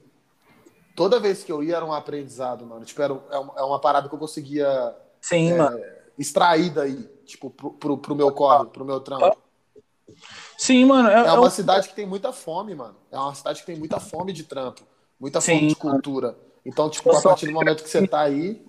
toda 0.95 1.19
vez 1.19 1.43
que 1.43 1.51
eu 1.51 1.63
ia 1.63 1.77
era 1.77 1.85
um 1.85 1.93
aprendizado, 1.93 2.65
mano. 2.65 2.85
Tipo, 2.85 3.01
era, 3.01 3.13
é 3.31 3.37
uma- 3.39 3.53
é 3.57 3.63
uma 3.63 3.79
parada 3.79 4.07
que 4.07 4.13
eu 4.15 4.19
conseguia 4.19 4.95
Sim, 5.21 5.51
é, 5.51 5.57
mano. 5.57 5.79
Extrair 6.19 6.69
daí, 6.69 7.01
tipo, 7.25 7.49
pro, 7.49 7.71
pro, 7.71 7.97
pro 7.97 8.15
meu 8.15 8.31
corre, 8.31 8.65
pro 8.67 8.85
meu 8.85 8.99
trampo. 8.99 9.37
Sim, 10.57 10.85
mano. 10.85 11.07
É, 11.09 11.27
É 11.27 11.31
uma 11.31 11.47
um- 11.47 11.49
cidade 11.49 11.87
que 11.87 11.95
tem 11.95 12.05
muita 12.05 12.33
fome, 12.33 12.75
mano. 12.75 12.95
É 13.11 13.17
uma 13.17 13.33
cidade 13.33 13.61
que 13.61 13.65
tem 13.65 13.77
muita 13.77 13.99
fome 13.99 14.33
de 14.33 14.43
trampo, 14.43 14.81
muita 15.19 15.39
Sim, 15.39 15.55
fome 15.55 15.67
de 15.67 15.75
cultura. 15.75 16.37
Então, 16.65 16.89
tipo, 16.89 17.09
Eu 17.09 17.17
a 17.17 17.21
partir 17.21 17.45
do 17.47 17.53
momento 17.53 17.81
que 17.81 17.89
você 17.89 18.05
tá 18.05 18.19
aí, 18.19 18.61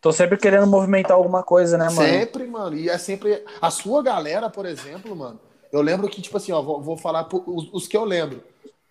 Tô 0.00 0.10
sempre 0.10 0.36
querendo 0.36 0.66
movimentar 0.66 1.16
alguma 1.16 1.44
coisa, 1.44 1.78
né, 1.78 1.84
mano? 1.84 1.94
Sempre, 2.08 2.44
mano. 2.44 2.76
E 2.76 2.88
é 2.88 2.98
sempre. 2.98 3.44
A 3.60 3.70
sua 3.70 4.02
galera, 4.02 4.50
por 4.50 4.66
exemplo, 4.66 5.14
mano. 5.14 5.38
Eu 5.70 5.80
lembro 5.80 6.08
que, 6.08 6.20
tipo 6.20 6.36
assim, 6.36 6.50
ó, 6.50 6.60
vou, 6.60 6.82
vou 6.82 6.96
falar 6.96 7.28
os, 7.32 7.70
os 7.72 7.86
que 7.86 7.96
eu 7.96 8.04
lembro, 8.04 8.42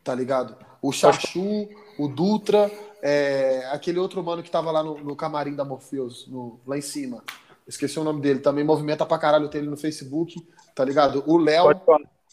tá 0.06 0.16
ligado? 0.16 0.56
O 0.82 0.90
Chachu, 0.94 1.68
o 2.00 2.08
Dutra, 2.08 2.72
é, 3.02 3.66
aquele 3.72 4.00
outro 4.00 4.24
mano 4.24 4.44
que 4.44 4.52
tava 4.52 4.72
lá 4.72 4.84
no, 4.84 4.98
no 5.00 5.16
camarim 5.16 5.56
da 5.56 5.66
Morpheus, 5.66 6.28
no, 6.28 6.60
lá 6.66 6.78
em 6.78 6.82
cima. 6.82 7.24
Esqueci 7.68 8.00
o 8.00 8.04
nome 8.04 8.22
dele. 8.22 8.40
Também 8.40 8.64
movimenta 8.64 9.06
pra 9.06 9.18
caralho 9.18 9.50
tem 9.50 9.62
ele 9.62 9.70
no 9.70 9.78
Facebook, 9.78 10.36
tá 10.76 10.86
ligado? 10.86 11.24
O 11.26 11.38
Léo. 11.38 11.66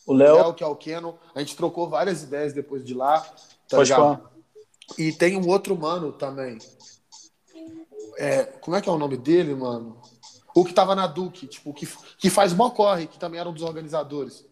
O 0.06 0.14
Léo, 0.14 0.36
Léo, 0.36 0.54
que 0.54 0.64
é 0.64 0.66
o 0.66 0.74
Keno. 0.74 1.18
A 1.34 1.40
gente 1.40 1.56
trocou 1.56 1.88
várias 1.88 2.22
ideias 2.22 2.52
depois 2.52 2.84
de 2.84 2.94
lá, 2.94 3.20
tá 3.20 3.76
pode 3.76 3.90
ligado? 3.90 4.00
falar. 4.00 4.30
E 4.96 5.12
tem 5.12 5.36
um 5.36 5.46
outro 5.48 5.76
mano 5.76 6.12
também. 6.12 6.58
É, 8.16 8.44
como 8.44 8.76
é 8.76 8.80
que 8.80 8.88
é 8.88 8.92
o 8.92 8.98
nome 8.98 9.16
dele, 9.16 9.54
mano? 9.54 10.00
O 10.54 10.64
que 10.64 10.72
tava 10.72 10.94
na 10.94 11.06
Duke, 11.06 11.46
tipo, 11.46 11.72
que, 11.74 11.86
que 12.16 12.30
faz 12.30 12.52
mó 12.52 12.70
corre, 12.70 13.06
que 13.06 13.18
também 13.18 13.38
era 13.38 13.48
um 13.48 13.52
dos 13.52 13.62
organizadores. 13.62 14.46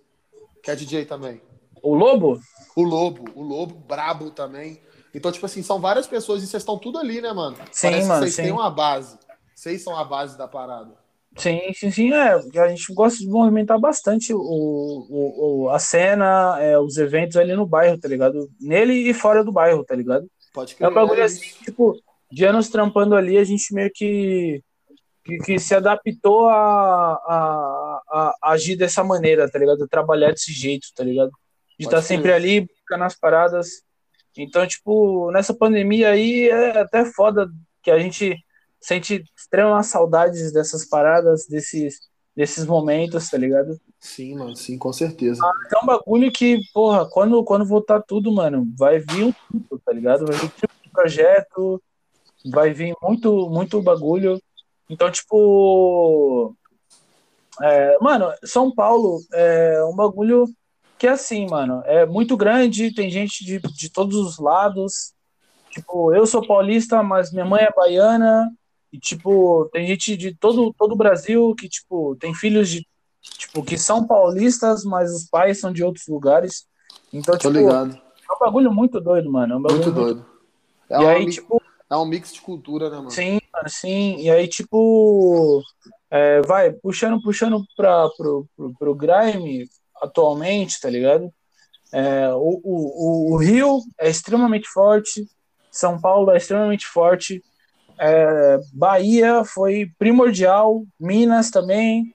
Que 0.62 0.70
é 0.70 0.76
DJ 0.76 1.06
também. 1.06 1.40
O 1.82 1.94
Lobo? 1.94 2.38
O 2.76 2.82
Lobo, 2.82 3.24
o 3.34 3.42
Lobo, 3.42 3.74
brabo 3.74 4.30
também. 4.30 4.80
Então, 5.16 5.32
tipo 5.32 5.46
assim, 5.46 5.62
são 5.62 5.80
várias 5.80 6.06
pessoas 6.06 6.42
e 6.42 6.46
vocês 6.46 6.60
estão 6.62 6.78
tudo 6.78 6.98
ali, 6.98 7.20
né, 7.22 7.32
mano? 7.32 7.56
Sim, 7.72 7.88
Parece 7.90 8.08
mano, 8.08 8.20
vocês 8.22 8.34
sim. 8.34 8.42
têm 8.42 8.52
uma 8.52 8.70
base. 8.70 9.18
Vocês 9.54 9.82
são 9.82 9.96
a 9.96 10.04
base 10.04 10.36
da 10.36 10.46
parada. 10.46 10.92
Sim, 11.38 11.60
sim, 11.74 11.90
sim. 11.90 12.12
É, 12.12 12.34
a 12.60 12.68
gente 12.68 12.92
gosta 12.94 13.18
de 13.18 13.26
movimentar 13.26 13.78
bastante 13.80 14.34
o, 14.34 14.38
o, 14.38 15.64
o- 15.64 15.70
a 15.70 15.78
cena, 15.78 16.56
é, 16.60 16.78
os 16.78 16.96
eventos 16.98 17.36
ali 17.36 17.54
no 17.54 17.66
bairro, 17.66 17.98
tá 17.98 18.08
ligado? 18.08 18.48
Nele 18.60 18.92
e 18.92 19.14
fora 19.14 19.42
do 19.42 19.50
bairro, 19.52 19.84
tá 19.84 19.94
ligado? 19.94 20.26
Pode 20.52 20.74
É 20.74 20.76
crer. 20.76 20.90
um 20.90 20.94
bagulho 20.94 21.20
é 21.20 21.24
assim, 21.24 21.40
tipo, 21.64 21.98
de 22.30 22.44
anos 22.44 22.68
trampando 22.68 23.14
ali, 23.14 23.36
a 23.38 23.44
gente 23.44 23.72
meio 23.74 23.90
que, 23.94 24.62
que, 25.24 25.38
que 25.38 25.58
se 25.58 25.74
adaptou 25.74 26.48
a, 26.48 26.54
a, 26.56 28.00
a- 28.10 28.34
a 28.42 28.50
agir 28.52 28.76
dessa 28.76 29.02
maneira, 29.04 29.50
tá 29.50 29.58
ligado? 29.58 29.86
Trabalhar 29.88 30.30
desse 30.32 30.52
jeito, 30.52 30.88
tá 30.94 31.02
ligado? 31.04 31.30
De 31.78 31.84
Pode 31.84 31.96
estar 31.96 32.02
sempre 32.02 32.24
crer. 32.24 32.34
ali, 32.34 32.60
buscando 32.62 33.04
as 33.04 33.14
paradas. 33.18 33.66
Então, 34.36 34.66
tipo, 34.66 35.30
nessa 35.32 35.54
pandemia 35.54 36.10
aí 36.10 36.48
é 36.48 36.78
até 36.78 37.04
foda 37.04 37.50
que 37.82 37.90
a 37.90 37.98
gente 37.98 38.36
sente 38.80 39.24
extremas 39.36 39.86
saudades 39.86 40.52
dessas 40.52 40.88
paradas, 40.88 41.46
desses, 41.48 41.98
desses 42.34 42.66
momentos, 42.66 43.28
tá 43.30 43.38
ligado? 43.38 43.80
Sim, 43.98 44.36
mano, 44.36 44.54
sim, 44.54 44.78
com 44.78 44.92
certeza. 44.92 45.42
É 45.72 45.82
um 45.82 45.86
bagulho 45.86 46.30
que, 46.30 46.60
porra, 46.72 47.08
quando, 47.08 47.42
quando 47.42 47.64
voltar 47.64 48.02
tudo, 48.02 48.30
mano, 48.30 48.66
vai 48.78 48.98
vir 48.98 49.24
um 49.24 49.32
tudo, 49.50 49.82
tá 49.84 49.92
ligado? 49.92 50.26
Vai 50.26 50.36
vir 50.36 50.50
tipo 50.50 50.72
de 50.84 50.90
projeto, 50.90 51.82
vai 52.52 52.72
vir 52.72 52.94
muito, 53.02 53.48
muito 53.50 53.82
bagulho. 53.82 54.40
Então, 54.88 55.10
tipo. 55.10 56.54
é, 57.62 57.98
mano, 58.00 58.32
São 58.44 58.72
Paulo 58.72 59.18
é 59.32 59.82
um 59.84 59.96
bagulho 59.96 60.46
que, 60.98 61.06
assim, 61.06 61.46
mano, 61.48 61.82
é 61.84 62.06
muito 62.06 62.36
grande, 62.36 62.92
tem 62.94 63.10
gente 63.10 63.44
de, 63.44 63.58
de 63.60 63.90
todos 63.90 64.16
os 64.16 64.38
lados. 64.38 65.12
Tipo, 65.70 66.14
eu 66.14 66.26
sou 66.26 66.46
paulista, 66.46 67.02
mas 67.02 67.32
minha 67.32 67.44
mãe 67.44 67.64
é 67.64 67.72
baiana. 67.74 68.50
E, 68.92 68.98
tipo, 68.98 69.68
tem 69.72 69.86
gente 69.86 70.16
de 70.16 70.34
todo, 70.34 70.72
todo 70.78 70.92
o 70.92 70.96
Brasil 70.96 71.54
que, 71.54 71.68
tipo, 71.68 72.16
tem 72.16 72.34
filhos 72.34 72.68
de 72.68 72.86
tipo, 73.38 73.62
que 73.64 73.76
são 73.76 74.06
paulistas, 74.06 74.84
mas 74.84 75.12
os 75.12 75.28
pais 75.28 75.60
são 75.60 75.72
de 75.72 75.82
outros 75.84 76.06
lugares. 76.08 76.66
Então, 77.12 77.36
Tô 77.36 77.48
tipo, 77.50 77.60
ligado. 77.60 77.94
é 77.94 78.34
um 78.34 78.38
bagulho 78.38 78.72
muito 78.72 79.00
doido, 79.00 79.30
mano. 79.30 79.54
É 79.54 79.56
um 79.56 79.62
bagulho 79.62 79.84
Muito 79.84 79.92
doido. 79.92 80.26
É, 80.88 80.94
E 80.94 80.98
uma 80.98 81.10
aí, 81.10 81.26
mi- 81.26 81.32
tipo, 81.32 81.62
é 81.90 81.96
um 81.96 82.06
mix 82.06 82.32
de 82.32 82.40
cultura, 82.40 82.88
né, 82.88 82.96
mano? 82.96 83.10
sim, 83.10 83.38
sim. 83.68 84.16
E 84.18 84.30
aí, 84.30 84.48
tipo, 84.48 85.62
É, 86.10 86.40
vai, 86.42 86.72
puxando, 86.72 87.20
puxando 87.20 87.62
para 87.76 88.08
pro, 88.16 88.46
pro, 88.56 88.72
pro 88.78 88.94
Grime 88.94 89.68
atualmente, 90.02 90.80
tá 90.80 90.88
ligado? 90.90 91.32
É, 91.92 92.28
o, 92.34 92.60
o, 92.64 93.34
o 93.34 93.36
Rio 93.38 93.80
é 93.98 94.08
extremamente 94.08 94.68
forte, 94.68 95.26
São 95.70 96.00
Paulo 96.00 96.30
é 96.30 96.36
extremamente 96.36 96.86
forte, 96.86 97.42
é, 97.98 98.58
Bahia 98.72 99.44
foi 99.44 99.90
primordial, 99.98 100.84
Minas 101.00 101.50
também, 101.50 102.12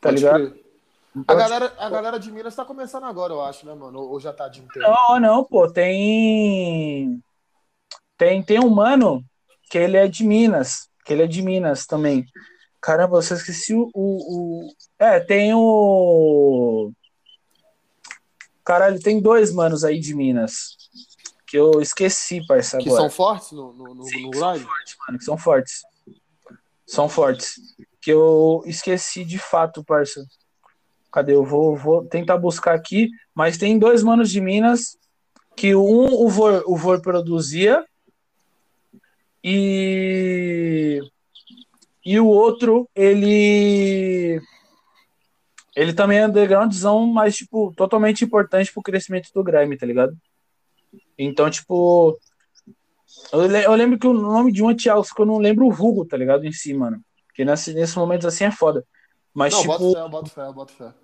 tá 0.00 0.10
Pode 0.10 0.16
ligado? 0.22 0.50
crer. 0.50 0.62
A 1.28 1.34
galera, 1.34 1.72
a 1.78 1.90
galera 1.90 2.18
de 2.18 2.32
Minas 2.32 2.54
tá 2.56 2.64
começando 2.64 3.04
agora, 3.04 3.32
eu 3.34 3.42
acho, 3.42 3.66
né, 3.66 3.74
mano? 3.74 4.00
Ou 4.00 4.12
ou 4.12 4.20
já 4.20 4.32
tá 4.32 4.48
de 4.48 4.62
um 4.62 4.66
tempo? 4.68 4.86
Não, 4.88 5.20
não, 5.20 5.44
pô, 5.44 5.70
tem. 5.70 7.22
Tem, 8.16 8.42
tem 8.42 8.58
um 8.60 8.70
mano 8.70 9.22
que 9.70 9.76
ele 9.78 9.96
é 9.96 10.08
de 10.08 10.24
Minas, 10.24 10.88
que 11.04 11.12
ele 11.12 11.22
é 11.22 11.26
de 11.26 11.42
Minas 11.42 11.86
também. 11.86 12.24
Caramba, 12.80 13.20
você 13.20 13.34
esqueci 13.34 13.74
o, 13.74 13.90
o, 13.94 14.64
o- 14.66 14.68
É, 14.98 15.20
tem 15.20 15.52
o. 15.54 16.92
Caralho, 18.72 18.98
tem 18.98 19.20
dois 19.20 19.52
manos 19.52 19.84
aí 19.84 20.00
de 20.00 20.14
Minas. 20.14 20.78
Que 21.46 21.58
eu 21.58 21.82
esqueci, 21.82 22.40
parça, 22.46 22.78
Que 22.78 22.88
agora. 22.88 23.02
são 23.02 23.10
fortes 23.10 23.52
no, 23.52 23.70
no, 23.74 23.94
no, 23.94 24.04
Sim, 24.04 24.22
no 24.22 24.30
que 24.30 24.38
são 24.38 24.56
fortes, 24.56 24.96
mano, 25.06 25.18
que 25.18 25.24
são 25.24 25.36
fortes. 25.36 25.82
São 26.86 27.06
fortes. 27.06 27.54
Que 28.00 28.10
eu 28.10 28.62
esqueci 28.64 29.26
de 29.26 29.38
fato, 29.38 29.84
parça. 29.84 30.24
Cadê? 31.12 31.34
Eu 31.34 31.44
vou, 31.44 31.76
vou 31.76 32.02
tentar 32.06 32.38
buscar 32.38 32.74
aqui. 32.74 33.10
Mas 33.34 33.58
tem 33.58 33.78
dois 33.78 34.02
manos 34.02 34.30
de 34.30 34.40
Minas 34.40 34.96
que 35.54 35.74
um 35.74 36.06
o 36.06 36.26
Vor, 36.30 36.62
o 36.64 36.74
Vor 36.74 37.02
produzia 37.02 37.84
e 39.44 40.98
e 42.02 42.18
o 42.18 42.26
outro 42.26 42.88
ele 42.96 44.40
ele 45.74 45.92
também 45.92 46.18
é 46.18 46.26
undergroundzão, 46.26 47.06
mas 47.06 47.36
tipo 47.36 47.72
totalmente 47.76 48.24
importante 48.24 48.72
pro 48.72 48.82
crescimento 48.82 49.30
do 49.34 49.42
grime, 49.42 49.76
tá 49.76 49.86
ligado? 49.86 50.16
Então, 51.18 51.48
tipo, 51.50 52.18
eu, 53.32 53.46
le- 53.46 53.64
eu 53.64 53.72
lembro 53.74 53.98
que 53.98 54.06
o 54.06 54.12
nome 54.12 54.52
de 54.52 54.62
um 54.62 54.70
é 54.70 54.74
Thiago, 54.74 55.04
só 55.04 55.14
que 55.14 55.22
eu 55.22 55.26
não 55.26 55.38
lembro 55.38 55.66
o 55.66 55.72
vulgo, 55.72 56.04
tá 56.04 56.16
ligado? 56.16 56.44
Em 56.44 56.52
si, 56.52 56.74
mano. 56.74 57.00
Porque 57.26 57.44
nesse, 57.44 57.72
nesses 57.72 57.94
momentos 57.96 58.26
assim 58.26 58.44
é 58.44 58.50
foda. 58.50 58.84
Mas, 59.32 59.54
Não, 59.54 59.60
tipo, 59.62 59.78
bota 59.78 59.94
fé, 59.94 60.08
bota 60.08 60.30
fé, 60.30 60.52
bota 60.52 60.72
fé. 60.74 60.94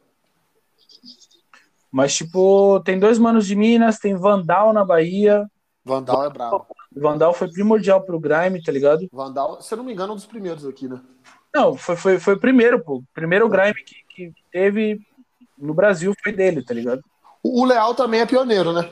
mas, 1.90 2.14
tipo, 2.14 2.80
tem 2.80 2.98
dois 2.98 3.18
manos 3.18 3.46
de 3.46 3.54
Minas, 3.56 3.98
tem 3.98 4.14
Vandal 4.14 4.72
na 4.74 4.84
Bahia. 4.84 5.46
Vandal 5.84 6.24
é 6.26 6.30
brabo. 6.30 6.66
Vandal 6.94 7.32
foi 7.32 7.50
primordial 7.50 8.02
pro 8.02 8.20
Grime, 8.20 8.62
tá 8.62 8.70
ligado? 8.72 9.08
Vandal, 9.12 9.62
se 9.62 9.72
eu 9.72 9.78
não 9.78 9.84
me 9.84 9.92
engano, 9.92 10.10
é 10.10 10.12
um 10.12 10.16
dos 10.16 10.26
primeiros 10.26 10.66
aqui, 10.66 10.86
né? 10.88 11.00
Não, 11.54 11.76
foi, 11.76 11.96
foi, 11.96 12.18
foi 12.18 12.34
o 12.34 12.40
primeiro, 12.40 12.82
pô. 12.84 13.02
Primeiro 13.14 13.48
Grime 13.48 13.82
que 13.84 13.96
teve 14.50 15.00
no 15.56 15.74
Brasil 15.74 16.12
foi 16.22 16.32
dele, 16.32 16.64
tá 16.64 16.72
ligado? 16.74 17.02
O 17.42 17.64
Leal 17.64 17.94
também 17.94 18.20
é 18.20 18.26
pioneiro, 18.26 18.72
né? 18.72 18.90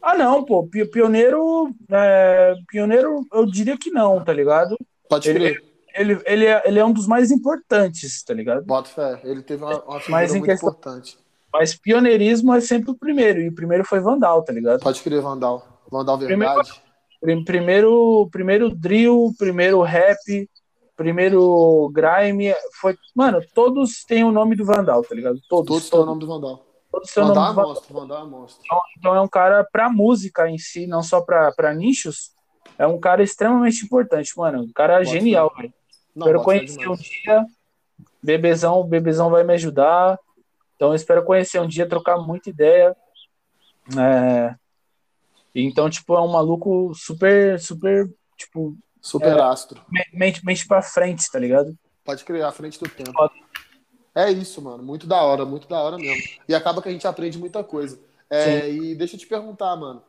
Ah, 0.00 0.16
não, 0.16 0.44
pô. 0.44 0.66
pi- 0.66 0.84
Pioneiro. 0.86 1.72
é, 1.90 2.54
pioneiro, 2.68 3.24
eu 3.32 3.46
diria 3.46 3.78
que 3.78 3.90
não, 3.90 4.22
tá 4.24 4.32
ligado? 4.32 4.76
Pode 5.08 5.28
Ele- 5.30 5.38
crer. 5.54 5.72
Ele, 5.94 6.18
ele, 6.24 6.46
é, 6.46 6.62
ele 6.64 6.78
é 6.78 6.84
um 6.84 6.92
dos 6.92 7.06
mais 7.06 7.30
importantes, 7.30 8.22
tá 8.24 8.32
ligado? 8.32 8.64
Bota 8.64 8.88
fé. 8.88 9.20
Ele 9.24 9.42
teve 9.42 9.62
uma, 9.62 9.78
uma 9.84 10.00
figura 10.00 10.26
muito 10.28 10.44
questão- 10.46 10.70
importante. 10.70 11.18
Mas 11.52 11.74
pioneirismo 11.76 12.54
é 12.54 12.62
sempre 12.62 12.90
o 12.92 12.94
primeiro, 12.96 13.42
e 13.42 13.48
o 13.48 13.54
primeiro 13.54 13.84
foi 13.84 14.00
Vandal, 14.00 14.42
tá 14.42 14.54
ligado? 14.54 14.80
Pode 14.80 15.02
crer, 15.02 15.20
Vandal. 15.20 15.82
Vandal 15.90 16.16
Primeiro- 16.16 16.54
Verdade. 16.54 16.82
Prim- 17.20 17.44
Primeiro, 17.44 18.26
primeiro 18.32 18.70
drill, 18.74 19.32
primeiro 19.38 19.82
rap, 19.82 20.48
primeiro 21.02 21.90
grime, 21.92 22.54
foi, 22.80 22.96
mano, 23.14 23.40
todos 23.54 24.04
têm 24.04 24.22
o 24.22 24.30
nome 24.30 24.54
do 24.54 24.64
Vandal, 24.64 25.02
tá 25.02 25.14
ligado? 25.14 25.40
Todos, 25.48 25.66
Todos 25.68 25.90
têm 25.90 25.98
o 26.00 26.06
nome 26.06 26.20
do 26.20 26.26
Vandal. 26.28 26.64
todos 26.90 27.12
têm 27.12 27.22
o 27.22 27.26
nome 27.26 27.38
do 27.40 27.54
Vandal. 27.54 27.82
Vandal 27.90 28.22
é 28.24 28.28
monstro. 28.30 28.62
Então 28.98 29.14
é 29.14 29.20
um 29.20 29.26
cara 29.28 29.64
pra 29.64 29.90
música 29.90 30.48
em 30.48 30.58
si, 30.58 30.86
não 30.86 31.02
só 31.02 31.20
pra, 31.20 31.50
pra 31.52 31.74
nichos, 31.74 32.30
é 32.78 32.86
um 32.86 33.00
cara 33.00 33.22
extremamente 33.22 33.84
importante, 33.84 34.32
mano. 34.36 34.62
Um 34.62 34.72
cara 34.72 35.02
genial, 35.04 35.52
velho. 35.56 35.72
Espero 36.16 36.42
conhecer 36.42 36.88
um 36.88 36.94
dia. 36.94 37.46
Bebezão, 38.22 38.84
Bebezão 38.84 39.30
vai 39.30 39.42
me 39.42 39.54
ajudar. 39.54 40.18
Então 40.76 40.90
eu 40.90 40.94
espero 40.94 41.24
conhecer 41.24 41.60
um 41.60 41.66
dia, 41.66 41.88
trocar 41.88 42.18
muita 42.18 42.50
ideia. 42.50 42.96
É, 43.98 44.54
Então, 45.54 45.90
tipo, 45.90 46.14
é 46.14 46.20
um 46.20 46.28
maluco 46.32 46.92
super, 46.94 47.58
super, 47.60 48.08
tipo, 48.36 48.74
Super 49.02 49.38
astro. 49.40 49.80
me- 49.90 50.06
mente, 50.14 50.44
mente 50.46 50.66
pra 50.66 50.80
frente, 50.80 51.30
tá 51.30 51.38
ligado? 51.38 51.76
Pode 52.04 52.24
crer, 52.24 52.44
à 52.44 52.52
frente 52.52 52.78
do 52.78 52.88
tempo. 52.88 53.12
Foda. 53.12 53.32
É 54.14 54.30
isso, 54.30 54.62
mano. 54.62 54.82
Muito 54.82 55.06
da 55.06 55.22
hora, 55.22 55.44
muito 55.44 55.66
da 55.68 55.80
hora 55.82 55.98
mesmo. 55.98 56.22
E 56.48 56.54
acaba 56.54 56.80
que 56.80 56.88
a 56.88 56.92
gente 56.92 57.06
aprende 57.06 57.38
muita 57.38 57.64
coisa. 57.64 57.98
É, 58.30 58.70
e 58.70 58.94
deixa 58.94 59.16
eu 59.16 59.20
te 59.20 59.26
perguntar, 59.26 59.74
mano. 59.76 60.02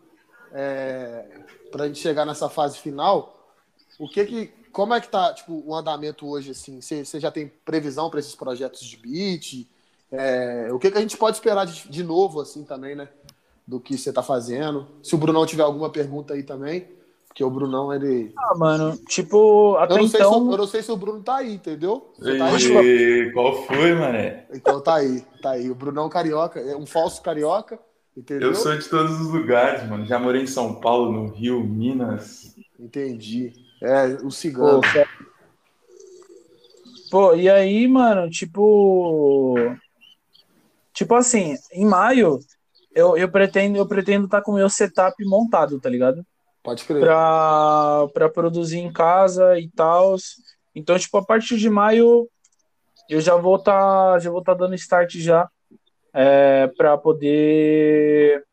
É, 0.51 1.25
pra 1.71 1.87
gente 1.87 1.99
chegar 1.99 2.25
nessa 2.25 2.47
fase 2.49 2.77
final, 2.77 3.51
o 3.99 4.07
que 4.07 4.23
que. 4.25 4.47
Como 4.71 4.93
é 4.93 4.99
que 5.01 5.07
tá, 5.07 5.31
tipo, 5.33 5.63
o 5.65 5.75
andamento 5.75 6.27
hoje, 6.27 6.51
assim? 6.51 6.81
Você 6.81 7.05
você 7.05 7.19
já 7.19 7.29
tem 7.31 7.47
previsão 7.63 8.09
para 8.09 8.19
esses 8.19 8.33
projetos 8.35 8.81
de 8.83 8.97
beat? 8.97 9.67
É, 10.11 10.69
o 10.71 10.79
que 10.79 10.89
que 10.91 10.97
a 10.97 11.01
gente 11.01 11.15
pode 11.17 11.37
esperar 11.37 11.65
de, 11.65 11.87
de 11.89 12.03
novo, 12.03 12.41
assim, 12.41 12.63
também, 12.63 12.95
né? 12.95 13.07
Do 13.67 13.79
que 13.79 13.97
você 13.97 14.11
tá 14.11 14.21
fazendo. 14.23 14.87
Se 15.03 15.13
o 15.15 15.17
Brunão 15.17 15.45
tiver 15.45 15.63
alguma 15.63 15.89
pergunta 15.91 16.33
aí 16.33 16.43
também, 16.43 16.87
porque 17.33 17.43
o 17.43 17.49
Brunão, 17.49 17.91
ele. 17.91 18.31
Ah, 18.37 18.55
mano, 18.55 18.95
tipo, 19.07 19.75
até 19.77 19.95
Eu 19.95 19.97
não, 19.97 20.07
sei 20.07 20.21
se, 20.21 20.27
então. 20.27 20.47
o- 20.47 20.51
eu 20.51 20.57
não 20.57 20.67
sei 20.67 20.83
se 20.83 20.91
o 20.91 20.95
Bruno 20.95 21.23
tá 21.23 21.37
aí, 21.37 21.55
entendeu? 21.55 22.13
Você 22.15 22.37
tá 22.37 22.45
aí? 22.45 22.63
E... 22.63 23.31
Qual 23.33 23.65
foi, 23.65 23.95
mané? 23.95 24.45
Então 24.53 24.79
tá 24.79 24.95
aí, 24.97 25.21
tá 25.41 25.51
aí. 25.51 25.71
O 25.71 25.73
Brunão 25.73 26.07
carioca, 26.07 26.59
é 26.59 26.77
um 26.77 26.85
falso 26.85 27.23
carioca, 27.23 27.79
entendeu? 28.15 28.49
Eu 28.49 28.55
sou 28.55 28.77
de 28.77 28.87
todos 28.87 29.19
os 29.19 29.33
lugares, 29.33 29.89
mano. 29.89 30.05
Já 30.05 30.19
morei 30.19 30.43
em 30.43 30.47
São 30.47 30.79
Paulo, 30.79 31.11
no 31.11 31.33
Rio, 31.33 31.63
Minas. 31.63 32.55
Entendi. 32.79 33.51
É, 33.81 34.05
o 34.23 34.29
cigano. 34.29 34.79
Pô, 34.79 34.87
Pô, 37.09 37.35
e 37.35 37.49
aí, 37.49 37.87
mano, 37.87 38.29
tipo. 38.29 39.55
Tipo 40.93 41.15
assim, 41.15 41.55
em 41.71 41.85
maio, 41.85 42.37
eu, 42.93 43.17
eu 43.17 43.27
pretendo 43.27 43.77
eu 43.77 43.87
pretendo 43.87 44.25
estar 44.25 44.43
com 44.43 44.51
o 44.51 44.55
meu 44.55 44.69
setup 44.69 45.15
montado, 45.25 45.79
tá 45.79 45.89
ligado? 45.89 46.23
Pode 46.63 46.85
crer. 46.85 47.01
Pra, 47.01 48.07
pra 48.13 48.29
produzir 48.29 48.79
em 48.79 48.91
casa 48.91 49.59
e 49.59 49.69
tal. 49.69 50.15
Então, 50.73 50.97
tipo, 50.97 51.17
a 51.17 51.25
partir 51.25 51.57
de 51.57 51.69
maio, 51.69 52.29
eu 53.09 53.19
já 53.19 53.35
vou 53.35 53.59
tá, 53.59 54.17
já 54.19 54.31
vou 54.31 54.41
tá 54.41 54.53
dando 54.53 54.73
start 54.75 55.15
já 55.17 55.49
é, 56.13 56.67
para 56.77 56.97
poder 56.97 58.43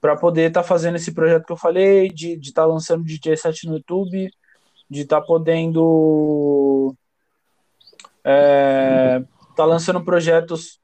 para 0.00 0.16
poder 0.16 0.48
estar 0.48 0.62
fazendo 0.62 0.96
esse 0.96 1.12
projeto 1.12 1.44
que 1.44 1.52
eu 1.52 1.56
falei, 1.56 2.08
de 2.08 2.38
estar 2.38 2.64
lançando 2.64 3.04
DJ 3.04 3.36
set 3.36 3.66
no 3.66 3.74
YouTube, 3.74 4.30
de 4.88 5.00
estar 5.00 5.20
podendo 5.20 6.94
é, 8.24 9.22
tá 9.56 9.64
lançando 9.64 10.02
projetos 10.04 10.80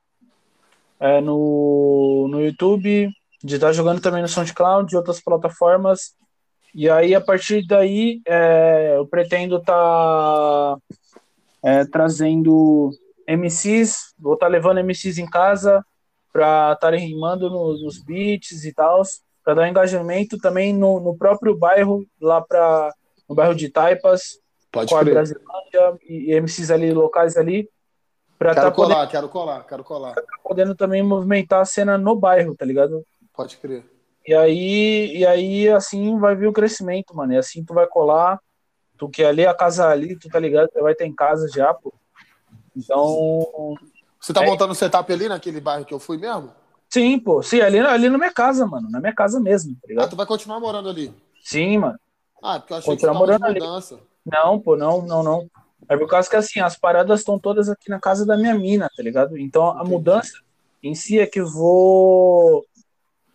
é, 1.00 1.20
no, 1.20 2.26
no 2.28 2.44
YouTube, 2.44 3.10
de 3.42 3.54
estar 3.54 3.72
jogando 3.72 4.00
também 4.00 4.22
no 4.22 4.28
SoundCloud, 4.28 4.88
de 4.88 4.96
outras 4.96 5.20
plataformas. 5.20 6.14
E 6.74 6.88
aí, 6.90 7.14
a 7.14 7.20
partir 7.20 7.66
daí, 7.66 8.20
é, 8.26 8.94
eu 8.96 9.06
pretendo 9.06 9.56
estar 9.58 10.76
trazendo 11.90 12.90
MCs, 13.26 14.14
vou 14.18 14.34
estar 14.34 14.48
levando 14.48 14.78
MCs 14.80 15.18
em 15.18 15.26
casa 15.28 15.84
para 16.32 16.72
estarem 16.72 17.08
rimando 17.08 17.50
no- 17.50 17.72
nos 17.78 18.02
beats 18.02 18.64
e 18.64 18.72
tal, 18.72 19.02
para 19.44 19.54
dar 19.54 19.68
engajamento 19.68 20.38
também 20.38 20.72
no, 20.72 21.00
no 21.00 21.16
próprio 21.16 21.56
bairro, 21.56 22.04
lá 22.20 22.40
para 22.40 22.92
no 23.28 23.34
bairro 23.34 23.54
de 23.54 23.68
Taipas, 23.68 24.38
Pode 24.70 24.90
com 24.90 24.96
a. 24.98 25.04
Brasilândia 25.04 25.98
e 26.08 26.32
MCs 26.34 26.70
ali 26.70 26.92
locais 26.92 27.36
ali, 27.36 27.68
para 28.38 28.54
Quero 28.54 28.72
podendo, 28.72 28.94
colar, 28.94 29.06
quero 29.08 29.28
colar, 29.28 29.66
quero 29.66 29.84
colar. 29.84 30.14
podendo 30.44 30.74
também 30.74 31.02
movimentar 31.02 31.60
a 31.60 31.64
cena 31.64 31.98
no 31.98 32.14
bairro, 32.14 32.54
tá 32.54 32.64
ligado? 32.64 33.04
Pode 33.38 33.56
crer. 33.58 33.84
E 34.26 34.34
aí, 34.34 35.16
e 35.18 35.24
aí 35.24 35.68
assim 35.68 36.18
vai 36.18 36.34
vir 36.34 36.48
o 36.48 36.52
crescimento, 36.52 37.14
mano. 37.14 37.32
E 37.32 37.36
assim 37.36 37.64
tu 37.64 37.72
vai 37.72 37.86
colar, 37.86 38.40
tu 38.98 39.08
que 39.08 39.22
ali 39.22 39.46
a 39.46 39.54
casa 39.54 39.86
ali, 39.86 40.18
tu 40.18 40.28
tá 40.28 40.40
ligado? 40.40 40.68
Tu 40.74 40.82
vai 40.82 40.92
ter 40.92 41.06
em 41.06 41.14
casa 41.14 41.46
já, 41.54 41.72
pô. 41.72 41.94
Então, 42.76 43.76
Você 44.20 44.32
tá 44.32 44.42
É. 44.42 44.46
montando 44.46 44.72
um 44.72 44.74
setup 44.74 45.12
ali 45.12 45.28
naquele 45.28 45.60
bairro 45.60 45.84
que 45.84 45.94
eu 45.94 46.00
fui 46.00 46.18
mesmo? 46.18 46.50
sim, 46.90 47.16
pô, 47.20 47.40
sim, 47.44 47.60
ali, 47.60 47.78
ali 47.78 48.08
na 48.08 48.18
minha 48.18 48.32
casa, 48.32 48.66
mano, 48.66 48.90
na 48.90 48.98
minha 48.98 49.14
casa 49.14 49.38
mesmo, 49.38 49.74
tá 49.74 49.80
Ah, 49.84 49.88
ligado? 49.88 50.10
tu 50.10 50.16
vai 50.16 50.26
continuar 50.26 50.58
morando 50.58 50.88
ali? 50.88 51.14
Sim, 51.40 51.78
mano. 51.78 51.96
Ah, 52.42 52.58
porque 52.58 52.72
eu 52.72 52.78
achei 52.78 52.96
que 52.96 53.00
Continuar 53.02 53.12
você 53.12 53.18
tava 53.20 53.32
de 53.32 53.38
morando 53.38 53.44
ali. 53.46 53.60
mudança. 53.60 54.00
Não, 54.26 54.58
pô, 54.58 54.76
não, 54.76 55.00
não, 55.02 55.22
não. 55.22 55.48
É 55.88 55.96
por 55.96 56.08
causa 56.08 56.28
que 56.28 56.34
assim, 56.34 56.58
as 56.58 56.76
paradas 56.76 57.20
estão 57.20 57.38
todas 57.38 57.68
aqui 57.68 57.88
na 57.88 58.00
casa 58.00 58.26
da 58.26 58.36
minha 58.36 58.54
mina, 58.56 58.90
tá 58.96 59.02
ligado? 59.02 59.38
Então 59.38 59.70
a 59.70 59.76
Entendi. 59.76 59.90
mudança 59.92 60.32
em 60.82 60.94
si 60.94 61.18
é 61.20 61.26
que 61.26 61.40
vou 61.42 62.64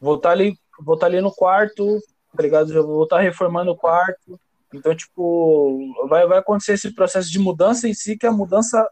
vou 0.04 0.16
estar 0.16 0.32
ali, 0.32 0.58
vou 0.82 0.96
estar 0.96 1.08
ali 1.08 1.22
no 1.22 1.32
quarto, 1.32 1.98
tá 2.36 2.44
ligado? 2.44 2.74
Já 2.74 2.82
vou 2.82 3.04
estar 3.04 3.20
reformando 3.22 3.72
o 3.72 3.78
quarto, 3.78 4.38
Então, 4.74 4.94
tipo, 4.96 5.80
vai, 6.10 6.28
vai 6.28 6.40
acontecer 6.40 6.74
esse 6.74 6.94
processo 6.94 7.32
de 7.32 7.40
mudança 7.40 7.88
em 7.88 7.94
si, 7.94 8.18
que 8.18 8.26
é 8.26 8.30
a 8.30 8.34
mudança 8.34 8.86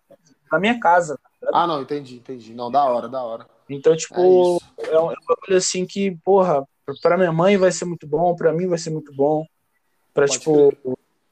na 0.51 0.59
minha 0.59 0.79
casa. 0.79 1.19
tá? 1.41 1.49
Ah, 1.53 1.67
não, 1.67 1.81
entendi, 1.81 2.15
entendi. 2.15 2.53
Não, 2.53 2.71
da 2.71 2.85
hora, 2.85 3.09
da 3.09 3.21
hora. 3.21 3.45
Então, 3.67 3.93
É 3.93 3.95
tipo, 3.97 4.59
é 4.77 4.99
um, 4.99 5.11
é 5.11 5.13
um 5.13 5.25
bagulho 5.27 5.57
assim 5.57 5.85
que, 5.85 6.15
porra, 6.23 6.63
pra 7.01 7.17
minha 7.17 7.31
mãe 7.33 7.57
vai 7.57 7.71
ser 7.71 7.85
muito 7.85 8.07
bom, 8.07 8.35
pra 8.35 8.53
mim 8.53 8.67
vai 8.67 8.77
ser 8.77 8.91
muito 8.91 9.13
bom. 9.13 9.43
Pra, 10.13 10.27
Pode 10.27 10.39
tipo, 10.39 10.71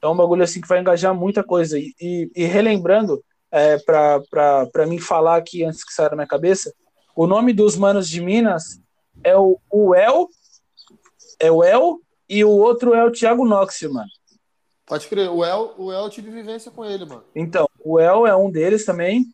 é 0.01 0.07
um 0.07 0.15
bagulho 0.15 0.43
assim 0.43 0.59
que 0.61 0.67
vai 0.67 0.79
engajar 0.79 1.13
muita 1.13 1.43
coisa. 1.43 1.77
E, 1.77 1.93
e, 2.01 2.31
e 2.35 2.43
relembrando, 2.45 3.23
é, 3.51 3.77
pra, 3.77 4.19
pra, 4.29 4.65
pra 4.67 4.85
mim 4.87 4.99
falar 4.99 5.37
aqui 5.37 5.63
antes 5.63 5.83
que 5.83 5.93
saia 5.93 6.09
da 6.09 6.15
minha 6.15 6.27
cabeça, 6.27 6.73
o 7.15 7.27
nome 7.27 7.53
dos 7.53 7.75
manos 7.77 8.09
de 8.09 8.19
Minas 8.21 8.79
é 9.23 9.37
o, 9.37 9.59
o 9.71 9.95
El, 9.95 10.29
é 11.39 11.51
o 11.51 11.63
El, 11.63 11.99
e 12.27 12.43
o 12.43 12.49
outro 12.49 12.93
é 12.93 13.03
o 13.03 13.11
Thiago 13.11 13.45
Noxio, 13.45 13.93
mano. 13.93 14.09
Pode 14.85 15.07
crer. 15.07 15.29
O 15.29 15.43
El, 15.45 15.73
o 15.77 15.91
El 15.91 16.05
eu 16.05 16.09
tive 16.09 16.31
vivência 16.31 16.71
com 16.71 16.83
ele, 16.83 17.05
mano. 17.05 17.23
Então, 17.35 17.67
o 17.83 17.99
El 17.99 18.25
é 18.25 18.35
um 18.35 18.49
deles 18.49 18.85
também, 18.85 19.25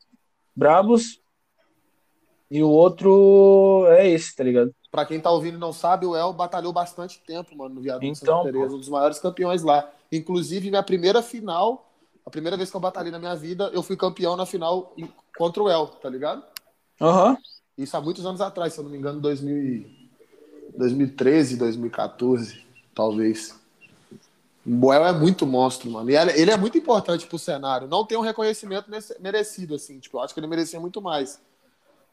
Brabos, 0.55 1.21
e 2.49 2.61
o 2.61 2.69
outro 2.69 3.85
é 3.89 4.07
esse, 4.07 4.35
tá 4.35 4.43
ligado? 4.43 4.73
Pra 4.91 5.05
quem 5.05 5.19
tá 5.19 5.29
ouvindo 5.31 5.55
e 5.55 5.59
não 5.59 5.73
sabe, 5.73 6.05
o 6.05 6.15
El 6.15 6.31
batalhou 6.31 6.71
bastante 6.71 7.19
tempo, 7.25 7.55
mano, 7.57 7.75
no 7.75 7.81
Viaduto 7.81 8.05
Então, 8.05 8.43
Santa 8.43 8.51
Teresa, 8.51 8.75
um 8.75 8.79
dos 8.79 8.89
maiores 8.89 9.19
campeões 9.19 9.63
lá. 9.63 9.91
Inclusive, 10.11 10.69
minha 10.69 10.83
primeira 10.83 11.21
final, 11.21 11.91
a 12.25 12.29
primeira 12.29 12.55
vez 12.55 12.69
que 12.69 12.75
eu 12.77 12.81
batalhei 12.81 13.11
na 13.11 13.19
minha 13.19 13.35
vida, 13.35 13.69
eu 13.73 13.83
fui 13.83 13.97
campeão 13.97 14.35
na 14.35 14.45
final 14.45 14.93
contra 15.37 15.61
o 15.61 15.69
El, 15.69 15.87
tá 15.87 16.09
ligado? 16.09 16.43
Aham. 17.01 17.37
Isso 17.77 17.95
há 17.97 18.01
muitos 18.01 18.25
anos 18.25 18.41
atrás, 18.41 18.73
se 18.73 18.79
eu 18.79 18.83
não 18.83 18.91
me 18.91 18.97
engano, 18.97 19.19
2000 19.19 19.57
e- 19.57 19.95
2013, 20.77 21.57
2014, 21.57 22.65
talvez. 22.93 23.55
O 24.65 24.71
Boel 24.71 25.05
é 25.05 25.13
muito 25.13 25.45
monstro, 25.45 25.89
mano. 25.91 26.09
E 26.09 26.15
ele 26.15 26.51
é 26.51 26.57
muito 26.57 26.77
importante 26.77 27.27
pro 27.27 27.37
cenário. 27.37 27.87
Não 27.87 28.05
tem 28.05 28.17
um 28.17 28.21
reconhecimento 28.21 28.89
merecido, 29.19 29.75
assim. 29.75 29.99
Tipo, 29.99 30.17
eu 30.17 30.21
acho 30.21 30.33
que 30.33 30.39
ele 30.39 30.47
merecia 30.47 30.79
muito 30.79 31.01
mais. 31.01 31.39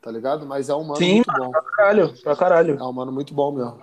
Tá 0.03 0.11
ligado? 0.11 0.45
Mas 0.45 0.69
é 0.69 0.75
um 0.75 0.85
mano 0.85 0.99
Sim, 0.99 1.15
muito 1.15 1.33
bom. 1.33 1.51
Pra 1.51 1.63
caralho, 1.63 2.15
pra 2.23 2.37
caralho. 2.37 2.77
É 2.79 2.85
um 2.85 2.93
mano 2.93 3.11
muito 3.11 3.33
bom 3.33 3.53
mesmo. 3.53 3.83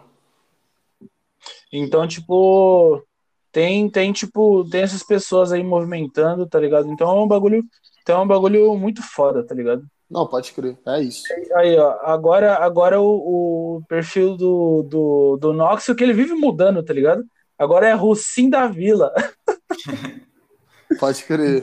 Então, 1.72 2.08
tipo, 2.08 3.04
tem, 3.52 3.90
tem, 3.90 4.12
tipo, 4.12 4.68
tem 4.70 4.82
essas 4.82 5.04
pessoas 5.04 5.52
aí 5.52 5.64
movimentando, 5.64 6.46
tá 6.48 6.60
ligado? 6.60 6.90
Então 6.90 7.10
é 7.10 7.24
um 7.24 7.28
bagulho, 7.28 7.64
então 8.02 8.20
é 8.20 8.24
um 8.24 8.28
bagulho 8.28 8.76
muito 8.76 9.02
foda, 9.02 9.44
tá 9.46 9.56
ligado? 9.56 9.86
Não, 10.10 10.26
pode 10.28 10.52
crer. 10.54 10.78
É 10.88 11.02
isso. 11.02 11.24
Aí, 11.56 11.78
ó, 11.78 12.00
agora, 12.02 12.56
agora 12.56 13.00
o, 13.00 13.78
o 13.78 13.82
perfil 13.88 14.36
do, 14.36 14.84
do, 14.84 15.38
do 15.38 15.54
Noxio, 15.54 15.96
que 15.96 16.04
ele 16.04 16.14
vive 16.14 16.34
mudando, 16.34 16.82
tá 16.84 16.94
ligado? 16.94 17.24
Agora 17.58 17.88
é 17.88 17.94
Russim 17.94 18.50
da 18.50 18.68
Vila. 18.68 19.14
Pode 21.00 21.24
crer. 21.26 21.62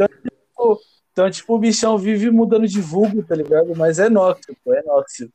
Então, 1.12 1.30
tipo, 1.30 1.54
o 1.54 1.58
bichão 1.58 1.96
vive 1.96 2.30
mudando 2.30 2.66
de 2.68 2.80
vulgo, 2.80 3.22
tá 3.22 3.34
ligado? 3.34 3.74
Mas 3.74 3.98
é 3.98 4.08
Noxio, 4.08 4.54
pô, 4.64 4.74
é 4.74 4.82
Noxio. 4.82 5.32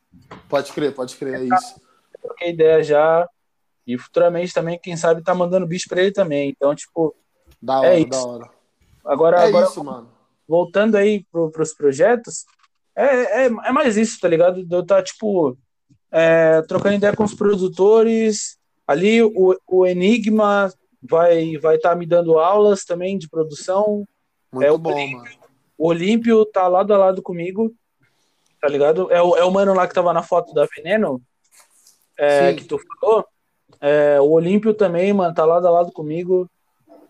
Pode 0.47 0.71
crer, 0.71 0.93
pode 0.93 1.15
crer. 1.15 1.35
É 1.35 1.43
isso. 1.43 1.81
Troquei 2.21 2.51
ideia 2.51 2.83
já. 2.83 3.27
E 3.85 3.97
futuramente 3.97 4.53
também, 4.53 4.79
quem 4.79 4.95
sabe, 4.95 5.23
tá 5.23 5.33
mandando 5.33 5.65
bicho 5.67 5.89
pra 5.89 6.01
ele 6.01 6.11
também. 6.11 6.49
Então, 6.49 6.73
tipo, 6.75 7.15
Da 7.61 7.79
hora, 7.79 7.87
É 7.95 7.99
isso. 7.99 8.09
da 8.09 8.23
hora. 8.23 8.49
agora, 9.03 9.37
É 9.43 9.47
agora 9.47 9.65
isso, 9.65 9.83
mano. 9.83 10.09
voltando 10.47 10.95
aí 10.95 11.25
pro, 11.31 11.49
pros 11.49 11.73
projetos, 11.73 12.45
é, 12.95 13.05
é, 13.05 13.45
é 13.45 13.71
mais 13.71 13.97
isso, 13.97 14.19
tá 14.19 14.27
ligado? 14.27 14.65
De 14.65 14.75
Eu 14.75 14.85
tá, 14.85 15.01
tipo, 15.01 15.57
é, 16.11 16.61
trocando 16.63 16.95
ideia 16.95 17.15
com 17.15 17.23
os 17.23 17.33
produtores. 17.33 18.57
Ali 18.85 19.21
o, 19.23 19.57
o 19.67 19.85
Enigma 19.85 20.71
vai 21.01 21.57
vai 21.57 21.77
estar 21.77 21.95
me 21.95 22.05
dando 22.05 22.37
aulas 22.37 22.83
também 22.83 23.17
de 23.17 23.29
produção. 23.29 24.05
Muito 24.51 24.65
É 24.65 24.71
o 24.71 24.77
bom, 24.77 24.91
Play. 24.91 25.13
mano. 25.13 25.29
O 25.77 25.87
Olímpio 25.87 26.45
tá 26.45 26.67
lado 26.67 26.93
a 26.93 26.97
lado 26.97 27.23
comigo, 27.23 27.73
tá 28.61 28.67
ligado? 28.67 29.11
É 29.11 29.21
o, 29.21 29.35
é 29.35 29.43
o 29.43 29.51
mano 29.51 29.73
lá 29.73 29.87
que 29.87 29.95
tava 29.95 30.13
na 30.13 30.21
foto 30.21 30.53
da 30.53 30.67
Veneno, 30.75 31.19
é, 32.17 32.53
que 32.53 32.65
tu 32.65 32.79
falou. 32.99 33.25
É, 33.79 34.21
o 34.21 34.29
Olímpio 34.29 34.75
também, 34.75 35.11
mano, 35.11 35.33
tá 35.33 35.43
lado 35.43 35.67
a 35.67 35.71
lado 35.71 35.91
comigo. 35.91 36.47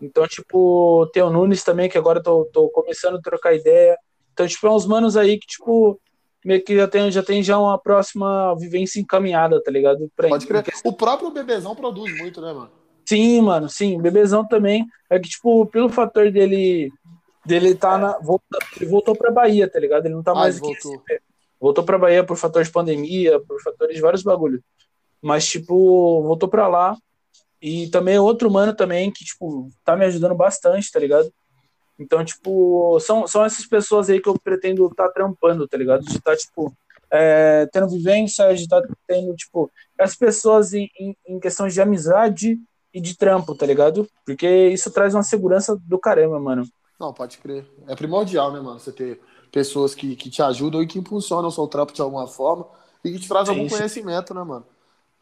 Então, 0.00 0.26
tipo, 0.26 1.06
tem 1.12 1.22
o 1.22 1.28
Nunes 1.28 1.62
também, 1.62 1.88
que 1.88 1.98
agora 1.98 2.18
eu 2.18 2.22
tô, 2.22 2.44
tô 2.46 2.68
começando 2.70 3.18
a 3.18 3.20
trocar 3.20 3.54
ideia. 3.54 3.96
Então, 4.32 4.46
tipo, 4.46 4.66
é 4.66 4.70
uns 4.70 4.86
manos 4.86 5.16
aí 5.16 5.38
que, 5.38 5.46
tipo, 5.46 6.00
meio 6.44 6.62
que 6.64 6.76
já 6.76 6.88
tem, 6.88 7.10
já 7.10 7.22
tem 7.22 7.42
já 7.42 7.58
uma 7.58 7.78
próxima 7.78 8.54
vivência 8.58 9.00
encaminhada, 9.00 9.62
tá 9.62 9.70
ligado? 9.70 10.10
Pra, 10.16 10.28
Pode 10.28 10.46
crer. 10.46 10.62
questão- 10.62 10.90
O 10.90 10.94
próprio 10.94 11.30
Bebezão 11.30 11.74
produz 11.74 12.16
muito, 12.18 12.40
né, 12.40 12.52
mano? 12.52 12.70
Sim, 13.06 13.40
mano, 13.42 13.68
sim. 13.68 13.98
O 13.98 14.02
Bebezão 14.02 14.46
também. 14.46 14.86
É 15.10 15.18
que, 15.18 15.28
tipo, 15.28 15.66
pelo 15.66 15.88
fator 15.88 16.30
dele. 16.30 16.90
dele 17.44 17.74
tá 17.74 17.98
na. 17.98 18.18
Volta, 18.20 18.44
ele 18.76 18.88
voltou 18.88 19.14
pra 19.16 19.30
Bahia, 19.30 19.68
tá 19.68 19.78
ligado? 19.78 20.06
Ele 20.06 20.14
não 20.14 20.22
tá 20.22 20.32
mais 20.34 20.56
aqui. 20.56 20.66
voltou. 20.66 21.02
Voltou 21.60 21.84
pra 21.84 21.98
Bahia 21.98 22.24
por 22.24 22.36
fator 22.36 22.62
de 22.64 22.70
pandemia, 22.70 23.38
por 23.40 23.60
fatores 23.62 23.94
de 23.96 24.00
vários 24.02 24.22
bagulhos. 24.22 24.60
Mas, 25.20 25.46
tipo, 25.46 26.22
voltou 26.22 26.48
pra 26.48 26.66
lá. 26.68 26.96
E 27.60 27.88
também 27.90 28.16
é 28.16 28.20
outro 28.20 28.50
mano 28.50 28.74
também 28.74 29.10
que, 29.12 29.24
tipo, 29.24 29.68
tá 29.84 29.94
me 29.96 30.04
ajudando 30.04 30.34
bastante, 30.34 30.90
tá 30.90 30.98
ligado? 30.98 31.32
Então, 31.98 32.24
tipo, 32.24 32.98
são, 33.00 33.26
são 33.26 33.44
essas 33.44 33.66
pessoas 33.66 34.08
aí 34.10 34.20
que 34.20 34.28
eu 34.28 34.38
pretendo 34.38 34.86
estar 34.86 35.08
tá 35.08 35.12
trampando, 35.12 35.68
tá 35.68 35.76
ligado? 35.76 36.04
De 36.04 36.16
estar, 36.16 36.36
tipo, 36.36 36.74
é, 37.10 37.68
tendo 37.72 37.88
vivência, 37.88 38.54
de 38.54 38.62
estar 38.62 38.82
tendo, 39.06 39.34
tipo, 39.36 39.70
as 39.98 40.16
pessoas 40.16 40.72
em, 40.72 40.90
em, 40.98 41.16
em 41.26 41.38
questão 41.38 41.68
de 41.68 41.80
amizade 41.80 42.58
e 42.92 43.00
de 43.00 43.16
trampo, 43.16 43.54
tá 43.54 43.66
ligado? 43.66 44.08
Porque 44.24 44.68
isso 44.68 44.90
traz 44.90 45.14
uma 45.14 45.22
segurança 45.22 45.78
do 45.84 45.98
caramba, 45.98 46.40
mano. 46.40 46.66
Não, 46.98 47.12
pode 47.12 47.38
crer. 47.38 47.66
É 47.86 47.94
primordial, 47.94 48.52
né, 48.52 48.60
mano? 48.60 48.78
Você 48.78 48.92
ter 48.92 49.20
pessoas 49.50 49.94
que, 49.94 50.16
que 50.16 50.30
te 50.30 50.42
ajudam 50.42 50.82
e 50.82 50.86
que 50.86 50.98
impulsionam 50.98 51.48
o 51.48 51.52
seu 51.52 51.66
trampo 51.66 51.92
de 51.92 52.00
alguma 52.00 52.26
forma 52.26 52.66
e 53.04 53.12
que 53.12 53.18
te 53.18 53.28
trazem 53.28 53.54
algum 53.54 53.68
conhecimento, 53.68 54.32
né, 54.32 54.42
mano? 54.42 54.66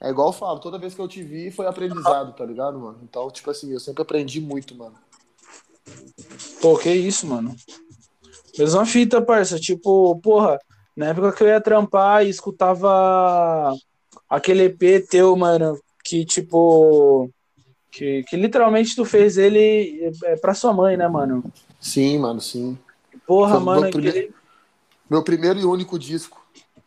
É 0.01 0.09
igual 0.09 0.29
eu 0.29 0.33
falo, 0.33 0.61
toda 0.61 0.79
vez 0.79 0.95
que 0.95 1.01
eu 1.01 1.09
te 1.09 1.23
vi 1.23 1.51
foi 1.51 1.67
aprendizado, 1.67 2.33
tá 2.33 2.45
ligado, 2.45 2.79
mano? 2.79 2.99
Então, 3.03 3.31
tipo 3.31 3.51
assim, 3.51 3.73
eu 3.73 3.81
sempre 3.81 4.03
aprendi 4.03 4.41
muito, 4.41 4.75
mano. 4.75 4.95
Pô, 6.61 6.77
que 6.79 6.91
isso, 6.91 7.27
mano. 7.27 7.55
Mesma 8.59 8.85
fita, 8.85 9.23
parça. 9.23 9.59
Tipo, 9.59 10.19
porra, 10.21 10.59
na 10.97 11.07
época 11.09 11.33
que 11.33 11.43
eu 11.43 11.49
ia 11.49 11.61
trampar 11.61 12.25
e 12.25 12.29
escutava 12.31 13.75
aquele 14.29 14.65
EP 14.65 15.01
teu, 15.09 15.35
mano, 15.37 15.79
que 16.05 16.25
tipo. 16.25 17.31
Que, 17.91 18.23
que 18.25 18.37
literalmente 18.37 18.95
tu 18.95 19.05
fez 19.05 19.37
ele 19.37 20.13
é, 20.25 20.37
pra 20.37 20.55
sua 20.55 20.73
mãe, 20.73 20.97
né, 20.97 21.09
mano? 21.09 21.43
Sim, 21.81 22.19
mano, 22.19 22.41
sim. 22.41 22.79
Porra, 23.27 23.57
Foi 23.57 23.65
mano, 23.65 23.81
meu 23.83 23.91
primeiro- 23.91 24.19
aquele. 24.19 24.35
Meu 25.11 25.25
primeiro 25.25 25.59
e 25.59 25.65
único 25.65 25.99
disco. 25.99 26.41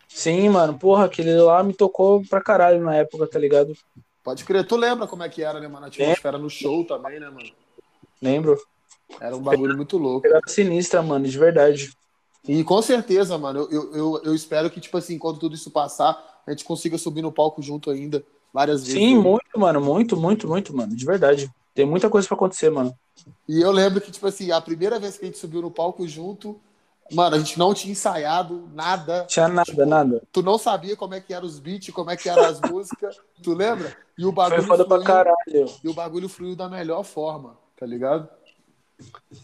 Sim, 0.07 0.47
mano, 0.47 0.77
porra, 0.77 1.05
aquele 1.05 1.35
lá 1.41 1.61
me 1.63 1.73
tocou 1.73 2.23
pra 2.29 2.39
caralho 2.41 2.81
na 2.81 2.95
época, 2.95 3.27
tá 3.27 3.37
ligado? 3.37 3.73
Pode 4.23 4.45
crer. 4.45 4.65
Tu 4.65 4.77
lembra 4.77 5.07
como 5.07 5.23
é 5.23 5.27
que 5.29 5.41
era, 5.43 5.59
né, 5.59 5.67
mano? 5.67 5.85
A 5.85 5.89
atmosfera 5.89 6.37
no 6.37 6.49
show 6.49 6.85
também, 6.85 7.19
né, 7.19 7.29
mano? 7.29 7.51
Lembro. 8.21 8.57
Era 9.19 9.35
um 9.35 9.41
bagulho 9.41 9.75
muito 9.75 9.97
louco. 9.97 10.21
Pegada 10.21 10.47
sinistra, 10.47 11.01
mano, 11.01 11.27
de 11.27 11.37
verdade. 11.37 11.91
E 12.47 12.63
com 12.63 12.81
certeza, 12.81 13.37
mano, 13.37 13.67
eu, 13.71 13.93
eu, 13.93 14.21
eu, 14.25 14.35
espero 14.35 14.69
que, 14.69 14.81
tipo 14.81 14.97
assim, 14.97 15.17
quando 15.17 15.39
tudo 15.39 15.55
isso 15.55 15.71
passar, 15.71 16.41
a 16.45 16.51
gente 16.51 16.65
consiga 16.65 16.97
subir 16.97 17.21
no 17.21 17.31
palco 17.31 17.61
junto 17.61 17.89
ainda, 17.89 18.23
várias 18.53 18.81
vezes. 18.81 18.99
Sim, 18.99 19.15
muito, 19.15 19.57
mano, 19.57 19.79
muito, 19.79 20.17
muito, 20.17 20.47
muito, 20.47 20.75
mano, 20.75 20.93
de 20.93 21.05
verdade. 21.05 21.49
Tem 21.73 21.85
muita 21.85 22.09
coisa 22.09 22.27
pra 22.27 22.35
acontecer, 22.35 22.69
mano. 22.69 22.93
E 23.47 23.61
eu 23.61 23.71
lembro 23.71 24.01
que, 24.01 24.11
tipo 24.11 24.27
assim, 24.27 24.51
a 24.51 24.59
primeira 24.59 24.99
vez 24.99 25.17
que 25.17 25.23
a 25.23 25.27
gente 25.27 25.37
subiu 25.37 25.61
no 25.61 25.71
palco 25.71 26.05
junto, 26.05 26.59
mano, 27.11 27.37
a 27.37 27.39
gente 27.39 27.57
não 27.57 27.73
tinha 27.73 27.93
ensaiado 27.93 28.69
nada. 28.73 29.25
Tinha 29.25 29.47
nada, 29.47 29.85
nada. 29.85 30.21
Tu 30.31 30.43
não 30.43 30.57
sabia 30.57 30.97
como 30.97 31.13
é 31.13 31.21
que 31.21 31.33
eram 31.33 31.47
os 31.47 31.59
beats, 31.59 31.93
como 31.93 32.11
é 32.11 32.17
que 32.17 32.27
eram 32.27 32.43
as 32.43 32.59
músicas, 32.59 33.17
tu 33.41 33.53
lembra? 33.53 33.95
E 34.17 34.25
o 34.25 34.33
Foi 34.33 34.35
bagulho 34.35 34.63
foda 34.63 34.85
pra 34.85 34.97
fluiu, 34.97 35.07
caralho. 35.07 35.69
e 35.83 35.87
o 35.87 35.93
bagulho 35.93 36.27
fluiu 36.27 36.55
da 36.55 36.67
melhor 36.67 37.03
forma, 37.03 37.57
tá 37.77 37.85
ligado? 37.85 38.27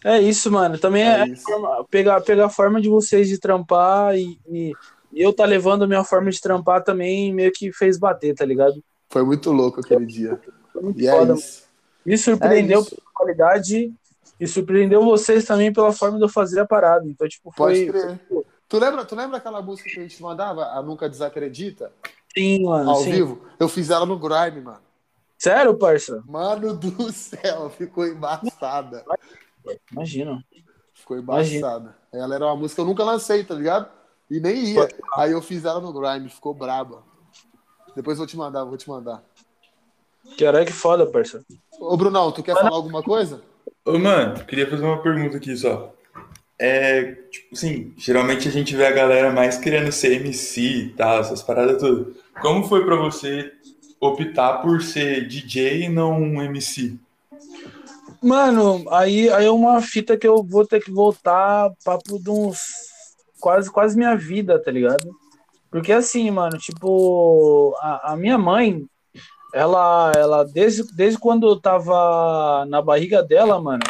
É 0.04 0.20
isso, 0.20 0.50
mano. 0.50 0.78
Também 0.78 1.02
é, 1.02 1.22
É 1.28 1.36
forma- 1.36 1.84
pegar, 1.90 2.20
pegar 2.20 2.46
a 2.46 2.50
forma 2.50 2.80
de 2.80 2.88
vocês 2.88 3.28
de 3.28 3.38
trampar 3.38 4.16
e, 4.16 4.38
e- 4.48 4.72
eu 5.12 5.32
tá 5.32 5.44
levando 5.44 5.82
a 5.82 5.86
minha 5.86 6.04
forma 6.04 6.30
de 6.30 6.40
trampar 6.40 6.84
também 6.84 7.32
meio 7.34 7.50
que 7.52 7.72
fez 7.72 7.98
bater, 7.98 8.34
tá 8.34 8.44
ligado? 8.44 8.82
Foi 9.08 9.24
muito 9.24 9.50
louco 9.52 9.80
aquele 9.80 10.06
dia. 10.06 10.40
Foi 10.72 10.82
muito 10.82 11.00
E 11.00 11.06
é 11.08 11.10
foda. 11.10 11.34
isso. 11.34 11.64
Me 12.06 12.16
surpreendeu 12.16 12.78
É 12.78 12.82
isso. 12.82 12.90
pela 12.96 13.10
qualidade 13.12 13.92
e 14.38 14.46
surpreendeu 14.46 15.04
vocês 15.04 15.44
também 15.44 15.72
pela 15.72 15.92
forma 15.92 16.16
de 16.16 16.24
eu 16.24 16.28
fazer 16.28 16.60
a 16.60 16.66
parada. 16.66 17.06
Então, 17.08 17.28
tipo, 17.28 17.52
Pode 17.54 17.90
foi. 17.90 18.00
crer. 18.00 18.20
Tu 18.68 18.78
lembra, 18.78 19.04
tu 19.04 19.16
lembra 19.16 19.36
aquela 19.38 19.60
música 19.60 19.90
que 19.90 19.98
a 19.98 20.02
gente 20.02 20.22
mandava, 20.22 20.62
a 20.66 20.80
Nunca 20.80 21.08
Desacredita, 21.08 21.90
Sim, 22.32 22.62
mano. 22.64 22.88
ao 22.90 22.96
sim. 23.02 23.10
vivo? 23.10 23.42
Eu 23.58 23.68
fiz 23.68 23.90
ela 23.90 24.06
no 24.06 24.16
Grime, 24.16 24.60
mano. 24.60 24.78
Sério, 25.36 25.74
parça? 25.74 26.22
Mano 26.28 26.72
do 26.76 27.10
céu, 27.12 27.68
ficou 27.70 28.06
embaçada. 28.06 29.04
Imagina. 29.92 30.44
Ficou 30.94 31.18
Imagina. 31.18 31.58
embaçada. 31.58 31.96
Ela 32.12 32.34
era 32.34 32.46
uma 32.46 32.56
música 32.56 32.76
que 32.76 32.80
eu 32.80 32.86
nunca 32.86 33.04
lancei, 33.04 33.44
tá 33.44 33.54
ligado? 33.54 33.88
E 34.30 34.38
nem 34.40 34.74
ia. 34.74 34.88
Aí 35.16 35.32
eu 35.32 35.42
fiz 35.42 35.64
ela 35.64 35.80
no 35.80 35.92
Grime, 35.92 36.28
ficou 36.28 36.54
braba. 36.54 37.02
Depois 37.96 38.16
eu 38.16 38.20
vou 38.20 38.26
te 38.26 38.36
mandar, 38.36 38.64
vou 38.64 38.76
te 38.76 38.88
mandar. 38.88 39.22
Caralho, 40.38 40.66
que 40.66 40.72
foda, 40.72 41.06
parça. 41.06 41.44
Ô, 41.78 41.96
Brunão, 41.96 42.30
tu 42.30 42.42
quer 42.42 42.54
falar 42.54 42.70
alguma 42.70 43.02
coisa? 43.02 43.42
Ô, 43.84 43.98
mano, 43.98 44.44
queria 44.44 44.68
fazer 44.68 44.84
uma 44.84 45.02
pergunta 45.02 45.36
aqui 45.36 45.56
só. 45.56 45.92
É, 46.58 47.14
tipo 47.30 47.54
assim, 47.54 47.94
geralmente 47.96 48.46
a 48.46 48.50
gente 48.50 48.76
vê 48.76 48.86
a 48.86 48.92
galera 48.92 49.32
mais 49.32 49.56
querendo 49.56 49.90
ser 49.90 50.20
MC 50.20 50.60
e 50.60 50.88
tal, 50.90 51.20
essas 51.20 51.42
paradas 51.42 51.80
tudo. 51.80 52.14
Como 52.40 52.64
foi 52.64 52.84
pra 52.84 52.96
você 52.96 53.50
optar 53.98 54.58
por 54.58 54.82
ser 54.82 55.26
DJ 55.26 55.84
e 55.84 55.88
não 55.88 56.20
um 56.20 56.42
MC? 56.42 56.98
Mano, 58.22 58.84
aí, 58.90 59.30
aí 59.30 59.46
é 59.46 59.50
uma 59.50 59.80
fita 59.80 60.16
que 60.16 60.26
eu 60.26 60.42
vou 60.42 60.66
ter 60.66 60.82
que 60.82 60.90
voltar 60.90 61.70
papo 61.84 62.18
de 62.18 62.30
uns. 62.30 62.58
Quase, 63.40 63.70
quase 63.70 63.96
minha 63.96 64.14
vida, 64.14 64.62
tá 64.62 64.70
ligado? 64.70 65.10
Porque 65.70 65.92
assim, 65.92 66.30
mano, 66.30 66.58
tipo, 66.58 67.74
a, 67.80 68.12
a 68.12 68.16
minha 68.16 68.36
mãe, 68.36 68.84
ela, 69.54 70.12
ela 70.14 70.44
desde, 70.44 70.82
desde 70.94 71.18
quando 71.18 71.46
eu 71.48 71.58
tava 71.58 72.66
na 72.68 72.82
barriga 72.82 73.22
dela, 73.22 73.58
mano, 73.58 73.82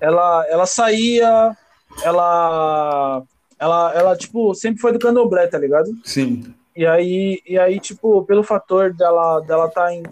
ela, 0.00 0.46
ela 0.48 0.66
saía, 0.66 1.56
ela, 2.04 3.22
ela, 3.58 3.92
ela, 3.94 4.16
tipo, 4.16 4.54
sempre 4.54 4.80
foi 4.80 4.92
do 4.92 5.00
candomblé, 5.00 5.48
tá 5.48 5.58
ligado? 5.58 5.90
Sim. 6.04 6.54
E 6.76 6.86
aí, 6.86 7.40
e 7.46 7.58
aí 7.58 7.78
tipo, 7.78 8.24
pelo 8.24 8.42
fator 8.42 8.94
dela 8.94 9.40
dela 9.40 9.68
tá 9.68 9.92
em, 9.92 10.02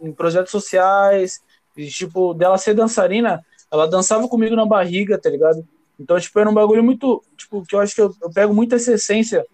em 0.00 0.12
projetos 0.12 0.50
sociais, 0.50 1.40
e, 1.78 1.86
tipo, 1.86 2.34
dela 2.34 2.58
ser 2.58 2.74
dançarina, 2.74 3.42
ela 3.70 3.86
dançava 3.86 4.28
comigo 4.28 4.56
na 4.56 4.66
barriga, 4.66 5.16
tá 5.16 5.30
ligado? 5.30 5.66
Então, 5.98 6.18
tipo, 6.20 6.38
era 6.38 6.50
um 6.50 6.54
bagulho 6.54 6.82
muito, 6.82 7.22
tipo, 7.36 7.64
que 7.64 7.74
eu 7.74 7.80
acho 7.80 7.94
que 7.94 8.00
eu, 8.02 8.14
eu 8.20 8.30
pego 8.30 8.52
muito 8.52 8.74
essa 8.74 8.92
essência 8.92 9.46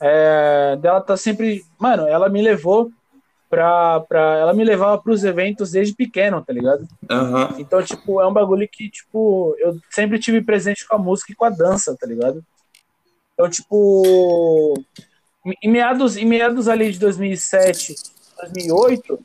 é, 0.00 0.78
dela 0.80 1.00
tá 1.00 1.16
sempre, 1.16 1.62
mano, 1.78 2.06
ela 2.06 2.28
me 2.30 2.40
levou 2.40 2.90
pra, 3.50 4.00
pra 4.00 4.36
ela 4.38 4.54
me 4.54 4.64
levava 4.64 5.00
pros 5.02 5.24
eventos 5.24 5.72
desde 5.72 5.94
pequeno, 5.94 6.42
tá 6.42 6.52
ligado? 6.52 6.88
Aham. 7.10 7.56
Então, 7.58 7.82
tipo, 7.82 8.20
é 8.20 8.26
um 8.26 8.32
bagulho 8.32 8.66
que, 8.70 8.88
tipo, 8.88 9.54
eu 9.58 9.78
sempre 9.90 10.18
tive 10.18 10.40
presente 10.40 10.86
com 10.88 10.94
a 10.94 10.98
música 10.98 11.32
e 11.32 11.34
com 11.34 11.44
a 11.44 11.50
dança, 11.50 11.94
tá 12.00 12.06
ligado? 12.06 12.42
Então, 13.34 13.50
tipo, 13.50 14.74
em 15.62 15.70
meados, 15.70 16.16
em 16.16 16.24
meados 16.24 16.68
ali 16.68 16.92
de 16.92 16.98
2007, 16.98 17.94
2008, 18.40 19.18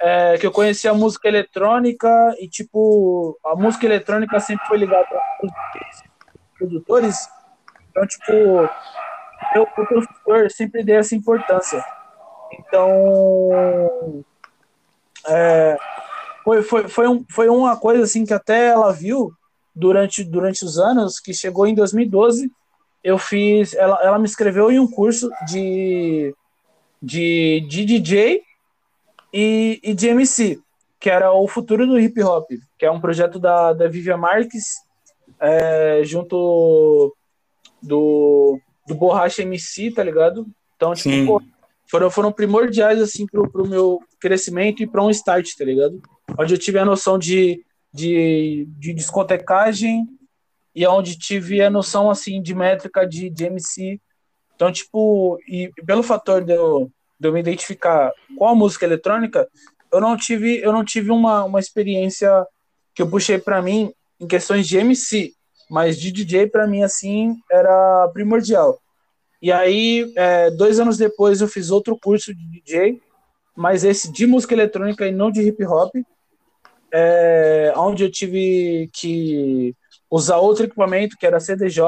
é, 0.00 0.36
que 0.38 0.46
eu 0.46 0.52
conheci 0.52 0.86
a 0.86 0.94
música 0.94 1.28
eletrônica 1.28 2.08
e, 2.38 2.48
tipo, 2.48 3.38
a 3.44 3.54
música 3.54 3.86
eletrônica 3.86 4.38
sempre 4.40 4.66
foi 4.66 4.78
ligada 4.78 5.06
a 5.14 5.46
produtores. 6.58 7.28
Então, 7.90 8.06
tipo, 8.06 8.32
eu, 9.54 9.62
o 9.62 9.66
professor 9.66 10.50
sempre 10.50 10.84
dei 10.84 10.96
essa 10.96 11.14
importância. 11.14 11.82
Então, 12.52 14.24
é, 15.26 15.76
foi, 16.44 16.62
foi, 16.62 16.88
foi, 16.88 17.08
um, 17.08 17.24
foi 17.30 17.48
uma 17.48 17.76
coisa 17.76 18.04
assim 18.04 18.24
que 18.24 18.34
até 18.34 18.68
ela 18.68 18.92
viu 18.92 19.32
durante, 19.74 20.24
durante 20.24 20.64
os 20.64 20.78
anos, 20.78 21.18
que 21.18 21.34
chegou 21.34 21.66
em 21.66 21.74
2012, 21.74 22.50
eu 23.02 23.18
fiz, 23.18 23.74
ela, 23.74 23.98
ela 24.02 24.18
me 24.18 24.24
inscreveu 24.24 24.70
em 24.70 24.78
um 24.78 24.90
curso 24.90 25.30
de, 25.46 26.34
de, 27.02 27.66
de 27.68 27.84
DJ 27.84 28.45
e, 29.32 29.80
e 29.82 29.94
de 29.94 30.08
MC, 30.08 30.60
que 30.98 31.10
era 31.10 31.32
o 31.32 31.46
futuro 31.46 31.86
do 31.86 31.98
hip 31.98 32.22
hop, 32.22 32.48
que 32.78 32.86
é 32.86 32.90
um 32.90 33.00
projeto 33.00 33.38
da, 33.38 33.72
da 33.72 33.88
Vivian 33.88 34.16
Marques, 34.16 34.76
é, 35.40 36.02
junto 36.04 37.14
do, 37.82 38.58
do 38.86 38.94
Borracha 38.94 39.42
MC, 39.42 39.90
tá 39.90 40.02
ligado? 40.02 40.46
Então, 40.76 40.94
tipo, 40.94 41.42
foram, 41.88 42.10
foram 42.10 42.32
primordiais, 42.32 43.00
assim, 43.00 43.26
pro, 43.26 43.50
pro 43.50 43.66
meu 43.66 44.00
crescimento 44.20 44.82
e 44.82 44.86
para 44.86 45.02
um 45.02 45.10
start, 45.10 45.54
tá 45.56 45.64
ligado? 45.64 46.00
Onde 46.38 46.54
eu 46.54 46.58
tive 46.58 46.78
a 46.78 46.84
noção 46.84 47.18
de, 47.18 47.64
de, 47.92 48.66
de 48.78 48.92
discotecagem 48.92 50.06
e 50.74 50.86
onde 50.86 51.18
tive 51.18 51.62
a 51.62 51.70
noção, 51.70 52.10
assim, 52.10 52.42
de 52.42 52.54
métrica 52.54 53.06
de, 53.06 53.30
de 53.30 53.44
MC. 53.44 54.00
Então, 54.54 54.70
tipo, 54.72 55.38
e 55.48 55.70
pelo 55.86 56.02
fator 56.02 56.44
de 56.44 56.54
eu, 56.54 56.90
de 57.18 57.28
eu 57.28 57.32
me 57.32 57.40
identificar 57.40 58.12
com 58.36 58.48
a 58.48 58.54
música 58.54 58.84
eletrônica, 58.84 59.48
eu 59.92 60.00
não 60.00 60.16
tive, 60.16 60.60
eu 60.60 60.72
não 60.72 60.84
tive 60.84 61.10
uma, 61.10 61.44
uma 61.44 61.60
experiência 61.60 62.30
que 62.94 63.02
eu 63.02 63.08
puxei 63.08 63.38
para 63.38 63.62
mim 63.62 63.92
em 64.20 64.26
questões 64.26 64.66
de 64.66 64.76
MC, 64.78 65.32
mas 65.70 65.98
de 65.98 66.10
DJ 66.12 66.48
para 66.48 66.66
mim 66.66 66.82
assim 66.82 67.36
era 67.50 68.08
primordial. 68.12 68.78
E 69.40 69.52
aí, 69.52 70.12
é, 70.16 70.50
dois 70.50 70.80
anos 70.80 70.96
depois, 70.96 71.40
eu 71.40 71.48
fiz 71.48 71.70
outro 71.70 71.96
curso 72.00 72.34
de 72.34 72.46
DJ, 72.50 73.00
mas 73.54 73.84
esse 73.84 74.10
de 74.10 74.26
música 74.26 74.54
eletrônica 74.54 75.06
e 75.06 75.12
não 75.12 75.30
de 75.30 75.42
hip 75.42 75.64
hop, 75.64 75.94
é, 76.92 77.72
onde 77.76 78.04
eu 78.04 78.10
tive 78.10 78.88
que 78.92 79.74
usar 80.10 80.38
outro 80.38 80.64
equipamento, 80.64 81.16
que 81.18 81.26
era 81.26 81.40
CDJ. 81.40 81.82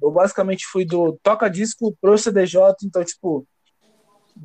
Eu 0.00 0.10
basicamente 0.10 0.64
fui 0.66 0.84
do 0.84 1.18
toca-disco 1.22 1.94
pro 2.00 2.16
CDJ, 2.16 2.60
então, 2.84 3.04
tipo, 3.04 3.46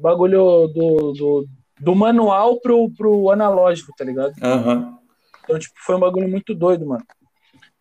bagulho 0.01 0.67
do, 0.67 1.13
do, 1.13 1.47
do 1.79 1.95
manual 1.95 2.59
pro, 2.59 2.89
pro 2.91 3.29
analógico, 3.31 3.93
tá 3.97 4.03
ligado? 4.03 4.33
Aham. 4.41 4.97
Então, 5.43 5.59
tipo, 5.59 5.75
foi 5.85 5.95
um 5.95 5.99
bagulho 5.99 6.27
muito 6.29 6.55
doido, 6.55 6.85
mano. 6.85 7.03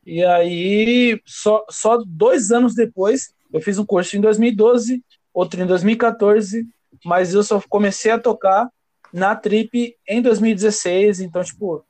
E 0.05 0.25
aí, 0.25 1.21
só, 1.25 1.65
só 1.71 2.03
dois 2.05 2.51
anos 2.51 2.75
depois, 2.75 3.33
eu 3.53 3.61
fiz 3.61 3.79
um 3.79 3.87
curso 3.87 4.17
em 4.17 4.21
2012, 4.21 5.03
outro 5.33 5.63
em 5.63 5.67
2014, 5.67 6.67
mas 7.05 7.35
eu 7.35 7.43
só 7.43 7.63
comecei 7.69 8.11
a 8.11 8.19
tocar 8.19 8.69
na 9.13 9.37
Trip 9.37 9.95
em 10.09 10.21
2016. 10.21 11.21
Então, 11.21 11.43
tipo, 11.45 11.85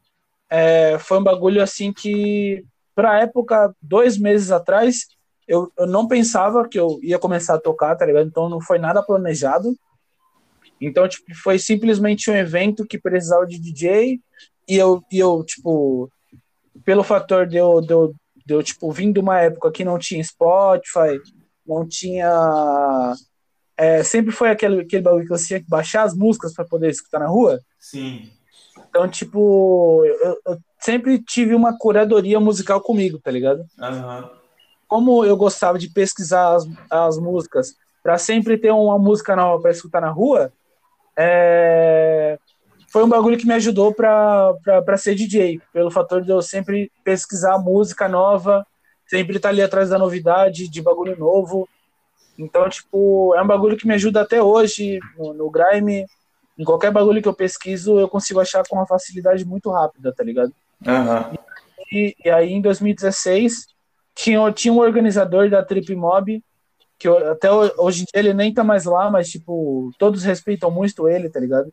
é, 0.50 0.98
foi 0.98 1.18
um 1.18 1.22
bagulho 1.22 1.62
assim 1.62 1.92
que, 1.92 2.64
pra 2.94 3.20
época, 3.20 3.74
dois 3.80 4.18
meses 4.18 4.50
atrás, 4.50 5.06
eu, 5.48 5.72
eu 5.78 5.86
não 5.86 6.06
pensava 6.06 6.68
que 6.68 6.78
eu 6.78 6.98
ia 7.02 7.18
começar 7.18 7.54
a 7.54 7.60
tocar, 7.60 7.96
tá 7.96 8.04
ligado? 8.04 8.26
Então, 8.26 8.48
não 8.48 8.60
foi 8.60 8.78
nada 8.78 9.02
planejado. 9.02 9.74
Então, 10.86 11.06
tipo, 11.08 11.24
foi 11.36 11.58
simplesmente 11.58 12.28
um 12.28 12.34
evento 12.34 12.84
que 12.84 12.98
precisava 12.98 13.46
de 13.46 13.58
DJ 13.58 14.20
e 14.68 14.76
eu, 14.76 15.00
e 15.12 15.18
eu 15.18 15.44
tipo, 15.44 16.10
pelo 16.84 17.04
fator 17.04 17.46
de 17.46 17.56
eu, 17.56 17.80
de 17.80 17.92
eu, 17.92 18.14
de 18.44 18.54
eu 18.54 18.62
tipo, 18.62 18.90
vim 18.90 19.12
de 19.12 19.20
uma 19.20 19.38
época 19.38 19.70
que 19.70 19.84
não 19.84 19.96
tinha 19.96 20.22
Spotify, 20.24 21.20
não 21.64 21.86
tinha. 21.86 23.14
É, 23.76 24.02
sempre 24.02 24.32
foi 24.32 24.50
aquele, 24.50 24.80
aquele 24.80 25.02
bagulho 25.02 25.26
que 25.26 25.32
eu 25.32 25.38
tinha 25.38 25.60
que 25.60 25.68
baixar 25.68 26.02
as 26.02 26.14
músicas 26.14 26.52
para 26.52 26.64
poder 26.64 26.90
escutar 26.90 27.20
na 27.20 27.28
rua. 27.28 27.60
Sim. 27.78 28.30
Então, 28.88 29.08
tipo, 29.08 30.04
eu, 30.04 30.40
eu 30.46 30.58
sempre 30.80 31.22
tive 31.22 31.54
uma 31.54 31.78
curadoria 31.78 32.40
musical 32.40 32.80
comigo, 32.80 33.20
tá 33.20 33.30
ligado? 33.30 33.64
Aham. 33.78 34.30
Como 34.88 35.24
eu 35.24 35.36
gostava 35.36 35.78
de 35.78 35.88
pesquisar 35.88 36.54
as, 36.54 36.66
as 36.90 37.18
músicas 37.18 37.74
para 38.02 38.18
sempre 38.18 38.58
ter 38.58 38.72
uma 38.72 38.98
música 38.98 39.34
nova 39.36 39.62
para 39.62 39.70
escutar 39.70 40.00
na 40.00 40.10
rua, 40.10 40.52
é, 41.16 42.38
foi 42.92 43.04
um 43.04 43.08
bagulho 43.08 43.38
que 43.38 43.46
me 43.46 43.54
ajudou 43.54 43.94
para 43.94 44.96
ser 44.98 45.14
DJ, 45.14 45.60
pelo 45.72 45.90
fator 45.90 46.22
de 46.22 46.30
eu 46.30 46.42
sempre 46.42 46.92
pesquisar 47.02 47.58
música 47.58 48.08
nova, 48.08 48.66
sempre 49.06 49.36
estar 49.36 49.48
ali 49.48 49.62
atrás 49.62 49.88
da 49.88 49.98
novidade, 49.98 50.68
de 50.68 50.82
bagulho 50.82 51.18
novo. 51.18 51.68
Então, 52.38 52.68
tipo, 52.68 53.34
é 53.34 53.42
um 53.42 53.46
bagulho 53.46 53.76
que 53.76 53.86
me 53.86 53.94
ajuda 53.94 54.20
até 54.20 54.42
hoje 54.42 54.98
no, 55.16 55.32
no 55.32 55.50
Grime. 55.50 56.06
Em 56.58 56.64
qualquer 56.64 56.90
bagulho 56.90 57.22
que 57.22 57.28
eu 57.28 57.34
pesquiso, 57.34 57.98
eu 57.98 58.08
consigo 58.08 58.40
achar 58.40 58.62
com 58.68 58.76
uma 58.76 58.86
facilidade 58.86 59.44
muito 59.44 59.70
rápida, 59.70 60.12
tá 60.14 60.22
ligado? 60.22 60.52
Aham. 60.86 61.32
E, 61.90 62.14
e 62.24 62.30
aí, 62.30 62.52
em 62.52 62.60
2016, 62.60 63.68
tinha, 64.14 64.52
tinha 64.52 64.72
um 64.72 64.80
organizador 64.80 65.48
da 65.48 65.64
Trip 65.64 65.94
Mob, 65.94 66.42
que 67.02 67.08
até 67.08 67.50
ho- 67.50 67.72
hoje 67.78 68.02
em 68.02 68.04
dia 68.04 68.22
ele 68.22 68.32
nem 68.32 68.54
tá 68.54 68.62
mais 68.62 68.84
lá, 68.84 69.10
mas, 69.10 69.28
tipo, 69.28 69.90
todos 69.98 70.22
respeitam 70.22 70.70
muito 70.70 71.08
ele, 71.08 71.28
tá 71.28 71.40
ligado? 71.40 71.68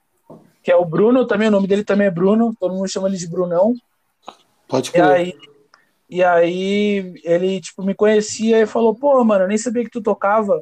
Que 0.64 0.72
é 0.72 0.76
o 0.76 0.84
Bruno 0.84 1.26
também, 1.28 1.48
o 1.48 1.52
nome 1.52 1.68
dele 1.68 1.84
também 1.84 2.08
é 2.08 2.12
Bruno, 2.12 2.56
todo 2.60 2.74
mundo 2.74 2.88
chama 2.90 3.08
ele 3.08 3.18
de 3.18 3.28
Brunão. 3.28 3.76
Pode 4.68 4.90
E 4.90 4.94
crer. 4.94 5.06
aí, 5.06 5.34
e 6.10 6.24
aí 6.24 7.14
ele, 7.24 7.62
tipo, 7.62 7.84
me 7.84 7.94
conhecia 7.94 8.60
e 8.60 8.66
falou, 8.66 8.96
pô, 8.96 9.24
mano, 9.24 9.44
eu 9.44 9.48
nem 9.48 9.58
sabia 9.58 9.84
que 9.84 9.92
tu 9.92 10.02
tocava. 10.02 10.60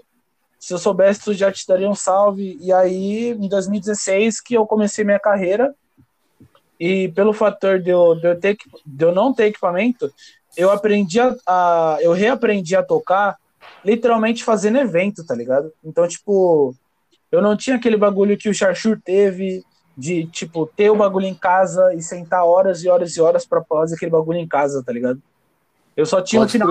Se 0.60 0.74
eu 0.74 0.78
soubesse, 0.78 1.24
tu 1.24 1.34
já 1.34 1.50
te 1.52 1.66
daria 1.66 1.90
um 1.90 1.96
salve. 1.96 2.58
E 2.60 2.74
aí, 2.74 3.30
em 3.32 3.48
2016, 3.48 4.42
que 4.42 4.54
eu 4.56 4.66
comecei 4.68 5.06
minha 5.06 5.20
carreira. 5.20 5.74
E 6.80 7.08
pelo 7.10 7.32
fator 7.34 7.80
de 7.80 7.90
eu, 7.90 8.16
de 8.16 8.28
eu, 8.28 8.40
ter, 8.40 8.58
de 8.86 9.06
eu 9.06 9.12
não 9.14 9.34
ter 9.34 9.46
equipamento, 9.46 10.12
eu 10.56 10.70
aprendi 10.70 11.20
a, 11.20 11.34
a- 11.48 11.98
Eu 12.02 12.12
reaprendi 12.12 12.76
a 12.76 12.84
tocar 12.84 13.38
literalmente 13.84 14.44
fazendo 14.44 14.78
evento, 14.78 15.26
tá 15.26 15.36
ligado? 15.36 15.72
Então, 15.84 16.08
tipo, 16.08 16.76
eu 17.32 17.42
não 17.42 17.56
tinha 17.56 17.76
aquele 17.76 17.98
bagulho 17.98 18.38
que 18.38 18.50
o 18.50 18.54
Charchur 18.54 19.00
teve 19.04 19.64
de, 19.98 20.28
tipo, 20.28 20.68
ter 20.68 20.90
o 20.90 20.96
bagulho 20.96 21.26
em 21.26 21.34
casa 21.34 21.94
e 21.94 22.02
sentar 22.02 22.46
horas 22.46 22.84
e 22.84 22.90
horas 22.90 23.16
e 23.16 23.22
horas 23.22 23.46
pra 23.46 23.64
fazer 23.64 23.96
aquele 23.96 24.12
bagulho 24.12 24.38
em 24.38 24.48
casa, 24.48 24.84
tá 24.84 24.92
ligado? 24.92 25.22
Eu 25.96 26.06
só 26.06 26.22
tinha 26.22 26.42
um 26.42 26.48
final, 26.48 26.70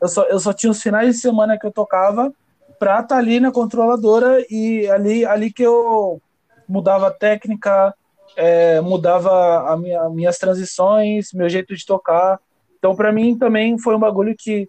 eu 0.00 0.08
só, 0.08 0.24
eu 0.24 0.38
só 0.38 0.52
tinha 0.52 0.70
os 0.70 0.82
finais 0.82 1.14
de 1.14 1.20
semana 1.20 1.58
que 1.58 1.66
eu 1.66 1.72
tocava 1.72 2.32
pra 2.78 3.00
estar 3.00 3.16
ali 3.16 3.40
na 3.40 3.50
controladora 3.50 4.44
e 4.50 4.88
ali, 4.88 5.24
ali 5.24 5.50
que 5.50 5.62
eu 5.62 6.20
mudava 6.68 7.08
a 7.08 7.10
técnica, 7.10 7.94
é, 8.36 8.80
mudava 8.80 9.72
a 9.72 9.76
minha, 9.76 10.08
minhas 10.10 10.38
transições, 10.38 11.32
meu 11.32 11.48
jeito 11.48 11.74
de 11.74 11.84
tocar. 11.84 12.38
Então, 12.78 12.94
pra 12.94 13.10
mim, 13.10 13.36
também 13.36 13.78
foi 13.78 13.96
um 13.96 13.98
bagulho 13.98 14.34
que 14.38 14.68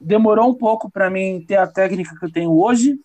demorou 0.00 0.48
um 0.48 0.54
pouco 0.54 0.90
pra 0.90 1.10
mim 1.10 1.44
ter 1.46 1.56
a 1.56 1.66
técnica 1.66 2.14
que 2.18 2.24
eu 2.26 2.32
tenho 2.32 2.52
hoje, 2.58 2.98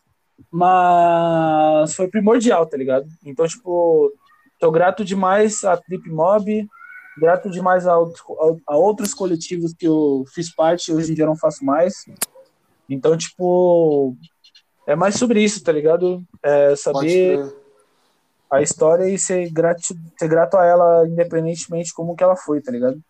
mas 0.51 1.93
foi 1.95 2.07
primordial, 2.07 2.65
tá 2.65 2.77
ligado? 2.77 3.07
Então, 3.26 3.47
tipo, 3.47 4.11
tô 4.59 4.72
grato 4.72 5.03
demais 5.05 5.63
a 5.63 5.77
Trip 5.77 6.09
Mob, 6.09 6.68
grato 7.18 7.49
demais 7.49 7.88
a, 7.88 7.93
a 7.93 8.76
outros 8.76 9.13
coletivos 9.13 9.73
que 9.73 9.88
eu 9.88 10.23
fiz 10.34 10.53
parte 10.53 10.89
e 10.89 10.93
hoje 10.93 11.11
em 11.11 11.15
dia 11.15 11.26
não 11.26 11.35
faço 11.35 11.63
mais. 11.63 12.05
Então, 12.89 13.18
tipo, 13.18 14.15
é 14.85 14.95
mais 14.95 15.15
sobre 15.15 15.41
isso, 15.41 15.63
tá 15.63 15.72
ligado? 15.72 16.23
É 16.43 16.76
saber 16.76 17.39
a 18.51 18.61
história 18.61 19.07
e 19.09 19.18
ser 19.18 19.49
grato, 19.49 19.81
ser 19.81 20.27
grato 20.27 20.57
a 20.57 20.65
ela, 20.65 21.07
independentemente 21.07 21.93
como 21.93 22.15
que 22.15 22.23
ela 22.23 22.35
foi, 22.35 22.61
tá 22.61 22.72
ligado? 22.72 23.01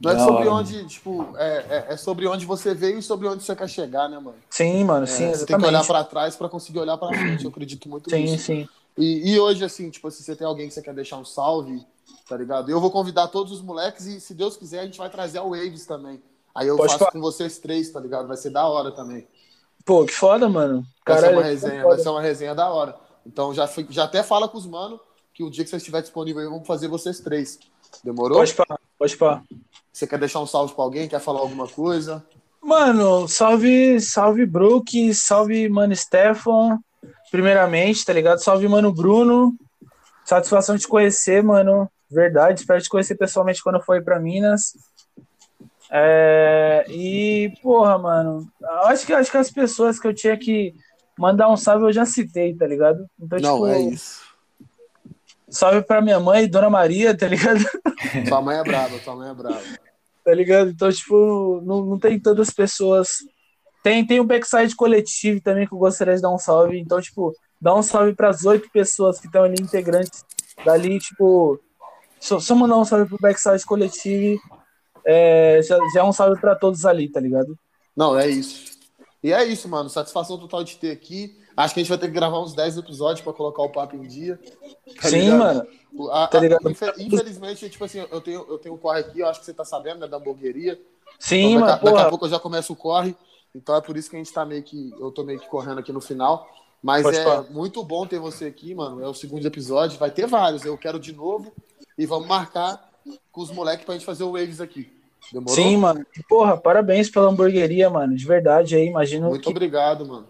Não 0.00 0.10
é 0.10 0.18
sobre 0.18 0.48
onde, 0.48 0.84
tipo, 0.86 1.34
é, 1.36 1.86
é, 1.88 1.92
é 1.94 1.96
sobre 1.96 2.26
onde 2.26 2.44
você 2.44 2.74
veio 2.74 2.98
e 2.98 3.02
sobre 3.02 3.26
onde 3.28 3.42
você 3.42 3.56
quer 3.56 3.68
chegar, 3.68 4.08
né, 4.08 4.18
mano? 4.18 4.36
Sim, 4.50 4.84
mano, 4.84 5.04
É, 5.04 5.06
sim, 5.06 5.14
você 5.14 5.20
tem 5.22 5.30
que 5.30 5.52
exatamente. 5.52 5.68
olhar 5.68 5.86
pra 5.86 6.04
trás 6.04 6.36
pra 6.36 6.48
conseguir 6.48 6.78
olhar 6.80 6.98
pra 6.98 7.08
frente. 7.08 7.44
Eu 7.44 7.50
acredito 7.50 7.88
muito 7.88 8.10
Sim, 8.10 8.24
nisso. 8.24 8.44
sim. 8.44 8.68
E, 8.98 9.32
e 9.32 9.40
hoje, 9.40 9.64
assim, 9.64 9.88
tipo, 9.90 10.10
se 10.10 10.22
você 10.22 10.36
tem 10.36 10.46
alguém 10.46 10.68
que 10.68 10.74
você 10.74 10.82
quer 10.82 10.94
deixar 10.94 11.16
um 11.16 11.24
salve, 11.24 11.84
tá 12.28 12.36
ligado? 12.36 12.70
Eu 12.70 12.80
vou 12.80 12.90
convidar 12.90 13.28
todos 13.28 13.52
os 13.52 13.62
moleques 13.62 14.06
e, 14.06 14.20
se 14.20 14.34
Deus 14.34 14.56
quiser, 14.56 14.80
a 14.80 14.84
gente 14.84 14.98
vai 14.98 15.08
trazer 15.10 15.38
a 15.38 15.42
Waves 15.42 15.86
também. 15.86 16.22
Aí 16.54 16.68
eu 16.68 16.76
Pode 16.76 16.88
faço 16.92 16.98
falar. 17.00 17.10
com 17.12 17.20
vocês 17.20 17.58
três, 17.58 17.90
tá 17.90 18.00
ligado? 18.00 18.26
Vai 18.28 18.36
ser 18.36 18.50
da 18.50 18.66
hora 18.66 18.90
também. 18.92 19.26
Pô, 19.84 20.04
que 20.04 20.12
foda, 20.12 20.48
mano. 20.48 20.84
Vai 21.06 21.16
ser 21.16 21.22
Caralho, 21.22 21.36
uma 21.38 21.42
resenha, 21.44 21.82
vai 21.84 21.98
ser 21.98 22.08
uma 22.08 22.22
resenha 22.22 22.54
da 22.54 22.68
hora. 22.70 22.96
Então 23.26 23.52
já, 23.54 23.68
já 23.90 24.04
até 24.04 24.22
fala 24.22 24.48
com 24.48 24.56
os 24.58 24.66
mano 24.66 24.98
que 25.34 25.44
o 25.44 25.50
dia 25.50 25.62
que 25.64 25.70
você 25.70 25.76
estiver 25.76 26.00
disponível 26.00 26.40
aí, 26.42 26.48
vamos 26.48 26.66
fazer 26.66 26.88
vocês 26.88 27.20
três. 27.20 27.58
Demorou? 28.02 28.38
Pode 28.38 28.54
pá, 28.54 28.64
pode 28.98 29.16
pá. 29.16 29.42
Você 29.96 30.06
quer 30.06 30.18
deixar 30.18 30.40
um 30.40 30.46
salve 30.46 30.74
pra 30.74 30.84
alguém? 30.84 31.08
Quer 31.08 31.20
falar 31.20 31.40
alguma 31.40 31.66
coisa? 31.66 32.22
Mano, 32.62 33.26
salve, 33.26 33.98
salve 33.98 34.44
Brook, 34.44 35.14
salve 35.14 35.70
Mano 35.70 35.96
Stefan, 35.96 36.78
primeiramente, 37.30 38.04
tá 38.04 38.12
ligado? 38.12 38.44
Salve 38.44 38.68
Mano 38.68 38.92
Bruno. 38.92 39.56
Satisfação 40.22 40.76
de 40.76 40.82
te 40.82 40.88
conhecer, 40.88 41.42
mano. 41.42 41.90
Verdade, 42.10 42.60
espero 42.60 42.82
te 42.82 42.90
conhecer 42.90 43.14
pessoalmente 43.14 43.62
quando 43.62 43.80
for 43.80 44.04
pra 44.04 44.20
Minas. 44.20 44.76
É, 45.90 46.84
e, 46.90 47.50
porra, 47.62 47.96
mano, 47.96 48.46
acho 48.84 49.06
que, 49.06 49.14
acho 49.14 49.30
que 49.30 49.38
as 49.38 49.50
pessoas 49.50 49.98
que 49.98 50.06
eu 50.06 50.12
tinha 50.12 50.36
que 50.36 50.74
mandar 51.18 51.48
um 51.48 51.56
salve 51.56 51.86
eu 51.86 51.92
já 51.92 52.04
citei, 52.04 52.54
tá 52.54 52.66
ligado? 52.66 53.08
Então, 53.18 53.38
Não, 53.38 53.54
tipo, 53.54 53.66
é 53.68 53.80
isso. 53.80 54.20
salve 55.48 55.80
pra 55.80 56.02
minha 56.02 56.20
mãe, 56.20 56.46
Dona 56.46 56.68
Maria, 56.68 57.16
tá 57.16 57.26
ligado? 57.26 57.64
Tua 58.28 58.42
mãe 58.42 58.58
é 58.58 58.62
brava, 58.62 58.98
tua 58.98 59.16
mãe 59.16 59.30
é 59.30 59.34
brava. 59.34 59.85
Tá 60.26 60.34
ligado? 60.34 60.70
Então, 60.70 60.90
tipo, 60.90 61.62
não, 61.64 61.86
não 61.86 61.98
tem 62.00 62.18
tantas 62.18 62.50
pessoas. 62.50 63.18
Tem, 63.84 64.04
tem 64.04 64.20
um 64.20 64.26
backside 64.26 64.74
coletivo 64.74 65.40
também 65.40 65.68
que 65.68 65.72
eu 65.72 65.78
gostaria 65.78 66.16
de 66.16 66.20
dar 66.20 66.34
um 66.34 66.38
salve. 66.38 66.80
Então, 66.80 67.00
tipo, 67.00 67.32
dá 67.60 67.72
um 67.72 67.82
salve 67.82 68.12
para 68.12 68.30
as 68.30 68.44
oito 68.44 68.68
pessoas 68.72 69.20
que 69.20 69.26
estão 69.26 69.44
ali, 69.44 69.54
integrantes 69.60 70.24
dali, 70.64 70.98
tipo. 70.98 71.60
Só, 72.18 72.40
só 72.40 72.56
mandar 72.56 72.76
um 72.76 72.84
salve 72.84 73.08
pro 73.08 73.18
backside 73.20 73.64
coletivo. 73.64 74.40
É, 75.06 75.60
já, 75.62 75.78
já 75.94 76.00
é 76.00 76.02
um 76.02 76.12
salve 76.12 76.40
para 76.40 76.56
todos 76.56 76.84
ali, 76.84 77.08
tá 77.08 77.20
ligado? 77.20 77.56
Não, 77.96 78.18
é 78.18 78.28
isso. 78.28 78.76
E 79.22 79.32
é 79.32 79.44
isso, 79.44 79.68
mano. 79.68 79.88
Satisfação 79.88 80.38
total 80.38 80.64
de 80.64 80.76
ter 80.76 80.90
aqui. 80.90 81.38
Acho 81.56 81.72
que 81.72 81.78
a 81.78 81.82
gente 81.84 81.88
vai 81.88 81.98
ter 81.98 82.08
que 82.08 82.14
gravar 82.14 82.42
uns 82.42 82.52
10 82.52 82.78
episódios 82.78 83.20
pra 83.20 83.32
colocar 83.32 83.62
o 83.62 83.70
papo 83.70 83.94
em 83.94 84.08
dia. 84.08 84.40
Tá 85.00 85.08
Sim, 85.08 85.20
ligado? 85.20 85.38
mano. 85.38 85.66
A- 86.10 86.26
Tá 86.28 86.38
ligado? 86.40 86.70
infe- 86.70 86.92
infelizmente, 86.98 87.68
tipo 87.70 87.84
assim, 87.84 88.04
eu 88.10 88.20
tenho, 88.20 88.44
eu 88.48 88.58
tenho 88.58 88.74
um 88.74 88.78
corre 88.78 89.00
aqui, 89.00 89.20
eu 89.20 89.26
acho 89.28 89.40
que 89.40 89.46
você 89.46 89.54
tá 89.54 89.64
sabendo, 89.64 90.00
né, 90.00 90.06
da 90.06 90.16
hamburgueria. 90.16 90.80
Sim, 91.18 91.54
Então, 91.56 91.60
mano, 91.60 91.66
daqui, 91.72 91.88
a- 91.88 91.90
daqui 91.92 92.02
a 92.06 92.08
pouco 92.10 92.24
eu 92.26 92.30
já 92.30 92.38
começo 92.38 92.72
o 92.72 92.76
corre. 92.76 93.16
Então 93.54 93.74
é 93.74 93.80
por 93.80 93.96
isso 93.96 94.10
que 94.10 94.16
a 94.16 94.18
gente 94.18 94.32
tá 94.32 94.44
meio 94.44 94.62
que. 94.62 94.92
Eu 94.98 95.10
tô 95.10 95.24
meio 95.24 95.40
que 95.40 95.48
correndo 95.48 95.78
aqui 95.78 95.92
no 95.92 96.00
final. 96.00 96.46
Mas 96.82 97.02
Pode 97.02 97.16
é 97.18 97.24
falar. 97.24 97.42
muito 97.50 97.82
bom 97.82 98.06
ter 98.06 98.18
você 98.18 98.44
aqui, 98.44 98.74
mano. 98.74 99.02
É 99.02 99.08
o 99.08 99.14
segundo 99.14 99.44
episódio. 99.46 99.98
Vai 99.98 100.10
ter 100.10 100.26
vários. 100.26 100.64
Eu 100.64 100.76
quero 100.76 101.00
de 101.00 101.12
novo. 101.12 101.50
E 101.96 102.04
vamos 102.04 102.28
marcar 102.28 102.90
com 103.32 103.40
os 103.40 103.50
moleques 103.50 103.84
pra 103.86 103.94
gente 103.94 104.04
fazer 104.04 104.24
o 104.24 104.32
Waves 104.32 104.60
aqui. 104.60 104.92
Demorou? 105.32 105.54
Sim, 105.54 105.78
mano. 105.78 106.04
Porra, 106.28 106.56
parabéns 106.56 107.08
pela 107.10 107.28
hamburgueria, 107.30 107.88
mano. 107.88 108.14
De 108.14 108.24
verdade 108.26 108.76
aí, 108.76 108.86
imagino 108.86 109.28
Muito 109.30 109.42
que, 109.42 109.48
obrigado, 109.50 110.04
mano. 110.06 110.26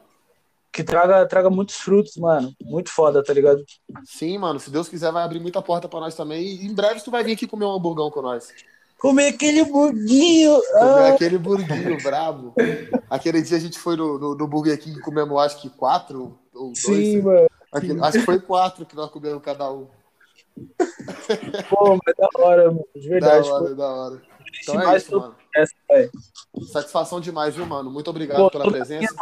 Que 0.77 0.85
traga, 0.85 1.27
traga 1.27 1.48
muitos 1.48 1.77
frutos, 1.77 2.16
mano. 2.19 2.53
Muito 2.62 2.90
foda, 2.90 3.24
tá 3.24 3.32
ligado? 3.32 3.65
Sim, 4.05 4.36
mano. 4.39 4.61
Se 4.61 4.70
Deus 4.70 4.89
quiser, 4.89 5.11
vai 5.11 5.24
abrir 5.24 5.40
muita 5.40 5.62
porta 5.62 5.89
pra 5.89 6.01
nós 6.01 6.15
também. 6.15 6.43
E 6.44 6.66
em 6.66 6.74
breve 6.74 7.01
tu 7.01 7.11
vai 7.11 7.24
vir 7.24 7.32
aqui 7.32 7.47
comer 7.47 7.65
um 7.65 7.73
hamburgão 7.74 8.11
com 8.11 8.20
nós. 8.20 8.53
Comer 8.98 9.28
aquele 9.28 9.65
burguinho. 9.65 10.61
Comer 10.73 11.03
Ah, 11.03 11.09
aquele 11.15 11.39
burguinho 11.39 11.97
brabo. 12.05 12.55
Aquele 13.09 13.40
dia 13.43 13.57
a 13.57 13.61
gente 13.61 13.78
foi 13.78 13.97
no, 13.97 14.19
no, 14.19 14.35
no 14.35 14.47
Burger 14.47 14.78
King 14.78 14.98
e 14.98 15.03
comemos, 15.03 15.39
acho 15.43 15.61
que 15.62 15.70
quatro 15.70 16.39
ou 16.55 16.66
dois. 16.69 16.78
sim, 16.78 17.20
mano. 17.23 17.47
Aquele- 17.73 18.01
acho 18.01 18.19
que 18.19 18.24
foi 18.24 18.39
quatro 18.40 18.85
que 18.86 18.94
nós 18.97 19.11
comemos 19.11 19.43
cada 19.43 19.70
um. 19.73 19.86
Pô, 21.69 21.98
mas 22.05 22.16
da 22.16 22.28
hora, 22.43 22.66
mano. 22.70 22.86
De 22.94 23.01
Da 23.03 23.09
verdade. 23.09 23.48
hora, 23.51 23.69
pô. 23.69 23.74
da 23.74 23.86
hora. 23.89 24.23
Então 24.62 24.81
é 24.93 24.97
isso, 24.97 25.19
mano. 25.19 25.35
Essa. 25.55 25.74
Satisfação 26.73 27.20
demais, 27.20 27.55
viu, 27.55 27.66
mano? 27.66 27.90
Muito 27.90 28.09
obrigado 28.09 28.39
Pô, 28.39 28.51
pela 28.51 28.70
presença. 28.70 29.15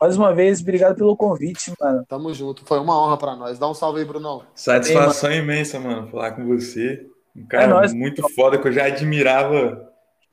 Mais 0.00 0.16
uma 0.16 0.32
vez, 0.34 0.60
obrigado 0.60 0.96
pelo 0.96 1.16
convite, 1.16 1.72
mano. 1.80 2.04
Tamo 2.08 2.32
junto. 2.32 2.64
Foi 2.64 2.78
uma 2.78 3.00
honra 3.02 3.16
pra 3.16 3.34
nós. 3.36 3.58
Dá 3.58 3.68
um 3.68 3.74
salve 3.74 4.00
aí, 4.00 4.04
Brunão. 4.04 4.42
Satisfação 4.54 5.32
imensa, 5.32 5.80
mano, 5.80 6.08
falar 6.08 6.32
com 6.32 6.46
você. 6.46 7.06
Um 7.36 7.46
cara 7.46 7.64
É 7.64 7.66
nóis. 7.66 7.92
muito 7.92 8.22
foda 8.34 8.58
que 8.58 8.68
eu 8.68 8.72
já 8.72 8.86
admirava. 8.86 9.86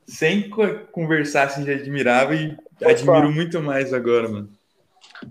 Sem 0.06 0.48
co- 0.48 0.78
conversar, 0.92 1.44
assim, 1.48 1.64
já 1.64 1.72
admirava 1.72 2.32
e 2.34 2.56
admiro 2.84 3.32
muito 3.32 3.60
mais 3.60 3.92
agora, 3.92 4.28
mano. 4.28 4.48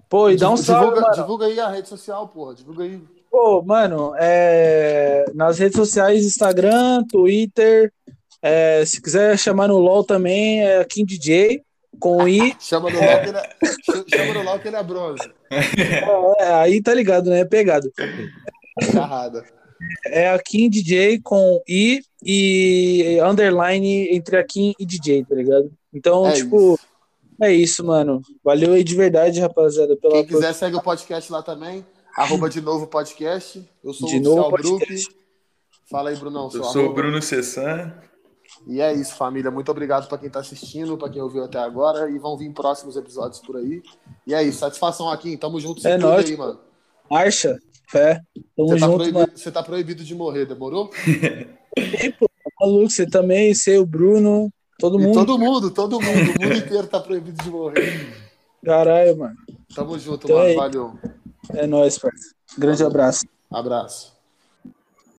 Pô, 0.10 0.30
e 0.30 0.36
dá 0.36 0.50
um 0.50 0.58
salve, 0.58 0.86
divulga, 0.88 1.02
mano. 1.02 1.22
divulga 1.22 1.46
aí 1.46 1.60
a 1.60 1.70
rede 1.70 1.88
social, 1.88 2.28
porra. 2.28 2.56
Divulga 2.56 2.84
aí. 2.84 3.00
Pô, 3.32 3.62
mano, 3.62 4.14
é... 4.18 5.24
nas 5.34 5.60
redes 5.60 5.78
sociais, 5.78 6.26
Instagram, 6.26 7.04
Twitter, 7.10 7.92
é, 8.42 8.84
se 8.86 9.02
quiser 9.02 9.38
chamar 9.40 9.68
no 9.70 9.78
LOL 9.78 10.04
também, 10.04 10.62
é 10.66 10.84
Kim 10.86 11.06
DJ, 11.06 11.62
com 12.00 12.28
I. 12.28 12.56
Chama 12.60 12.90
no 12.90 13.00
LOL 13.00 13.20
que 13.22 13.30
ele 13.30 13.38
é, 13.38 13.50
ch- 13.66 14.06
chama 14.16 14.34
no 14.34 14.44
LOL 14.44 14.60
que 14.60 14.68
ele 14.68 14.76
é 14.78 14.84
bronze. 14.84 15.32
É, 16.40 16.54
aí 16.54 16.82
tá 16.82 16.94
ligado, 16.94 17.30
né? 17.30 17.40
É 17.42 17.46
pegado. 17.46 17.92
Charrada. 18.92 19.44
É 20.06 20.30
a 20.30 20.40
Kim 20.40 20.70
DJ 20.70 21.20
com 21.22 21.62
I 21.68 22.02
e 22.24 23.20
underline 23.22 24.08
entre 24.12 24.38
a 24.38 24.44
Kim 24.44 24.74
e 24.80 24.86
DJ, 24.86 25.26
tá 25.26 25.36
ligado? 25.36 25.72
Então, 25.94 26.26
É 26.28 26.32
tipo, 26.34 26.74
isso. 26.76 26.88
é 27.42 27.54
isso, 27.54 27.84
mano. 27.86 28.22
Valeu 28.44 28.74
aí 28.74 28.84
de 28.84 28.96
verdade, 28.96 29.40
rapaziada, 29.40 29.96
pela 29.98 30.14
Quem 30.16 30.26
quiser, 30.26 30.54
segue 30.54 30.76
o 30.78 30.82
podcast 30.82 31.32
lá 31.32 31.44
também. 31.44 31.86
Arroba 32.18 32.50
de 32.50 32.62
novo 32.62 32.88
podcast. 32.88 33.64
Eu 33.84 33.94
sou 33.94 34.08
De 34.08 34.18
o 34.18 34.22
novo. 34.22 34.50
Brook. 34.52 35.04
Fala 35.92 36.10
aí, 36.10 36.16
Brunão. 36.16 36.50
Eu 36.54 36.64
sou 36.64 36.86
o. 36.88 36.94
Bruno 36.94 37.22
Cessan. 37.22 37.94
E 38.68 38.82
é 38.82 38.92
isso, 38.94 39.16
família. 39.16 39.52
Muito 39.52 39.70
obrigado 39.70 40.08
pra 40.08 40.18
quem 40.18 40.30
tá 40.30 40.40
assistindo, 40.40 40.98
pra 40.98 41.10
quem 41.10 41.22
ouviu 41.22 41.44
até 41.44 41.60
agora. 41.60 42.10
E 42.10 42.18
vão 42.18 42.36
vir 42.38 42.52
próximos 42.52 42.96
episódios 42.96 43.40
por 43.40 43.58
aí. 43.58 43.84
E 44.26 44.34
é 44.34 44.42
isso. 44.44 44.60
Satisfação 44.60 45.10
aqui. 45.10 45.38
Tamo 45.38 45.60
junto. 45.60 45.86
É 45.88 45.98
nóis. 45.98 46.26
aí, 46.30 46.36
mano. 46.36 46.60
Marcha, 47.10 47.60
fé. 47.88 48.22
Tamo 48.58 48.70
Você 48.70 48.80
tá, 48.80 48.86
junto, 48.88 48.98
proibido, 48.98 49.32
você 49.38 49.52
tá 49.52 49.64
proibido 49.64 50.04
de 50.04 50.16
morrer, 50.16 50.46
demorou? 50.46 50.90
E, 51.78 52.10
pô, 52.14 52.26
tá 52.30 52.50
maluco, 52.62 52.90
você 52.90 53.06
também, 53.06 53.54
você, 53.54 53.78
o 53.78 53.86
Bruno, 53.86 54.50
todo 54.80 54.98
E 54.98 55.04
mundo. 55.04 55.14
todo 55.14 55.38
mundo, 55.38 55.72
todo 55.72 56.00
mundo. 56.00 56.32
O 56.40 56.42
mundo 56.42 56.56
inteiro 56.58 56.88
tá 56.88 57.02
proibido 57.02 57.44
de 57.44 57.50
morrer. 57.50 58.16
Caralho, 58.64 59.18
mano. 59.18 59.36
Tamo 59.76 60.00
junto, 60.00 60.26
Então 60.26 60.38
mano. 60.38 60.50
é. 60.50 60.56
Valeu. 60.56 60.94
É 61.50 61.68
nóis, 61.68 61.98
parceiro. 62.00 62.34
Grande 62.58 62.82
abraço. 62.82 63.26
Abraço. 63.52 64.15